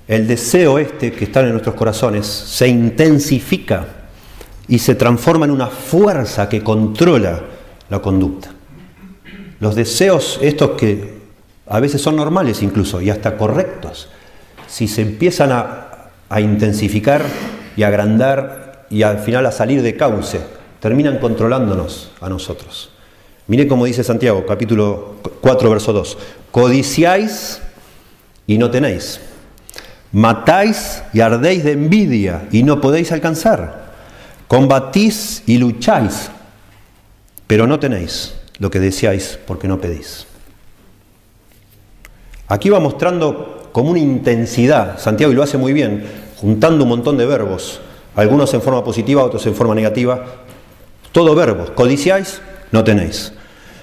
el 0.08 0.26
deseo 0.26 0.78
este 0.78 1.12
que 1.12 1.24
está 1.24 1.40
en 1.40 1.50
nuestros 1.50 1.74
corazones 1.74 2.26
se 2.26 2.68
intensifica 2.68 3.86
y 4.68 4.78
se 4.78 4.94
transforma 4.94 5.44
en 5.44 5.50
una 5.50 5.66
fuerza 5.66 6.48
que 6.48 6.62
controla 6.62 7.40
la 7.88 8.00
conducta. 8.00 8.52
Los 9.58 9.74
deseos, 9.74 10.38
estos 10.40 10.70
que 10.70 11.18
a 11.66 11.80
veces 11.80 12.00
son 12.00 12.16
normales 12.16 12.62
incluso 12.62 13.00
y 13.00 13.10
hasta 13.10 13.36
correctos, 13.36 14.08
si 14.68 14.86
se 14.86 15.02
empiezan 15.02 15.50
a, 15.52 15.86
intensificar 16.38 17.24
y 17.76 17.82
agrandar 17.82 18.86
y 18.88 19.02
al 19.02 19.18
final 19.18 19.46
a 19.46 19.52
salir 19.52 19.82
de 19.82 19.96
cauce, 19.96 20.40
terminan 20.78 21.18
controlándonos 21.18 22.12
a 22.20 22.28
nosotros. 22.28 22.90
Mire 23.50 23.66
cómo 23.66 23.84
dice 23.84 24.04
Santiago, 24.04 24.46
capítulo 24.46 25.16
4, 25.40 25.70
verso 25.70 25.92
2. 25.92 26.18
Codiciáis 26.52 27.60
y 28.46 28.58
no 28.58 28.70
tenéis. 28.70 29.18
Matáis 30.12 31.02
y 31.12 31.20
ardéis 31.20 31.64
de 31.64 31.72
envidia 31.72 32.46
y 32.52 32.62
no 32.62 32.80
podéis 32.80 33.10
alcanzar. 33.10 33.90
Combatís 34.46 35.42
y 35.46 35.58
lucháis, 35.58 36.30
pero 37.48 37.66
no 37.66 37.80
tenéis 37.80 38.36
lo 38.60 38.70
que 38.70 38.78
deseáis 38.78 39.36
porque 39.48 39.66
no 39.66 39.80
pedís. 39.80 40.28
Aquí 42.46 42.70
va 42.70 42.78
mostrando 42.78 43.68
como 43.72 43.90
una 43.90 43.98
intensidad, 43.98 44.96
Santiago 45.00 45.32
y 45.32 45.34
lo 45.34 45.42
hace 45.42 45.58
muy 45.58 45.72
bien, 45.72 46.06
juntando 46.36 46.84
un 46.84 46.90
montón 46.90 47.16
de 47.16 47.26
verbos, 47.26 47.80
algunos 48.14 48.54
en 48.54 48.62
forma 48.62 48.84
positiva, 48.84 49.24
otros 49.24 49.44
en 49.46 49.56
forma 49.56 49.74
negativa, 49.74 50.24
todo 51.10 51.34
verbos, 51.34 51.70
codiciáis, 51.70 52.40
no 52.70 52.84
tenéis. 52.84 53.32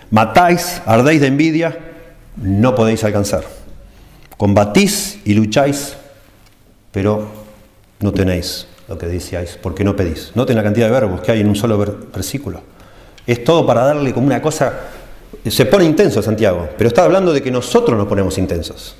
Matáis, 0.09 0.81
ardéis 0.85 1.21
de 1.21 1.27
envidia, 1.27 1.77
no 2.37 2.75
podéis 2.75 3.03
alcanzar. 3.03 3.43
Combatís 4.37 5.19
y 5.25 5.33
lucháis, 5.33 5.97
pero 6.91 7.27
no 7.99 8.13
tenéis 8.13 8.67
lo 8.87 8.97
que 8.97 9.07
decíais, 9.07 9.59
porque 9.61 9.83
no 9.83 9.95
pedís. 9.95 10.31
Noten 10.35 10.55
la 10.55 10.63
cantidad 10.63 10.85
de 10.85 10.91
verbos 10.91 11.21
que 11.21 11.31
hay 11.31 11.41
en 11.41 11.49
un 11.49 11.55
solo 11.55 11.77
versículo. 11.77 12.61
Es 13.25 13.43
todo 13.43 13.65
para 13.65 13.83
darle 13.83 14.13
como 14.13 14.27
una 14.27 14.41
cosa... 14.41 14.73
Se 15.45 15.65
pone 15.65 15.83
intenso 15.83 16.21
Santiago, 16.21 16.69
pero 16.77 16.87
está 16.87 17.03
hablando 17.03 17.33
de 17.33 17.41
que 17.41 17.51
nosotros 17.51 17.97
nos 17.97 18.07
ponemos 18.07 18.37
intensos. 18.37 18.95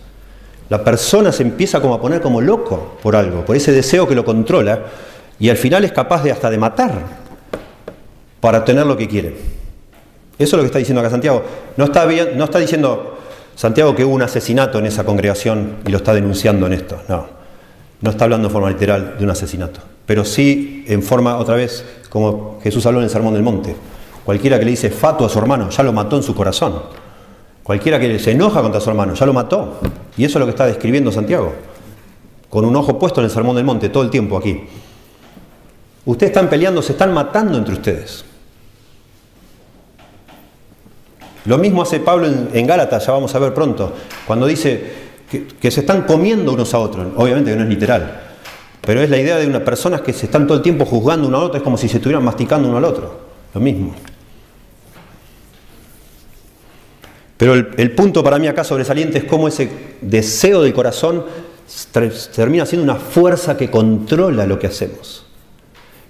La 0.70 0.84
persona 0.84 1.32
se 1.32 1.44
empieza 1.44 1.80
como 1.80 1.94
a 1.94 2.02
poner 2.02 2.22
como 2.22 2.42
loco 2.42 2.98
por 3.02 3.16
algo, 3.16 3.46
por 3.46 3.56
ese 3.56 3.72
deseo 3.72 4.08
que 4.08 4.16
lo 4.16 4.26
controla, 4.26 4.84
y 5.40 5.50
al 5.50 5.58
final 5.58 5.86
es 5.86 5.94
capaz 5.94 6.24
de 6.24 6.32
hasta 6.32 6.50
de 6.50 6.58
matar 6.58 6.92
para 8.42 8.60
obtener 8.60 8.86
lo 8.86 8.98
que 8.98 9.08
quiere. 9.08 9.57
Eso 10.40 10.56
es 10.56 10.58
lo 10.58 10.60
que 10.60 10.68
está 10.68 10.80
diciendo 10.80 11.02
acá 11.02 11.10
Santiago. 11.10 11.44
No 11.78 11.86
está, 11.86 12.06
diciendo 12.60 13.18
Santiago 13.56 13.96
que 13.96 14.06
hubo 14.06 14.14
un 14.14 14.22
asesinato 14.22 14.80
en 14.80 14.86
esa 14.86 15.04
congregación 15.04 15.78
y 15.86 15.92
lo 15.92 15.98
está 15.98 16.14
denunciando 16.14 16.68
en 16.68 16.74
esto. 16.74 17.00
No. 17.08 17.26
No 18.02 18.10
está 18.12 18.26
hablando 18.26 18.48
en 18.48 18.54
forma 18.54 18.70
literal 18.70 19.16
de 19.18 19.24
un 19.24 19.32
asesinato, 19.32 19.80
pero 20.06 20.24
sí 20.24 20.86
en 20.88 21.02
forma, 21.02 21.38
otra 21.38 21.56
vez, 21.56 21.84
como 22.10 22.60
Jesús 22.62 22.86
habló 22.86 23.00
en 23.00 23.06
el 23.06 23.10
Sermón 23.10 23.34
del 23.34 23.42
Monte. 23.42 23.76
Cualquiera 24.24 24.60
que 24.60 24.66
le 24.66 24.72
dice 24.72 24.92
fato 24.92 25.26
a 25.26 25.30
su 25.30 25.40
hermano, 25.40 25.70
ya 25.72 25.82
lo 25.82 25.94
mató 25.94 26.16
en 26.18 26.22
su 26.22 26.36
corazón. 26.36 26.84
Cualquiera 27.64 28.00
que 28.00 28.20
se 28.20 28.32
enoja 28.32 28.62
contra 28.62 28.80
su 28.80 28.90
hermano, 28.90 29.16
ya 29.16 29.26
lo 29.26 29.34
mató. 29.34 29.80
Y 30.16 30.26
eso 30.26 30.38
es 30.38 30.40
lo 30.40 30.46
que 30.46 30.52
está 30.52 30.68
describiendo 30.68 31.12
Santiago. 31.12 31.54
Con 32.50 32.64
un 32.66 32.76
ojo 32.76 33.00
puesto 33.00 33.20
en 33.20 33.26
el 33.26 33.32
Sermón 33.32 33.56
del 33.56 33.66
Monte 33.66 33.90
todo 33.90 34.04
el 34.04 34.10
tiempo 34.10 34.38
aquí. 34.38 34.64
Ustedes 36.06 36.30
están 36.30 36.50
peleando, 36.50 36.82
se 36.82 36.94
están 36.94 37.14
matando 37.14 37.58
entre 37.58 37.74
ustedes. 37.74 38.24
Lo 41.48 41.58
mismo 41.58 41.82
hace 41.82 42.02
Pablo 42.02 42.28
en, 42.28 42.68
Gálatas, 42.68 43.06
ya 43.06 43.14
vamos 43.14 43.34
a 43.34 43.40
ver 43.40 43.54
pronto, 43.54 43.94
cuando 44.28 44.46
dice 44.46 45.08
que, 45.62 45.72
se 45.72 45.80
están 45.80 46.02
comiendo 46.04 46.52
unos 46.52 46.74
a 46.74 46.80
otros. 46.80 47.08
Obviamente 47.16 47.52
que 47.52 47.56
no 47.56 47.64
es 47.64 47.70
literal, 47.70 48.22
pero 48.82 49.02
es 49.02 49.10
la 49.10 49.18
idea 49.18 49.38
de 49.38 49.48
unas 49.48 49.62
personas 49.62 50.02
que 50.02 50.12
se 50.12 50.26
están 50.26 50.46
todo 50.46 50.58
el 50.58 50.64
tiempo 50.64 50.86
juzgando 50.86 51.26
uno 51.26 51.38
al 51.38 51.44
otro, 51.46 51.58
es 51.58 51.64
como 51.64 51.78
si 51.78 51.88
se 51.88 51.98
estuvieran 51.98 52.24
masticando 52.24 52.68
uno 52.68 52.78
al 52.78 52.84
otro. 52.84 53.28
Lo 53.54 53.62
mismo. 53.62 53.96
Pero 57.38 57.54
el, 57.54 57.92
punto 57.92 58.24
para 58.24 58.40
mí 58.40 58.48
acá 58.48 58.66
sobresaliente 58.66 59.20
es 59.20 59.24
cómo 59.24 59.48
ese 59.48 59.70
deseo 60.02 60.62
del 60.62 60.74
corazón 60.74 61.24
termina 62.36 62.66
siendo 62.66 62.84
una 62.84 63.00
fuerza 63.00 63.56
que 63.56 63.72
controla 63.72 64.46
lo 64.46 64.60
que 64.60 64.68
hacemos. 64.68 65.26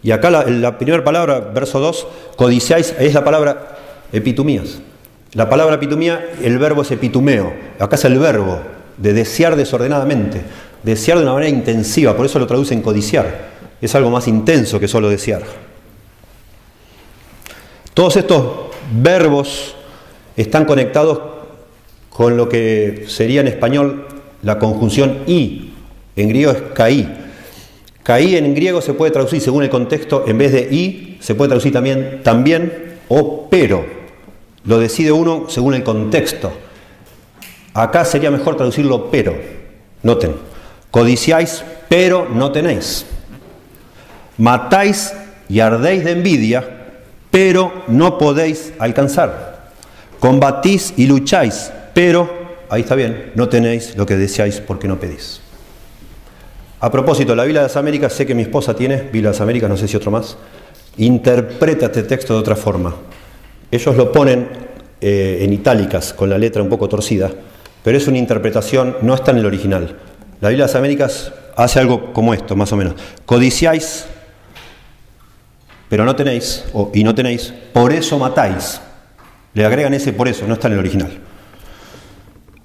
Y 0.01 0.11
acá 0.11 0.31
la, 0.31 0.77
primera 0.79 1.03
palabra, 1.03 1.39
verso 1.41 1.79
2, 1.79 2.07
codiciáis, 2.37 2.95
es 2.97 3.13
la 3.13 3.23
palabra 3.23 3.77
epitumías. 4.11 4.79
La 5.37 5.47
palabra 5.47 5.75
epitumía, 5.75 6.31
el 6.41 6.57
verbo 6.57 6.81
es 6.81 6.89
epitumeo. 6.89 7.53
Acá 7.77 7.95
es 7.95 8.05
el 8.05 8.17
verbo 8.17 8.59
de 8.97 9.13
desear 9.13 9.55
desordenadamente, 9.55 10.41
desear 10.81 11.19
de 11.19 11.25
una 11.25 11.33
manera 11.33 11.55
intensiva, 11.55 12.17
por 12.17 12.25
eso 12.25 12.39
lo 12.39 12.47
traducen 12.47 12.81
codiciar. 12.81 13.49
Es 13.79 13.93
algo 13.93 14.09
más 14.09 14.27
intenso 14.27 14.79
que 14.79 14.87
solo 14.87 15.09
desear. 15.09 15.43
Todos 17.93 18.15
estos 18.15 18.71
verbos 18.91 19.75
están 20.35 20.65
conectados 20.65 21.19
con 22.09 22.35
lo 22.35 22.49
que 22.49 23.05
sería 23.07 23.41
en 23.41 23.47
español 23.47 24.07
la 24.41 24.57
conjunción 24.57 25.19
y. 25.27 25.73
En 26.15 26.29
griego 26.29 26.51
es 26.51 26.63
caí. 26.73 27.15
Caí 28.01 28.37
en 28.37 28.55
griego 28.55 28.81
se 28.81 28.95
puede 28.95 29.11
traducir 29.11 29.39
según 29.39 29.61
el 29.61 29.69
contexto, 29.69 30.23
en 30.25 30.39
vez 30.39 30.51
de 30.51 30.61
y, 30.61 31.19
se 31.19 31.35
puede 31.35 31.49
traducir 31.49 31.73
también 31.73 32.21
también 32.23 32.97
o 33.07 33.47
pero. 33.51 34.06
Lo 34.67 34.77
decide 34.77 35.11
uno 35.11 35.45
según 35.47 35.73
el 35.73 35.83
contexto. 35.83 36.51
Acá 37.73 38.05
sería 38.05 38.29
mejor 38.29 38.57
traducirlo 38.57 39.09
pero. 39.09 39.35
Noten. 40.03 40.35
Codiciáis, 40.91 41.63
pero 41.89 42.27
no 42.29 42.51
tenéis. 42.51 43.05
Matáis 44.37 45.13
y 45.49 45.61
ardéis 45.61 46.03
de 46.03 46.11
envidia, 46.11 46.87
pero 47.31 47.83
no 47.87 48.17
podéis 48.17 48.73
alcanzar. 48.77 49.71
Combatís 50.19 50.93
y 50.97 51.05
lucháis, 51.05 51.71
pero, 51.93 52.29
ahí 52.69 52.81
está 52.81 52.95
bien, 52.95 53.31
no 53.35 53.49
tenéis 53.49 53.95
lo 53.95 54.05
que 54.05 54.15
deseáis 54.15 54.59
porque 54.59 54.87
no 54.87 54.99
pedís. 54.99 55.41
A 56.79 56.91
propósito, 56.91 57.35
la 57.35 57.43
Biblia 57.43 57.61
de 57.61 57.67
las 57.67 57.77
Américas, 57.77 58.13
sé 58.13 58.25
que 58.25 58.35
mi 58.35 58.43
esposa 58.43 58.75
tiene, 58.75 58.97
Biblia 58.97 59.29
de 59.29 59.35
las 59.35 59.41
Américas, 59.41 59.69
no 59.69 59.77
sé 59.77 59.87
si 59.87 59.97
otro 59.97 60.11
más, 60.11 60.37
interpreta 60.97 61.87
este 61.87 62.03
texto 62.03 62.33
de 62.33 62.39
otra 62.39 62.55
forma. 62.55 62.95
Ellos 63.71 63.97
lo 63.97 64.11
ponen 64.11 64.47
eh, 65.01 65.39
en 65.41 65.53
itálicas, 65.53 66.13
con 66.13 66.29
la 66.29 66.37
letra 66.37 66.61
un 66.61 66.69
poco 66.69 66.87
torcida, 66.87 67.29
pero 67.83 67.97
es 67.97 68.07
una 68.07 68.17
interpretación, 68.17 68.97
no 69.01 69.13
está 69.13 69.31
en 69.31 69.37
el 69.37 69.45
original. 69.45 69.97
La 70.39 70.49
Biblia 70.49 70.65
de 70.65 70.71
las 70.71 70.75
Américas 70.75 71.33
hace 71.55 71.79
algo 71.79 72.13
como 72.13 72.33
esto, 72.33 72.55
más 72.55 72.71
o 72.71 72.77
menos. 72.77 72.95
Codiciáis, 73.25 74.05
pero 75.89 76.05
no 76.05 76.15
tenéis, 76.15 76.65
y 76.93 77.03
no 77.03 77.13
tenéis, 77.13 77.53
por 77.73 77.91
eso 77.91 78.17
matáis. 78.17 78.81
Le 79.53 79.65
agregan 79.65 79.93
ese 79.93 80.13
por 80.13 80.27
eso, 80.27 80.47
no 80.47 80.53
está 80.53 80.67
en 80.67 80.73
el 80.73 80.79
original. 80.79 81.09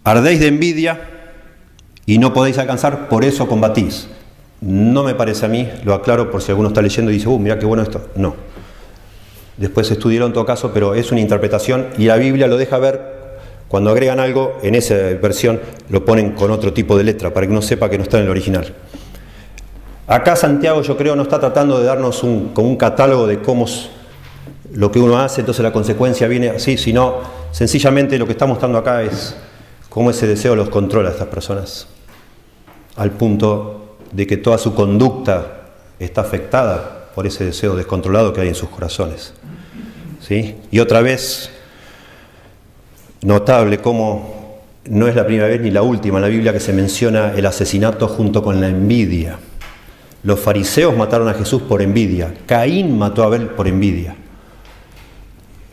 Ardéis 0.05 0.41
de 0.41 0.49
envidia 0.49 1.01
y 2.07 2.19
no 2.19 2.35
podéis 2.35 2.59
alcanzar, 2.59 3.09
por 3.09 3.25
eso 3.25 3.47
combatís. 3.47 4.09
No 4.61 5.03
me 5.03 5.15
parece 5.15 5.47
a 5.47 5.49
mí, 5.49 5.69
lo 5.85 5.95
aclaro 5.95 6.31
por 6.31 6.43
si 6.43 6.51
alguno 6.51 6.69
está 6.69 6.83
leyendo 6.83 7.11
y 7.11 7.15
dice, 7.15 7.29
uh, 7.29 7.39
mira 7.39 7.59
qué 7.59 7.67
bueno 7.67 7.83
esto. 7.83 8.11
No. 8.15 8.52
Después 9.57 9.87
se 9.87 9.95
estudiaron 9.95 10.29
en 10.29 10.33
todo 10.33 10.47
caso, 10.47 10.71
pero 10.73 10.95
es 10.95 11.13
una 11.13 11.21
interpretación 11.21 11.89
y 11.99 12.05
la 12.07 12.17
Biblia 12.17 12.47
lo 12.47 12.57
deja 12.57 12.79
ver. 12.79 13.13
Cuando 13.69 13.91
agregan 13.91 14.21
algo, 14.21 14.59
en 14.63 14.75
esa 14.75 14.95
versión 14.95 15.61
lo 15.89 16.05
ponen 16.05 16.33
con 16.33 16.51
otro 16.51 16.73
tipo 16.73 16.97
de 16.99 17.05
letra, 17.05 17.33
para 17.33 17.47
que 17.47 17.53
uno 17.53 17.63
sepa 17.63 17.89
que 17.89 17.97
no 17.97 18.05
está 18.05 18.19
en 18.19 18.25
el 18.25 18.31
original. 18.31 18.75
Acá 20.07 20.37
Santiago 20.37 20.83
yo 20.83 20.97
creo 20.97 21.17
no 21.17 21.23
está 21.23 21.41
tratando 21.41 21.79
de 21.79 21.87
darnos 21.87 22.23
un, 22.23 22.53
un 22.55 22.77
catálogo 22.77 23.27
de 23.27 23.41
cómo 23.41 23.67
lo 24.75 24.91
que 24.91 24.99
uno 24.99 25.19
hace, 25.19 25.41
entonces 25.41 25.63
la 25.63 25.73
consecuencia 25.73 26.29
viene 26.29 26.51
así, 26.51 26.77
sino 26.77 27.21
sencillamente 27.51 28.19
lo 28.19 28.27
que 28.27 28.33
está 28.33 28.47
mostrando 28.47 28.79
acá 28.79 29.03
es 29.03 29.37
cómo 29.89 30.11
ese 30.11 30.27
deseo 30.27 30.57
los 30.57 30.69
controla 30.71 31.11
a 31.11 31.13
estas 31.13 31.29
personas, 31.29 31.87
al 32.97 33.11
punto 33.13 33.97
de 34.13 34.27
que 34.27 34.37
toda 34.37 34.59
su 34.59 34.75
conducta 34.75 35.63
está 35.99 36.23
afectada 36.23 37.11
por 37.15 37.27
ese 37.27 37.45
deseo 37.45 37.77
descontrolado 37.77 38.33
que 38.33 38.41
hay 38.41 38.49
en 38.49 38.55
sus 38.55 38.71
corazones. 38.71 39.35
Y 40.71 40.79
otra 40.79 41.03
vez, 41.03 41.51
notable 43.23 43.79
cómo 43.79 44.61
no 44.89 45.07
es 45.07 45.15
la 45.15 45.27
primera 45.27 45.47
vez 45.47 45.61
ni 45.61 45.71
la 45.71 45.83
última 45.83 46.19
en 46.19 46.23
la 46.23 46.29
Biblia 46.29 46.53
que 46.53 46.61
se 46.61 46.73
menciona 46.73 47.33
el 47.35 47.47
asesinato 47.47 48.09
junto 48.09 48.43
con 48.43 48.61
la 48.61 48.69
envidia. 48.69 49.39
Los 50.23 50.41
fariseos 50.41 50.97
mataron 50.97 51.29
a 51.29 51.35
Jesús 51.35 51.63
por 51.63 51.83
envidia, 51.83 52.33
Caín 52.47 52.97
mató 52.97 53.23
a 53.23 53.27
Abel 53.27 53.49
por 53.49 53.69
envidia. 53.69 54.15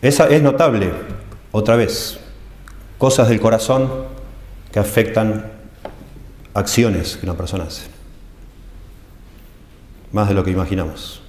Esa 0.02 0.28
es 0.28 0.42
notable, 0.42 0.92
otra 1.52 1.76
vez, 1.76 2.20
cosas 2.98 3.30
del 3.30 3.40
corazón 3.40 3.90
que 4.72 4.80
afectan 4.80 5.52
acciones 6.54 7.18
que 7.18 7.26
una 7.26 7.36
persona 7.36 7.66
hace. 7.66 7.84
Más 10.12 10.28
de 10.28 10.34
lo 10.34 10.44
que 10.44 10.52
imaginamos. 10.52 11.22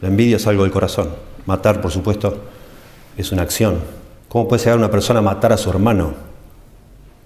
La 0.00 0.08
envidia 0.08 0.36
es 0.36 0.46
algo 0.46 0.62
del 0.62 0.72
corazón. 0.72 1.25
Matar, 1.46 1.80
por 1.80 1.90
supuesto, 1.90 2.36
es 3.16 3.32
una 3.32 3.42
acción. 3.42 3.80
¿Cómo 4.28 4.48
puede 4.48 4.62
llegar 4.62 4.78
una 4.78 4.90
persona 4.90 5.20
a 5.20 5.22
matar 5.22 5.52
a 5.52 5.56
su 5.56 5.70
hermano? 5.70 6.14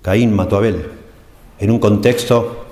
Caín 0.03 0.33
mató 0.33 0.57
a 0.57 0.59
Abel. 0.59 0.89
En 1.59 1.71
un 1.71 1.79
contexto 1.79 2.64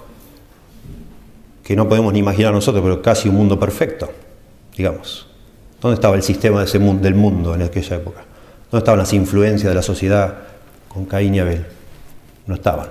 que 1.63 1.77
no 1.77 1.89
podemos 1.89 2.13
ni 2.13 2.21
imaginar 2.21 2.53
nosotros, 2.53 2.83
pero 2.83 3.03
casi 3.03 3.29
un 3.29 3.35
mundo 3.35 3.59
perfecto, 3.59 4.11
digamos. 4.77 5.27
¿Dónde 5.81 5.95
estaba 5.95 6.17
el 6.17 6.23
sistema 6.23 6.61
de 6.61 6.65
ese 6.65 6.79
del 6.79 7.15
mundo 7.15 7.55
en 7.55 7.63
aquella 7.63 7.97
época? 7.97 8.25
¿Dónde 8.71 8.83
estaban 8.83 8.99
las 8.99 9.13
influencias 9.13 9.71
de 9.71 9.75
la 9.75 9.83
sociedad 9.83 10.35
con 10.89 11.05
Caín 11.05 11.35
y 11.35 11.41
Abel? 11.41 11.67
No 12.47 12.55
estaban. 12.55 12.89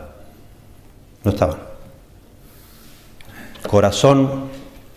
No 1.23 1.31
estaban. 1.31 1.57
Corazón, 3.67 4.45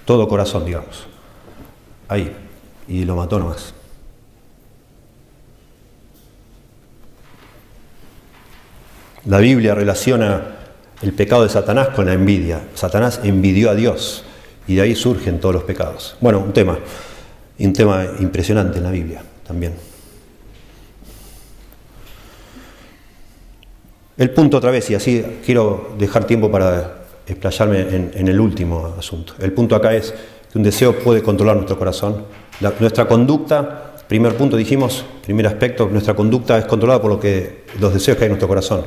todo 0.04 0.28
corazón, 0.28 0.64
digamos. 0.64 1.06
Ahí. 2.08 2.34
Y 2.90 3.04
lo 3.04 3.16
mató 3.16 3.38
nomás. 3.38 3.72
La 9.24 9.38
Biblia 9.38 9.74
relaciona 9.74 10.56
el 11.00 11.12
pecado 11.12 11.44
de 11.44 11.48
Satanás 11.48 11.88
con 11.88 12.06
la 12.06 12.14
envidia. 12.14 12.62
Satanás 12.74 13.20
envidió 13.22 13.70
a 13.70 13.74
Dios 13.74 14.24
y 14.66 14.74
de 14.74 14.82
ahí 14.82 14.94
surgen 14.94 15.40
todos 15.40 15.54
los 15.54 15.64
pecados. 15.64 16.16
Bueno, 16.20 16.40
un 16.40 16.52
tema. 16.52 16.78
Un 17.58 17.72
tema 17.72 18.04
impresionante 18.18 18.78
en 18.78 18.84
la 18.84 18.90
Biblia 18.90 19.22
también. 19.46 19.74
El 24.16 24.30
punto 24.30 24.58
otra 24.58 24.70
vez, 24.70 24.90
y 24.90 24.94
así 24.94 25.24
quiero 25.44 25.94
dejar 25.98 26.24
tiempo 26.24 26.50
para 26.50 27.04
explayarme 27.26 28.10
en, 28.14 28.28
el 28.28 28.38
último 28.38 28.94
asunto. 28.98 29.34
El 29.38 29.52
punto 29.52 29.74
acá 29.76 29.94
es 29.94 30.12
que 30.50 30.58
un 30.58 30.64
deseo 30.64 30.98
puede 30.98 31.22
controlar 31.22 31.56
nuestro 31.56 31.78
corazón. 31.78 32.24
Nuestra 32.60 33.06
conducta, 33.06 33.94
primer 34.06 34.36
punto 34.36 34.56
dijimos, 34.56 35.04
primer 35.22 35.46
aspecto, 35.46 35.88
nuestra 35.90 36.14
conducta 36.14 36.58
es 36.58 36.64
controlada 36.66 37.00
por 37.00 37.10
lo 37.10 37.20
que, 37.20 37.64
los 37.78 37.94
deseos 37.94 38.16
que 38.16 38.24
hay 38.24 38.26
en 38.26 38.32
nuestro 38.32 38.48
corazón. 38.48 38.84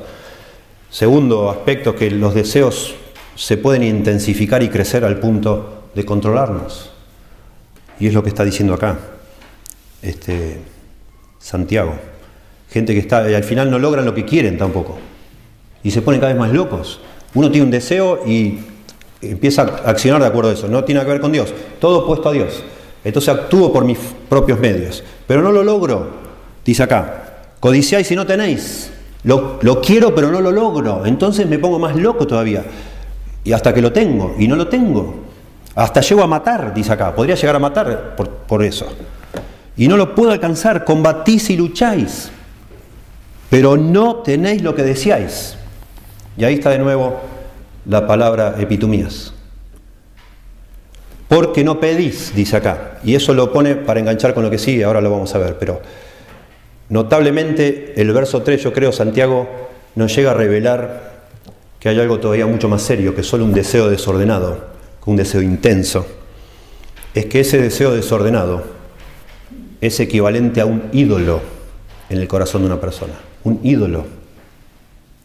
Segundo 0.89 1.49
aspecto, 1.49 1.95
que 1.95 2.11
los 2.11 2.35
deseos 2.35 2.93
se 3.35 3.57
pueden 3.57 3.83
intensificar 3.83 4.61
y 4.61 4.69
crecer 4.69 5.03
al 5.03 5.19
punto 5.19 5.89
de 5.95 6.05
controlarnos. 6.05 6.91
Y 7.99 8.07
es 8.07 8.13
lo 8.13 8.21
que 8.21 8.29
está 8.29 8.43
diciendo 8.43 8.73
acá 8.73 8.99
este, 10.03 10.59
Santiago. 11.39 11.95
Gente 12.69 12.93
que 12.93 12.99
está, 12.99 13.29
y 13.29 13.33
al 13.33 13.43
final 13.43 13.71
no 13.71 13.79
logran 13.79 14.05
lo 14.05 14.13
que 14.13 14.25
quieren 14.25 14.57
tampoco. 14.57 14.97
Y 15.83 15.91
se 15.91 16.01
ponen 16.01 16.19
cada 16.19 16.33
vez 16.33 16.39
más 16.39 16.51
locos. 16.51 16.99
Uno 17.33 17.49
tiene 17.49 17.65
un 17.65 17.71
deseo 17.71 18.21
y 18.27 18.59
empieza 19.21 19.63
a 19.63 19.89
accionar 19.89 20.21
de 20.21 20.27
acuerdo 20.27 20.51
a 20.51 20.53
eso. 20.53 20.67
No 20.67 20.83
tiene 20.83 21.01
que 21.01 21.07
ver 21.07 21.21
con 21.21 21.31
Dios. 21.31 21.53
Todo 21.79 22.03
opuesto 22.03 22.29
a 22.29 22.33
Dios. 22.33 22.63
Entonces 23.03 23.33
actúo 23.33 23.71
por 23.71 23.85
mis 23.85 23.97
propios 24.29 24.59
medios. 24.59 25.03
Pero 25.27 25.41
no 25.41 25.51
lo 25.51 25.63
logro, 25.63 26.09
dice 26.65 26.83
acá. 26.83 27.23
Codiciáis 27.59 28.07
si 28.07 28.15
no 28.15 28.25
tenéis. 28.25 28.91
Lo, 29.23 29.59
lo, 29.61 29.81
quiero 29.81 30.13
pero 30.13 30.31
no 30.31 30.41
lo 30.41 30.51
logro. 30.51 31.05
Entonces 31.05 31.47
me 31.47 31.59
pongo 31.59 31.79
más 31.79 31.95
loco 31.95 32.27
todavía. 32.27 32.63
Y 33.43 33.51
hasta 33.51 33.73
que 33.73 33.81
lo 33.81 33.91
tengo. 33.91 34.35
Y 34.37 34.47
no 34.47 34.55
lo 34.55 34.67
tengo. 34.67 35.23
Hasta 35.75 36.01
llego 36.01 36.23
a 36.23 36.27
matar, 36.27 36.73
dice 36.73 36.93
acá. 36.93 37.15
Podría 37.15 37.35
llegar 37.35 37.55
a 37.55 37.59
matar 37.59 38.15
por, 38.47 38.63
eso. 38.63 38.87
Y 39.75 39.87
no 39.87 39.97
lo 39.97 40.13
puedo 40.13 40.31
alcanzar. 40.31 40.83
Combatís 40.85 41.49
y 41.49 41.57
lucháis. 41.57 42.31
pero 43.49 43.77
no 43.77 44.17
tenéis 44.17 44.61
lo 44.61 44.75
que 44.75 44.83
decíais. 44.83 45.57
Y 46.37 46.43
ahí 46.43 46.55
está 46.55 46.69
de 46.69 46.79
nuevo 46.79 47.19
la 47.85 48.07
palabra 48.07 48.55
epitumías. 48.57 49.33
Porque 51.33 51.63
no 51.63 51.79
pedís, 51.79 52.35
dice 52.35 52.57
acá. 52.57 52.99
Y 53.03 53.15
eso 53.15 53.33
lo 53.33 53.51
pone 53.51 53.75
para 53.75 53.99
enganchar 53.99 54.35
con 54.35 54.43
lo 54.43 54.51
que 54.51 54.59
sigue, 54.59 54.83
ahora 54.83 55.01
lo 55.01 55.09
vamos 55.09 55.33
a 55.33 55.39
ver. 55.39 55.57
Pero 55.57 55.81
notablemente 56.89 57.99
el 57.99 58.13
verso 58.13 58.43
3, 58.43 58.61
yo 58.61 58.71
creo, 58.71 58.91
Santiago 58.91 59.49
nos 59.95 60.15
llega 60.15 60.29
a 60.29 60.33
revelar 60.35 61.23
que 61.79 61.89
hay 61.89 61.99
algo 61.99 62.19
todavía 62.19 62.45
mucho 62.45 62.69
más 62.69 62.83
serio 62.83 63.15
que 63.15 63.23
solo 63.23 63.45
un 63.45 63.53
deseo 63.53 63.89
desordenado, 63.89 64.63
un 65.07 65.15
deseo 65.15 65.41
intenso. 65.41 66.05
Es 67.15 67.25
que 67.25 67.39
ese 67.39 67.59
deseo 67.59 67.95
desordenado 67.95 68.63
es 69.81 69.99
equivalente 69.99 70.61
a 70.61 70.67
un 70.67 70.83
ídolo 70.93 71.41
en 72.11 72.19
el 72.19 72.27
corazón 72.27 72.61
de 72.61 72.67
una 72.67 72.79
persona. 72.79 73.13
Un 73.43 73.59
ídolo. 73.63 74.05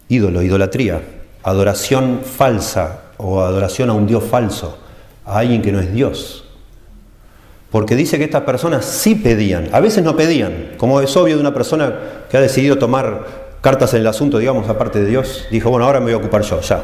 Ídolo, 0.09 0.43
idolatría. 0.43 1.03
Adoración 1.43 2.23
falsa 2.25 3.03
o 3.19 3.43
adoración 3.43 3.91
a 3.91 3.93
un 3.93 4.07
Dios 4.07 4.25
falso 4.25 4.88
a 5.29 5.39
alguien 5.39 5.63
que 5.63 5.71
no 5.71 5.81
es 5.81 5.93
Dios. 5.93 6.45
Porque 7.71 7.95
dice 7.95 8.17
que 8.17 8.25
estas 8.25 8.43
personas 8.43 8.85
sí 8.87 9.15
pedían, 9.15 9.69
a 9.73 9.81
veces 9.81 10.03
no 10.03 10.17
pedían, 10.17 10.73
como 10.79 11.01
es 11.03 11.15
obvio 11.17 11.37
de 11.37 11.41
una 11.41 11.53
persona 11.53 11.95
que 12.31 12.39
ha 12.39 12.41
decidido 12.41 12.79
tomar 12.79 13.27
cartas 13.61 13.93
en 13.93 14.01
el 14.01 14.07
asunto, 14.07 14.39
digamos, 14.39 14.69
aparte 14.69 15.01
de 15.01 15.07
Dios, 15.07 15.45
dijo, 15.51 15.69
bueno, 15.69 15.85
ahora 15.85 16.01
me 16.01 16.07
voy 16.07 16.15
a 16.15 16.17
ocupar 16.17 16.43
yo, 16.43 16.61
ya, 16.63 16.83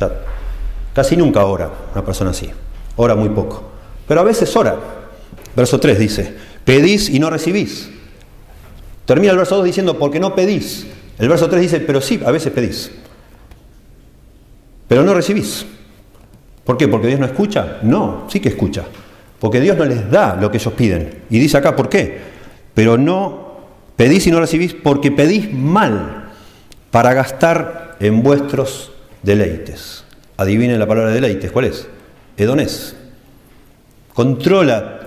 ya. 0.00 0.10
Casi 0.92 1.16
nunca 1.16 1.44
ora 1.44 1.70
una 1.92 2.04
persona 2.04 2.30
así, 2.30 2.50
ora 2.96 3.14
muy 3.14 3.28
poco. 3.28 3.62
Pero 4.08 4.20
a 4.20 4.24
veces 4.24 4.54
ora. 4.56 4.76
Verso 5.54 5.78
3 5.78 5.98
dice, 5.98 6.34
pedís 6.64 7.08
y 7.08 7.20
no 7.20 7.30
recibís. 7.30 7.90
Termina 9.04 9.32
el 9.32 9.38
verso 9.38 9.56
2 9.56 9.64
diciendo, 9.64 9.98
porque 9.98 10.18
no 10.18 10.34
pedís. 10.34 10.86
El 11.18 11.28
verso 11.28 11.48
3 11.48 11.62
dice, 11.62 11.80
pero 11.80 12.00
sí, 12.00 12.20
a 12.26 12.32
veces 12.32 12.52
pedís. 12.52 12.90
Pero 14.88 15.04
no 15.04 15.14
recibís. 15.14 15.64
¿Por 16.64 16.76
qué? 16.76 16.88
¿Porque 16.88 17.08
Dios 17.08 17.20
no 17.20 17.26
escucha? 17.26 17.78
No, 17.82 18.26
sí 18.28 18.40
que 18.40 18.48
escucha. 18.48 18.84
Porque 19.38 19.60
Dios 19.60 19.76
no 19.76 19.84
les 19.84 20.10
da 20.10 20.36
lo 20.40 20.50
que 20.50 20.56
ellos 20.56 20.72
piden. 20.74 21.22
Y 21.28 21.38
dice 21.38 21.58
acá, 21.58 21.76
¿por 21.76 21.88
qué? 21.88 22.18
Pero 22.72 22.96
no 22.96 23.58
pedís 23.96 24.26
y 24.26 24.30
no 24.30 24.40
recibís 24.40 24.74
porque 24.74 25.12
pedís 25.12 25.52
mal 25.52 26.30
para 26.90 27.12
gastar 27.12 27.96
en 28.00 28.22
vuestros 28.22 28.92
deleites. 29.22 30.04
Adivinen 30.36 30.78
la 30.78 30.86
palabra 30.86 31.10
deleites, 31.10 31.50
¿cuál 31.52 31.66
es? 31.66 31.86
Hedonés. 32.36 32.96
Controla 34.14 35.00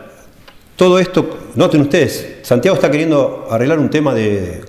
todo 0.75 0.99
esto. 0.99 1.49
Noten 1.55 1.81
ustedes, 1.81 2.37
Santiago 2.43 2.75
está 2.75 2.91
queriendo 2.91 3.47
arreglar 3.49 3.79
un 3.79 3.89
tema 3.89 4.13
de, 4.13 4.63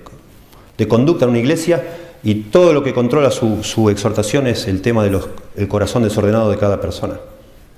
de 0.77 0.89
conducta 0.89 1.25
en 1.25 1.31
una 1.31 1.39
iglesia 1.41 1.83
y 2.23 2.35
todo 2.35 2.73
lo 2.73 2.83
que 2.83 2.93
controla 2.93 3.31
su, 3.31 3.89
exhortación 3.91 4.47
es 4.47 4.67
el 4.67 4.83
tema 4.83 5.05
del 5.05 5.69
corazón 5.69 6.03
desordenado 6.03 6.51
de 6.51 6.59
cada 6.59 6.81
persona, 6.81 7.19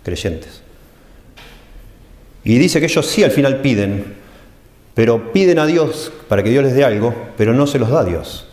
creyentes. 0.02 0.62
Y 2.42 2.58
dice 2.58 2.80
que 2.80 2.86
ellos 2.86 3.06
sí 3.06 3.22
al 3.22 3.30
final 3.30 3.60
piden, 3.60 4.16
pero 4.94 5.32
piden 5.32 5.58
a 5.58 5.66
Dios 5.66 6.10
para 6.28 6.42
que 6.42 6.50
Dios 6.50 6.64
les 6.64 6.74
dé 6.74 6.84
algo, 6.84 7.14
pero 7.36 7.52
no 7.52 7.66
se 7.66 7.78
los 7.78 7.90
da 7.90 8.02
Dios, 8.02 8.48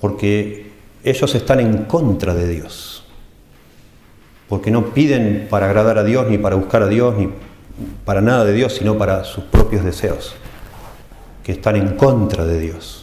porque 0.00 0.70
ellos 1.04 1.34
están 1.34 1.60
en 1.60 1.84
contra 1.84 2.34
de 2.34 2.48
Dios, 2.48 3.04
porque 4.48 4.70
no 4.70 4.94
piden 4.94 5.48
para 5.50 5.66
agradar 5.66 5.98
a 5.98 6.04
Dios, 6.04 6.28
ni 6.28 6.38
para 6.38 6.56
buscar 6.56 6.82
a 6.82 6.88
Dios, 6.88 7.14
ni 7.18 7.28
para 8.04 8.22
nada 8.22 8.44
de 8.44 8.54
Dios, 8.54 8.74
sino 8.74 8.96
para 8.96 9.24
sus 9.24 9.44
propios 9.44 9.84
deseos, 9.84 10.34
que 11.44 11.52
están 11.52 11.76
en 11.76 11.96
contra 11.96 12.46
de 12.46 12.58
Dios. 12.58 13.01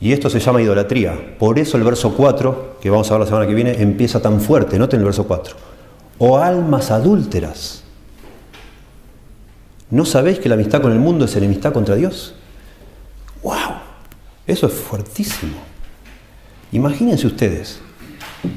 Y 0.00 0.12
esto 0.12 0.30
se 0.30 0.38
llama 0.38 0.62
idolatría. 0.62 1.36
Por 1.38 1.58
eso 1.58 1.76
el 1.76 1.82
verso 1.82 2.14
4, 2.14 2.78
que 2.80 2.90
vamos 2.90 3.10
a 3.10 3.14
ver 3.14 3.20
la 3.20 3.26
semana 3.26 3.46
que 3.46 3.54
viene, 3.54 3.82
empieza 3.82 4.20
tan 4.20 4.40
fuerte. 4.40 4.78
Noten 4.78 5.00
el 5.00 5.04
verso 5.04 5.26
4. 5.26 5.56
O 6.18 6.38
almas 6.38 6.90
adúlteras. 6.90 7.82
¿No 9.90 10.04
sabéis 10.04 10.38
que 10.38 10.48
la 10.48 10.54
amistad 10.54 10.82
con 10.82 10.92
el 10.92 10.98
mundo 10.98 11.24
es 11.24 11.34
enemistad 11.34 11.72
contra 11.72 11.96
Dios? 11.96 12.34
¡Wow! 13.42 13.54
Eso 14.46 14.66
es 14.66 14.72
fuertísimo. 14.72 15.56
Imagínense 16.70 17.26
ustedes. 17.26 17.80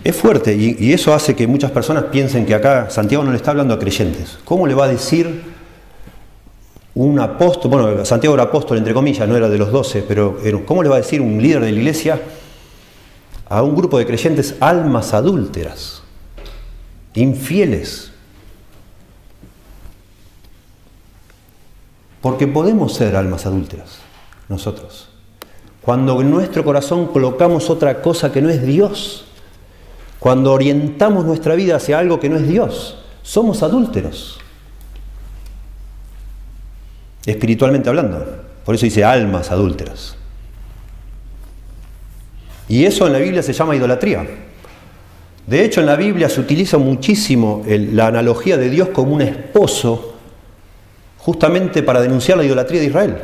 Es 0.04 0.16
fuerte 0.16 0.56
y, 0.56 0.76
y 0.80 0.94
eso 0.94 1.14
hace 1.14 1.36
que 1.36 1.48
muchas 1.48 1.72
personas 1.72 2.06
piensen 2.06 2.46
que 2.46 2.54
acá 2.54 2.90
Santiago 2.90 3.24
no 3.24 3.32
le 3.32 3.38
está 3.38 3.52
hablando 3.52 3.74
a 3.74 3.80
creyentes. 3.80 4.38
¿Cómo 4.46 4.68
le 4.68 4.76
va 4.76 4.86
a 4.86 4.90
decir 4.90 5.42
un 6.94 7.20
apóstol, 7.20 7.72
bueno, 7.72 8.06
Santiago 8.06 8.36
era 8.36 8.44
apóstol, 8.44 8.78
entre 8.78 8.94
comillas, 8.94 9.28
no 9.28 9.38
era 9.38 9.48
de 9.48 9.58
los 9.58 9.72
doce, 9.72 10.04
pero 10.06 10.38
¿cómo 10.66 10.84
le 10.84 10.90
va 10.90 10.96
a 10.96 11.00
decir 11.00 11.22
un 11.22 11.42
líder 11.42 11.62
de 11.62 11.72
la 11.72 11.78
iglesia 11.78 12.22
a 13.48 13.64
un 13.64 13.76
grupo 13.76 13.98
de 13.98 14.06
creyentes 14.06 14.56
almas 14.60 15.14
adúlteras, 15.14 16.04
infieles? 17.14 18.12
Porque 22.22 22.46
podemos 22.46 22.94
ser 22.94 23.16
almas 23.16 23.46
adúlteras, 23.46 24.00
nosotros. 24.50 25.08
Cuando 25.82 26.22
en 26.22 26.30
nuestro 26.30 26.64
corazón 26.64 27.08
colocamos 27.08 27.70
otra 27.70 28.02
cosa 28.02 28.32
que 28.32 28.42
no 28.42 28.50
es 28.50 28.62
Dios, 28.62 29.26
cuando 30.20 30.52
orientamos 30.52 31.26
nuestra 31.26 31.56
vida 31.56 31.78
hacia 31.78 31.98
algo 31.98 32.20
que 32.20 32.30
no 32.30 32.36
es 32.36 32.48
Dios, 32.48 32.98
somos 33.24 33.64
adúlteros 33.64 34.42
espiritualmente 37.26 37.90
hablando. 37.90 38.26
Por 38.66 38.76
eso 38.76 38.86
dice 38.86 39.04
almas 39.04 39.52
adúlteras. 39.52 40.16
Y 42.68 42.86
eso 42.86 43.06
en 43.08 43.14
la 43.14 43.20
Biblia 43.20 43.44
se 43.44 43.54
llama 43.54 43.76
idolatría. 43.76 44.26
De 45.46 45.66
hecho, 45.66 45.82
en 45.82 45.88
la 45.88 45.96
Biblia 45.96 46.30
se 46.30 46.40
utiliza 46.40 46.78
muchísimo 46.78 47.64
la 47.68 48.08
analogía 48.08 48.58
de 48.58 48.70
Dios 48.70 48.90
como 48.90 49.14
un 49.14 49.22
esposo, 49.22 50.16
justamente 51.18 51.84
para 51.84 52.02
denunciar 52.02 52.38
la 52.38 52.46
idolatría 52.46 52.80
de 52.80 52.88
Israel. 52.88 53.18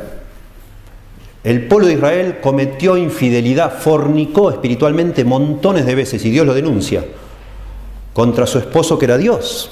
El 1.44 1.66
pueblo 1.66 1.86
de 1.86 1.94
Israel 1.94 2.38
cometió 2.42 2.96
infidelidad, 2.96 3.78
fornicó 3.78 4.50
espiritualmente 4.50 5.24
montones 5.24 5.86
de 5.86 5.94
veces, 5.94 6.24
y 6.24 6.30
Dios 6.30 6.44
lo 6.44 6.52
denuncia, 6.52 7.04
contra 8.12 8.46
su 8.46 8.58
esposo 8.58 8.98
que 8.98 9.06
era 9.06 9.16
Dios. 9.16 9.70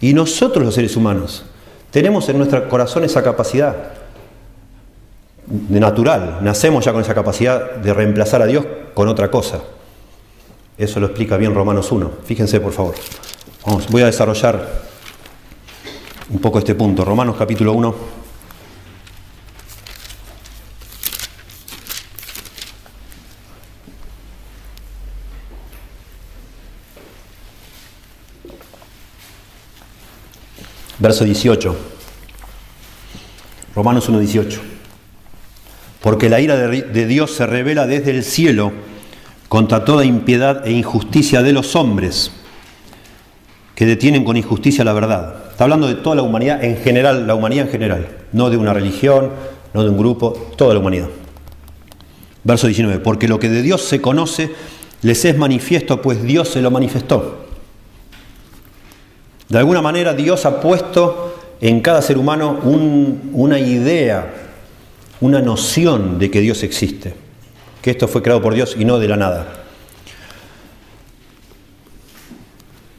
Y 0.00 0.12
nosotros 0.12 0.64
los 0.64 0.74
seres 0.74 0.96
humanos 0.96 1.46
tenemos 1.96 2.28
en 2.28 2.36
nuestro 2.36 2.68
corazón 2.68 3.04
esa 3.04 3.22
capacidad 3.22 3.74
de 5.46 5.80
natural, 5.80 6.40
nacemos 6.42 6.84
ya 6.84 6.92
con 6.92 7.00
esa 7.00 7.14
capacidad 7.14 7.76
de 7.76 7.94
reemplazar 7.94 8.42
a 8.42 8.44
Dios 8.44 8.66
con 8.92 9.08
otra 9.08 9.30
cosa. 9.30 9.62
Eso 10.76 11.00
lo 11.00 11.06
explica 11.06 11.38
bien 11.38 11.54
Romanos 11.54 11.90
1. 11.90 12.10
Fíjense, 12.22 12.60
por 12.60 12.72
favor. 12.72 12.96
Vamos, 13.64 13.88
voy 13.88 14.02
a 14.02 14.06
desarrollar 14.06 14.62
un 16.28 16.38
poco 16.38 16.58
este 16.58 16.74
punto. 16.74 17.02
Romanos 17.02 17.34
capítulo 17.38 17.72
1. 17.72 17.94
Verso 30.98 31.24
18. 31.24 31.76
Romanos 33.74 34.10
1.18. 34.10 34.58
Porque 36.00 36.28
la 36.28 36.40
ira 36.40 36.56
de 36.56 37.06
Dios 37.06 37.32
se 37.32 37.46
revela 37.46 37.86
desde 37.86 38.12
el 38.12 38.24
cielo 38.24 38.72
contra 39.48 39.84
toda 39.84 40.04
impiedad 40.04 40.66
e 40.66 40.72
injusticia 40.72 41.42
de 41.42 41.52
los 41.52 41.76
hombres 41.76 42.32
que 43.74 43.86
detienen 43.86 44.24
con 44.24 44.36
injusticia 44.36 44.84
la 44.84 44.92
verdad. 44.92 45.50
Está 45.50 45.64
hablando 45.64 45.86
de 45.86 45.94
toda 45.96 46.16
la 46.16 46.22
humanidad 46.22 46.64
en 46.64 46.78
general, 46.78 47.26
la 47.26 47.34
humanidad 47.34 47.66
en 47.66 47.72
general, 47.72 48.08
no 48.32 48.50
de 48.50 48.56
una 48.56 48.72
religión, 48.72 49.30
no 49.74 49.82
de 49.84 49.90
un 49.90 49.98
grupo, 49.98 50.50
toda 50.56 50.74
la 50.74 50.80
humanidad. 50.80 51.08
Verso 52.42 52.66
19, 52.66 53.00
porque 53.00 53.28
lo 53.28 53.38
que 53.38 53.48
de 53.48 53.62
Dios 53.62 53.82
se 53.82 54.00
conoce 54.00 54.50
les 55.02 55.24
es 55.24 55.36
manifiesto, 55.36 56.00
pues 56.00 56.22
Dios 56.22 56.48
se 56.48 56.62
lo 56.62 56.70
manifestó. 56.70 57.45
De 59.48 59.58
alguna 59.58 59.82
manera 59.82 60.14
Dios 60.14 60.44
ha 60.46 60.60
puesto 60.60 61.34
en 61.60 61.80
cada 61.80 62.02
ser 62.02 62.18
humano 62.18 62.60
una 62.62 63.58
idea, 63.58 64.32
una 65.20 65.40
noción 65.40 66.18
de 66.18 66.30
que 66.30 66.40
Dios 66.40 66.62
existe, 66.62 67.14
que 67.80 67.90
esto 67.90 68.08
fue 68.08 68.22
creado 68.22 68.42
por 68.42 68.54
Dios 68.54 68.76
y 68.78 68.84
no 68.84 68.98
de 68.98 69.08
la 69.08 69.16
nada. 69.16 69.46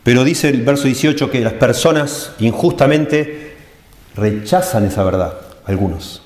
Pero 0.04 0.24
dice 0.24 0.48
el 0.48 0.62
verso 0.62 0.86
18 0.86 1.30
que 1.30 1.42
las 1.42 1.54
personas 1.54 2.32
injustamente 2.40 3.56
rechazan 4.16 4.86
esa 4.86 5.04
verdad, 5.04 5.34
algunos. 5.66 6.22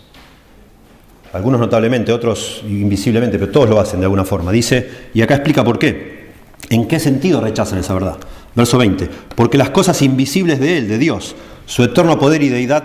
Algunos 1.34 1.60
notablemente, 1.60 2.12
otros 2.12 2.62
invisiblemente, 2.68 3.40
pero 3.40 3.52
todos 3.52 3.70
lo 3.70 3.80
hacen 3.80 4.00
de 4.00 4.06
alguna 4.06 4.26
forma. 4.26 4.52
Dice, 4.52 5.10
y 5.14 5.22
acá 5.22 5.36
explica 5.36 5.64
por 5.64 5.80
qué. 5.80 6.30
¿En 6.70 6.88
qué 6.88 7.00
sentido 7.00 7.42
rechazan 7.42 7.80
esa 7.80 7.94
verdad? 7.94 8.18
Verso 8.56 8.78
20. 8.78 9.10
Porque 9.36 9.58
las 9.58 9.70
cosas 9.70 10.02
invisibles 10.02 10.60
de 10.60 10.78
Él, 10.78 10.88
de 10.88 10.98
Dios, 10.98 11.36
su 11.66 11.84
eterno 11.84 12.20
poder 12.20 12.44
y 12.44 12.50
deidad, 12.50 12.84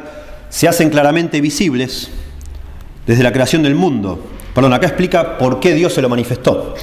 se 0.49 0.69
hacen 0.69 0.91
claramente 0.91 1.41
visibles 1.41 2.11
desde 3.07 3.23
la 3.23 3.33
creación 3.33 3.63
del 3.63 3.75
mundo. 3.75 4.25
Perdón, 4.55 4.73
acá 4.73 4.87
explica 4.87 5.39
por 5.39 5.61
qué 5.61 5.75
Dios 5.75 5.93
se 5.93 6.03
lo 6.03 6.09
manifestó. 6.09 6.75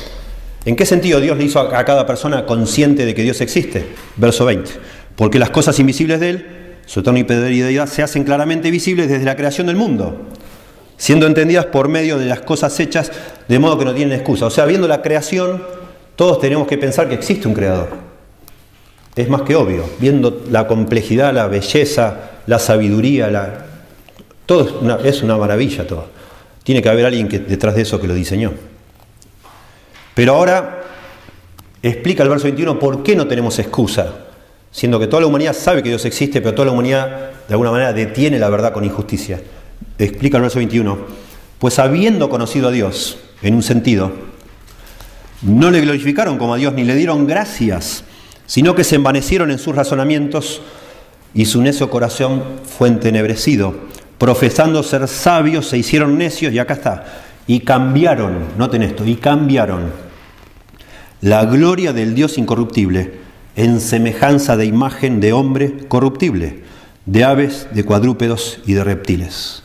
¿En 0.65 0.75
qué 0.75 0.85
sentido 0.85 1.19
Dios 1.19 1.37
le 1.37 1.43
hizo 1.43 1.59
a 1.59 1.83
cada 1.85 2.05
persona 2.05 2.45
consciente 2.45 3.05
de 3.05 3.13
que 3.13 3.23
Dios 3.23 3.41
existe? 3.41 3.87
Verso 4.15 4.45
20. 4.45 4.71
Porque 5.15 5.39
las 5.39 5.49
cosas 5.49 5.79
invisibles 5.79 6.19
de 6.19 6.29
Él, 6.29 6.45
su 6.85 7.01
eterna 7.01 7.19
identidad, 7.19 7.87
se 7.87 8.03
hacen 8.03 8.23
claramente 8.23 8.71
visibles 8.71 9.09
desde 9.09 9.25
la 9.25 9.35
creación 9.35 9.67
del 9.67 9.75
mundo, 9.75 10.27
siendo 10.97 11.25
entendidas 11.27 11.65
por 11.65 11.89
medio 11.89 12.17
de 12.17 12.25
las 12.25 12.41
cosas 12.41 12.79
hechas, 12.79 13.11
de 13.47 13.59
modo 13.59 13.77
que 13.77 13.85
no 13.85 13.93
tienen 13.93 14.13
excusa. 14.17 14.45
O 14.45 14.49
sea, 14.49 14.65
viendo 14.65 14.87
la 14.87 15.01
creación, 15.01 15.63
todos 16.15 16.39
tenemos 16.39 16.67
que 16.67 16.77
pensar 16.77 17.09
que 17.09 17.15
existe 17.15 17.47
un 17.47 17.53
creador. 17.53 18.02
Es 19.15 19.29
más 19.29 19.43
que 19.43 19.55
obvio, 19.55 19.85
viendo 19.99 20.43
la 20.49 20.67
complejidad, 20.67 21.33
la 21.33 21.47
belleza, 21.47 22.31
la 22.47 22.57
sabiduría, 22.57 23.65
todo 24.45 24.67
es 24.67 24.71
una, 24.81 24.95
es 25.03 25.21
una 25.21 25.37
maravilla 25.37 25.85
todo. 25.85 26.07
Tiene 26.63 26.81
que 26.81 26.89
haber 26.89 27.05
alguien 27.05 27.27
que, 27.27 27.39
detrás 27.39 27.75
de 27.75 27.83
eso 27.83 27.99
que 27.99 28.07
lo 28.07 28.13
diseñó. 28.13 28.53
Pero 30.15 30.35
ahora 30.35 30.83
explica 31.81 32.23
el 32.23 32.29
verso 32.29 32.45
21 32.45 32.79
por 32.79 33.03
qué 33.03 33.15
no 33.15 33.27
tenemos 33.27 33.59
excusa, 33.59 34.25
siendo 34.71 34.99
que 34.99 35.07
toda 35.07 35.21
la 35.21 35.27
humanidad 35.27 35.53
sabe 35.53 35.83
que 35.83 35.89
Dios 35.89 36.05
existe, 36.05 36.41
pero 36.41 36.55
toda 36.55 36.67
la 36.67 36.71
humanidad 36.71 37.31
de 37.47 37.53
alguna 37.53 37.71
manera 37.71 37.93
detiene 37.93 38.39
la 38.39 38.49
verdad 38.49 38.73
con 38.73 38.83
injusticia. 38.83 39.41
Explica 39.97 40.37
el 40.37 40.43
verso 40.43 40.57
21, 40.57 40.97
pues 41.59 41.77
habiendo 41.79 42.29
conocido 42.29 42.69
a 42.69 42.71
Dios, 42.71 43.17
en 43.41 43.53
un 43.55 43.63
sentido, 43.63 44.11
no 45.41 45.69
le 45.69 45.81
glorificaron 45.81 46.37
como 46.37 46.53
a 46.53 46.57
Dios 46.57 46.73
ni 46.73 46.83
le 46.83 46.95
dieron 46.95 47.27
gracias, 47.27 48.05
sino 48.53 48.75
que 48.75 48.83
se 48.83 48.97
envanecieron 48.97 49.49
en 49.49 49.57
sus 49.57 49.75
razonamientos 49.75 50.61
y 51.33 51.45
su 51.45 51.59
necio 51.63 51.89
corazón 51.89 52.43
fue 52.63 52.87
entenebrecido. 52.87 53.73
Profesando 54.19 54.83
ser 54.83 55.07
sabios, 55.07 55.69
se 55.69 55.79
hicieron 55.79 56.19
necios 56.19 56.53
y 56.53 56.59
acá 56.59 56.75
está. 56.75 57.05
Y 57.47 57.61
cambiaron, 57.61 58.49
noten 58.55 58.83
esto, 58.83 59.07
y 59.07 59.15
cambiaron 59.15 59.91
la 61.21 61.45
gloria 61.45 61.93
del 61.93 62.13
Dios 62.13 62.37
incorruptible 62.37 63.15
en 63.55 63.81
semejanza 63.81 64.55
de 64.55 64.65
imagen 64.65 65.19
de 65.19 65.33
hombre 65.33 65.87
corruptible, 65.87 66.61
de 67.07 67.23
aves, 67.23 67.65
de 67.71 67.83
cuadrúpedos 67.83 68.59
y 68.67 68.73
de 68.73 68.83
reptiles. 68.83 69.63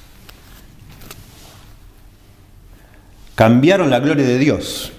Cambiaron 3.35 3.91
la 3.91 4.01
gloria 4.01 4.25
de 4.25 4.39
Dios 4.39 4.93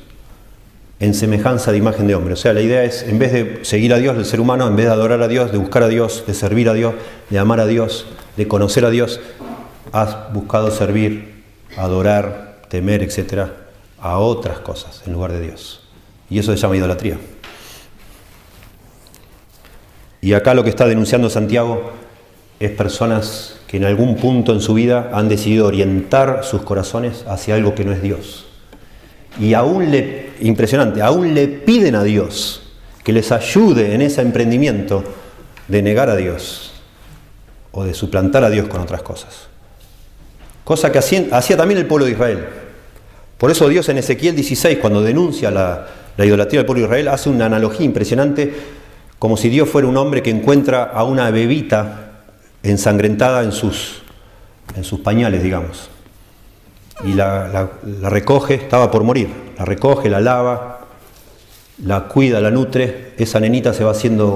en 1.00 1.14
semejanza 1.14 1.72
de 1.72 1.78
imagen 1.78 2.08
de 2.08 2.16
hombre. 2.16 2.34
O 2.34 2.38
sea, 2.38 2.54
la 2.54 2.62
idea 2.62 2.84
es, 2.84 3.04
en 3.04 3.20
vez 3.20 3.32
de 3.32 3.60
seguir 3.64 3.94
a 3.94 3.98
Dios, 3.98 4.18
el 4.18 4.26
ser 4.26 4.42
humano, 4.42 4.68
en 4.68 4.76
vez 4.76 4.86
de 4.86 4.92
adorar 4.92 5.22
a 5.22 5.28
Dios, 5.28 5.52
de 5.52 5.58
buscar 5.58 5.84
a 5.84 5.88
Dios, 5.88 6.26
de 6.28 6.34
servir 6.34 6.68
a 6.70 6.74
Dios, 6.74 6.96
de 7.30 7.40
amar 7.40 7.60
a 7.60 7.68
Dios, 7.68 8.06
de 8.36 8.48
conocer 8.48 8.86
a 8.86 8.90
Dios, 8.90 9.22
has 9.92 10.34
buscado 10.34 10.72
servir, 10.72 11.44
adorar, 11.78 12.62
temer, 12.70 13.02
etcétera, 13.02 13.56
a 14.00 14.20
otras 14.20 14.60
cosas 14.60 15.02
en 15.06 15.14
lugar 15.14 15.32
de 15.32 15.42
Dios. 15.42 15.82
Y 16.30 16.40
eso 16.40 16.52
se 16.52 16.58
llama 16.58 16.76
idolatría. 16.76 17.18
Y 20.22 20.34
acá 20.34 20.54
lo 20.54 20.64
que 20.64 20.70
está 20.70 20.86
denunciando 20.86 21.30
Santiago 21.30 21.92
es 22.60 22.72
personas 22.72 23.56
que 23.68 23.78
en 23.78 23.86
algún 23.86 24.18
punto 24.18 24.52
en 24.52 24.60
su 24.60 24.74
vida 24.74 25.12
han 25.14 25.30
decidido 25.30 25.68
orientar 25.68 26.42
sus 26.44 26.62
corazones 26.64 27.24
hacia 27.28 27.56
algo 27.56 27.74
que 27.74 27.86
no 27.86 27.94
es 27.94 28.02
Dios. 28.02 28.48
Y 29.40 29.54
aún 29.54 29.92
le, 29.92 30.29
impresionante, 30.42 31.02
aún 31.02 31.34
le 31.34 31.48
piden 31.48 31.96
a 31.96 32.04
Dios 32.04 32.62
que 33.04 33.14
les 33.14 33.32
ayude 33.32 33.94
en 33.94 34.02
ese 34.02 34.22
emprendimiento 34.22 35.04
de 35.68 35.82
negar 35.82 36.10
a 36.10 36.16
Dios 36.16 36.74
o 37.72 37.84
de 37.84 37.94
suplantar 37.94 38.44
a 38.44 38.50
Dios 38.50 38.68
con 38.68 38.82
otras 38.82 39.02
cosas. 39.02 39.48
Cosa 40.64 40.92
que 40.92 41.00
hacía, 41.00 41.58
también 41.58 41.80
el 41.80 41.88
pueblo 41.88 42.06
de 42.06 42.12
Israel. 42.12 42.46
Por 43.38 43.52
eso 43.52 43.68
Dios 43.70 43.88
en 43.90 43.98
Ezequiel 43.98 44.36
16, 44.36 44.78
cuando 44.80 45.02
denuncia 45.02 45.50
la, 45.50 45.88
la 46.18 46.26
idolatría 46.26 46.60
del 46.60 46.66
pueblo 46.66 46.82
de 46.82 46.88
Israel, 46.88 47.08
hace 47.08 47.30
una 47.30 47.46
analogía 47.46 47.86
impresionante, 47.86 48.54
como 49.18 49.38
si 49.38 49.50
Dios 49.50 49.70
fuera 49.70 49.88
un 49.88 49.98
hombre 49.98 50.22
que 50.22 50.30
encuentra 50.30 50.84
a 50.84 51.04
una 51.04 51.32
bebita 51.32 52.24
ensangrentada 52.62 53.44
en 53.44 53.52
sus, 53.52 54.04
en 54.76 54.84
sus 54.84 55.00
pañales, 55.00 55.42
digamos 55.42 55.90
y 57.06 57.14
la, 57.14 57.70
recoge, 58.04 58.56
estaba 58.56 58.92
por 58.92 59.04
morir, 59.04 59.30
la 59.60 59.66
recoge, 59.66 60.10
la 60.10 60.22
lava, 60.22 60.88
la 61.84 62.06
cuida, 62.06 62.40
la 62.40 62.50
nutre, 62.50 63.12
esa 63.18 63.42
nenita 63.42 63.74
se 63.74 63.84
va 63.84 63.92
haciendo 63.92 64.34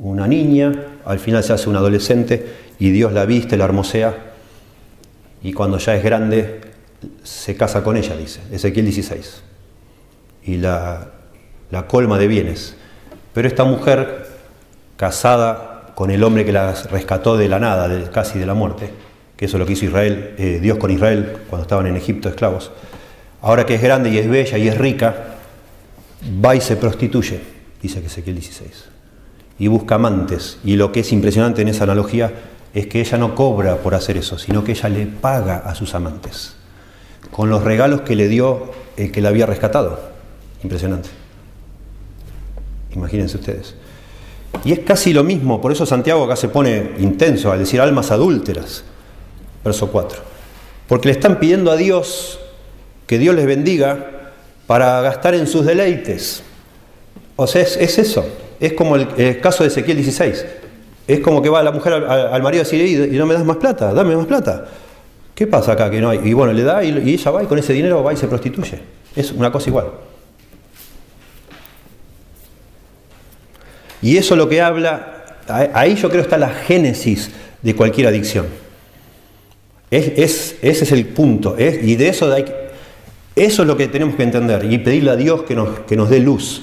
una 0.00 0.26
niña, 0.26 0.72
al 1.04 1.20
final 1.20 1.44
se 1.44 1.52
hace 1.52 1.70
un 1.70 1.76
adolescente 1.76 2.44
y 2.80 2.90
Dios 2.90 3.12
la 3.12 3.24
viste, 3.26 3.56
la 3.56 3.64
hermosea 3.64 4.32
y 5.40 5.52
cuando 5.52 5.78
ya 5.78 5.94
es 5.94 6.02
grande 6.02 6.60
se 7.22 7.56
casa 7.56 7.84
con 7.84 7.96
ella, 7.96 8.16
dice 8.16 8.40
Ezequiel 8.50 8.86
16, 8.86 9.42
y 10.46 10.56
la, 10.56 11.12
la 11.70 11.86
colma 11.86 12.18
de 12.18 12.26
bienes. 12.26 12.74
Pero 13.32 13.46
esta 13.46 13.62
mujer, 13.62 14.26
casada 14.96 15.92
con 15.94 16.10
el 16.10 16.24
hombre 16.24 16.44
que 16.44 16.52
la 16.52 16.74
rescató 16.90 17.36
de 17.36 17.48
la 17.48 17.60
nada, 17.60 18.10
casi 18.10 18.40
de 18.40 18.46
la 18.46 18.54
muerte, 18.54 18.90
que 19.36 19.44
eso 19.44 19.58
es 19.58 19.60
lo 19.60 19.66
que 19.66 19.74
hizo 19.74 19.84
Israel, 19.84 20.34
eh, 20.38 20.58
Dios 20.60 20.78
con 20.78 20.90
Israel 20.90 21.36
cuando 21.48 21.62
estaban 21.62 21.86
en 21.86 21.96
Egipto 21.96 22.28
esclavos. 22.28 22.72
Ahora 23.42 23.66
que 23.66 23.76
es 23.76 23.82
grande 23.82 24.10
y 24.10 24.18
es 24.18 24.28
bella 24.28 24.58
y 24.58 24.68
es 24.68 24.76
rica, 24.76 25.36
va 26.44 26.56
y 26.56 26.60
se 26.60 26.76
prostituye, 26.76 27.40
dice 27.80 28.00
Ezequiel 28.04 28.36
16, 28.36 28.84
y 29.58 29.66
busca 29.68 29.94
amantes. 29.94 30.58
Y 30.64 30.76
lo 30.76 30.90
que 30.90 31.00
es 31.00 31.12
impresionante 31.12 31.62
en 31.62 31.68
esa 31.68 31.84
analogía 31.84 32.32
es 32.74 32.86
que 32.86 33.00
ella 33.00 33.18
no 33.18 33.34
cobra 33.34 33.76
por 33.76 33.94
hacer 33.94 34.16
eso, 34.16 34.38
sino 34.38 34.64
que 34.64 34.72
ella 34.72 34.88
le 34.88 35.06
paga 35.06 35.58
a 35.58 35.74
sus 35.74 35.94
amantes 35.94 36.54
con 37.30 37.50
los 37.50 37.62
regalos 37.62 38.02
que 38.02 38.16
le 38.16 38.28
dio 38.28 38.72
el 38.96 39.12
que 39.12 39.20
la 39.20 39.28
había 39.28 39.46
rescatado. 39.46 40.00
Impresionante. 40.62 41.08
Imagínense 42.94 43.36
ustedes. 43.36 43.74
Y 44.64 44.72
es 44.72 44.80
casi 44.80 45.12
lo 45.12 45.22
mismo, 45.22 45.60
por 45.60 45.70
eso 45.70 45.86
Santiago 45.86 46.24
acá 46.24 46.36
se 46.36 46.48
pone 46.48 46.92
intenso 46.98 47.52
al 47.52 47.60
decir 47.60 47.80
almas 47.80 48.10
adúlteras 48.10 48.82
verso 49.64 49.88
4. 49.88 50.20
Porque 50.88 51.08
le 51.08 51.12
están 51.12 51.38
pidiendo 51.38 51.70
a 51.70 51.76
Dios 51.76 52.40
que 53.08 53.18
Dios 53.18 53.34
les 53.34 53.46
bendiga 53.46 54.10
para 54.68 55.00
gastar 55.00 55.34
en 55.34 55.46
sus 55.46 55.64
deleites. 55.64 56.42
O 57.36 57.46
sea, 57.46 57.62
es, 57.62 57.98
eso. 57.98 58.24
Es 58.60 58.74
como 58.74 58.96
el, 58.96 59.40
caso 59.40 59.64
de 59.64 59.70
Ezequiel 59.70 59.96
16. 59.96 60.46
Es 61.08 61.20
como 61.20 61.40
que 61.40 61.48
va 61.48 61.62
la 61.62 61.72
mujer 61.72 61.94
al, 61.94 62.42
marido 62.42 62.60
a 62.60 62.64
decir, 62.64 63.10
y, 63.10 63.16
no 63.16 63.24
me 63.24 63.32
das 63.32 63.44
más 63.46 63.56
plata, 63.56 63.94
dame 63.94 64.14
más 64.14 64.26
plata. 64.26 64.66
¿Qué 65.34 65.46
pasa 65.46 65.72
acá 65.72 65.90
que 65.90 66.02
no 66.02 66.10
hay? 66.10 66.20
Y 66.22 66.34
bueno, 66.34 66.52
le 66.52 66.62
da 66.62 66.84
y, 66.84 67.14
ella 67.14 67.30
va 67.30 67.42
y 67.42 67.46
con 67.46 67.58
ese 67.58 67.72
dinero 67.72 68.02
va 68.04 68.12
y 68.12 68.18
se 68.18 68.28
prostituye. 68.28 68.78
Es 69.16 69.32
una 69.32 69.50
cosa 69.50 69.70
igual. 69.70 69.86
Y 74.02 74.18
eso 74.18 74.34
es 74.34 74.38
lo 74.38 74.50
que 74.50 74.60
habla, 74.60 75.38
ahí 75.48 75.94
yo 75.94 76.10
creo 76.10 76.20
está 76.20 76.36
la 76.36 76.50
génesis 76.50 77.30
de 77.62 77.74
cualquier 77.74 78.08
adicción. 78.08 78.46
Es, 79.90 80.56
ese 80.60 80.84
es 80.84 80.92
el 80.92 81.06
punto. 81.06 81.56
y 81.58 81.96
de 81.96 82.08
eso, 82.10 82.28
eso 83.44 83.62
es 83.62 83.68
lo 83.68 83.76
que 83.76 83.88
tenemos 83.88 84.14
que 84.14 84.22
entender 84.22 84.70
y 84.70 84.78
pedirle 84.78 85.10
a 85.10 85.16
Dios 85.16 85.42
que 85.42 85.54
nos, 85.54 85.80
que 85.80 85.96
nos 85.96 86.10
dé 86.10 86.20
luz. 86.20 86.62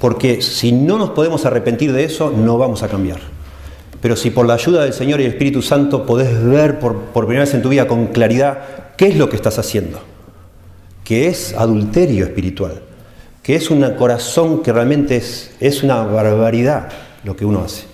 Porque 0.00 0.42
si 0.42 0.72
no 0.72 0.98
nos 0.98 1.10
podemos 1.10 1.46
arrepentir 1.46 1.92
de 1.92 2.04
eso, 2.04 2.30
no 2.30 2.58
vamos 2.58 2.82
a 2.82 2.88
cambiar. 2.88 3.18
Pero 4.00 4.16
si 4.16 4.30
por 4.30 4.46
la 4.46 4.54
ayuda 4.54 4.84
del 4.84 4.92
Señor 4.92 5.20
y 5.20 5.24
el 5.24 5.30
Espíritu 5.30 5.62
Santo 5.62 6.04
podés 6.04 6.42
ver 6.44 6.78
por, 6.78 6.96
por 6.96 7.26
primera 7.26 7.44
vez 7.44 7.54
en 7.54 7.62
tu 7.62 7.68
vida 7.68 7.86
con 7.86 8.08
claridad 8.08 8.94
qué 8.96 9.08
es 9.08 9.16
lo 9.16 9.28
que 9.28 9.36
estás 9.36 9.58
haciendo, 9.58 10.00
que 11.04 11.28
es 11.28 11.54
adulterio 11.54 12.24
espiritual, 12.24 12.82
que 13.42 13.56
es 13.56 13.70
un 13.70 13.82
corazón 13.92 14.62
que 14.62 14.72
realmente 14.72 15.16
es, 15.16 15.52
es 15.60 15.82
una 15.82 16.02
barbaridad 16.02 16.90
lo 17.24 17.36
que 17.36 17.44
uno 17.44 17.62
hace. 17.62 17.84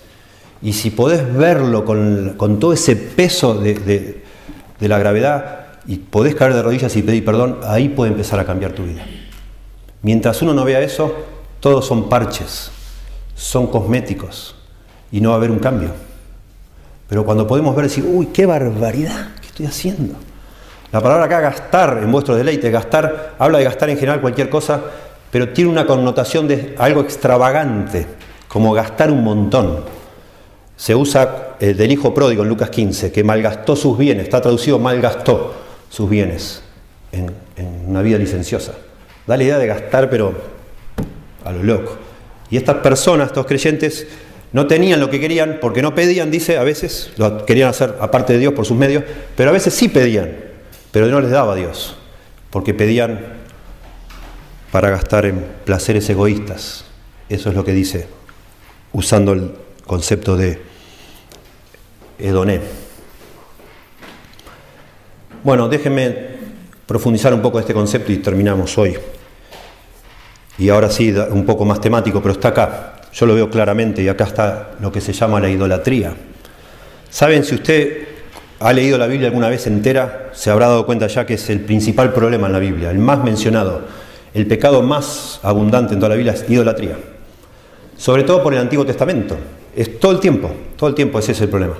Y 0.63 0.73
si 0.73 0.91
podés 0.91 1.33
verlo 1.35 1.85
con, 1.85 2.35
con 2.37 2.59
todo 2.59 2.73
ese 2.73 2.97
peso 2.97 3.55
de 3.55 4.21
de 4.81 4.89
la 4.89 4.99
gravedad 4.99 5.60
y 5.87 5.97
podés 5.97 6.35
caer 6.35 6.55
de 6.55 6.63
rodillas 6.63 6.95
y 6.97 7.03
pedir 7.03 7.25
perdón, 7.25 7.61
ahí 7.65 7.89
puede 7.89 8.13
empezar 8.13 8.39
a 8.41 8.45
cambiar 8.45 8.73
tu 8.73 8.85
vida. 8.85 9.05
Mientras 10.03 10.41
uno 10.43 10.55
no 10.55 10.65
vea 10.65 10.81
eso, 10.81 11.15
todos 11.61 11.87
son 11.87 12.09
parches, 12.09 12.71
son 13.35 13.67
cosméticos 13.67 14.55
y 15.13 15.21
no 15.21 15.31
va 15.31 15.35
a 15.37 15.39
haber 15.39 15.51
un 15.51 15.59
cambio. 15.59 15.91
Pero 17.09 17.25
cuando 17.25 17.47
podemos 17.47 17.75
ver 17.75 17.87
decir, 17.87 18.05
uy, 18.07 18.27
qué 18.27 18.47
barbaridad, 18.47 19.29
¿qué 19.41 19.49
estoy 19.49 19.67
haciendo? 19.67 20.15
La 20.93 21.01
palabra 21.01 21.25
acá, 21.25 21.41
gastar 21.41 22.01
en 22.03 22.11
vuestro 22.11 22.35
deleite, 22.35 22.71
gastar, 22.71 23.35
habla 23.39 23.59
de 23.59 23.65
gastar 23.65 23.91
en 23.91 23.97
general 23.97 24.21
cualquier 24.21 24.49
cosa, 24.49 24.81
pero 25.31 25.51
tiene 25.51 25.71
una 25.71 25.87
connotación 25.87 26.49
de 26.49 26.75
algo 26.79 27.01
extravagante, 27.01 28.07
como 28.49 28.73
gastar 28.73 29.11
un 29.11 29.23
montón. 29.23 29.85
Se 30.77 30.95
usa 30.95 31.57
eh, 31.61 31.75
del 31.75 31.93
hijo 31.93 32.15
pródigo 32.15 32.43
en 32.43 32.49
Lucas 32.49 32.71
15, 32.71 33.13
que 33.13 33.23
malgastó 33.23 33.77
sus 33.77 33.99
bienes, 33.99 34.25
está 34.25 34.41
traducido 34.41 34.79
malgastó 34.79 35.60
sus 35.91 36.09
bienes 36.09 36.63
en, 37.13 37.35
una 37.87 38.01
vida 38.01 38.17
licenciosa. 38.17 38.73
Da 39.27 39.37
la 39.37 39.45
idea 39.45 39.59
de 39.59 39.67
gastar, 39.67 40.09
pero 40.09 40.33
a 41.45 41.53
lo 41.53 41.63
loco. 41.63 41.99
Y 42.49 42.57
estas 42.57 42.77
personas, 42.77 43.29
estos 43.29 43.45
creyentes, 43.45 44.07
no 44.53 44.67
tenían 44.67 44.99
lo 44.99 45.11
que 45.11 45.21
querían 45.21 45.59
porque 45.61 45.83
no 45.83 45.95
pedían, 45.95 46.31
dice, 46.31 46.57
a 46.57 46.65
veces, 46.65 47.13
lo 47.17 47.45
querían 47.45 47.69
hacer 47.69 47.97
aparte 48.01 48.33
de 48.33 48.39
Dios 48.39 48.55
por 48.55 48.65
sus 48.65 48.77
medios, 48.77 49.05
pero 49.37 49.51
a 49.51 49.53
veces 49.53 49.75
sí 49.75 49.89
pedían. 49.89 50.31
pero 50.91 51.07
no 51.07 51.21
les 51.21 51.31
daba 51.31 51.53
a 51.53 51.57
Dios, 51.57 51.97
porque 52.51 52.75
pedían 52.75 53.21
para 54.73 54.91
gastar 54.91 55.27
en 55.27 55.45
placeres 55.65 56.09
egoístas. 56.09 56.85
Eso 57.29 57.51
es 57.51 57.55
lo 57.55 57.65
que 57.65 57.73
dice, 57.73 58.09
usando 58.93 59.33
el 59.33 59.53
concepto 59.87 60.37
de 60.37 60.61
Edoné. 62.19 62.61
Bueno, 65.43 65.69
déjenme 65.69 66.15
profundizar 66.85 67.33
un 67.33 67.41
poco 67.41 67.59
este 67.59 67.73
concepto 67.73 68.13
y 68.13 68.19
terminamos 68.19 68.77
hoy. 68.77 68.95
Y 70.59 70.69
ahora 70.69 70.91
sí, 70.91 71.15
un 71.31 71.47
poco 71.47 71.65
más 71.65 71.81
temático, 71.81 72.21
pero 72.21 72.33
está 72.33 72.49
acá. 72.49 73.01
Yo 73.13 73.25
lo 73.25 73.35
veo 73.35 73.49
claramente 73.49 74.03
y 74.03 74.09
acá 74.09 74.25
está 74.25 74.73
lo 74.81 74.93
que 74.93 75.01
se 75.01 75.15
llama 75.15 75.41
la 75.41 75.49
idolatría. 75.49 76.13
Saben, 77.09 77.43
si 77.45 77.55
usted 77.55 78.09
ha 78.61 78.73
leído 78.75 78.99
la 78.99 79.07
Biblia 79.07 79.29
alguna 79.29 79.49
vez 79.49 79.67
entera, 79.67 80.29
se 80.35 80.51
habrá 80.51 80.69
dado 80.69 80.85
cuenta 80.85 81.07
ya 81.07 81.25
que 81.25 81.35
es 81.35 81.49
el 81.49 81.61
principal 81.61 82.13
problema 82.13 82.47
en 82.47 82.53
la 82.53 82.59
Biblia, 82.59 82.91
el 82.91 82.99
más 82.99 83.25
mencionado, 83.25 83.81
el 84.35 84.47
pecado 84.47 84.83
más 84.83 85.41
abundante 85.43 85.95
en 85.95 86.01
toda 86.01 86.11
la 86.11 86.17
Biblia 86.17 86.35
es 86.35 86.45
idolatría. 86.51 86.99
Sobre 87.97 88.25
todo 88.25 88.43
por 88.43 88.53
el 88.53 88.61
Antiguo 88.61 88.85
Testamento. 88.85 89.39
Es 89.75 89.99
todo 89.99 90.13
el 90.13 90.21
tiempo, 90.21 90.51
todo 90.77 90.91
el 90.91 90.95
tiempo 90.95 91.19
ese 91.19 91.33
es 91.33 91.41
el 91.41 91.49
problema. 91.49 91.77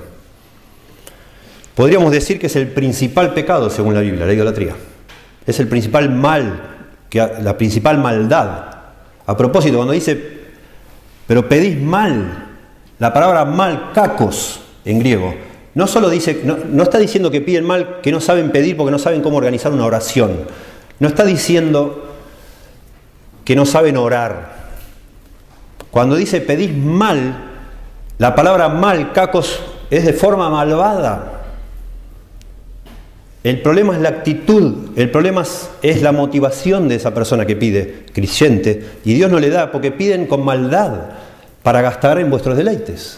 Podríamos 1.75 2.11
decir 2.11 2.39
que 2.39 2.47
es 2.47 2.55
el 2.55 2.67
principal 2.67 3.33
pecado 3.33 3.69
según 3.69 3.93
la 3.93 4.01
Biblia, 4.01 4.25
la 4.25 4.33
idolatría. 4.33 4.75
Es 5.45 5.59
el 5.59 5.67
principal 5.67 6.09
mal, 6.09 6.61
la 7.11 7.57
principal 7.57 7.97
maldad. 7.97 8.65
A 9.25 9.37
propósito, 9.37 9.77
cuando 9.77 9.93
dice, 9.93 10.41
pero 11.27 11.47
pedís 11.47 11.79
mal, 11.79 12.49
la 12.99 13.13
palabra 13.13 13.45
mal, 13.45 13.91
cacos 13.93 14.61
en 14.83 14.99
griego, 14.99 15.33
no 15.73 15.87
solo 15.87 16.09
dice, 16.09 16.41
no, 16.43 16.83
está 16.83 16.97
diciendo 16.97 17.31
que 17.31 17.39
piden 17.39 17.65
mal, 17.65 18.01
que 18.01 18.11
no 18.11 18.19
saben 18.19 18.51
pedir 18.51 18.75
porque 18.75 18.91
no 18.91 18.99
saben 18.99 19.21
cómo 19.21 19.37
organizar 19.37 19.71
una 19.71 19.85
oración. 19.85 20.45
No 20.99 21.07
está 21.07 21.23
diciendo 21.23 22.09
que 23.45 23.55
no 23.55 23.65
saben 23.65 23.95
orar. 23.95 24.59
Cuando 25.89 26.15
dice 26.15 26.41
pedís 26.41 26.75
mal, 26.75 27.35
la 28.17 28.35
palabra 28.35 28.69
mal, 28.69 29.13
cacos, 29.13 29.61
es 29.89 30.05
de 30.05 30.13
forma 30.13 30.49
malvada. 30.49 31.40
El 33.43 33.61
problema 33.61 33.95
es 33.95 34.01
la 34.01 34.09
actitud, 34.09 34.91
el 34.95 35.09
problema 35.09 35.43
es 35.81 36.01
la 36.03 36.11
motivación 36.11 36.87
de 36.87 36.95
esa 36.95 37.13
persona 37.13 37.45
que 37.45 37.55
pide, 37.55 38.05
creyente, 38.13 38.85
y 39.03 39.15
Dios 39.15 39.31
no 39.31 39.39
le 39.39 39.49
da 39.49 39.71
porque 39.71 39.91
piden 39.91 40.27
con 40.27 40.45
maldad 40.45 40.91
para 41.63 41.81
gastar 41.81 42.19
en 42.19 42.29
vuestros 42.29 42.55
deleites. 42.55 43.17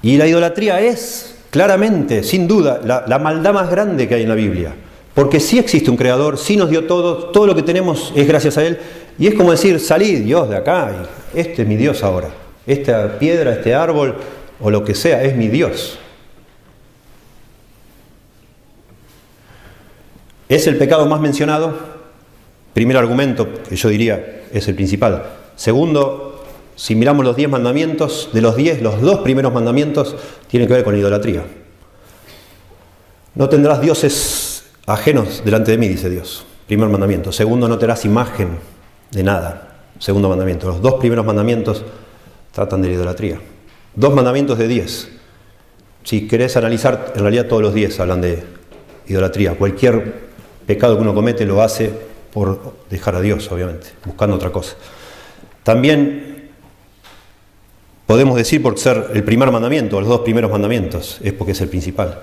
Y 0.00 0.16
la 0.16 0.28
idolatría 0.28 0.80
es, 0.80 1.34
claramente, 1.50 2.22
sin 2.22 2.46
duda, 2.46 2.80
la, 2.84 3.18
maldad 3.18 3.52
más 3.52 3.68
grande 3.68 4.06
que 4.06 4.14
hay 4.14 4.22
en 4.22 4.28
la 4.28 4.36
Biblia. 4.36 4.74
Porque 5.12 5.40
sí 5.40 5.58
existe 5.58 5.90
un 5.90 5.96
creador, 5.96 6.38
sí 6.38 6.56
nos 6.56 6.70
dio 6.70 6.84
todo, 6.84 7.30
todo 7.30 7.48
lo 7.48 7.56
que 7.56 7.62
tenemos 7.62 8.12
es 8.14 8.28
gracias 8.28 8.56
a 8.58 8.64
Él. 8.64 8.78
Y 9.18 9.26
es 9.26 9.34
como 9.34 9.50
decir, 9.50 9.80
salí 9.80 10.14
Dios 10.16 10.48
de 10.48 10.56
acá, 10.56 10.92
y 11.34 11.40
este 11.40 11.62
es 11.62 11.68
mi 11.68 11.74
Dios 11.74 12.04
ahora. 12.04 12.28
Esta 12.64 13.18
piedra, 13.18 13.54
este 13.54 13.74
árbol 13.74 14.14
o 14.60 14.70
lo 14.70 14.84
que 14.84 14.94
sea, 14.94 15.24
es 15.24 15.34
mi 15.34 15.48
Dios. 15.48 15.98
¿Es 20.48 20.66
el 20.66 20.76
pecado 20.76 21.06
más 21.06 21.20
mencionado? 21.20 21.74
Primer 22.72 22.96
argumento, 22.96 23.48
que 23.68 23.76
yo 23.76 23.88
diría 23.88 24.44
es 24.52 24.68
el 24.68 24.74
principal. 24.74 25.24
Segundo, 25.56 26.44
si 26.76 26.94
miramos 26.94 27.24
los 27.24 27.36
diez 27.36 27.50
mandamientos, 27.50 28.30
de 28.32 28.40
los 28.40 28.56
diez, 28.56 28.80
los 28.80 29.00
dos 29.00 29.18
primeros 29.20 29.52
mandamientos 29.52 30.16
tienen 30.46 30.68
que 30.68 30.74
ver 30.74 30.84
con 30.84 30.96
idolatría. 30.96 31.44
No 33.34 33.48
tendrás 33.48 33.80
dioses 33.80 34.64
ajenos 34.86 35.42
delante 35.44 35.72
de 35.72 35.78
mí, 35.78 35.88
dice 35.88 36.08
Dios. 36.08 36.44
Primer 36.66 36.88
mandamiento. 36.88 37.32
Segundo, 37.32 37.68
no 37.68 37.78
tendrás 37.78 38.04
imagen 38.04 38.58
de 39.10 39.22
nada. 39.22 39.80
Segundo 39.98 40.28
mandamiento. 40.28 40.68
Los 40.68 40.80
dos 40.80 40.94
primeros 40.94 41.26
mandamientos 41.26 41.84
tratan 42.52 42.82
de 42.82 42.88
la 42.88 42.94
idolatría. 42.94 43.40
Dos 43.94 44.14
mandamientos 44.14 44.58
de 44.58 44.68
diez. 44.68 45.08
Si 46.04 46.28
querés 46.28 46.56
analizar, 46.56 47.12
en 47.14 47.22
realidad 47.22 47.46
todos 47.46 47.62
los 47.62 47.74
diez 47.74 47.98
hablan 48.00 48.20
de 48.20 48.42
idolatría. 49.08 49.54
Cualquier 49.54 50.27
pecado 50.68 50.94
que 50.94 51.02
uno 51.02 51.14
comete 51.14 51.44
lo 51.44 51.60
hace 51.60 51.90
por 52.32 52.74
dejar 52.88 53.16
a 53.16 53.20
Dios, 53.20 53.50
obviamente, 53.50 53.88
buscando 54.04 54.36
otra 54.36 54.52
cosa. 54.52 54.76
También 55.64 56.28
Podemos 58.08 58.36
decir 58.36 58.62
por 58.62 58.78
ser 58.78 59.10
el 59.12 59.22
primer 59.22 59.50
mandamiento, 59.52 60.00
los 60.00 60.08
dos 60.08 60.20
primeros 60.20 60.50
mandamientos, 60.50 61.18
es 61.22 61.34
porque 61.34 61.52
es 61.52 61.60
el 61.60 61.68
principal. 61.68 62.20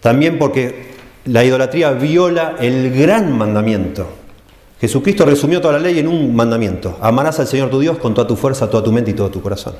También 0.00 0.38
porque 0.38 0.88
la 1.24 1.42
idolatría 1.42 1.92
viola 1.92 2.56
el 2.60 2.92
gran 2.92 3.32
mandamiento. 3.32 4.06
Jesucristo 4.78 5.24
resumió 5.24 5.62
toda 5.62 5.72
la 5.72 5.78
ley 5.78 5.98
en 5.98 6.08
un 6.08 6.36
mandamiento. 6.36 6.98
Amarás 7.00 7.40
al 7.40 7.46
Señor 7.46 7.70
tu 7.70 7.80
Dios 7.80 7.96
con 7.96 8.12
toda 8.12 8.26
tu 8.26 8.36
fuerza, 8.36 8.68
toda 8.68 8.84
tu 8.84 8.92
mente 8.92 9.12
y 9.12 9.14
todo 9.14 9.30
tu 9.30 9.40
corazón. 9.40 9.76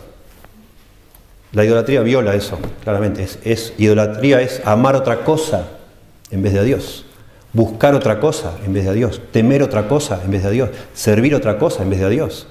La 1.52 1.62
idolatría 1.62 2.00
viola 2.00 2.34
eso, 2.34 2.58
claramente. 2.82 3.28
Es, 3.44 3.74
idolatría 3.76 4.40
es 4.40 4.62
amar 4.64 4.96
otra 4.96 5.24
cosa 5.24 5.72
en 6.30 6.42
vez 6.42 6.54
de 6.54 6.60
a 6.60 6.62
Dios. 6.62 7.04
Buscar 7.52 7.94
otra 7.94 8.18
cosa 8.18 8.56
en 8.64 8.72
vez 8.72 8.84
de 8.84 8.90
a 8.90 8.92
Dios. 8.94 9.20
Temer 9.30 9.62
otra 9.62 9.88
cosa 9.88 10.20
en 10.24 10.30
vez 10.30 10.42
de 10.42 10.48
a 10.48 10.50
Dios. 10.50 10.70
Servir 10.94 11.34
otra 11.34 11.58
cosa 11.58 11.82
en 11.82 11.90
vez 11.90 12.00
de 12.00 12.06
a 12.06 12.08
Dios. 12.08 12.46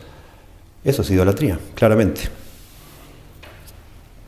Eso 0.84 1.02
es 1.02 1.10
idolatría, 1.10 1.60
claramente. 1.76 2.30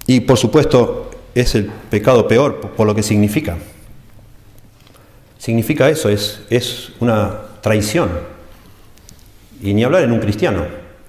Y 0.07 0.21
por 0.21 0.37
supuesto 0.37 1.11
es 1.33 1.55
el 1.55 1.65
pecado 1.65 2.27
peor 2.27 2.59
por 2.59 2.87
lo 2.87 2.95
que 2.95 3.03
significa. 3.03 3.57
Significa 5.37 5.89
eso, 5.89 6.09
es, 6.09 6.41
es 6.49 6.91
una 6.99 7.39
traición. 7.61 8.09
Y 9.61 9.73
ni 9.73 9.83
hablar 9.83 10.03
en 10.03 10.11
un 10.11 10.19
cristiano, 10.19 10.65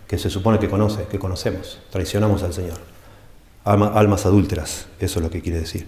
que 0.06 0.18
se 0.18 0.30
supone 0.30 0.58
que 0.58 0.68
conoce, 0.68 1.04
que 1.10 1.18
conocemos. 1.18 1.78
Traicionamos 1.90 2.42
al 2.42 2.52
Señor. 2.52 2.78
almas 3.64 4.26
adúlteras, 4.26 4.86
eso 5.00 5.18
es 5.18 5.22
lo 5.24 5.30
que 5.30 5.40
quiere 5.40 5.60
decir. 5.60 5.86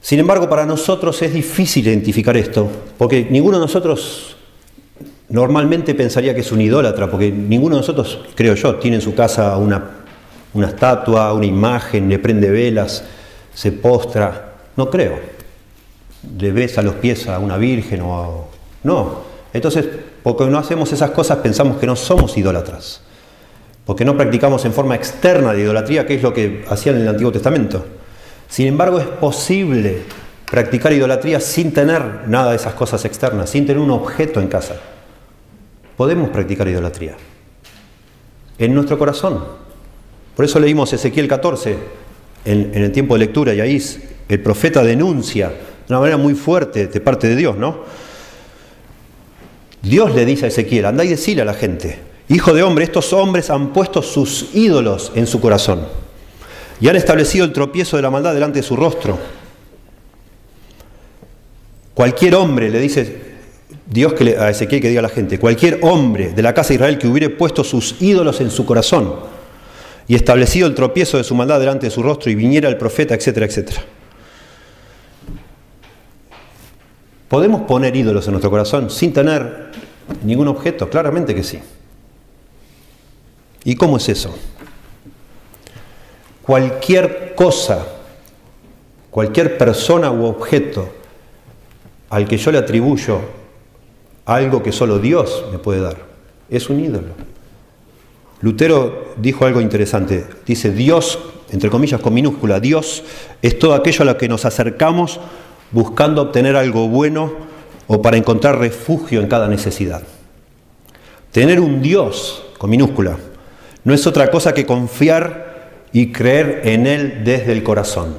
Sin 0.00 0.18
embargo, 0.18 0.48
para 0.48 0.66
nosotros 0.66 1.20
es 1.22 1.32
difícil 1.32 1.86
identificar 1.86 2.36
esto, 2.36 2.68
porque 2.96 3.26
ninguno 3.28 3.58
de 3.58 3.64
nosotros 3.64 4.36
normalmente 5.28 5.94
pensaría 5.94 6.34
que 6.34 6.40
es 6.40 6.52
un 6.52 6.60
idólatra, 6.60 7.10
porque 7.10 7.30
ninguno 7.30 7.76
de 7.76 7.80
nosotros, 7.82 8.18
creo 8.34 8.54
yo, 8.54 8.76
tiene 8.76 8.96
en 8.96 9.02
su 9.02 9.14
casa 9.14 9.56
una 9.56 10.00
una 10.52 10.68
estatua, 10.68 11.32
una 11.32 11.46
imagen, 11.46 12.08
le 12.08 12.18
prende 12.18 12.50
velas, 12.50 13.04
se 13.54 13.72
postra. 13.72 14.54
No 14.76 14.90
creo. 14.90 15.18
Le 16.38 16.52
besa 16.52 16.82
los 16.82 16.94
pies 16.94 17.28
a 17.28 17.38
una 17.38 17.56
virgen 17.56 18.02
o 18.02 18.20
a... 18.20 18.28
No. 18.82 19.30
Entonces, 19.52 19.86
porque 20.22 20.44
no 20.46 20.58
hacemos 20.58 20.92
esas 20.92 21.10
cosas, 21.10 21.38
pensamos 21.38 21.78
que 21.78 21.86
no 21.86 21.96
somos 21.96 22.36
idólatras. 22.36 23.02
Porque 23.84 24.04
no 24.04 24.16
practicamos 24.16 24.64
en 24.64 24.72
forma 24.72 24.94
externa 24.94 25.52
de 25.52 25.62
idolatría, 25.62 26.06
que 26.06 26.14
es 26.14 26.22
lo 26.22 26.32
que 26.32 26.64
hacían 26.68 26.96
en 26.96 27.02
el 27.02 27.08
Antiguo 27.08 27.32
Testamento. 27.32 27.84
Sin 28.50 28.66
embargo, 28.66 28.98
es 28.98 29.06
posible 29.06 30.02
practicar 30.50 30.92
idolatría 30.92 31.38
sin 31.38 31.72
tener 31.72 32.26
nada 32.26 32.50
de 32.50 32.56
esas 32.56 32.74
cosas 32.74 33.04
externas, 33.04 33.48
sin 33.48 33.64
tener 33.64 33.80
un 33.80 33.92
objeto 33.92 34.40
en 34.40 34.48
casa. 34.48 34.74
Podemos 35.96 36.30
practicar 36.30 36.66
idolatría. 36.66 37.14
En 38.58 38.74
nuestro 38.74 38.98
corazón, 38.98 39.44
por 40.34 40.44
eso 40.44 40.58
leímos 40.58 40.92
Ezequiel 40.92 41.28
14 41.28 41.76
en, 42.44 42.74
el 42.74 42.90
tiempo 42.90 43.14
de 43.14 43.20
lectura 43.20 43.54
y 43.54 43.60
ahí 43.60 43.80
el 44.28 44.42
profeta 44.42 44.82
denuncia 44.82 45.48
de 45.48 45.54
una 45.88 46.00
manera 46.00 46.16
muy 46.16 46.34
fuerte 46.34 46.88
de 46.88 47.00
parte 47.00 47.28
de 47.28 47.36
Dios, 47.36 47.56
¿no? 47.56 47.84
Dios 49.80 50.14
le 50.14 50.24
dice 50.24 50.46
a 50.46 50.48
Ezequiel, 50.48 50.86
anda 50.86 51.04
y 51.04 51.08
decile 51.08 51.42
a 51.42 51.44
la 51.44 51.54
gente, 51.54 51.98
hijo 52.28 52.52
de 52.52 52.62
hombre, 52.62 52.84
estos 52.84 53.12
hombres 53.12 53.48
han 53.48 53.72
puesto 53.72 54.02
sus 54.02 54.54
ídolos 54.54 55.12
en 55.14 55.26
su 55.26 55.40
corazón 55.40 55.99
y 56.80 56.88
han 56.88 56.96
establecido 56.96 57.44
el 57.44 57.52
tropiezo 57.52 57.96
de 57.96 58.02
la 58.02 58.10
maldad 58.10 58.34
delante 58.34 58.60
de 58.60 58.62
su 58.62 58.76
rostro. 58.76 59.18
Cualquier 61.94 62.34
hombre, 62.34 62.70
le 62.70 62.80
dice 62.80 63.20
Dios 63.86 64.14
que 64.14 64.36
a 64.38 64.50
Ezequiel 64.50 64.80
que 64.80 64.88
diga 64.88 65.00
a 65.00 65.02
la 65.02 65.08
gente, 65.08 65.38
cualquier 65.38 65.80
hombre 65.82 66.32
de 66.32 66.42
la 66.42 66.54
casa 66.54 66.68
de 66.68 66.74
Israel 66.76 66.98
que 66.98 67.08
hubiere 67.08 67.28
puesto 67.28 67.64
sus 67.64 68.00
ídolos 68.00 68.40
en 68.40 68.50
su 68.50 68.64
corazón, 68.64 69.14
y 70.10 70.16
establecido 70.16 70.66
el 70.66 70.74
tropiezo 70.74 71.18
de 71.18 71.24
su 71.24 71.36
maldad 71.36 71.60
delante 71.60 71.86
de 71.86 71.90
su 71.90 72.02
rostro 72.02 72.32
y 72.32 72.34
viniera 72.34 72.68
el 72.68 72.76
profeta, 72.76 73.14
etcétera, 73.14 73.46
etcétera. 73.46 73.80
¿Podemos 77.28 77.62
poner 77.62 77.94
ídolos 77.94 78.26
en 78.26 78.32
nuestro 78.32 78.50
corazón 78.50 78.90
sin 78.90 79.12
tener 79.12 79.70
ningún 80.24 80.48
objeto? 80.48 80.90
Claramente 80.90 81.32
que 81.32 81.44
sí. 81.44 81.60
¿Y 83.62 83.76
cómo 83.76 83.98
es 83.98 84.08
eso? 84.08 84.34
Cualquier 86.42 87.34
cosa, 87.34 87.86
cualquier 89.10 89.58
persona 89.58 90.10
u 90.10 90.24
objeto 90.24 90.88
al 92.08 92.26
que 92.26 92.38
yo 92.38 92.50
le 92.50 92.58
atribuyo 92.58 93.20
algo 94.24 94.62
que 94.62 94.72
solo 94.72 94.98
Dios 94.98 95.44
me 95.52 95.58
puede 95.58 95.80
dar, 95.80 95.96
es 96.48 96.68
un 96.68 96.80
ídolo. 96.80 97.30
Lutero 98.40 99.12
dijo 99.16 99.44
algo 99.44 99.60
interesante. 99.60 100.26
Dice, 100.46 100.72
Dios, 100.72 101.18
entre 101.50 101.68
comillas 101.68 102.00
con 102.00 102.14
minúscula, 102.14 102.58
Dios 102.58 103.04
es 103.42 103.58
todo 103.58 103.74
aquello 103.74 104.02
a 104.02 104.06
lo 104.06 104.16
que 104.16 104.28
nos 104.28 104.44
acercamos 104.44 105.20
buscando 105.72 106.22
obtener 106.22 106.56
algo 106.56 106.88
bueno 106.88 107.32
o 107.86 108.00
para 108.00 108.16
encontrar 108.16 108.58
refugio 108.58 109.20
en 109.20 109.28
cada 109.28 109.48
necesidad. 109.48 110.02
Tener 111.32 111.60
un 111.60 111.82
Dios, 111.82 112.44
con 112.58 112.70
minúscula, 112.70 113.18
no 113.84 113.94
es 113.94 114.06
otra 114.06 114.30
cosa 114.30 114.54
que 114.54 114.66
confiar 114.66 115.49
y 115.92 116.12
creer 116.12 116.62
en 116.64 116.86
Él 116.86 117.22
desde 117.24 117.52
el 117.52 117.62
corazón. 117.62 118.16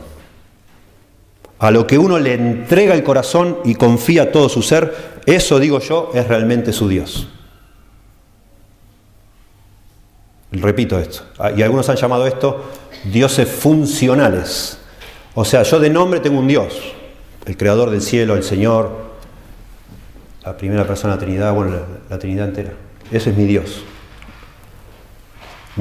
A 1.60 1.72
lo 1.72 1.86
que 1.86 1.98
uno 1.98 2.18
le 2.18 2.34
entrega 2.34 2.94
el 2.94 3.04
corazón 3.04 3.60
y 3.64 3.76
confía 3.76 4.32
todo 4.32 4.50
su 4.50 4.62
ser, 4.62 5.22
eso 5.26 5.60
digo 5.60 5.80
yo, 5.80 6.12
es 6.14 6.28
realmente 6.28 6.74
su 6.74 6.90
Dios. 6.90 7.28
Repito 10.52 11.00
esto, 11.00 11.24
ah, 11.40 11.52
y 11.52 11.62
algunos 11.62 11.88
han 11.88 11.96
llamado 11.96 12.28
esto 12.28 12.66
dioses 13.06 13.48
funcionales. 13.48 14.80
O 15.34 15.46
sea, 15.46 15.64
yo 15.64 15.80
de 15.80 15.90
nombre 15.90 16.20
tengo 16.20 16.40
un 16.40 16.48
Dios, 16.48 16.78
el 17.46 17.56
creador 17.56 17.90
del 17.90 18.02
cielo, 18.02 18.36
el 18.36 18.44
Señor, 18.44 19.12
la 20.44 20.58
primera 20.58 20.86
persona 20.86 21.14
de 21.14 21.20
la 21.20 21.26
Trinidad, 21.26 21.54
bueno, 21.54 21.80
la, 22.10 22.20
Trinidad 22.20 22.50
entera. 22.50 22.74
Ese 23.12 23.30
es 23.30 23.38
mi 23.38 23.46
Dios. 23.46 23.84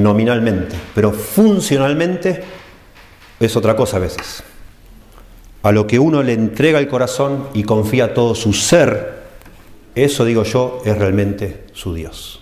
Nominalmente, 0.01 0.76
pero 0.94 1.12
funcionalmente 1.12 2.42
es 3.38 3.57
otra 3.57 3.76
cosa 3.76 3.98
a 3.98 4.01
veces. 4.01 4.42
A 5.62 5.72
lo 5.72 5.86
que 5.86 5.98
uno 5.98 6.22
le 6.22 6.32
entrega 6.32 6.78
el 6.78 6.88
corazón 6.88 7.48
y 7.53 7.64
confía 7.64 8.14
todo 8.14 8.34
su 8.34 8.55
ser, 8.55 9.20
eso 9.94 10.24
digo 10.24 10.44
yo 10.44 10.80
es 10.86 10.96
realmente 10.96 11.66
su 11.74 11.92
Dios. 11.92 12.40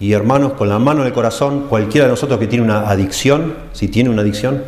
Y 0.00 0.12
hermanos, 0.12 0.54
con 0.54 0.70
la 0.70 0.78
mano 0.78 1.02
en 1.02 1.08
el 1.08 1.12
corazón, 1.12 1.66
cualquiera 1.68 2.06
de 2.06 2.12
nosotros 2.12 2.38
que 2.38 2.46
tiene 2.46 2.64
una 2.64 2.88
adicción, 2.88 3.54
si 3.72 3.88
tiene 3.88 4.08
una 4.08 4.22
adicción, 4.22 4.64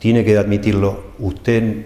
tiene 0.00 0.24
que 0.24 0.36
admitirlo. 0.36 1.12
Usted 1.20 1.84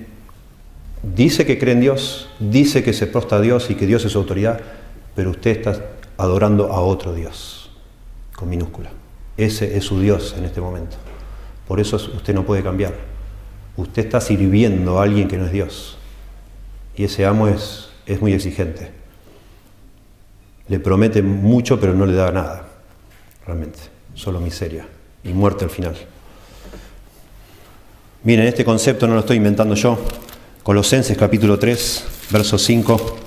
dice 1.03 1.45
que 1.45 1.59
cree 1.59 1.75
en 1.75 1.81
Dios, 1.81 2.31
dice 2.39 2.83
que 2.83 2.95
se 2.95 3.07
prostra 3.07 3.37
a 3.39 3.41
Dios 3.43 3.71
y 3.71 3.75
que 3.75 3.87
Dios 3.87 4.05
es 4.07 4.13
su 4.13 4.19
autoridad, 4.19 4.61
pero 5.15 5.31
usted 5.31 5.51
está 5.51 5.77
adorando 6.17 6.73
a 6.73 6.81
otro 6.81 7.13
Dios, 7.13 7.66
con 8.37 8.49
minúscula. 8.49 8.91
Ese 9.37 9.77
es 9.77 9.85
su 9.85 10.01
Dios 10.01 10.35
en 10.39 10.45
este 10.45 10.61
momento. 10.61 10.97
Por 11.67 11.81
eso 11.81 11.97
usted 11.97 12.35
no 12.35 12.45
puede 12.45 12.63
cambiar. 12.63 12.95
Usted 13.77 14.05
está 14.05 14.21
sirviendo 14.21 15.01
a 15.01 15.03
alguien 15.03 15.27
que 15.27 15.37
no 15.37 15.47
es 15.47 15.53
Dios. 15.53 15.99
Y 16.95 17.05
ese 17.05 17.27
amo 17.27 17.49
es, 17.49 17.91
es 18.07 18.21
muy 18.21 18.33
exigente 18.33 18.97
le 20.69 20.81
promete 20.81 21.23
mucho 21.23 21.79
pero 21.79 21.95
no 21.95 22.07
le 22.07 22.15
da 22.15 22.31
nada, 22.33 22.69
realmente, 23.47 23.79
solo 24.15 24.41
miseria 24.41 24.87
y 25.23 25.33
muerte 25.33 25.65
al 25.65 25.71
final. 25.71 25.97
Miren, 28.25 28.47
este 28.47 28.65
concepto 28.65 29.07
no 29.07 29.15
lo 29.15 29.21
estoy 29.21 29.37
inventando 29.37 29.75
yo. 29.75 29.99
Colosenses 30.65 31.17
capítulo 31.17 31.59
3, 31.59 32.05
verso 32.31 32.59
5. 32.59 33.19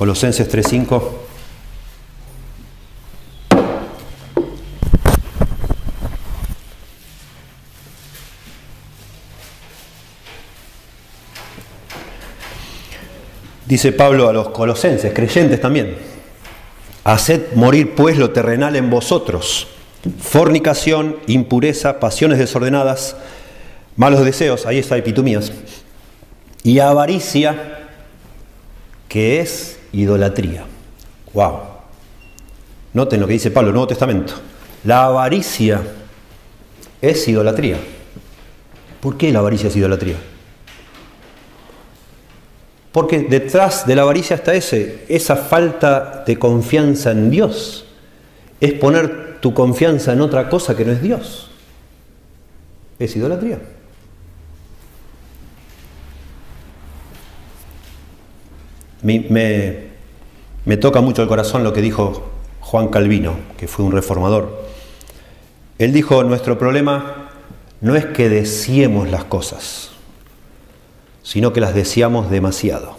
Colosenses 0.00 0.48
3, 0.48 0.66
5. 0.66 1.14
Dice 13.66 13.92
Pablo 13.92 14.30
a 14.30 14.32
los 14.32 14.48
colosenses, 14.48 15.12
creyentes 15.12 15.60
también, 15.60 15.98
haced 17.04 17.52
morir 17.54 17.94
pues 17.94 18.16
lo 18.16 18.30
terrenal 18.30 18.76
en 18.76 18.88
vosotros, 18.88 19.68
fornicación, 20.18 21.18
impureza, 21.26 22.00
pasiones 22.00 22.38
desordenadas, 22.38 23.16
malos 23.96 24.24
deseos, 24.24 24.64
ahí 24.64 24.78
está 24.78 24.96
epitumías, 24.96 25.52
y 26.62 26.78
avaricia, 26.78 27.80
que 29.06 29.40
es 29.40 29.76
idolatría. 29.92 30.64
Wow. 31.32 31.58
Noten 32.92 33.20
lo 33.20 33.26
que 33.26 33.34
dice 33.34 33.50
Pablo, 33.50 33.70
Nuevo 33.70 33.86
Testamento. 33.86 34.34
La 34.84 35.04
avaricia 35.04 35.80
es 37.00 37.28
idolatría. 37.28 37.76
¿Por 39.00 39.16
qué 39.16 39.32
la 39.32 39.38
avaricia 39.38 39.68
es 39.68 39.76
idolatría? 39.76 40.16
Porque 42.92 43.20
detrás 43.20 43.86
de 43.86 43.94
la 43.94 44.02
avaricia 44.02 44.36
está 44.36 44.54
ese, 44.54 45.04
esa 45.08 45.36
falta 45.36 46.24
de 46.26 46.38
confianza 46.38 47.12
en 47.12 47.30
Dios. 47.30 47.84
Es 48.60 48.72
poner 48.72 49.38
tu 49.40 49.54
confianza 49.54 50.12
en 50.12 50.20
otra 50.20 50.48
cosa 50.48 50.76
que 50.76 50.84
no 50.84 50.92
es 50.92 51.00
Dios. 51.00 51.50
Es 52.98 53.14
idolatría. 53.14 53.60
Me, 59.02 59.88
me 60.64 60.76
toca 60.76 61.00
mucho 61.00 61.22
el 61.22 61.28
corazón 61.28 61.64
lo 61.64 61.72
que 61.72 61.80
dijo 61.80 62.30
Juan 62.60 62.88
Calvino, 62.88 63.34
que 63.56 63.66
fue 63.66 63.84
un 63.84 63.92
reformador. 63.92 64.64
Él 65.78 65.92
dijo, 65.92 66.22
nuestro 66.24 66.58
problema 66.58 67.30
no 67.80 67.96
es 67.96 68.04
que 68.06 68.28
deseemos 68.28 69.10
las 69.10 69.24
cosas, 69.24 69.90
sino 71.22 71.52
que 71.52 71.60
las 71.60 71.74
deseamos 71.74 72.30
demasiado. 72.30 72.96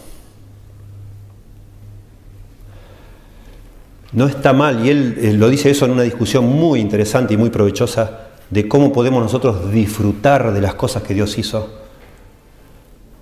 No 4.14 4.28
está 4.28 4.52
mal, 4.52 4.86
y 4.86 4.90
él, 4.90 5.38
lo 5.40 5.50
dice 5.50 5.70
eso 5.70 5.86
en 5.86 5.92
una 5.92 6.02
discusión 6.02 6.46
muy 6.46 6.80
interesante 6.80 7.34
y 7.34 7.38
muy 7.38 7.50
provechosa 7.50 8.28
de 8.50 8.68
cómo 8.68 8.92
podemos 8.92 9.24
nosotros 9.24 9.72
disfrutar 9.72 10.52
de 10.52 10.60
las 10.60 10.74
cosas 10.74 11.04
que 11.04 11.14
Dios 11.14 11.38
hizo 11.38 11.70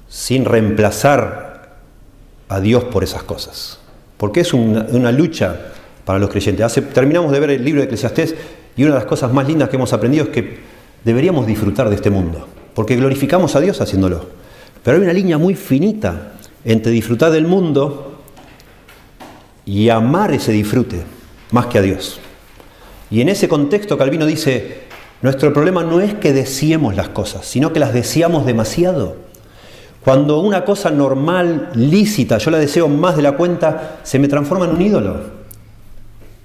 sin 0.08 0.46
reemplazar 0.46 1.49
a 2.50 2.60
Dios 2.60 2.84
por 2.86 3.04
esas 3.04 3.24
cosas. 3.24 3.80
Porque 4.18 4.42
es 4.42 4.54
una, 4.54 5.12
lucha 5.12 5.72
para 6.04 6.20
los 6.20 6.30
creyentes. 6.30 6.74
terminamos 6.94 7.32
de 7.32 7.40
ver 7.40 7.52
el 7.52 7.64
libro 7.64 7.82
de 7.82 7.86
Eclesiastés 7.86 8.36
y 8.76 8.84
una 8.84 8.94
de 8.94 9.00
las 9.00 9.08
cosas 9.08 9.32
más 9.32 9.48
lindas 9.48 9.70
que 9.70 9.78
hemos 9.78 9.94
aprendido 9.94 10.26
es 10.26 10.30
que 10.32 10.60
deberíamos 11.04 11.48
disfrutar 11.48 11.90
de 11.90 11.96
este 11.96 12.10
mundo, 12.10 12.48
porque 12.74 12.96
glorificamos 12.96 13.56
a 13.56 13.62
Dios 13.62 13.80
haciéndolo. 13.80 14.28
Pero 14.84 14.98
hay 14.98 15.04
una 15.04 15.14
línea 15.14 15.38
muy 15.38 15.56
finita 15.56 16.34
entre 16.66 16.92
disfrutar 16.92 17.32
del 17.32 17.48
mundo 17.48 18.22
y 19.66 19.90
amar 19.90 20.34
ese 20.34 20.52
disfrute 20.52 21.04
más 21.52 21.68
que 21.68 21.78
a 21.78 21.82
Dios. 21.82 22.20
Y 23.12 23.22
en 23.22 23.30
ese 23.30 23.48
contexto 23.48 23.98
Calvino 23.98 24.26
dice, 24.26 24.82
nuestro 25.22 25.54
problema 25.54 25.84
no 25.84 26.00
es 26.00 26.14
que 26.16 26.34
deseemos 26.34 26.96
las 26.96 27.10
cosas, 27.10 27.46
sino 27.46 27.74
que 27.74 27.80
las 27.80 27.94
deseamos 27.94 28.46
demasiado. 28.46 29.29
Cuando 30.04 30.40
una 30.40 30.64
cosa 30.64 30.90
normal, 30.90 31.72
lícita, 31.76 32.38
yo 32.38 32.52
la 32.52 32.58
deseo 32.58 32.88
más 32.88 33.16
de 33.16 33.22
la 33.22 33.34
cuenta, 33.34 34.00
se 34.04 34.18
me 34.18 34.28
transforma 34.28 34.66
en 34.66 34.72
un 34.72 34.82
ídolo. 34.82 35.22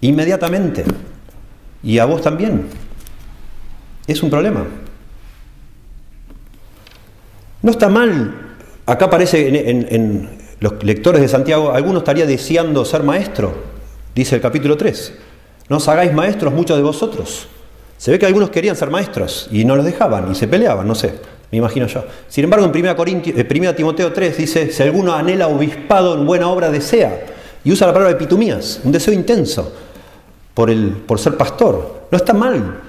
Inmediatamente. 0.01 0.85
Y 1.83 1.99
a 1.99 2.05
vos 2.05 2.21
también. 2.21 2.67
Es 4.07 4.23
un 4.23 4.31
problema. 4.31 4.65
No 7.63 7.71
está 7.71 7.89
mal, 7.89 8.35
acá 8.85 9.07
aparece 9.07 9.49
en, 9.49 10.29
los 10.61 10.85
lectores 10.85 11.23
de 11.23 11.29
Santiago, 11.29 11.73
alguno 11.73 11.99
estaría 11.99 12.27
deseando 12.27 12.85
ser 12.85 13.03
maestro, 13.03 13.55
dice 14.15 14.35
el 14.35 14.43
capítulo 14.43 14.77
3. 14.77 15.15
No 15.71 15.79
os 15.79 15.89
hagáis 15.89 16.13
maestros 16.13 16.53
muchos 16.53 16.77
de 16.77 16.83
vosotros. 16.83 17.49
Se 17.97 18.11
ve 18.11 18.19
que 18.19 18.27
algunos 18.27 18.51
querían 18.51 18.77
ser 18.77 18.91
maestros 18.91 19.49
y 19.51 19.65
no 19.65 19.77
los 19.77 19.85
dejaban 19.85 20.31
y 20.31 20.35
se 20.35 20.47
peleaban, 20.47 20.87
no 20.87 20.95
sé, 20.95 21.15
me 21.51 21.59
imagino 21.59 21.87
yo. 21.87 22.05
Sin 22.29 22.45
embargo, 22.45 22.67
en 22.67 22.77
1, 22.77 22.97
Corintio, 22.97 23.35
1 23.35 23.71
eh, 23.71 23.75
Timoteo 23.75 24.13
3 24.13 24.37
dice, 24.37 24.73
si 24.73 24.83
alguno 24.83 25.15
anhela 25.15 25.49
obispado 25.49 26.15
en 26.15 26.27
buena 26.27 26.49
obra, 26.49 26.71
desea. 26.71 27.27
Y 27.65 27.73
usa 27.73 27.87
la 27.87 27.93
palabra 27.93 28.15
epitumías, 28.15 28.81
un 28.85 28.93
deseo 28.93 29.15
intenso 29.15 29.73
por, 30.53 30.71
el, 30.71 30.91
por 30.91 31.19
ser 31.19 31.37
pastor. 31.37 32.07
No 32.11 32.17
está 32.17 32.33
mal, 32.33 32.81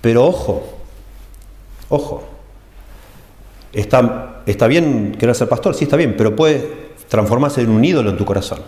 pero 0.00 0.26
ojo, 0.26 0.78
ojo, 1.88 2.30
Está, 3.72 4.42
está 4.46 4.66
bien 4.66 5.14
querer 5.16 5.34
ser 5.34 5.48
pastor, 5.48 5.74
sí 5.74 5.84
está 5.84 5.96
bien, 5.96 6.16
pero 6.16 6.34
puede 6.34 6.90
transformarse 7.08 7.60
en 7.60 7.70
un 7.70 7.84
ídolo 7.84 8.10
en 8.10 8.16
tu 8.16 8.24
corazón. 8.24 8.60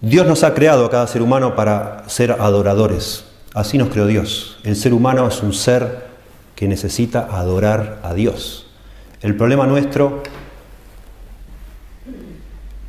Dios 0.00 0.26
nos 0.26 0.42
ha 0.42 0.52
creado 0.52 0.84
a 0.84 0.90
cada 0.90 1.06
ser 1.06 1.22
humano 1.22 1.54
para 1.54 2.08
ser 2.08 2.32
adoradores. 2.32 3.24
Así 3.54 3.78
nos 3.78 3.88
creó 3.88 4.06
Dios. 4.06 4.58
El 4.64 4.74
ser 4.74 4.92
humano 4.92 5.28
es 5.28 5.40
un 5.42 5.52
ser 5.52 6.08
que 6.56 6.66
necesita 6.66 7.28
adorar 7.30 8.00
a 8.02 8.12
Dios. 8.12 8.66
El 9.22 9.36
problema 9.36 9.66
nuestro 9.66 10.22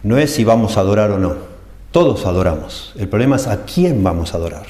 no 0.01 0.17
es 0.17 0.31
si 0.31 0.43
vamos 0.43 0.77
a 0.77 0.81
adorar 0.81 1.11
o 1.11 1.19
no. 1.19 1.35
Todos 1.91 2.25
adoramos. 2.25 2.93
El 2.97 3.07
problema 3.07 3.35
es 3.35 3.47
a 3.47 3.63
quién 3.63 4.03
vamos 4.03 4.33
a 4.33 4.37
adorar. 4.37 4.65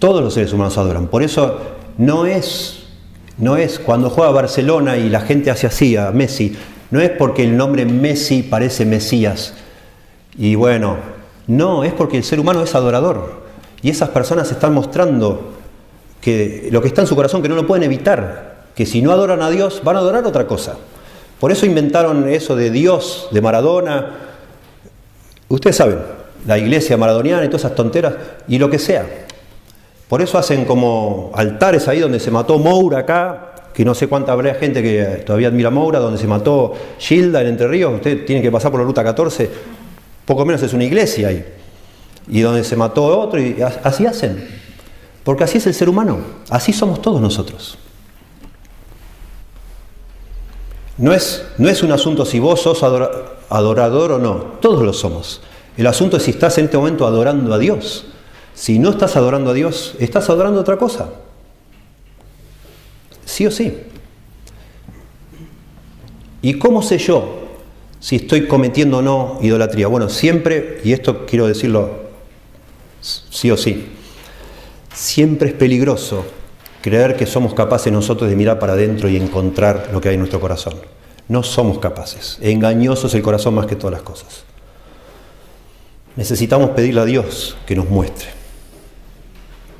Todos 0.00 0.22
los 0.22 0.34
seres 0.34 0.52
humanos 0.52 0.76
adoran. 0.76 1.06
Por 1.06 1.22
eso 1.22 1.58
no 1.96 2.26
es, 2.26 2.84
no 3.38 3.56
es 3.56 3.78
cuando 3.78 4.10
juega 4.10 4.32
Barcelona 4.32 4.96
y 4.96 5.08
la 5.08 5.20
gente 5.20 5.50
hace 5.50 5.66
así 5.66 5.96
a 5.96 6.10
Messi, 6.10 6.56
no 6.90 7.00
es 7.00 7.10
porque 7.10 7.44
el 7.44 7.56
nombre 7.56 7.84
Messi 7.84 8.42
parece 8.42 8.84
Mesías. 8.84 9.54
Y 10.36 10.56
bueno, 10.56 10.96
no, 11.46 11.84
es 11.84 11.92
porque 11.92 12.16
el 12.16 12.24
ser 12.24 12.40
humano 12.40 12.62
es 12.62 12.74
adorador. 12.74 13.49
Y 13.82 13.90
esas 13.90 14.10
personas 14.10 14.50
están 14.50 14.74
mostrando 14.74 15.54
que 16.20 16.68
lo 16.70 16.82
que 16.82 16.88
está 16.88 17.00
en 17.00 17.06
su 17.06 17.16
corazón, 17.16 17.42
que 17.42 17.48
no 17.48 17.54
lo 17.54 17.66
pueden 17.66 17.84
evitar, 17.84 18.64
que 18.74 18.86
si 18.86 19.00
no 19.02 19.12
adoran 19.12 19.42
a 19.42 19.50
Dios, 19.50 19.80
van 19.82 19.96
a 19.96 20.00
adorar 20.00 20.24
otra 20.26 20.46
cosa. 20.46 20.76
Por 21.38 21.50
eso 21.50 21.64
inventaron 21.64 22.28
eso 22.28 22.54
de 22.54 22.70
Dios, 22.70 23.28
de 23.30 23.40
Maradona. 23.40 24.10
Ustedes 25.48 25.76
saben, 25.76 25.98
la 26.46 26.58
iglesia 26.58 26.96
maradoniana 26.96 27.44
y 27.44 27.48
todas 27.48 27.64
esas 27.64 27.74
tonteras, 27.74 28.14
y 28.46 28.58
lo 28.58 28.68
que 28.68 28.78
sea. 28.78 29.06
Por 30.08 30.20
eso 30.20 30.38
hacen 30.38 30.64
como 30.64 31.30
altares 31.34 31.88
ahí 31.88 32.00
donde 32.00 32.20
se 32.20 32.30
mató 32.30 32.58
Moura 32.58 32.98
acá, 32.98 33.54
que 33.72 33.84
no 33.84 33.94
sé 33.94 34.08
cuánta 34.08 34.32
habrá 34.32 34.54
gente 34.54 34.82
que 34.82 35.22
todavía 35.24 35.48
admira 35.48 35.70
Moura, 35.70 35.98
donde 35.98 36.18
se 36.18 36.26
mató 36.26 36.74
Gilda 36.98 37.40
en 37.40 37.48
Entre 37.48 37.68
Ríos, 37.68 37.94
usted 37.94 38.26
tiene 38.26 38.42
que 38.42 38.50
pasar 38.50 38.70
por 38.70 38.80
la 38.80 38.86
ruta 38.86 39.02
14, 39.02 39.48
poco 40.26 40.44
menos 40.44 40.62
es 40.62 40.72
una 40.74 40.84
iglesia 40.84 41.28
ahí. 41.28 41.44
Y 42.28 42.40
donde 42.40 42.64
se 42.64 42.76
mató 42.76 43.06
otro, 43.18 43.40
y 43.40 43.60
así 43.62 44.06
hacen. 44.06 44.48
Porque 45.24 45.44
así 45.44 45.58
es 45.58 45.66
el 45.66 45.74
ser 45.74 45.88
humano, 45.88 46.18
así 46.48 46.72
somos 46.72 47.02
todos 47.02 47.20
nosotros. 47.20 47.78
No 50.96 51.14
es, 51.14 51.44
no 51.56 51.68
es 51.68 51.82
un 51.82 51.92
asunto 51.92 52.24
si 52.26 52.38
vos 52.38 52.60
sos 52.60 52.82
adorador 52.82 54.12
o 54.12 54.18
no, 54.18 54.36
todos 54.60 54.82
lo 54.82 54.92
somos. 54.92 55.40
El 55.76 55.86
asunto 55.86 56.18
es 56.18 56.24
si 56.24 56.32
estás 56.32 56.58
en 56.58 56.66
este 56.66 56.76
momento 56.76 57.06
adorando 57.06 57.54
a 57.54 57.58
Dios. 57.58 58.06
Si 58.54 58.78
no 58.78 58.90
estás 58.90 59.16
adorando 59.16 59.50
a 59.50 59.54
Dios, 59.54 59.94
estás 59.98 60.28
adorando 60.28 60.60
otra 60.60 60.76
cosa. 60.76 61.08
Sí 63.24 63.46
o 63.46 63.50
sí. 63.50 63.78
¿Y 66.42 66.58
cómo 66.58 66.82
sé 66.82 66.98
yo 66.98 67.38
si 67.98 68.16
estoy 68.16 68.46
cometiendo 68.46 68.98
o 68.98 69.02
no 69.02 69.38
idolatría? 69.40 69.86
Bueno, 69.86 70.08
siempre, 70.08 70.80
y 70.84 70.92
esto 70.92 71.24
quiero 71.24 71.46
decirlo 71.46 72.09
sí 73.00 73.50
o 73.50 73.56
sí, 73.56 73.86
siempre 74.94 75.48
es 75.48 75.54
peligroso 75.54 76.24
creer 76.82 77.16
que 77.16 77.26
somos 77.26 77.54
capaces 77.54 77.92
nosotros 77.92 78.30
de 78.30 78.36
mirar 78.36 78.58
para 78.58 78.72
adentro 78.72 79.08
y 79.08 79.16
encontrar 79.16 79.90
lo 79.92 80.00
que 80.00 80.08
hay 80.08 80.14
en 80.14 80.20
nuestro 80.20 80.40
corazón. 80.40 80.74
No 81.28 81.42
somos 81.42 81.78
capaces. 81.78 82.38
Engañoso 82.40 83.06
es 83.06 83.14
el 83.14 83.22
corazón 83.22 83.54
más 83.54 83.66
que 83.66 83.76
todas 83.76 83.92
las 83.92 84.02
cosas. 84.02 84.44
Necesitamos 86.16 86.70
pedirle 86.70 87.00
a 87.00 87.04
Dios 87.04 87.56
que 87.66 87.76
nos 87.76 87.88
muestre. 87.88 88.28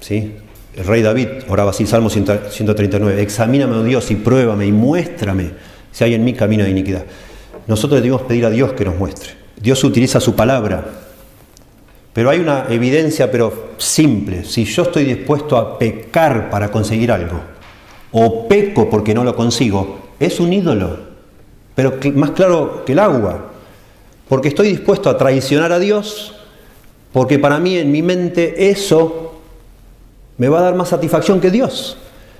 ¿Sí? 0.00 0.36
El 0.76 0.84
rey 0.84 1.02
David 1.02 1.28
oraba 1.48 1.70
así, 1.72 1.86
Salmo 1.86 2.08
139, 2.08 3.20
examíname, 3.20 3.76
oh 3.76 3.82
Dios, 3.82 4.10
y 4.10 4.14
pruébame 4.14 4.66
y 4.66 4.72
muéstrame 4.72 5.50
si 5.90 6.04
hay 6.04 6.14
en 6.14 6.24
mí 6.24 6.32
camino 6.34 6.62
de 6.62 6.70
iniquidad. 6.70 7.04
Nosotros 7.66 8.00
debemos 8.00 8.22
pedir 8.22 8.46
a 8.46 8.50
Dios 8.50 8.72
que 8.74 8.84
nos 8.84 8.96
muestre. 8.96 9.30
Dios 9.60 9.82
utiliza 9.82 10.20
su 10.20 10.36
palabra, 10.36 10.84
pero 12.12 12.30
hay 12.30 12.40
una 12.40 12.66
evidencia, 12.68 13.30
pero 13.30 13.70
simple. 13.78 14.44
Si 14.44 14.64
yo 14.64 14.82
estoy 14.82 15.04
dispuesto 15.04 15.56
a 15.56 15.78
pecar 15.78 16.50
para 16.50 16.70
conseguir 16.70 17.12
algo, 17.12 17.40
o 18.12 18.48
peco 18.48 18.90
porque 18.90 19.14
no 19.14 19.24
lo 19.24 19.36
consigo, 19.36 20.00
es 20.18 20.40
un 20.40 20.52
ídolo, 20.52 20.98
pero 21.74 21.94
más 22.14 22.32
claro 22.32 22.84
que 22.84 22.92
el 22.92 22.98
agua, 22.98 23.50
porque 24.28 24.48
estoy 24.48 24.68
dispuesto 24.68 25.08
a 25.08 25.16
traicionar 25.16 25.72
a 25.72 25.78
Dios, 25.78 26.34
porque 27.12 27.38
para 27.38 27.58
mí 27.58 27.76
en 27.76 27.90
mi 27.90 28.02
mente 28.02 28.70
eso 28.70 29.40
me 30.36 30.48
va 30.48 30.58
a 30.58 30.62
dar 30.62 30.74
más 30.74 30.88
satisfacción 30.88 31.40
que 31.40 31.50
Dios. 31.50 31.96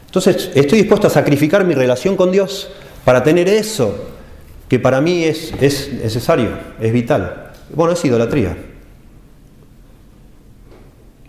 Entonces 0.06 0.50
estoy 0.54 0.80
dispuesto 0.80 1.06
a 1.06 1.10
sacrificar 1.10 1.64
mi 1.64 1.74
relación 1.74 2.16
con 2.16 2.32
Dios 2.32 2.70
para 3.04 3.22
tener 3.22 3.48
eso 3.48 3.94
que 4.68 4.78
para 4.78 5.00
mí 5.00 5.24
es, 5.24 5.52
es 5.60 5.92
necesario, 5.92 6.50
es 6.80 6.92
vital. 6.92 7.52
Bueno, 7.72 7.92
es 7.92 8.04
idolatría. 8.04 8.56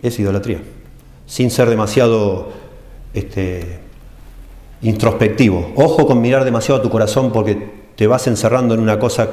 Es 0.01 0.19
idolatría. 0.19 0.59
Sin 1.25 1.51
ser 1.51 1.69
demasiado 1.69 2.49
este, 3.13 3.79
introspectivo. 4.81 5.73
Ojo 5.75 6.07
con 6.07 6.21
mirar 6.21 6.43
demasiado 6.43 6.79
a 6.79 6.83
tu 6.83 6.89
corazón 6.89 7.31
porque 7.31 7.71
te 7.95 8.07
vas 8.07 8.27
encerrando 8.27 8.73
en 8.73 8.79
una 8.79 8.99
cosa 8.99 9.29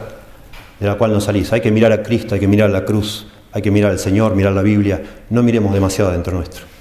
de 0.78 0.86
la 0.86 0.96
cual 0.96 1.12
no 1.12 1.20
salís. 1.20 1.52
Hay 1.52 1.60
que 1.60 1.70
mirar 1.70 1.92
a 1.92 2.02
Cristo, 2.02 2.34
hay 2.34 2.40
que 2.40 2.48
mirar 2.48 2.70
la 2.70 2.84
cruz, 2.84 3.26
hay 3.52 3.62
que 3.62 3.70
mirar 3.70 3.90
al 3.90 3.98
Señor, 3.98 4.34
mirar 4.34 4.52
la 4.52 4.62
Biblia. 4.62 5.02
No 5.30 5.42
miremos 5.42 5.72
demasiado 5.72 6.12
dentro 6.12 6.34
nuestro 6.34 6.78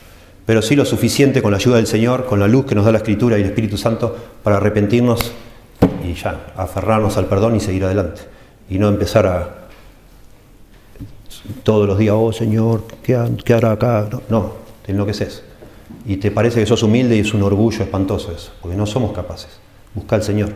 pero 0.48 0.62
sí 0.62 0.78
lo 0.78 0.86
suficiente 0.86 1.42
con 1.42 1.52
la 1.52 1.58
ayuda 1.58 1.76
del 1.76 1.88
Señor, 1.88 2.26
con 2.26 2.40
la 2.40 2.48
luz 2.48 2.66
que 2.66 2.74
nos 2.74 2.86
da 2.86 2.94
la 2.94 3.00
Escritura 3.00 3.38
y 3.38 3.42
el 3.42 3.48
Espíritu 3.48 3.76
Santo 3.76 4.16
para 4.42 4.56
arrepentirnos 4.56 5.34
y 6.08 6.14
ya, 6.14 6.54
aferrarnos 6.56 7.18
al 7.18 7.26
perdón 7.26 7.58
y 7.58 7.60
seguir 7.60 7.84
adelante. 7.84 8.22
Y 8.70 8.80
no 8.80 8.88
empezar 8.88 9.28
a 9.28 9.66
todos 11.64 11.88
los 11.88 11.98
días, 11.98 12.16
oh 12.18 12.32
Señor, 12.32 12.84
¿qué, 13.04 13.16
hará 13.54 13.72
acá? 13.72 14.08
No, 14.12 14.22
no, 14.30 14.54
te 14.86 14.91
enloqueces. 14.91 15.43
Y 16.06 16.18
te 16.18 16.32
parece 16.32 16.60
que 16.60 16.66
sos 16.66 16.84
humilde 16.84 17.16
y 17.16 17.20
es 17.20 17.34
un 17.34 17.43
orgullo 17.43 17.84
espantoso 17.84 18.32
eso, 18.32 18.52
porque 18.62 18.78
no 18.78 18.86
somos 18.86 19.12
capaces. 19.14 19.60
Busca 19.93 20.16
al 20.16 20.24
Señor. 20.24 20.54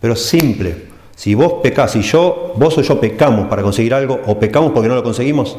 Pero 0.00 0.16
simple, 0.16 0.86
si 1.16 1.34
vos 1.34 1.54
pecás 1.62 1.96
y 1.96 2.02
yo, 2.02 2.54
vos 2.56 2.76
o 2.78 2.82
yo 2.82 3.00
pecamos 3.00 3.48
para 3.48 3.62
conseguir 3.62 3.94
algo, 3.94 4.20
o 4.26 4.38
pecamos 4.38 4.72
porque 4.72 4.88
no 4.88 4.94
lo 4.94 5.02
conseguimos, 5.02 5.56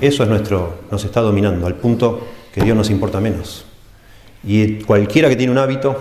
eso 0.00 0.22
es 0.22 0.28
nuestro, 0.28 0.74
nos 0.90 1.04
está 1.04 1.20
dominando, 1.20 1.66
al 1.66 1.74
punto 1.74 2.20
que 2.52 2.62
Dios 2.62 2.76
nos 2.76 2.90
importa 2.90 3.20
menos. 3.20 3.64
Y 4.44 4.80
cualquiera 4.82 5.28
que 5.28 5.36
tiene 5.36 5.52
un 5.52 5.58
hábito, 5.58 5.96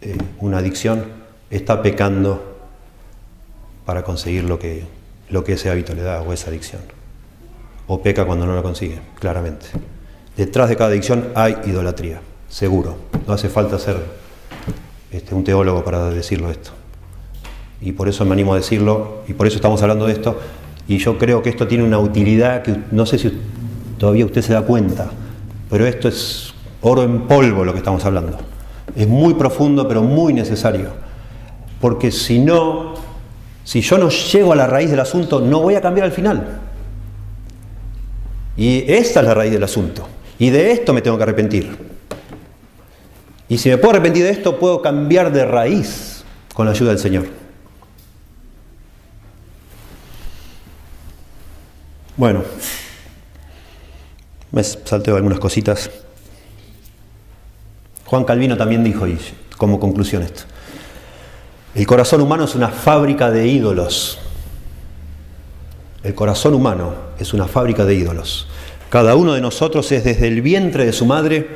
eh, 0.00 0.16
una 0.40 0.58
adicción, 0.58 1.04
está 1.50 1.82
pecando 1.82 2.56
para 3.84 4.02
conseguir 4.02 4.44
lo 4.44 4.58
que, 4.58 4.84
lo 5.32 5.42
que 5.42 5.54
ese 5.54 5.68
hábito 5.68 5.94
le 5.94 6.02
da 6.02 6.22
o 6.22 6.32
esa 6.32 6.50
adicción. 6.50 6.82
O 7.88 8.00
peca 8.00 8.24
cuando 8.24 8.46
no 8.46 8.54
lo 8.54 8.62
consigue, 8.62 9.00
claramente. 9.18 9.66
Detrás 10.36 10.68
de 10.68 10.76
cada 10.76 10.90
adicción 10.90 11.30
hay 11.34 11.56
idolatría, 11.64 12.20
seguro. 12.48 12.96
No 13.26 13.34
hace 13.34 13.48
falta 13.48 13.80
ser 13.80 13.96
este, 15.10 15.34
un 15.34 15.42
teólogo 15.42 15.82
para 15.82 16.10
decirlo 16.10 16.50
esto. 16.50 16.70
Y 17.80 17.90
por 17.90 18.08
eso 18.08 18.24
me 18.24 18.34
animo 18.34 18.54
a 18.54 18.56
decirlo, 18.58 19.22
y 19.26 19.32
por 19.32 19.48
eso 19.48 19.56
estamos 19.56 19.82
hablando 19.82 20.06
de 20.06 20.12
esto. 20.12 20.38
Y 20.86 20.98
yo 20.98 21.18
creo 21.18 21.42
que 21.42 21.50
esto 21.50 21.66
tiene 21.66 21.82
una 21.82 21.98
utilidad 21.98 22.62
que 22.62 22.76
no 22.92 23.06
sé 23.06 23.18
si 23.18 23.36
todavía 23.98 24.24
usted 24.24 24.42
se 24.42 24.52
da 24.52 24.62
cuenta 24.62 25.10
pero 25.72 25.86
esto 25.86 26.06
es 26.06 26.52
oro 26.82 27.02
en 27.02 27.22
polvo 27.22 27.64
lo 27.64 27.72
que 27.72 27.78
estamos 27.78 28.04
hablando. 28.04 28.36
Es 28.94 29.08
muy 29.08 29.32
profundo, 29.32 29.88
pero 29.88 30.02
muy 30.02 30.34
necesario. 30.34 30.90
Porque 31.80 32.10
si 32.12 32.40
no, 32.40 32.91
si 33.64 33.80
yo 33.80 33.98
no 33.98 34.08
llego 34.08 34.52
a 34.52 34.56
la 34.56 34.66
raíz 34.66 34.90
del 34.90 35.00
asunto, 35.00 35.40
no 35.40 35.60
voy 35.60 35.74
a 35.74 35.80
cambiar 35.80 36.06
al 36.06 36.12
final. 36.12 36.60
Y 38.56 38.84
esta 38.92 39.20
es 39.20 39.26
la 39.26 39.34
raíz 39.34 39.52
del 39.52 39.62
asunto. 39.62 40.06
Y 40.38 40.50
de 40.50 40.72
esto 40.72 40.92
me 40.92 41.02
tengo 41.02 41.16
que 41.16 41.22
arrepentir. 41.22 41.76
Y 43.48 43.58
si 43.58 43.68
me 43.68 43.78
puedo 43.78 43.90
arrepentir 43.90 44.24
de 44.24 44.30
esto, 44.30 44.58
puedo 44.58 44.82
cambiar 44.82 45.32
de 45.32 45.44
raíz 45.44 46.24
con 46.54 46.66
la 46.66 46.72
ayuda 46.72 46.90
del 46.90 46.98
Señor. 46.98 47.26
Bueno, 52.16 52.42
me 54.50 54.62
salteo 54.62 55.16
algunas 55.16 55.38
cositas. 55.38 55.90
Juan 58.04 58.24
Calvino 58.24 58.56
también 58.56 58.84
dijo, 58.84 59.06
y 59.06 59.18
como 59.56 59.80
conclusión 59.80 60.22
esto, 60.22 60.42
el 61.74 61.86
corazón 61.86 62.20
humano 62.20 62.44
es 62.44 62.54
una 62.54 62.68
fábrica 62.68 63.30
de 63.30 63.46
ídolos. 63.46 64.18
El 66.02 66.14
corazón 66.14 66.54
humano 66.54 66.94
es 67.18 67.32
una 67.32 67.46
fábrica 67.46 67.84
de 67.84 67.94
ídolos. 67.94 68.48
Cada 68.90 69.14
uno 69.14 69.32
de 69.32 69.40
nosotros 69.40 69.90
es 69.92 70.04
desde 70.04 70.28
el 70.28 70.42
vientre 70.42 70.84
de 70.84 70.92
su 70.92 71.06
madre 71.06 71.48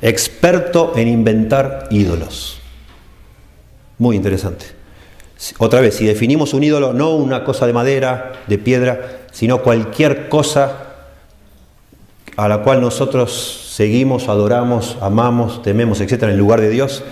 experto 0.00 0.92
en 0.96 1.08
inventar 1.08 1.88
ídolos. 1.90 2.60
Muy 3.98 4.16
interesante. 4.16 4.66
Otra 5.58 5.80
vez, 5.80 5.96
si 5.96 6.06
definimos 6.06 6.54
un 6.54 6.64
ídolo, 6.64 6.92
no 6.92 7.14
una 7.14 7.44
cosa 7.44 7.66
de 7.66 7.72
madera, 7.72 8.32
de 8.46 8.58
piedra, 8.58 9.20
sino 9.32 9.62
cualquier 9.62 10.28
cosa 10.28 10.84
a 12.36 12.48
la 12.48 12.62
cual 12.62 12.80
nosotros 12.80 13.72
seguimos, 13.74 14.28
adoramos, 14.28 14.96
amamos, 15.00 15.62
tememos, 15.62 16.00
etcétera, 16.00 16.32
en 16.32 16.38
lugar 16.38 16.60
de 16.60 16.70
Dios, 16.70 17.02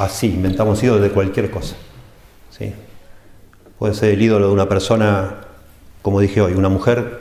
así 0.00 0.28
inventamos 0.28 0.82
ídolos 0.82 1.02
de 1.02 1.10
cualquier 1.10 1.50
cosa. 1.50 1.76
¿sí? 2.50 2.72
Puede 3.78 3.94
ser 3.94 4.10
el 4.10 4.22
ídolo 4.22 4.48
de 4.48 4.52
una 4.52 4.68
persona, 4.68 5.36
como 6.02 6.20
dije 6.20 6.40
hoy, 6.40 6.54
una 6.54 6.68
mujer, 6.68 7.20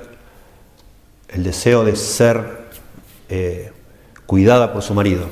el 1.29 1.43
deseo 1.43 1.83
de 1.83 1.95
ser 1.95 2.59
eh, 3.29 3.71
cuidada 4.25 4.73
por 4.73 4.81
su 4.81 4.93
marido, 4.93 5.25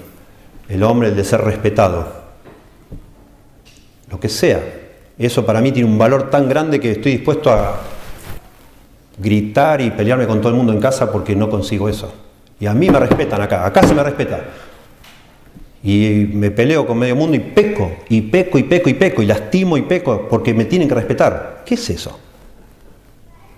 el 0.70 0.84
hombre 0.84 1.10
el 1.10 1.16
de 1.16 1.24
ser 1.24 1.42
respetado, 1.42 2.08
lo 4.10 4.20
que 4.20 4.30
sea. 4.30 4.62
Eso 5.18 5.46
para 5.46 5.62
mí 5.62 5.72
tiene 5.72 5.90
un 5.90 5.98
valor 5.98 6.30
tan 6.30 6.48
grande 6.48 6.80
que 6.80 6.92
estoy 6.92 7.14
dispuesto 7.14 7.52
a, 7.52 7.82
gritar 9.18 9.82
y 9.82 9.90
pelearme 9.90 10.28
con 10.28 10.40
todo 10.40 10.50
el 10.50 10.56
mundo 10.56 10.72
en 10.72 10.80
casa 10.80 11.12
porque 11.12 11.36
no 11.36 11.50
consigo 11.50 11.90
eso. 11.90 12.14
Y 12.60 12.66
a 12.66 12.74
mí 12.74 12.90
me 12.90 13.00
respetan 13.00 13.42
acá, 13.42 13.66
acá 13.66 13.86
se 13.86 13.94
me 13.94 14.04
respeta. 14.04 14.42
Y 15.88 16.28
me 16.34 16.52
peleo 16.52 16.86
con 16.86 16.98
medio 16.98 17.16
mundo 17.16 17.38
y 17.38 17.40
peco, 17.40 17.90
y 18.10 18.20
peco, 18.20 18.58
y 18.58 18.64
peco, 18.64 18.90
y 18.90 18.94
peco, 18.94 19.22
y 19.22 19.26
lastimo 19.26 19.78
y 19.78 19.84
peco 19.84 20.28
porque 20.30 20.54
me 20.54 20.66
tienen 20.66 20.90
que 20.90 20.96
respetar. 20.96 21.64
¿Qué 21.66 21.76
es 21.76 21.90
eso? 21.90 22.20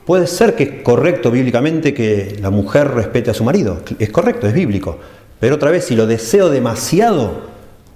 Puede 0.06 0.28
ser 0.28 0.56
que 0.56 0.62
es 0.62 0.70
correcto 0.84 1.32
bíblicamente 1.32 1.92
que 1.92 2.38
la 2.40 2.52
mujer 2.52 2.88
respete 2.90 3.32
a 3.32 3.34
su 3.34 3.44
marido, 3.44 3.82
es 3.98 4.12
correcto, 4.12 4.46
es 4.46 4.54
bíblico, 4.54 5.00
pero 5.40 5.56
otra 5.56 5.72
vez, 5.72 5.86
si 5.86 5.96
lo 5.96 6.06
deseo 6.06 6.52
demasiado, 6.52 7.48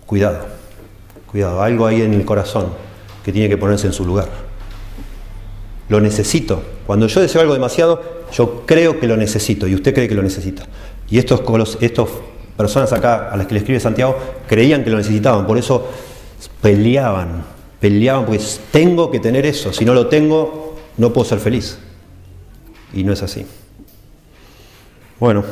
cuidado, 0.07 0.47
cuidado, 1.27 1.61
algo 1.61 1.85
ahí 1.85 2.01
en 2.01 2.15
el 2.15 2.25
corazón 2.25 2.69
que 3.23 3.31
tiene 3.31 3.49
que 3.49 3.57
ponerse 3.57 3.85
en 3.85 3.93
su 3.93 4.03
lugar. 4.03 4.29
Lo 5.89 6.01
necesito. 6.01 6.63
Cuando 6.87 7.05
yo 7.05 7.21
deseo 7.21 7.41
algo 7.41 7.53
demasiado, 7.53 8.01
yo 8.31 8.63
creo 8.65 8.99
que 8.99 9.05
lo 9.07 9.15
necesito 9.15 9.67
y 9.67 9.75
usted 9.75 9.93
cree 9.93 10.07
que 10.07 10.15
lo 10.15 10.23
necesita. 10.23 10.63
Y 11.07 11.19
estos, 11.19 11.43
estos 11.81 12.09
personas 12.57 12.93
acá 12.93 13.29
a 13.29 13.37
las 13.37 13.47
que 13.47 13.53
le 13.53 13.59
escribe 13.59 13.79
Santiago 13.79 14.17
creían 14.47 14.83
que 14.83 14.89
lo 14.89 14.97
necesitaban, 14.97 15.47
por 15.47 15.57
eso 15.57 15.89
peleaban, 16.61 17.43
peleaban, 17.79 18.25
pues 18.25 18.61
tengo 18.71 19.11
que 19.11 19.19
tener 19.19 19.45
eso, 19.45 19.73
si 19.73 19.85
no 19.85 19.93
lo 19.93 20.07
tengo, 20.07 20.75
no 20.97 21.11
puedo 21.11 21.25
ser 21.27 21.39
feliz. 21.39 21.77
Y 22.93 23.03
no 23.03 23.13
es 23.13 23.23
así. 23.23 23.45
Bueno, 25.19 25.43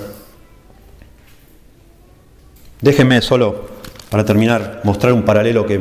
déjenme 2.82 3.22
solo, 3.22 3.68
para 4.10 4.26
terminar, 4.26 4.82
mostrar 4.84 5.14
un 5.14 5.24
paralelo 5.24 5.66
que 5.66 5.80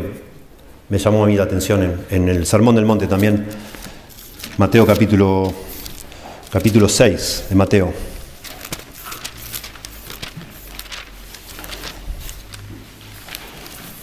me 0.89 0.99
llamó 0.99 1.25
a 1.25 1.27
mí 1.27 1.37
la 1.37 1.45
atención 1.45 2.05
en, 2.11 2.29
el 2.29 2.47
Sermón 2.47 2.75
del 2.75 2.85
Monte 2.85 3.07
también, 3.07 3.47
Mateo 4.59 4.87
capítulo, 4.87 5.53
capítulo 6.51 6.89
6 6.89 7.47
de 7.51 7.55
Mateo. 7.55 8.10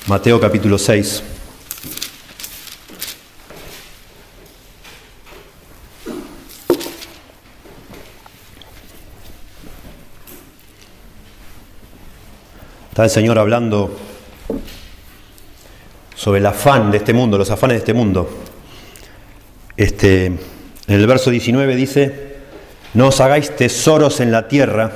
Mateo 0.08 0.40
capítulo 0.40 0.78
6. 0.78 1.22
Está 12.88 13.04
el 13.04 13.10
Señor 13.10 13.38
hablando 13.38 13.98
sobre 16.16 16.40
el 16.40 16.46
afán 16.46 16.90
de 16.90 17.00
este 17.00 17.14
mundo, 17.14 17.38
los 17.38 17.52
afanes 17.52 17.76
de 17.76 17.80
este 17.80 17.94
mundo. 17.94 18.30
Este, 19.76 20.28
en 20.28 20.40
el 20.88 21.06
verso 21.06 21.32
19 21.32 21.76
dice, 21.76 22.38
no 22.94 23.10
os 23.10 23.20
hagáis 23.20 23.54
tesoros 23.58 24.22
en 24.22 24.32
la 24.32 24.48
tierra, 24.48 24.90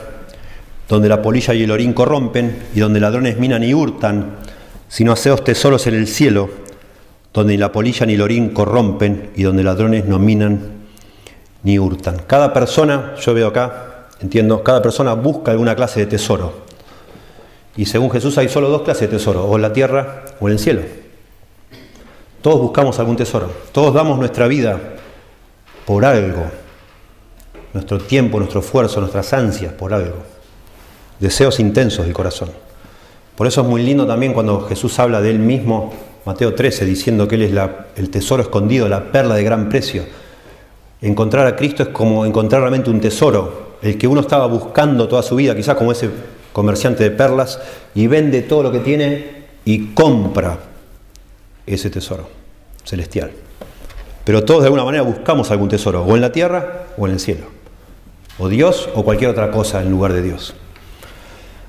donde 0.88 1.10
la 1.10 1.22
polilla 1.22 1.54
y 1.54 1.64
el 1.64 1.72
orín 1.72 1.92
corrompen, 1.92 2.64
y 2.74 2.80
donde 2.80 3.02
ladrones 3.02 3.38
minan 3.38 3.62
y 3.62 3.74
hurtan, 3.74 4.41
sino 4.92 5.14
haceos 5.14 5.46
tesoros 5.46 5.88
en 5.88 5.94
el 5.94 6.06
cielo, 6.06 6.50
donde 7.34 7.54
ni 7.54 7.58
la 7.58 7.72
polilla 7.72 8.06
ni 8.06 8.16
el 8.16 8.22
orín 8.22 8.50
corrompen, 8.50 9.32
y 9.38 9.44
donde 9.44 9.64
ladrones 9.64 10.04
no 10.04 10.20
minan 10.20 10.82
ni 11.64 11.80
hurtan. 11.80 12.24
Cada 12.28 12.52
persona, 12.52 13.16
yo 13.16 13.34
veo 13.34 13.48
acá, 13.48 14.10
entiendo, 14.20 14.62
cada 14.64 14.82
persona 14.82 15.14
busca 15.14 15.52
alguna 15.52 15.78
clase 15.78 16.02
de 16.02 16.08
tesoro. 16.08 16.66
Y 17.78 17.86
según 17.86 18.12
Jesús 18.12 18.38
hay 18.38 18.50
solo 18.50 18.68
dos 18.68 18.82
clases 18.82 19.10
de 19.10 19.18
tesoro, 19.18 19.46
o 19.46 19.56
en 19.56 19.62
la 19.62 19.72
tierra 19.72 20.26
o 20.42 20.50
en 20.50 20.54
el 20.56 20.60
cielo. 20.60 20.82
Todos 22.42 22.60
buscamos 22.60 23.00
algún 23.00 23.16
tesoro, 23.16 23.50
todos 23.72 23.94
damos 23.94 24.20
nuestra 24.20 24.46
vida 24.48 24.78
por 25.86 26.04
algo, 26.04 26.44
nuestro 27.72 27.98
tiempo, 27.98 28.40
nuestro 28.40 28.60
esfuerzo, 28.60 29.00
nuestras 29.00 29.32
ansias 29.32 29.72
por 29.72 29.94
algo, 29.94 30.18
deseos 31.18 31.62
intensos 31.62 32.04
del 32.04 32.14
corazón. 32.14 32.50
Por 33.36 33.48
eso 33.48 33.62
es 33.62 33.68
muy 33.68 33.82
lindo 33.82 34.06
también 34.06 34.34
cuando 34.34 34.62
Jesús 34.62 34.98
habla 35.00 35.22
de 35.22 35.32
él 35.32 35.40
mismo, 35.40 35.92
Mateo 36.26 36.54
13, 36.54 36.86
diciendo 36.86 37.28
que 37.28 37.36
él 37.36 37.42
es 37.44 37.54
el 37.96 38.10
tesoro 38.10 38.44
escondido, 38.44 38.88
la 38.88 39.12
perla 39.12 39.36
de 39.36 39.44
gran 39.44 39.70
precio. 39.70 40.04
Encontrar 41.02 41.48
a 41.48 41.56
Cristo 41.56 41.82
es 41.84 41.90
como 41.90 42.26
encontrar 42.26 42.62
realmente 42.62 42.90
un 42.90 43.02
tesoro, 43.02 43.78
el 43.82 43.98
que 43.98 44.08
uno 44.08 44.22
estaba 44.22 44.46
buscando 44.46 45.08
toda 45.08 45.24
su 45.24 45.36
vida, 45.36 45.56
quizás 45.56 45.76
como 45.76 45.92
ese 45.92 46.10
comerciante 46.54 47.04
de 47.04 47.12
perlas, 47.12 47.60
y 47.96 48.06
vende 48.06 48.44
todo 48.44 48.64
lo 48.64 48.72
que 48.72 48.80
tiene 48.80 49.42
y 49.66 49.94
compra 49.94 50.60
ese 51.66 51.90
tesoro 51.90 52.28
celestial. 52.84 53.32
Pero 54.24 54.44
todos 54.44 54.62
de 54.62 54.68
alguna 54.68 54.86
manera 54.86 55.04
buscamos 55.04 55.50
algún 55.50 55.70
tesoro, 55.70 56.04
o 56.04 56.16
en 56.16 56.22
la 56.22 56.32
tierra 56.32 56.86
o 56.98 57.08
en 57.08 57.14
el 57.14 57.20
cielo, 57.20 57.48
o 58.38 58.48
Dios 58.48 58.90
o 58.94 59.04
cualquier 59.04 59.32
otra 59.32 59.50
cosa 59.50 59.82
en 59.82 59.90
lugar 59.90 60.14
de 60.14 60.22
Dios. 60.22 60.54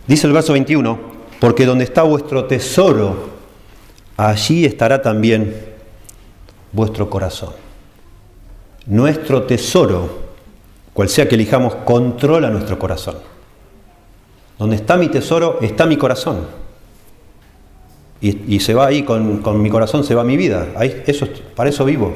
Dice 0.07 0.27
el 0.27 0.35
verso 0.35 0.53
21, 0.53 1.12
porque 1.43 1.67
donde 1.67 1.83
está 1.83 2.05
vuestro 2.05 2.45
tesoro, 2.45 3.17
allí 4.17 4.65
estará 4.65 5.03
también 5.03 5.53
vuestro 6.71 7.11
corazón. 7.11 7.51
Nuestro 8.87 9.43
tesoro, 9.43 10.09
cual 10.93 11.09
sea 11.09 11.29
que 11.29 11.35
elijamos, 11.35 11.75
controla 11.85 12.49
nuestro 12.49 12.79
corazón. 12.79 13.17
Donde 14.57 14.77
está 14.77 14.97
mi 14.97 15.09
tesoro, 15.09 15.59
está 15.61 15.85
mi 15.85 15.97
corazón. 15.97 16.47
Y, 18.21 18.61
se 18.61 18.73
va 18.73 18.87
ahí, 18.87 19.03
con, 19.03 19.61
mi 19.61 19.69
corazón 19.69 20.05
se 20.05 20.15
va 20.15 20.23
mi 20.23 20.37
vida. 20.37 20.69
Ahí, 20.77 21.03
eso, 21.09 21.27
para 21.57 21.71
eso 21.71 21.85
vivo. 21.85 22.15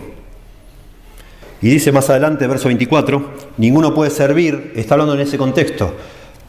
Y 1.60 1.68
dice 1.68 1.90
más 1.90 2.08
adelante, 2.10 2.46
verso 2.46 2.68
24, 2.68 3.24
ninguno 3.56 3.92
puede 3.92 4.12
servir, 4.12 4.72
está 4.76 4.94
hablando 4.94 5.14
en 5.14 5.20
ese 5.22 5.36
contexto, 5.36 5.94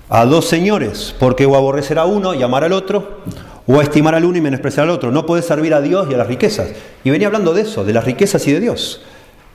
a 0.10 0.26
dos 0.26 0.46
señores, 0.46 1.16
porque 1.20 1.46
o 1.46 1.56
aborrecer 1.56 2.00
a 2.00 2.06
uno 2.06 2.34
y 2.34 2.44
amar 2.44 2.64
al 2.64 2.74
otro, 2.74 3.22
o 3.68 3.80
a 3.80 3.84
estimar 3.84 4.16
al 4.16 4.26
uno 4.26 4.38
y 4.38 4.42
menospreciar 4.42 4.86
al 4.86 4.92
otro. 4.92 5.12
No 5.12 5.26
puede 5.26 5.42
servir 5.42 5.74
a 5.74 5.82
Dios 5.82 6.08
y 6.10 6.14
a 6.14 6.18
las 6.18 6.28
riquezas. 6.28 6.70
Y 7.04 7.10
venía 7.10 7.28
hablando 7.28 7.54
de 7.54 7.62
eso, 7.62 7.84
de 7.84 7.94
las 7.94 8.06
riquezas 8.06 8.48
y 8.48 8.54
de 8.54 8.60
Dios. 8.60 9.02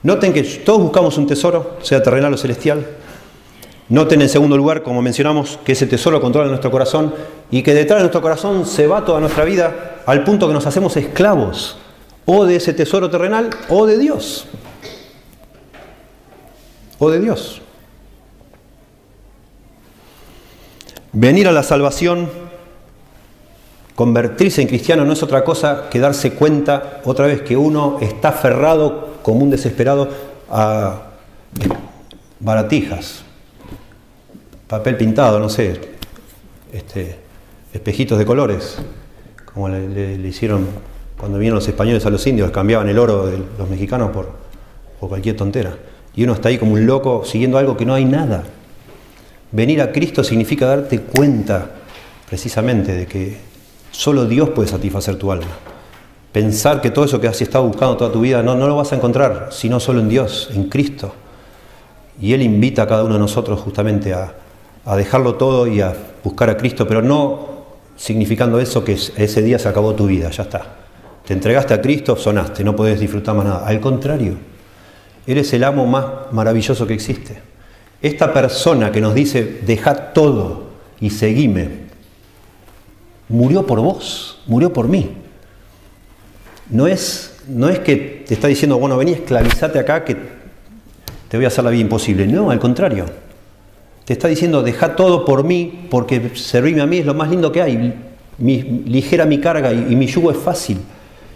Noten 0.03 0.33
que 0.33 0.43
todos 0.43 0.81
buscamos 0.81 1.17
un 1.17 1.27
tesoro, 1.27 1.77
sea 1.81 2.03
terrenal 2.03 2.33
o 2.33 2.37
celestial, 2.37 2.85
Noten 3.89 4.21
en 4.21 4.29
segundo 4.29 4.55
lugar, 4.55 4.81
como 4.81 5.01
mencionamos, 5.01 5.59
que 5.63 5.73
ese 5.73 5.85
tesoro 5.87 6.21
controla 6.21 6.47
nuestro 6.47 6.71
corazón 6.71 7.13
y 7.51 7.61
que 7.63 7.73
detrás 7.73 7.99
de 7.99 8.03
nuestro 8.03 8.21
corazón 8.21 8.65
se 8.65 8.87
va 8.87 9.03
toda 9.03 9.19
nuestra 9.19 9.43
vida 9.43 10.01
al 10.05 10.23
punto 10.23 10.47
que 10.47 10.53
nos 10.53 10.65
hacemos 10.65 10.95
esclavos 10.95 11.77
o 12.25 12.45
de 12.45 12.55
ese 12.55 12.73
tesoro 12.73 13.09
terrenal 13.09 13.49
o 13.69 13.85
de 13.85 13.97
Dios. 13.97 14.45
O 16.97 17.11
de 17.11 17.19
Dios. 17.19 17.61
Venir 21.15 21.47
a 21.47 21.51
la 21.51 21.61
salvación, 21.61 22.27
convertirse 23.93 24.63
en 24.63 24.67
cristiano 24.67 25.05
no 25.05 25.13
es 25.13 25.21
otra 25.21 25.43
cosa 25.43 25.87
que 25.91 25.99
darse 25.99 26.33
cuenta 26.33 27.01
otra 27.05 27.27
vez 27.27 27.43
que 27.43 27.55
uno 27.55 27.99
está 28.01 28.29
aferrado 28.29 29.19
como 29.21 29.41
un 29.41 29.51
desesperado 29.51 30.09
a 30.49 31.03
baratijas, 32.39 33.23
papel 34.67 34.97
pintado, 34.97 35.39
no 35.39 35.49
sé, 35.49 35.79
este, 36.71 37.19
espejitos 37.73 38.17
de 38.17 38.25
colores, 38.25 38.79
como 39.53 39.69
le, 39.69 40.15
hicieron 40.27 40.67
cuando 41.15 41.37
vinieron 41.37 41.57
los 41.57 41.67
españoles 41.67 42.03
a 42.07 42.09
los 42.09 42.25
indios, 42.25 42.49
cambiaban 42.49 42.89
el 42.89 42.97
oro 42.97 43.27
de 43.27 43.37
los 43.59 43.69
mexicanos 43.69 44.09
por, 44.09 44.31
por 44.99 45.09
cualquier 45.09 45.37
tontera. 45.37 45.77
Y 46.15 46.23
uno 46.23 46.33
está 46.33 46.49
ahí 46.49 46.57
como 46.57 46.73
un 46.73 46.87
loco 46.87 47.23
siguiendo 47.23 47.59
algo 47.59 47.77
que 47.77 47.85
no 47.85 47.93
hay 47.93 48.03
nada. 48.03 48.43
Venir 49.53 49.83
a 49.83 49.91
Cristo 49.91 50.23
significa 50.23 50.65
darte 50.65 50.99
cuenta 51.01 51.69
precisamente 52.27 52.91
de 52.95 53.05
que 53.05 53.37
solo 53.91 54.25
Dios 54.25 54.49
puede 54.49 54.67
satisfacer 54.67 55.15
tu 55.17 55.31
alma. 55.31 55.45
Pensar 56.31 56.81
que 56.81 56.89
todo 56.89 57.05
eso 57.05 57.21
que 57.21 57.27
has 57.27 57.39
estado 57.39 57.67
buscando 57.67 57.95
toda 57.95 58.11
tu 58.11 58.21
vida 58.21 58.41
no, 58.41 58.55
no 58.55 58.67
lo 58.67 58.75
vas 58.75 58.91
a 58.93 58.95
encontrar, 58.95 59.49
sino 59.51 59.79
solo 59.79 59.99
en 59.99 60.09
Dios, 60.09 60.49
en 60.55 60.69
Cristo. 60.69 61.13
Y 62.19 62.33
Él 62.33 62.41
invita 62.41 62.81
a 62.81 62.87
cada 62.87 63.03
uno 63.03 63.13
de 63.13 63.19
nosotros 63.19 63.59
justamente 63.59 64.11
a, 64.11 64.33
a 64.85 64.95
dejarlo 64.95 65.35
todo 65.35 65.67
y 65.67 65.81
a 65.81 65.93
buscar 66.23 66.49
a 66.49 66.57
Cristo, 66.57 66.87
pero 66.87 67.03
no 67.03 67.47
significando 67.95 68.59
eso 68.59 68.83
que 68.83 68.93
ese 68.93 69.41
día 69.43 69.59
se 69.59 69.69
acabó 69.69 69.93
tu 69.93 70.07
vida, 70.07 70.31
ya 70.31 70.43
está. 70.43 70.65
Te 71.27 71.33
entregaste 71.33 71.75
a 71.75 71.81
Cristo, 71.81 72.15
sonaste, 72.15 72.63
no 72.63 72.75
puedes 72.75 72.99
disfrutar 72.99 73.35
más 73.35 73.45
nada. 73.45 73.67
Al 73.67 73.79
contrario, 73.79 74.33
eres 75.27 75.53
el 75.53 75.63
amo 75.63 75.85
más 75.85 76.05
maravilloso 76.31 76.87
que 76.87 76.95
existe. 76.95 77.52
Esta 78.03 78.33
persona 78.33 78.91
que 78.91 79.01
nos 79.01 79.15
dice, 79.15 79.61
deja 79.65 80.13
todo 80.13 80.65
y 80.99 81.09
seguime, 81.09 81.69
murió 83.29 83.65
por 83.65 83.79
vos, 83.79 84.41
murió 84.45 84.71
por 84.71 84.87
mí. 84.87 85.09
No 86.69 86.85
es, 86.85 87.37
no 87.47 87.69
es 87.69 87.79
que 87.79 88.23
te 88.27 88.33
está 88.33 88.47
diciendo, 88.47 88.77
bueno, 88.77 88.97
vení, 88.97 89.13
esclavizate 89.13 89.79
acá 89.79 90.03
que 90.03 90.17
te 91.29 91.37
voy 91.37 91.45
a 91.45 91.47
hacer 91.47 91.63
la 91.63 91.69
vida 91.69 91.81
imposible. 91.81 92.27
No, 92.27 92.51
al 92.51 92.59
contrario. 92.59 93.05
Te 94.05 94.13
está 94.13 94.27
diciendo, 94.27 94.61
deja 94.61 94.95
todo 94.95 95.23
por 95.23 95.43
mí, 95.43 95.87
porque 95.89 96.31
servirme 96.35 96.81
a 96.81 96.85
mí 96.85 96.97
es 96.97 97.05
lo 97.05 97.13
más 97.13 97.29
lindo 97.29 97.51
que 97.51 97.61
hay. 97.61 97.93
Ligera 98.37 99.25
mi 99.25 99.39
carga 99.39 99.71
y, 99.71 99.95
mi 99.95 100.07
yugo 100.07 100.29
es 100.29 100.37
fácil. 100.37 100.77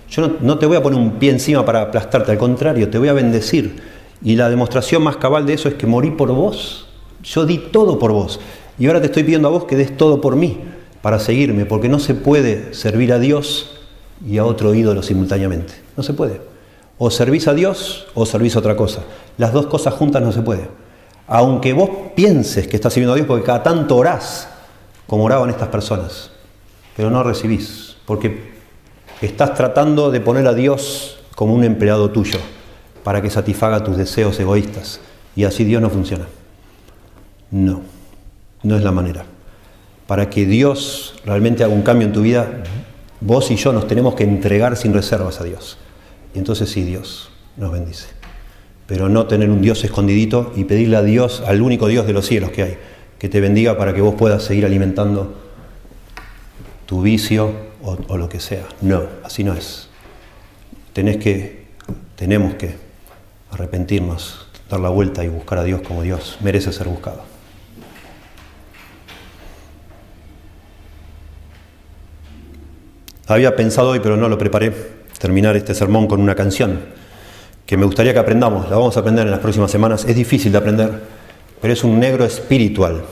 Yo 0.09 0.37
no, 0.41 0.57
te 0.57 0.65
voy 0.65 0.75
a 0.77 0.83
poner 0.83 0.99
un 0.99 1.13
pie 1.13 1.31
encima 1.31 1.65
para 1.65 1.81
aplastarte, 1.81 2.31
al 2.31 2.37
contrario, 2.37 2.89
te 2.89 2.97
voy 2.97 3.07
a 3.07 3.13
bendecir. 3.13 3.96
Y 4.21 4.35
la 4.35 4.49
demostración 4.49 5.03
más 5.03 5.17
cabal 5.17 5.45
de 5.45 5.53
eso 5.53 5.67
es 5.69 5.75
que 5.75 5.87
morí 5.87 6.11
por 6.11 6.31
vos. 6.31 6.87
Yo 7.23 7.45
di 7.45 7.57
todo 7.57 7.99
por 7.99 8.11
vos. 8.11 8.39
Y 8.79 8.87
ahora 8.87 8.99
te 8.99 9.07
estoy 9.07 9.23
pidiendo 9.23 9.47
a 9.47 9.51
vos 9.51 9.65
que 9.65 9.75
des 9.75 9.95
todo 9.95 10.21
por 10.21 10.35
mí, 10.35 10.59
para 11.01 11.19
seguirme, 11.19 11.65
porque 11.65 11.89
no 11.89 11.99
se 11.99 12.13
puede 12.13 12.73
servir 12.73 13.13
a 13.13 13.19
Dios 13.19 13.71
y 14.25 14.37
a 14.37 14.45
otro 14.45 14.73
ídolo 14.73 15.03
simultáneamente. 15.03 15.73
No 15.95 16.03
se 16.03 16.13
puede. 16.13 16.41
O 16.97 17.11
servís 17.11 17.47
a 17.47 17.53
Dios 17.53 18.07
o 18.13 18.25
servís 18.25 18.55
a 18.55 18.59
otra 18.59 18.75
cosa. 18.75 19.03
Las 19.37 19.53
dos 19.53 19.67
cosas 19.67 19.93
juntas 19.93 20.21
no 20.21 20.31
se 20.31 20.41
puede. 20.41 20.67
Aunque 21.27 21.73
vos 21.73 21.89
pienses 22.15 22.67
que 22.67 22.75
estás 22.75 22.93
sirviendo 22.93 23.13
a 23.13 23.15
Dios, 23.15 23.27
porque 23.27 23.45
cada 23.45 23.63
tanto 23.63 23.97
orás, 23.97 24.47
como 25.05 25.25
oraban 25.25 25.49
estas 25.49 25.67
personas, 25.67 26.31
pero 26.95 27.09
no 27.09 27.23
recibís, 27.23 27.97
porque 28.05 28.51
estás 29.21 29.53
tratando 29.53 30.09
de 30.09 30.21
poner 30.21 30.47
a 30.47 30.53
Dios 30.53 31.19
como 31.35 31.53
un 31.53 31.63
empleado 31.63 32.09
tuyo, 32.11 32.39
para 33.07 33.21
que 33.21 33.29
satisfaga 33.29 33.85
tus 33.85 33.95
deseos 33.95 34.37
egoístas. 34.37 34.99
Y 35.33 35.45
así 35.45 35.63
Dios 35.63 35.81
no 35.81 35.89
funciona. 35.89 36.25
No, 37.51 37.79
no 38.63 38.75
es 38.75 38.83
la 38.83 38.91
manera. 38.91 39.23
Para 40.07 40.29
que 40.29 40.45
Dios 40.45 41.15
realmente 41.23 41.63
haga 41.63 41.73
un 41.73 41.83
cambio 41.83 42.05
en 42.05 42.11
tu 42.11 42.21
vida, 42.21 42.63
vos 43.21 43.49
y 43.49 43.55
yo 43.55 43.71
nos 43.71 43.87
tenemos 43.87 44.13
que 44.15 44.25
entregar 44.25 44.75
sin 44.75 44.93
reservas 44.93 45.39
a 45.39 45.45
Dios. 45.45 45.77
Y 46.35 46.39
entonces 46.39 46.69
sí, 46.69 46.83
Dios 46.83 47.29
nos 47.55 47.71
bendice. 47.71 48.07
Pero 48.87 49.07
no 49.07 49.25
tener 49.25 49.51
un 49.51 49.61
Dios 49.61 49.81
escondidito 49.85 50.51
y 50.57 50.65
pedirle 50.65 50.97
a 50.97 51.01
Dios, 51.01 51.41
al 51.47 51.61
único 51.61 51.87
Dios 51.87 52.07
de 52.07 52.11
los 52.11 52.25
cielos 52.25 52.51
que 52.51 52.63
hay, 52.63 52.77
que 53.19 53.29
te 53.29 53.39
bendiga 53.39 53.77
para 53.77 53.93
que 53.93 54.01
vos 54.01 54.15
puedas 54.15 54.43
seguir 54.43 54.65
alimentando 54.65 55.33
tu 56.85 57.01
vicio 57.01 57.53
o, 57.81 58.17
lo 58.17 58.27
que 58.27 58.41
sea. 58.41 58.65
No, 58.81 59.03
así 59.23 59.45
no 59.45 59.53
es. 59.53 59.87
Tenés 60.91 61.15
que, 61.15 61.67
tenemos 62.17 62.55
que 62.55 62.86
arrepentirnos, 63.51 64.47
dar 64.69 64.79
la 64.79 64.89
vuelta 64.89 65.23
y 65.23 65.27
buscar 65.27 65.59
a 65.59 65.63
Dios 65.63 65.81
como 65.81 66.01
Dios 66.01 66.37
merece 66.41 66.71
ser 66.71 66.87
buscado. 66.87 67.21
Había 73.27 73.55
pensado 73.55 73.89
hoy, 73.89 73.99
pero 73.99 74.15
no 74.15 74.29
lo 74.29 74.37
preparé, 74.37 74.73
terminar 75.19 75.55
este 75.57 75.73
sermón 75.75 76.07
con 76.07 76.21
una 76.21 76.35
canción 76.35 76.79
que 77.65 77.75
me 77.75 77.85
gustaría 77.85 78.13
que 78.13 78.19
aprendamos. 78.19 78.69
La 78.69 78.77
vamos 78.77 78.95
a 78.95 79.01
aprender 79.01 79.25
en 79.25 79.31
las 79.31 79.41
próximas 79.41 79.69
semanas. 79.69 80.05
Es 80.05 80.15
difícil 80.15 80.53
de 80.53 80.57
aprender, 80.57 81.03
pero 81.61 81.73
es 81.73 81.83
un 81.83 81.99
negro 81.99 82.23
espiritual. 82.23 83.03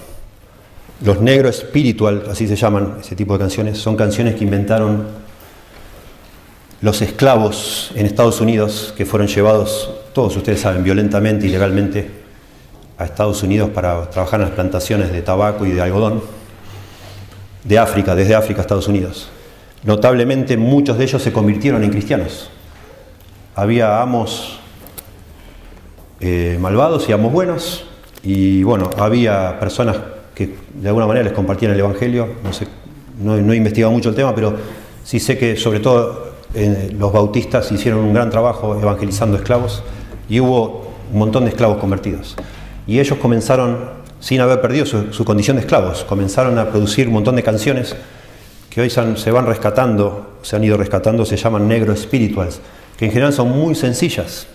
Los 1.03 1.19
negros 1.19 1.57
espiritual, 1.59 2.23
así 2.31 2.47
se 2.47 2.55
llaman 2.55 2.95
ese 3.01 3.17
tipo 3.17 3.33
de 3.33 3.39
canciones, 3.39 3.77
son 3.77 3.97
canciones 3.97 4.35
que 4.35 4.45
inventaron 4.45 5.05
los 6.79 7.01
esclavos 7.01 7.91
en 7.95 8.05
Estados 8.05 8.39
Unidos 8.39 8.93
que 8.95 9.05
fueron 9.05 9.27
llevados, 9.27 9.91
todos 10.15 10.37
ustedes 10.37 10.61
saben, 10.61 10.81
violentamente, 10.81 11.45
ilegalmente 11.45 12.09
a 12.97 13.03
Estados 13.03 13.43
Unidos 13.43 13.69
para 13.71 14.09
trabajar 14.09 14.39
en 14.39 14.45
las 14.45 14.55
plantaciones 14.55 15.11
de 15.11 15.21
tabaco 15.21 15.65
y 15.65 15.73
de 15.73 15.81
algodón 15.81 16.23
de 17.65 17.77
África, 17.77 18.15
desde 18.15 18.33
África 18.33 18.61
a 18.61 18.63
Estados 18.63 18.87
Unidos. 18.87 19.29
Notablemente 19.83 20.55
muchos 20.55 20.97
de 20.97 21.03
ellos 21.03 21.21
se 21.21 21.33
convirtieron 21.33 21.83
en 21.83 21.89
cristianos. 21.89 22.49
Había 23.55 24.01
amos 24.01 24.57
eh, 26.21 26.57
malvados 26.61 27.09
y 27.09 27.11
amos 27.11 27.33
buenos, 27.33 27.85
y 28.23 28.63
bueno, 28.63 28.89
había 28.97 29.59
personas 29.59 29.97
que 30.33 30.55
de 30.75 30.87
alguna 30.87 31.07
manera 31.07 31.25
les 31.25 31.33
compartían 31.33 31.73
el 31.73 31.79
Evangelio, 31.81 32.35
no, 32.41 32.53
sé, 32.53 32.67
no, 33.21 33.35
he 33.35 33.55
investigado 33.57 33.91
mucho 33.91 34.07
el 34.07 34.15
tema, 34.15 34.33
pero 34.33 34.55
sí 35.03 35.19
sé 35.19 35.37
que 35.37 35.57
sobre 35.57 35.81
todo 35.81 36.35
eh, 36.53 36.95
los 36.97 37.11
bautistas 37.11 37.69
hicieron 37.73 37.99
un 37.99 38.13
gran 38.13 38.29
trabajo 38.29 38.79
evangelizando 38.79 39.35
esclavos 39.35 39.83
y 40.29 40.39
hubo 40.39 40.91
un 41.11 41.19
montón 41.19 41.43
de 41.45 41.49
esclavos 41.49 41.77
convertidos. 41.77 42.35
Y 42.87 42.99
ellos 42.99 43.17
comenzaron, 43.19 43.77
sin 44.19 44.41
haber 44.41 44.61
perdido 44.61 44.85
su, 44.85 45.25
condición 45.25 45.57
de 45.57 45.61
esclavos, 45.61 46.03
comenzaron 46.03 46.57
a 46.57 46.69
producir 46.69 47.07
un 47.07 47.13
montón 47.13 47.35
de 47.35 47.43
canciones 47.43 47.95
que 48.69 48.81
hoy 48.81 48.89
se 48.89 49.31
van 49.31 49.45
rescatando, 49.45 50.37
se 50.41 50.55
han 50.55 50.63
ido 50.63 50.77
rescatando, 50.77 51.25
se 51.25 51.37
llaman 51.37 51.67
negro 51.67 51.95
spirituals, 51.95 52.59
que 52.97 53.05
en 53.05 53.11
general 53.11 53.33
son 53.33 53.49
muy 53.49 53.75
sencillas, 53.75 54.47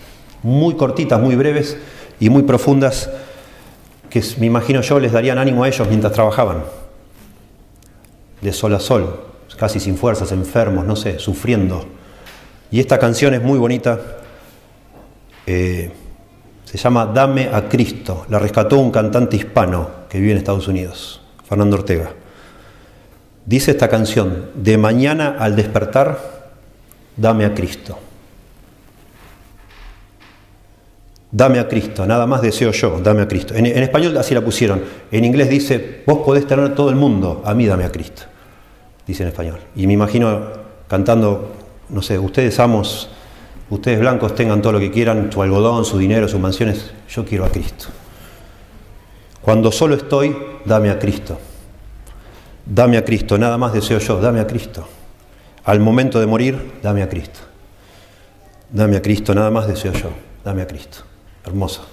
muy 0.43 0.75
cortitas, 0.75 1.21
muy 1.21 1.37
breves 1.37 1.77
y 2.19 2.29
muy 2.31 2.43
profundas, 2.43 3.11
que 4.11 4.23
me 4.39 4.47
imagino 4.47 4.81
yo 4.83 4.99
les 4.99 5.13
darían 5.13 5.39
ánimo 5.39 5.65
a 5.65 5.69
ellos 5.69 5.89
mientras 5.89 6.13
trabajaban, 6.13 6.65
de 8.41 8.53
sol 8.53 8.75
a 8.75 8.81
sol, 8.81 9.21
casi 9.57 9.81
sin 9.81 9.97
fuerzas, 9.97 10.33
enfermos, 10.33 10.85
no 10.85 10.97
sé, 10.97 11.19
sufriendo. 11.19 11.85
Y 12.71 12.81
esta 12.81 12.99
canción 12.99 13.35
es 13.35 13.43
muy 13.43 13.59
bonita, 13.59 14.01
eh, 15.53 15.91
se 16.65 16.79
llama 16.79 17.07
Dame 17.07 17.49
a 17.53 17.69
Cristo, 17.69 18.25
la 18.29 18.39
rescató 18.39 18.79
un 18.79 18.93
cantante 18.93 19.37
hispano 19.37 19.91
que 20.09 20.21
vive 20.21 20.31
en 20.31 20.39
Estados 20.39 20.69
Unidos, 20.69 21.21
Fernando 21.45 21.77
Ortega. 21.77 22.13
Dice 23.45 23.73
esta 23.73 23.89
canción, 23.89 24.51
de 24.55 24.79
mañana 24.79 25.35
al 25.41 25.57
despertar, 25.57 26.53
dame 27.17 27.45
a 27.45 27.53
Cristo. 27.53 27.99
Dame 31.33 31.59
a 31.59 31.67
Cristo, 31.67 32.07
nada 32.07 32.29
más 32.29 32.43
deseo 32.43 32.71
yo, 32.71 33.01
dame 33.01 33.23
a 33.23 33.27
Cristo. 33.29 33.55
En, 33.57 33.67
español 33.67 34.17
así 34.19 34.35
la 34.35 34.45
pusieron. 34.45 34.83
En 35.11 35.25
inglés 35.25 35.51
dice, 35.51 36.05
vos 36.07 36.19
podés 36.19 36.47
tener 36.47 36.77
todo 36.77 36.91
el 36.91 36.97
mundo, 36.97 37.43
a 37.45 37.55
mí 37.55 37.67
dame 37.67 37.83
a 37.85 37.91
Cristo. 37.91 38.23
Dice 39.05 39.25
en 39.25 39.31
español. 39.31 39.59
Y 39.75 39.89
me 39.89 39.95
imagino 39.95 40.43
cantando, 40.87 41.51
no 41.89 42.03
sé, 42.03 42.21
ustedes 42.21 42.61
amos, 42.61 43.11
ustedes 43.71 44.01
blancos 44.01 44.35
tengan 44.35 44.61
todo 44.61 44.75
lo 44.75 44.81
que 44.81 44.91
quieran, 44.91 45.31
su 45.33 45.43
algodón, 45.43 45.85
su 45.85 45.99
dinero, 45.99 46.29
sus 46.29 46.41
mansiones, 46.41 46.93
yo 47.09 47.25
quiero 47.25 47.45
a 47.45 47.49
Cristo. 47.49 47.87
Cuando 49.41 49.73
solo 49.73 49.95
estoy, 49.95 50.37
dame 50.65 50.91
a 50.91 50.99
Cristo. 50.99 51.39
Dame 52.67 52.99
a 52.99 53.05
Cristo, 53.05 53.39
nada 53.39 53.57
más 53.57 53.73
deseo 53.73 53.99
yo, 53.99 54.21
dame 54.21 54.41
a 54.41 54.47
Cristo. 54.47 54.87
Al 55.65 55.81
momento 55.81 56.21
de 56.21 56.27
morir, 56.27 56.73
dame 56.83 57.03
a 57.03 57.09
Cristo. 57.09 57.41
Dame 58.71 58.97
a 58.97 59.03
Cristo, 59.03 59.35
nada 59.35 59.51
más 59.51 59.67
deseo 59.67 59.93
yo, 59.93 60.11
dame 60.45 60.63
a 60.63 60.67
Cristo. 60.67 60.99
Hermoso. 61.45 61.87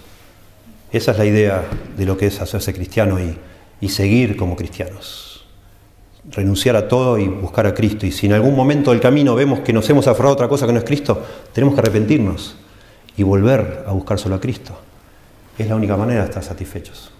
Esa 0.91 1.11
es 1.11 1.17
la 1.17 1.25
idea 1.25 1.65
de 1.97 2.05
lo 2.05 2.17
que 2.17 2.27
es 2.27 2.41
hacerse 2.41 2.73
cristiano 2.73 3.19
y, 3.19 3.37
y 3.81 3.89
seguir 3.89 4.37
como 4.37 4.55
cristianos. 4.55 5.26
Renunciar 6.31 6.75
a 6.75 6.87
todo 6.87 7.17
y 7.17 7.27
buscar 7.27 7.65
a 7.67 7.73
Cristo. 7.73 8.05
Y 8.05 8.11
si 8.11 8.25
en 8.25 8.33
algún 8.33 8.55
momento 8.55 8.91
del 8.91 8.99
camino 8.99 9.35
vemos 9.35 9.59
que 9.61 9.73
nos 9.73 9.89
hemos 9.89 10.07
aferrado 10.07 10.31
a 10.31 10.33
otra 10.33 10.47
cosa 10.49 10.65
que 10.65 10.73
no 10.73 10.79
es 10.79 10.85
Cristo, 10.85 11.23
tenemos 11.53 11.73
que 11.73 11.81
arrepentirnos 11.81 12.55
y 13.15 13.23
volver 13.23 13.85
a 13.87 13.91
buscar 13.93 14.19
solo 14.19 14.35
a 14.35 14.39
Cristo. 14.39 14.77
Es 15.57 15.67
la 15.67 15.75
única 15.75 15.97
manera 15.97 16.21
de 16.21 16.27
estar 16.27 16.43
satisfechos. 16.43 17.11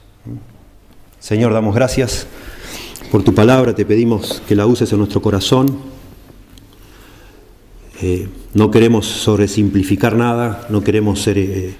Señor, 1.20 1.54
damos 1.54 1.74
gracias. 1.74 2.28
Por 3.12 3.24
tu 3.24 3.34
palabra 3.34 3.74
te 3.74 3.86
pedimos 3.86 4.42
que 4.48 4.56
la 4.56 4.66
uses 4.66 4.92
en 4.92 5.00
nuestro 5.00 5.22
corazón. 5.22 5.80
Eh, 8.02 8.28
no 8.54 8.70
queremos 8.70 9.08
sobresimplificar 9.08 10.16
nada, 10.16 10.68
no 10.70 10.84
queremos 10.84 11.22
ser 11.22 11.38
eh, 11.38 11.76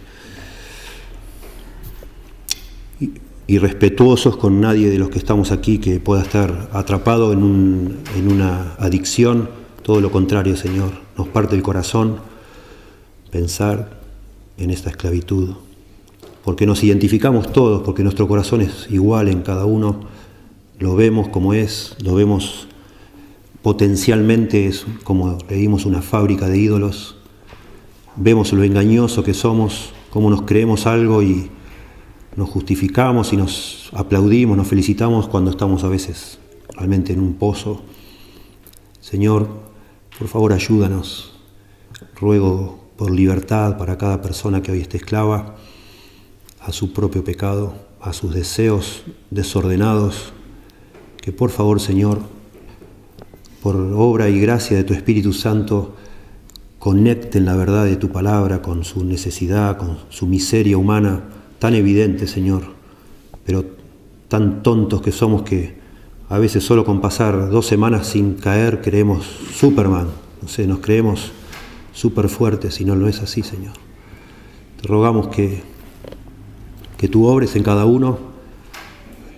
irrespetuosos 3.48 4.38
con 4.38 4.62
nadie 4.62 4.90
de 4.90 5.00
los 5.00 5.10
que 5.10 5.18
estamos 5.18 5.52
aquí 5.52 5.80
que 5.80 6.00
pueda 6.00 6.22
estar 6.22 6.70
atrapado 6.74 7.32
en, 7.34 7.98
en 8.16 8.32
una 8.32 8.74
adicción. 8.78 9.50
Todo 9.84 10.02
lo 10.02 10.12
contrario, 10.12 10.56
Señor, 10.56 10.92
nos 11.18 11.28
parte 11.30 11.56
el 11.56 11.64
corazón 11.64 12.18
pensar 13.32 14.00
en 14.58 14.70
esta 14.70 14.90
esclavitud, 14.90 15.56
porque 16.44 16.66
nos 16.66 16.84
identificamos 16.84 17.52
todos, 17.52 17.84
porque 17.84 18.04
nuestro 18.04 18.28
corazón 18.28 18.62
es 18.62 18.88
igual 18.90 19.30
en 19.30 19.42
cada 19.42 19.66
uno 19.66 20.18
lo 20.80 20.96
vemos 20.96 21.30
como 21.30 21.54
es, 21.54 21.96
lo 22.04 22.16
vemos 22.16 22.68
potencialmente, 23.62 24.72
como 25.04 25.38
leímos 25.50 25.86
una 25.86 26.02
fábrica 26.02 26.48
de 26.48 26.60
ídolos, 26.60 27.18
vemos 28.16 28.54
lo 28.54 28.64
engañoso 28.64 29.24
que 29.24 29.34
somos, 29.34 29.92
cómo 30.12 30.30
nos 30.30 30.44
creemos 30.44 30.86
algo 30.86 31.24
y 31.24 31.50
nos 32.38 32.50
justificamos 32.50 33.34
y 33.34 33.38
nos 33.38 33.90
aplaudimos, 33.94 34.56
nos 34.56 34.68
felicitamos 34.68 35.28
cuando 35.28 35.50
estamos 35.50 35.84
a 35.84 35.90
veces 35.90 36.38
realmente 36.70 37.12
en 37.12 37.20
un 37.20 37.34
pozo. 37.34 37.82
Señor, 39.02 39.50
por 40.18 40.28
favor 40.28 40.54
ayúdanos. 40.54 41.34
Ruego 42.16 42.80
por 42.96 43.10
libertad 43.10 43.78
para 43.78 43.98
cada 43.98 44.22
persona 44.22 44.62
que 44.62 44.72
hoy 44.72 44.82
esté 44.82 44.98
esclava 44.98 45.56
a 46.62 46.72
su 46.72 46.94
propio 46.94 47.24
pecado, 47.24 47.74
a 48.00 48.14
sus 48.14 48.36
deseos 48.36 49.02
desordenados, 49.32 50.32
que 51.20 51.32
por 51.32 51.50
favor, 51.50 51.80
Señor, 51.80 52.20
por 53.64 53.76
obra 53.76 54.30
y 54.30 54.40
gracia 54.40 54.78
de 54.78 54.84
tu 54.84 54.94
Espíritu 54.94 55.34
Santo, 55.34 55.96
conecten 56.78 57.46
la 57.46 57.56
verdad 57.56 57.86
de 57.86 57.96
tu 57.96 58.10
palabra 58.10 58.62
con 58.62 58.84
su 58.84 59.04
necesidad, 59.04 59.78
con 59.78 59.98
su 60.10 60.28
miseria 60.28 60.78
humana, 60.78 61.24
tan 61.60 61.74
evidente, 61.76 62.28
Señor, 62.28 62.64
pero 63.46 63.66
tan 64.28 64.64
tontos 64.64 65.02
que 65.02 65.12
somos 65.12 65.44
que 65.44 65.78
a 66.30 66.38
veces 66.38 66.64
solo 66.64 66.84
con 66.84 67.00
pasar 67.02 67.50
dos 67.50 67.66
semanas 67.66 68.08
sin 68.08 68.36
caer 68.36 68.82
creemos 68.82 69.26
Superman, 69.54 70.08
no 70.42 70.48
sé, 70.48 70.68
nos 70.68 70.80
creemos 70.80 71.32
súper 71.94 72.30
fuertes 72.30 72.80
y 72.82 72.86
no 72.86 72.96
lo 72.96 73.08
es 73.08 73.22
así, 73.22 73.44
Señor. 73.44 73.74
Te 74.82 74.88
rogamos 74.88 75.30
que, 75.30 75.62
que 76.98 77.08
tú 77.08 77.26
obres 77.26 77.56
en 77.56 77.64
cada 77.64 77.86
uno 77.86 78.20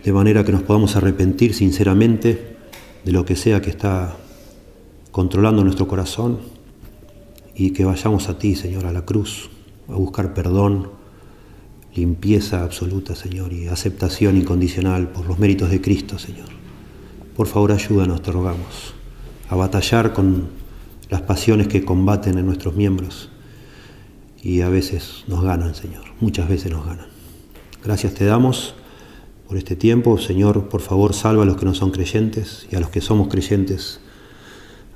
de 0.03 0.13
manera 0.13 0.43
que 0.43 0.51
nos 0.51 0.63
podamos 0.63 0.95
arrepentir 0.95 1.53
sinceramente 1.53 2.57
de 3.05 3.11
lo 3.11 3.25
que 3.25 3.35
sea 3.35 3.61
que 3.61 3.69
está 3.69 4.17
controlando 5.11 5.63
nuestro 5.63 5.87
corazón 5.87 6.39
y 7.55 7.71
que 7.71 7.85
vayamos 7.85 8.29
a 8.29 8.37
ti, 8.37 8.55
Señor, 8.55 8.85
a 8.85 8.91
la 8.91 9.05
cruz, 9.05 9.49
a 9.87 9.93
buscar 9.93 10.33
perdón, 10.33 10.98
limpieza 11.99 12.63
absoluta, 12.63 13.13
Señor, 13.13 13.51
y 13.51 13.67
aceptación 13.67 14.37
incondicional 14.37 15.09
por 15.09 15.27
los 15.27 15.37
méritos 15.37 15.69
de 15.69 15.81
Cristo, 15.81 16.17
Señor. 16.17 16.47
Por 17.35 17.47
favor, 17.47 17.73
ayúdanos, 17.73 18.21
te 18.21 18.31
rogamos, 18.31 18.93
a 19.49 19.55
batallar 19.55 20.13
con 20.13 20.47
las 21.09 21.21
pasiones 21.21 21.67
que 21.67 21.83
combaten 21.83 22.37
en 22.37 22.45
nuestros 22.45 22.75
miembros 22.75 23.29
y 24.41 24.61
a 24.61 24.69
veces 24.69 25.25
nos 25.27 25.43
ganan, 25.43 25.75
Señor, 25.75 26.05
muchas 26.21 26.47
veces 26.47 26.71
nos 26.71 26.85
ganan. 26.85 27.07
Gracias 27.83 28.13
te 28.13 28.25
damos 28.25 28.75
por 29.47 29.57
este 29.57 29.75
tiempo, 29.75 30.17
Señor, 30.17 30.69
por 30.69 30.81
favor, 30.81 31.13
salva 31.13 31.43
a 31.43 31.45
los 31.45 31.57
que 31.57 31.65
no 31.65 31.73
son 31.73 31.91
creyentes 31.91 32.67
y 32.71 32.75
a 32.75 32.79
los 32.79 32.91
que 32.91 33.01
somos 33.01 33.27
creyentes, 33.27 33.99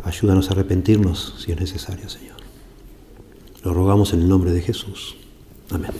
ayúdanos 0.03 0.49
a 0.49 0.53
arrepentirnos 0.53 1.35
si 1.39 1.51
es 1.51 1.59
necesario, 1.59 2.07
Señor. 2.07 2.37
Lo 3.63 3.73
rogamos 3.73 4.13
en 4.13 4.21
el 4.21 4.29
nombre 4.29 4.51
de 4.51 4.61
Jesús. 4.61 5.17
Amén. 5.69 5.91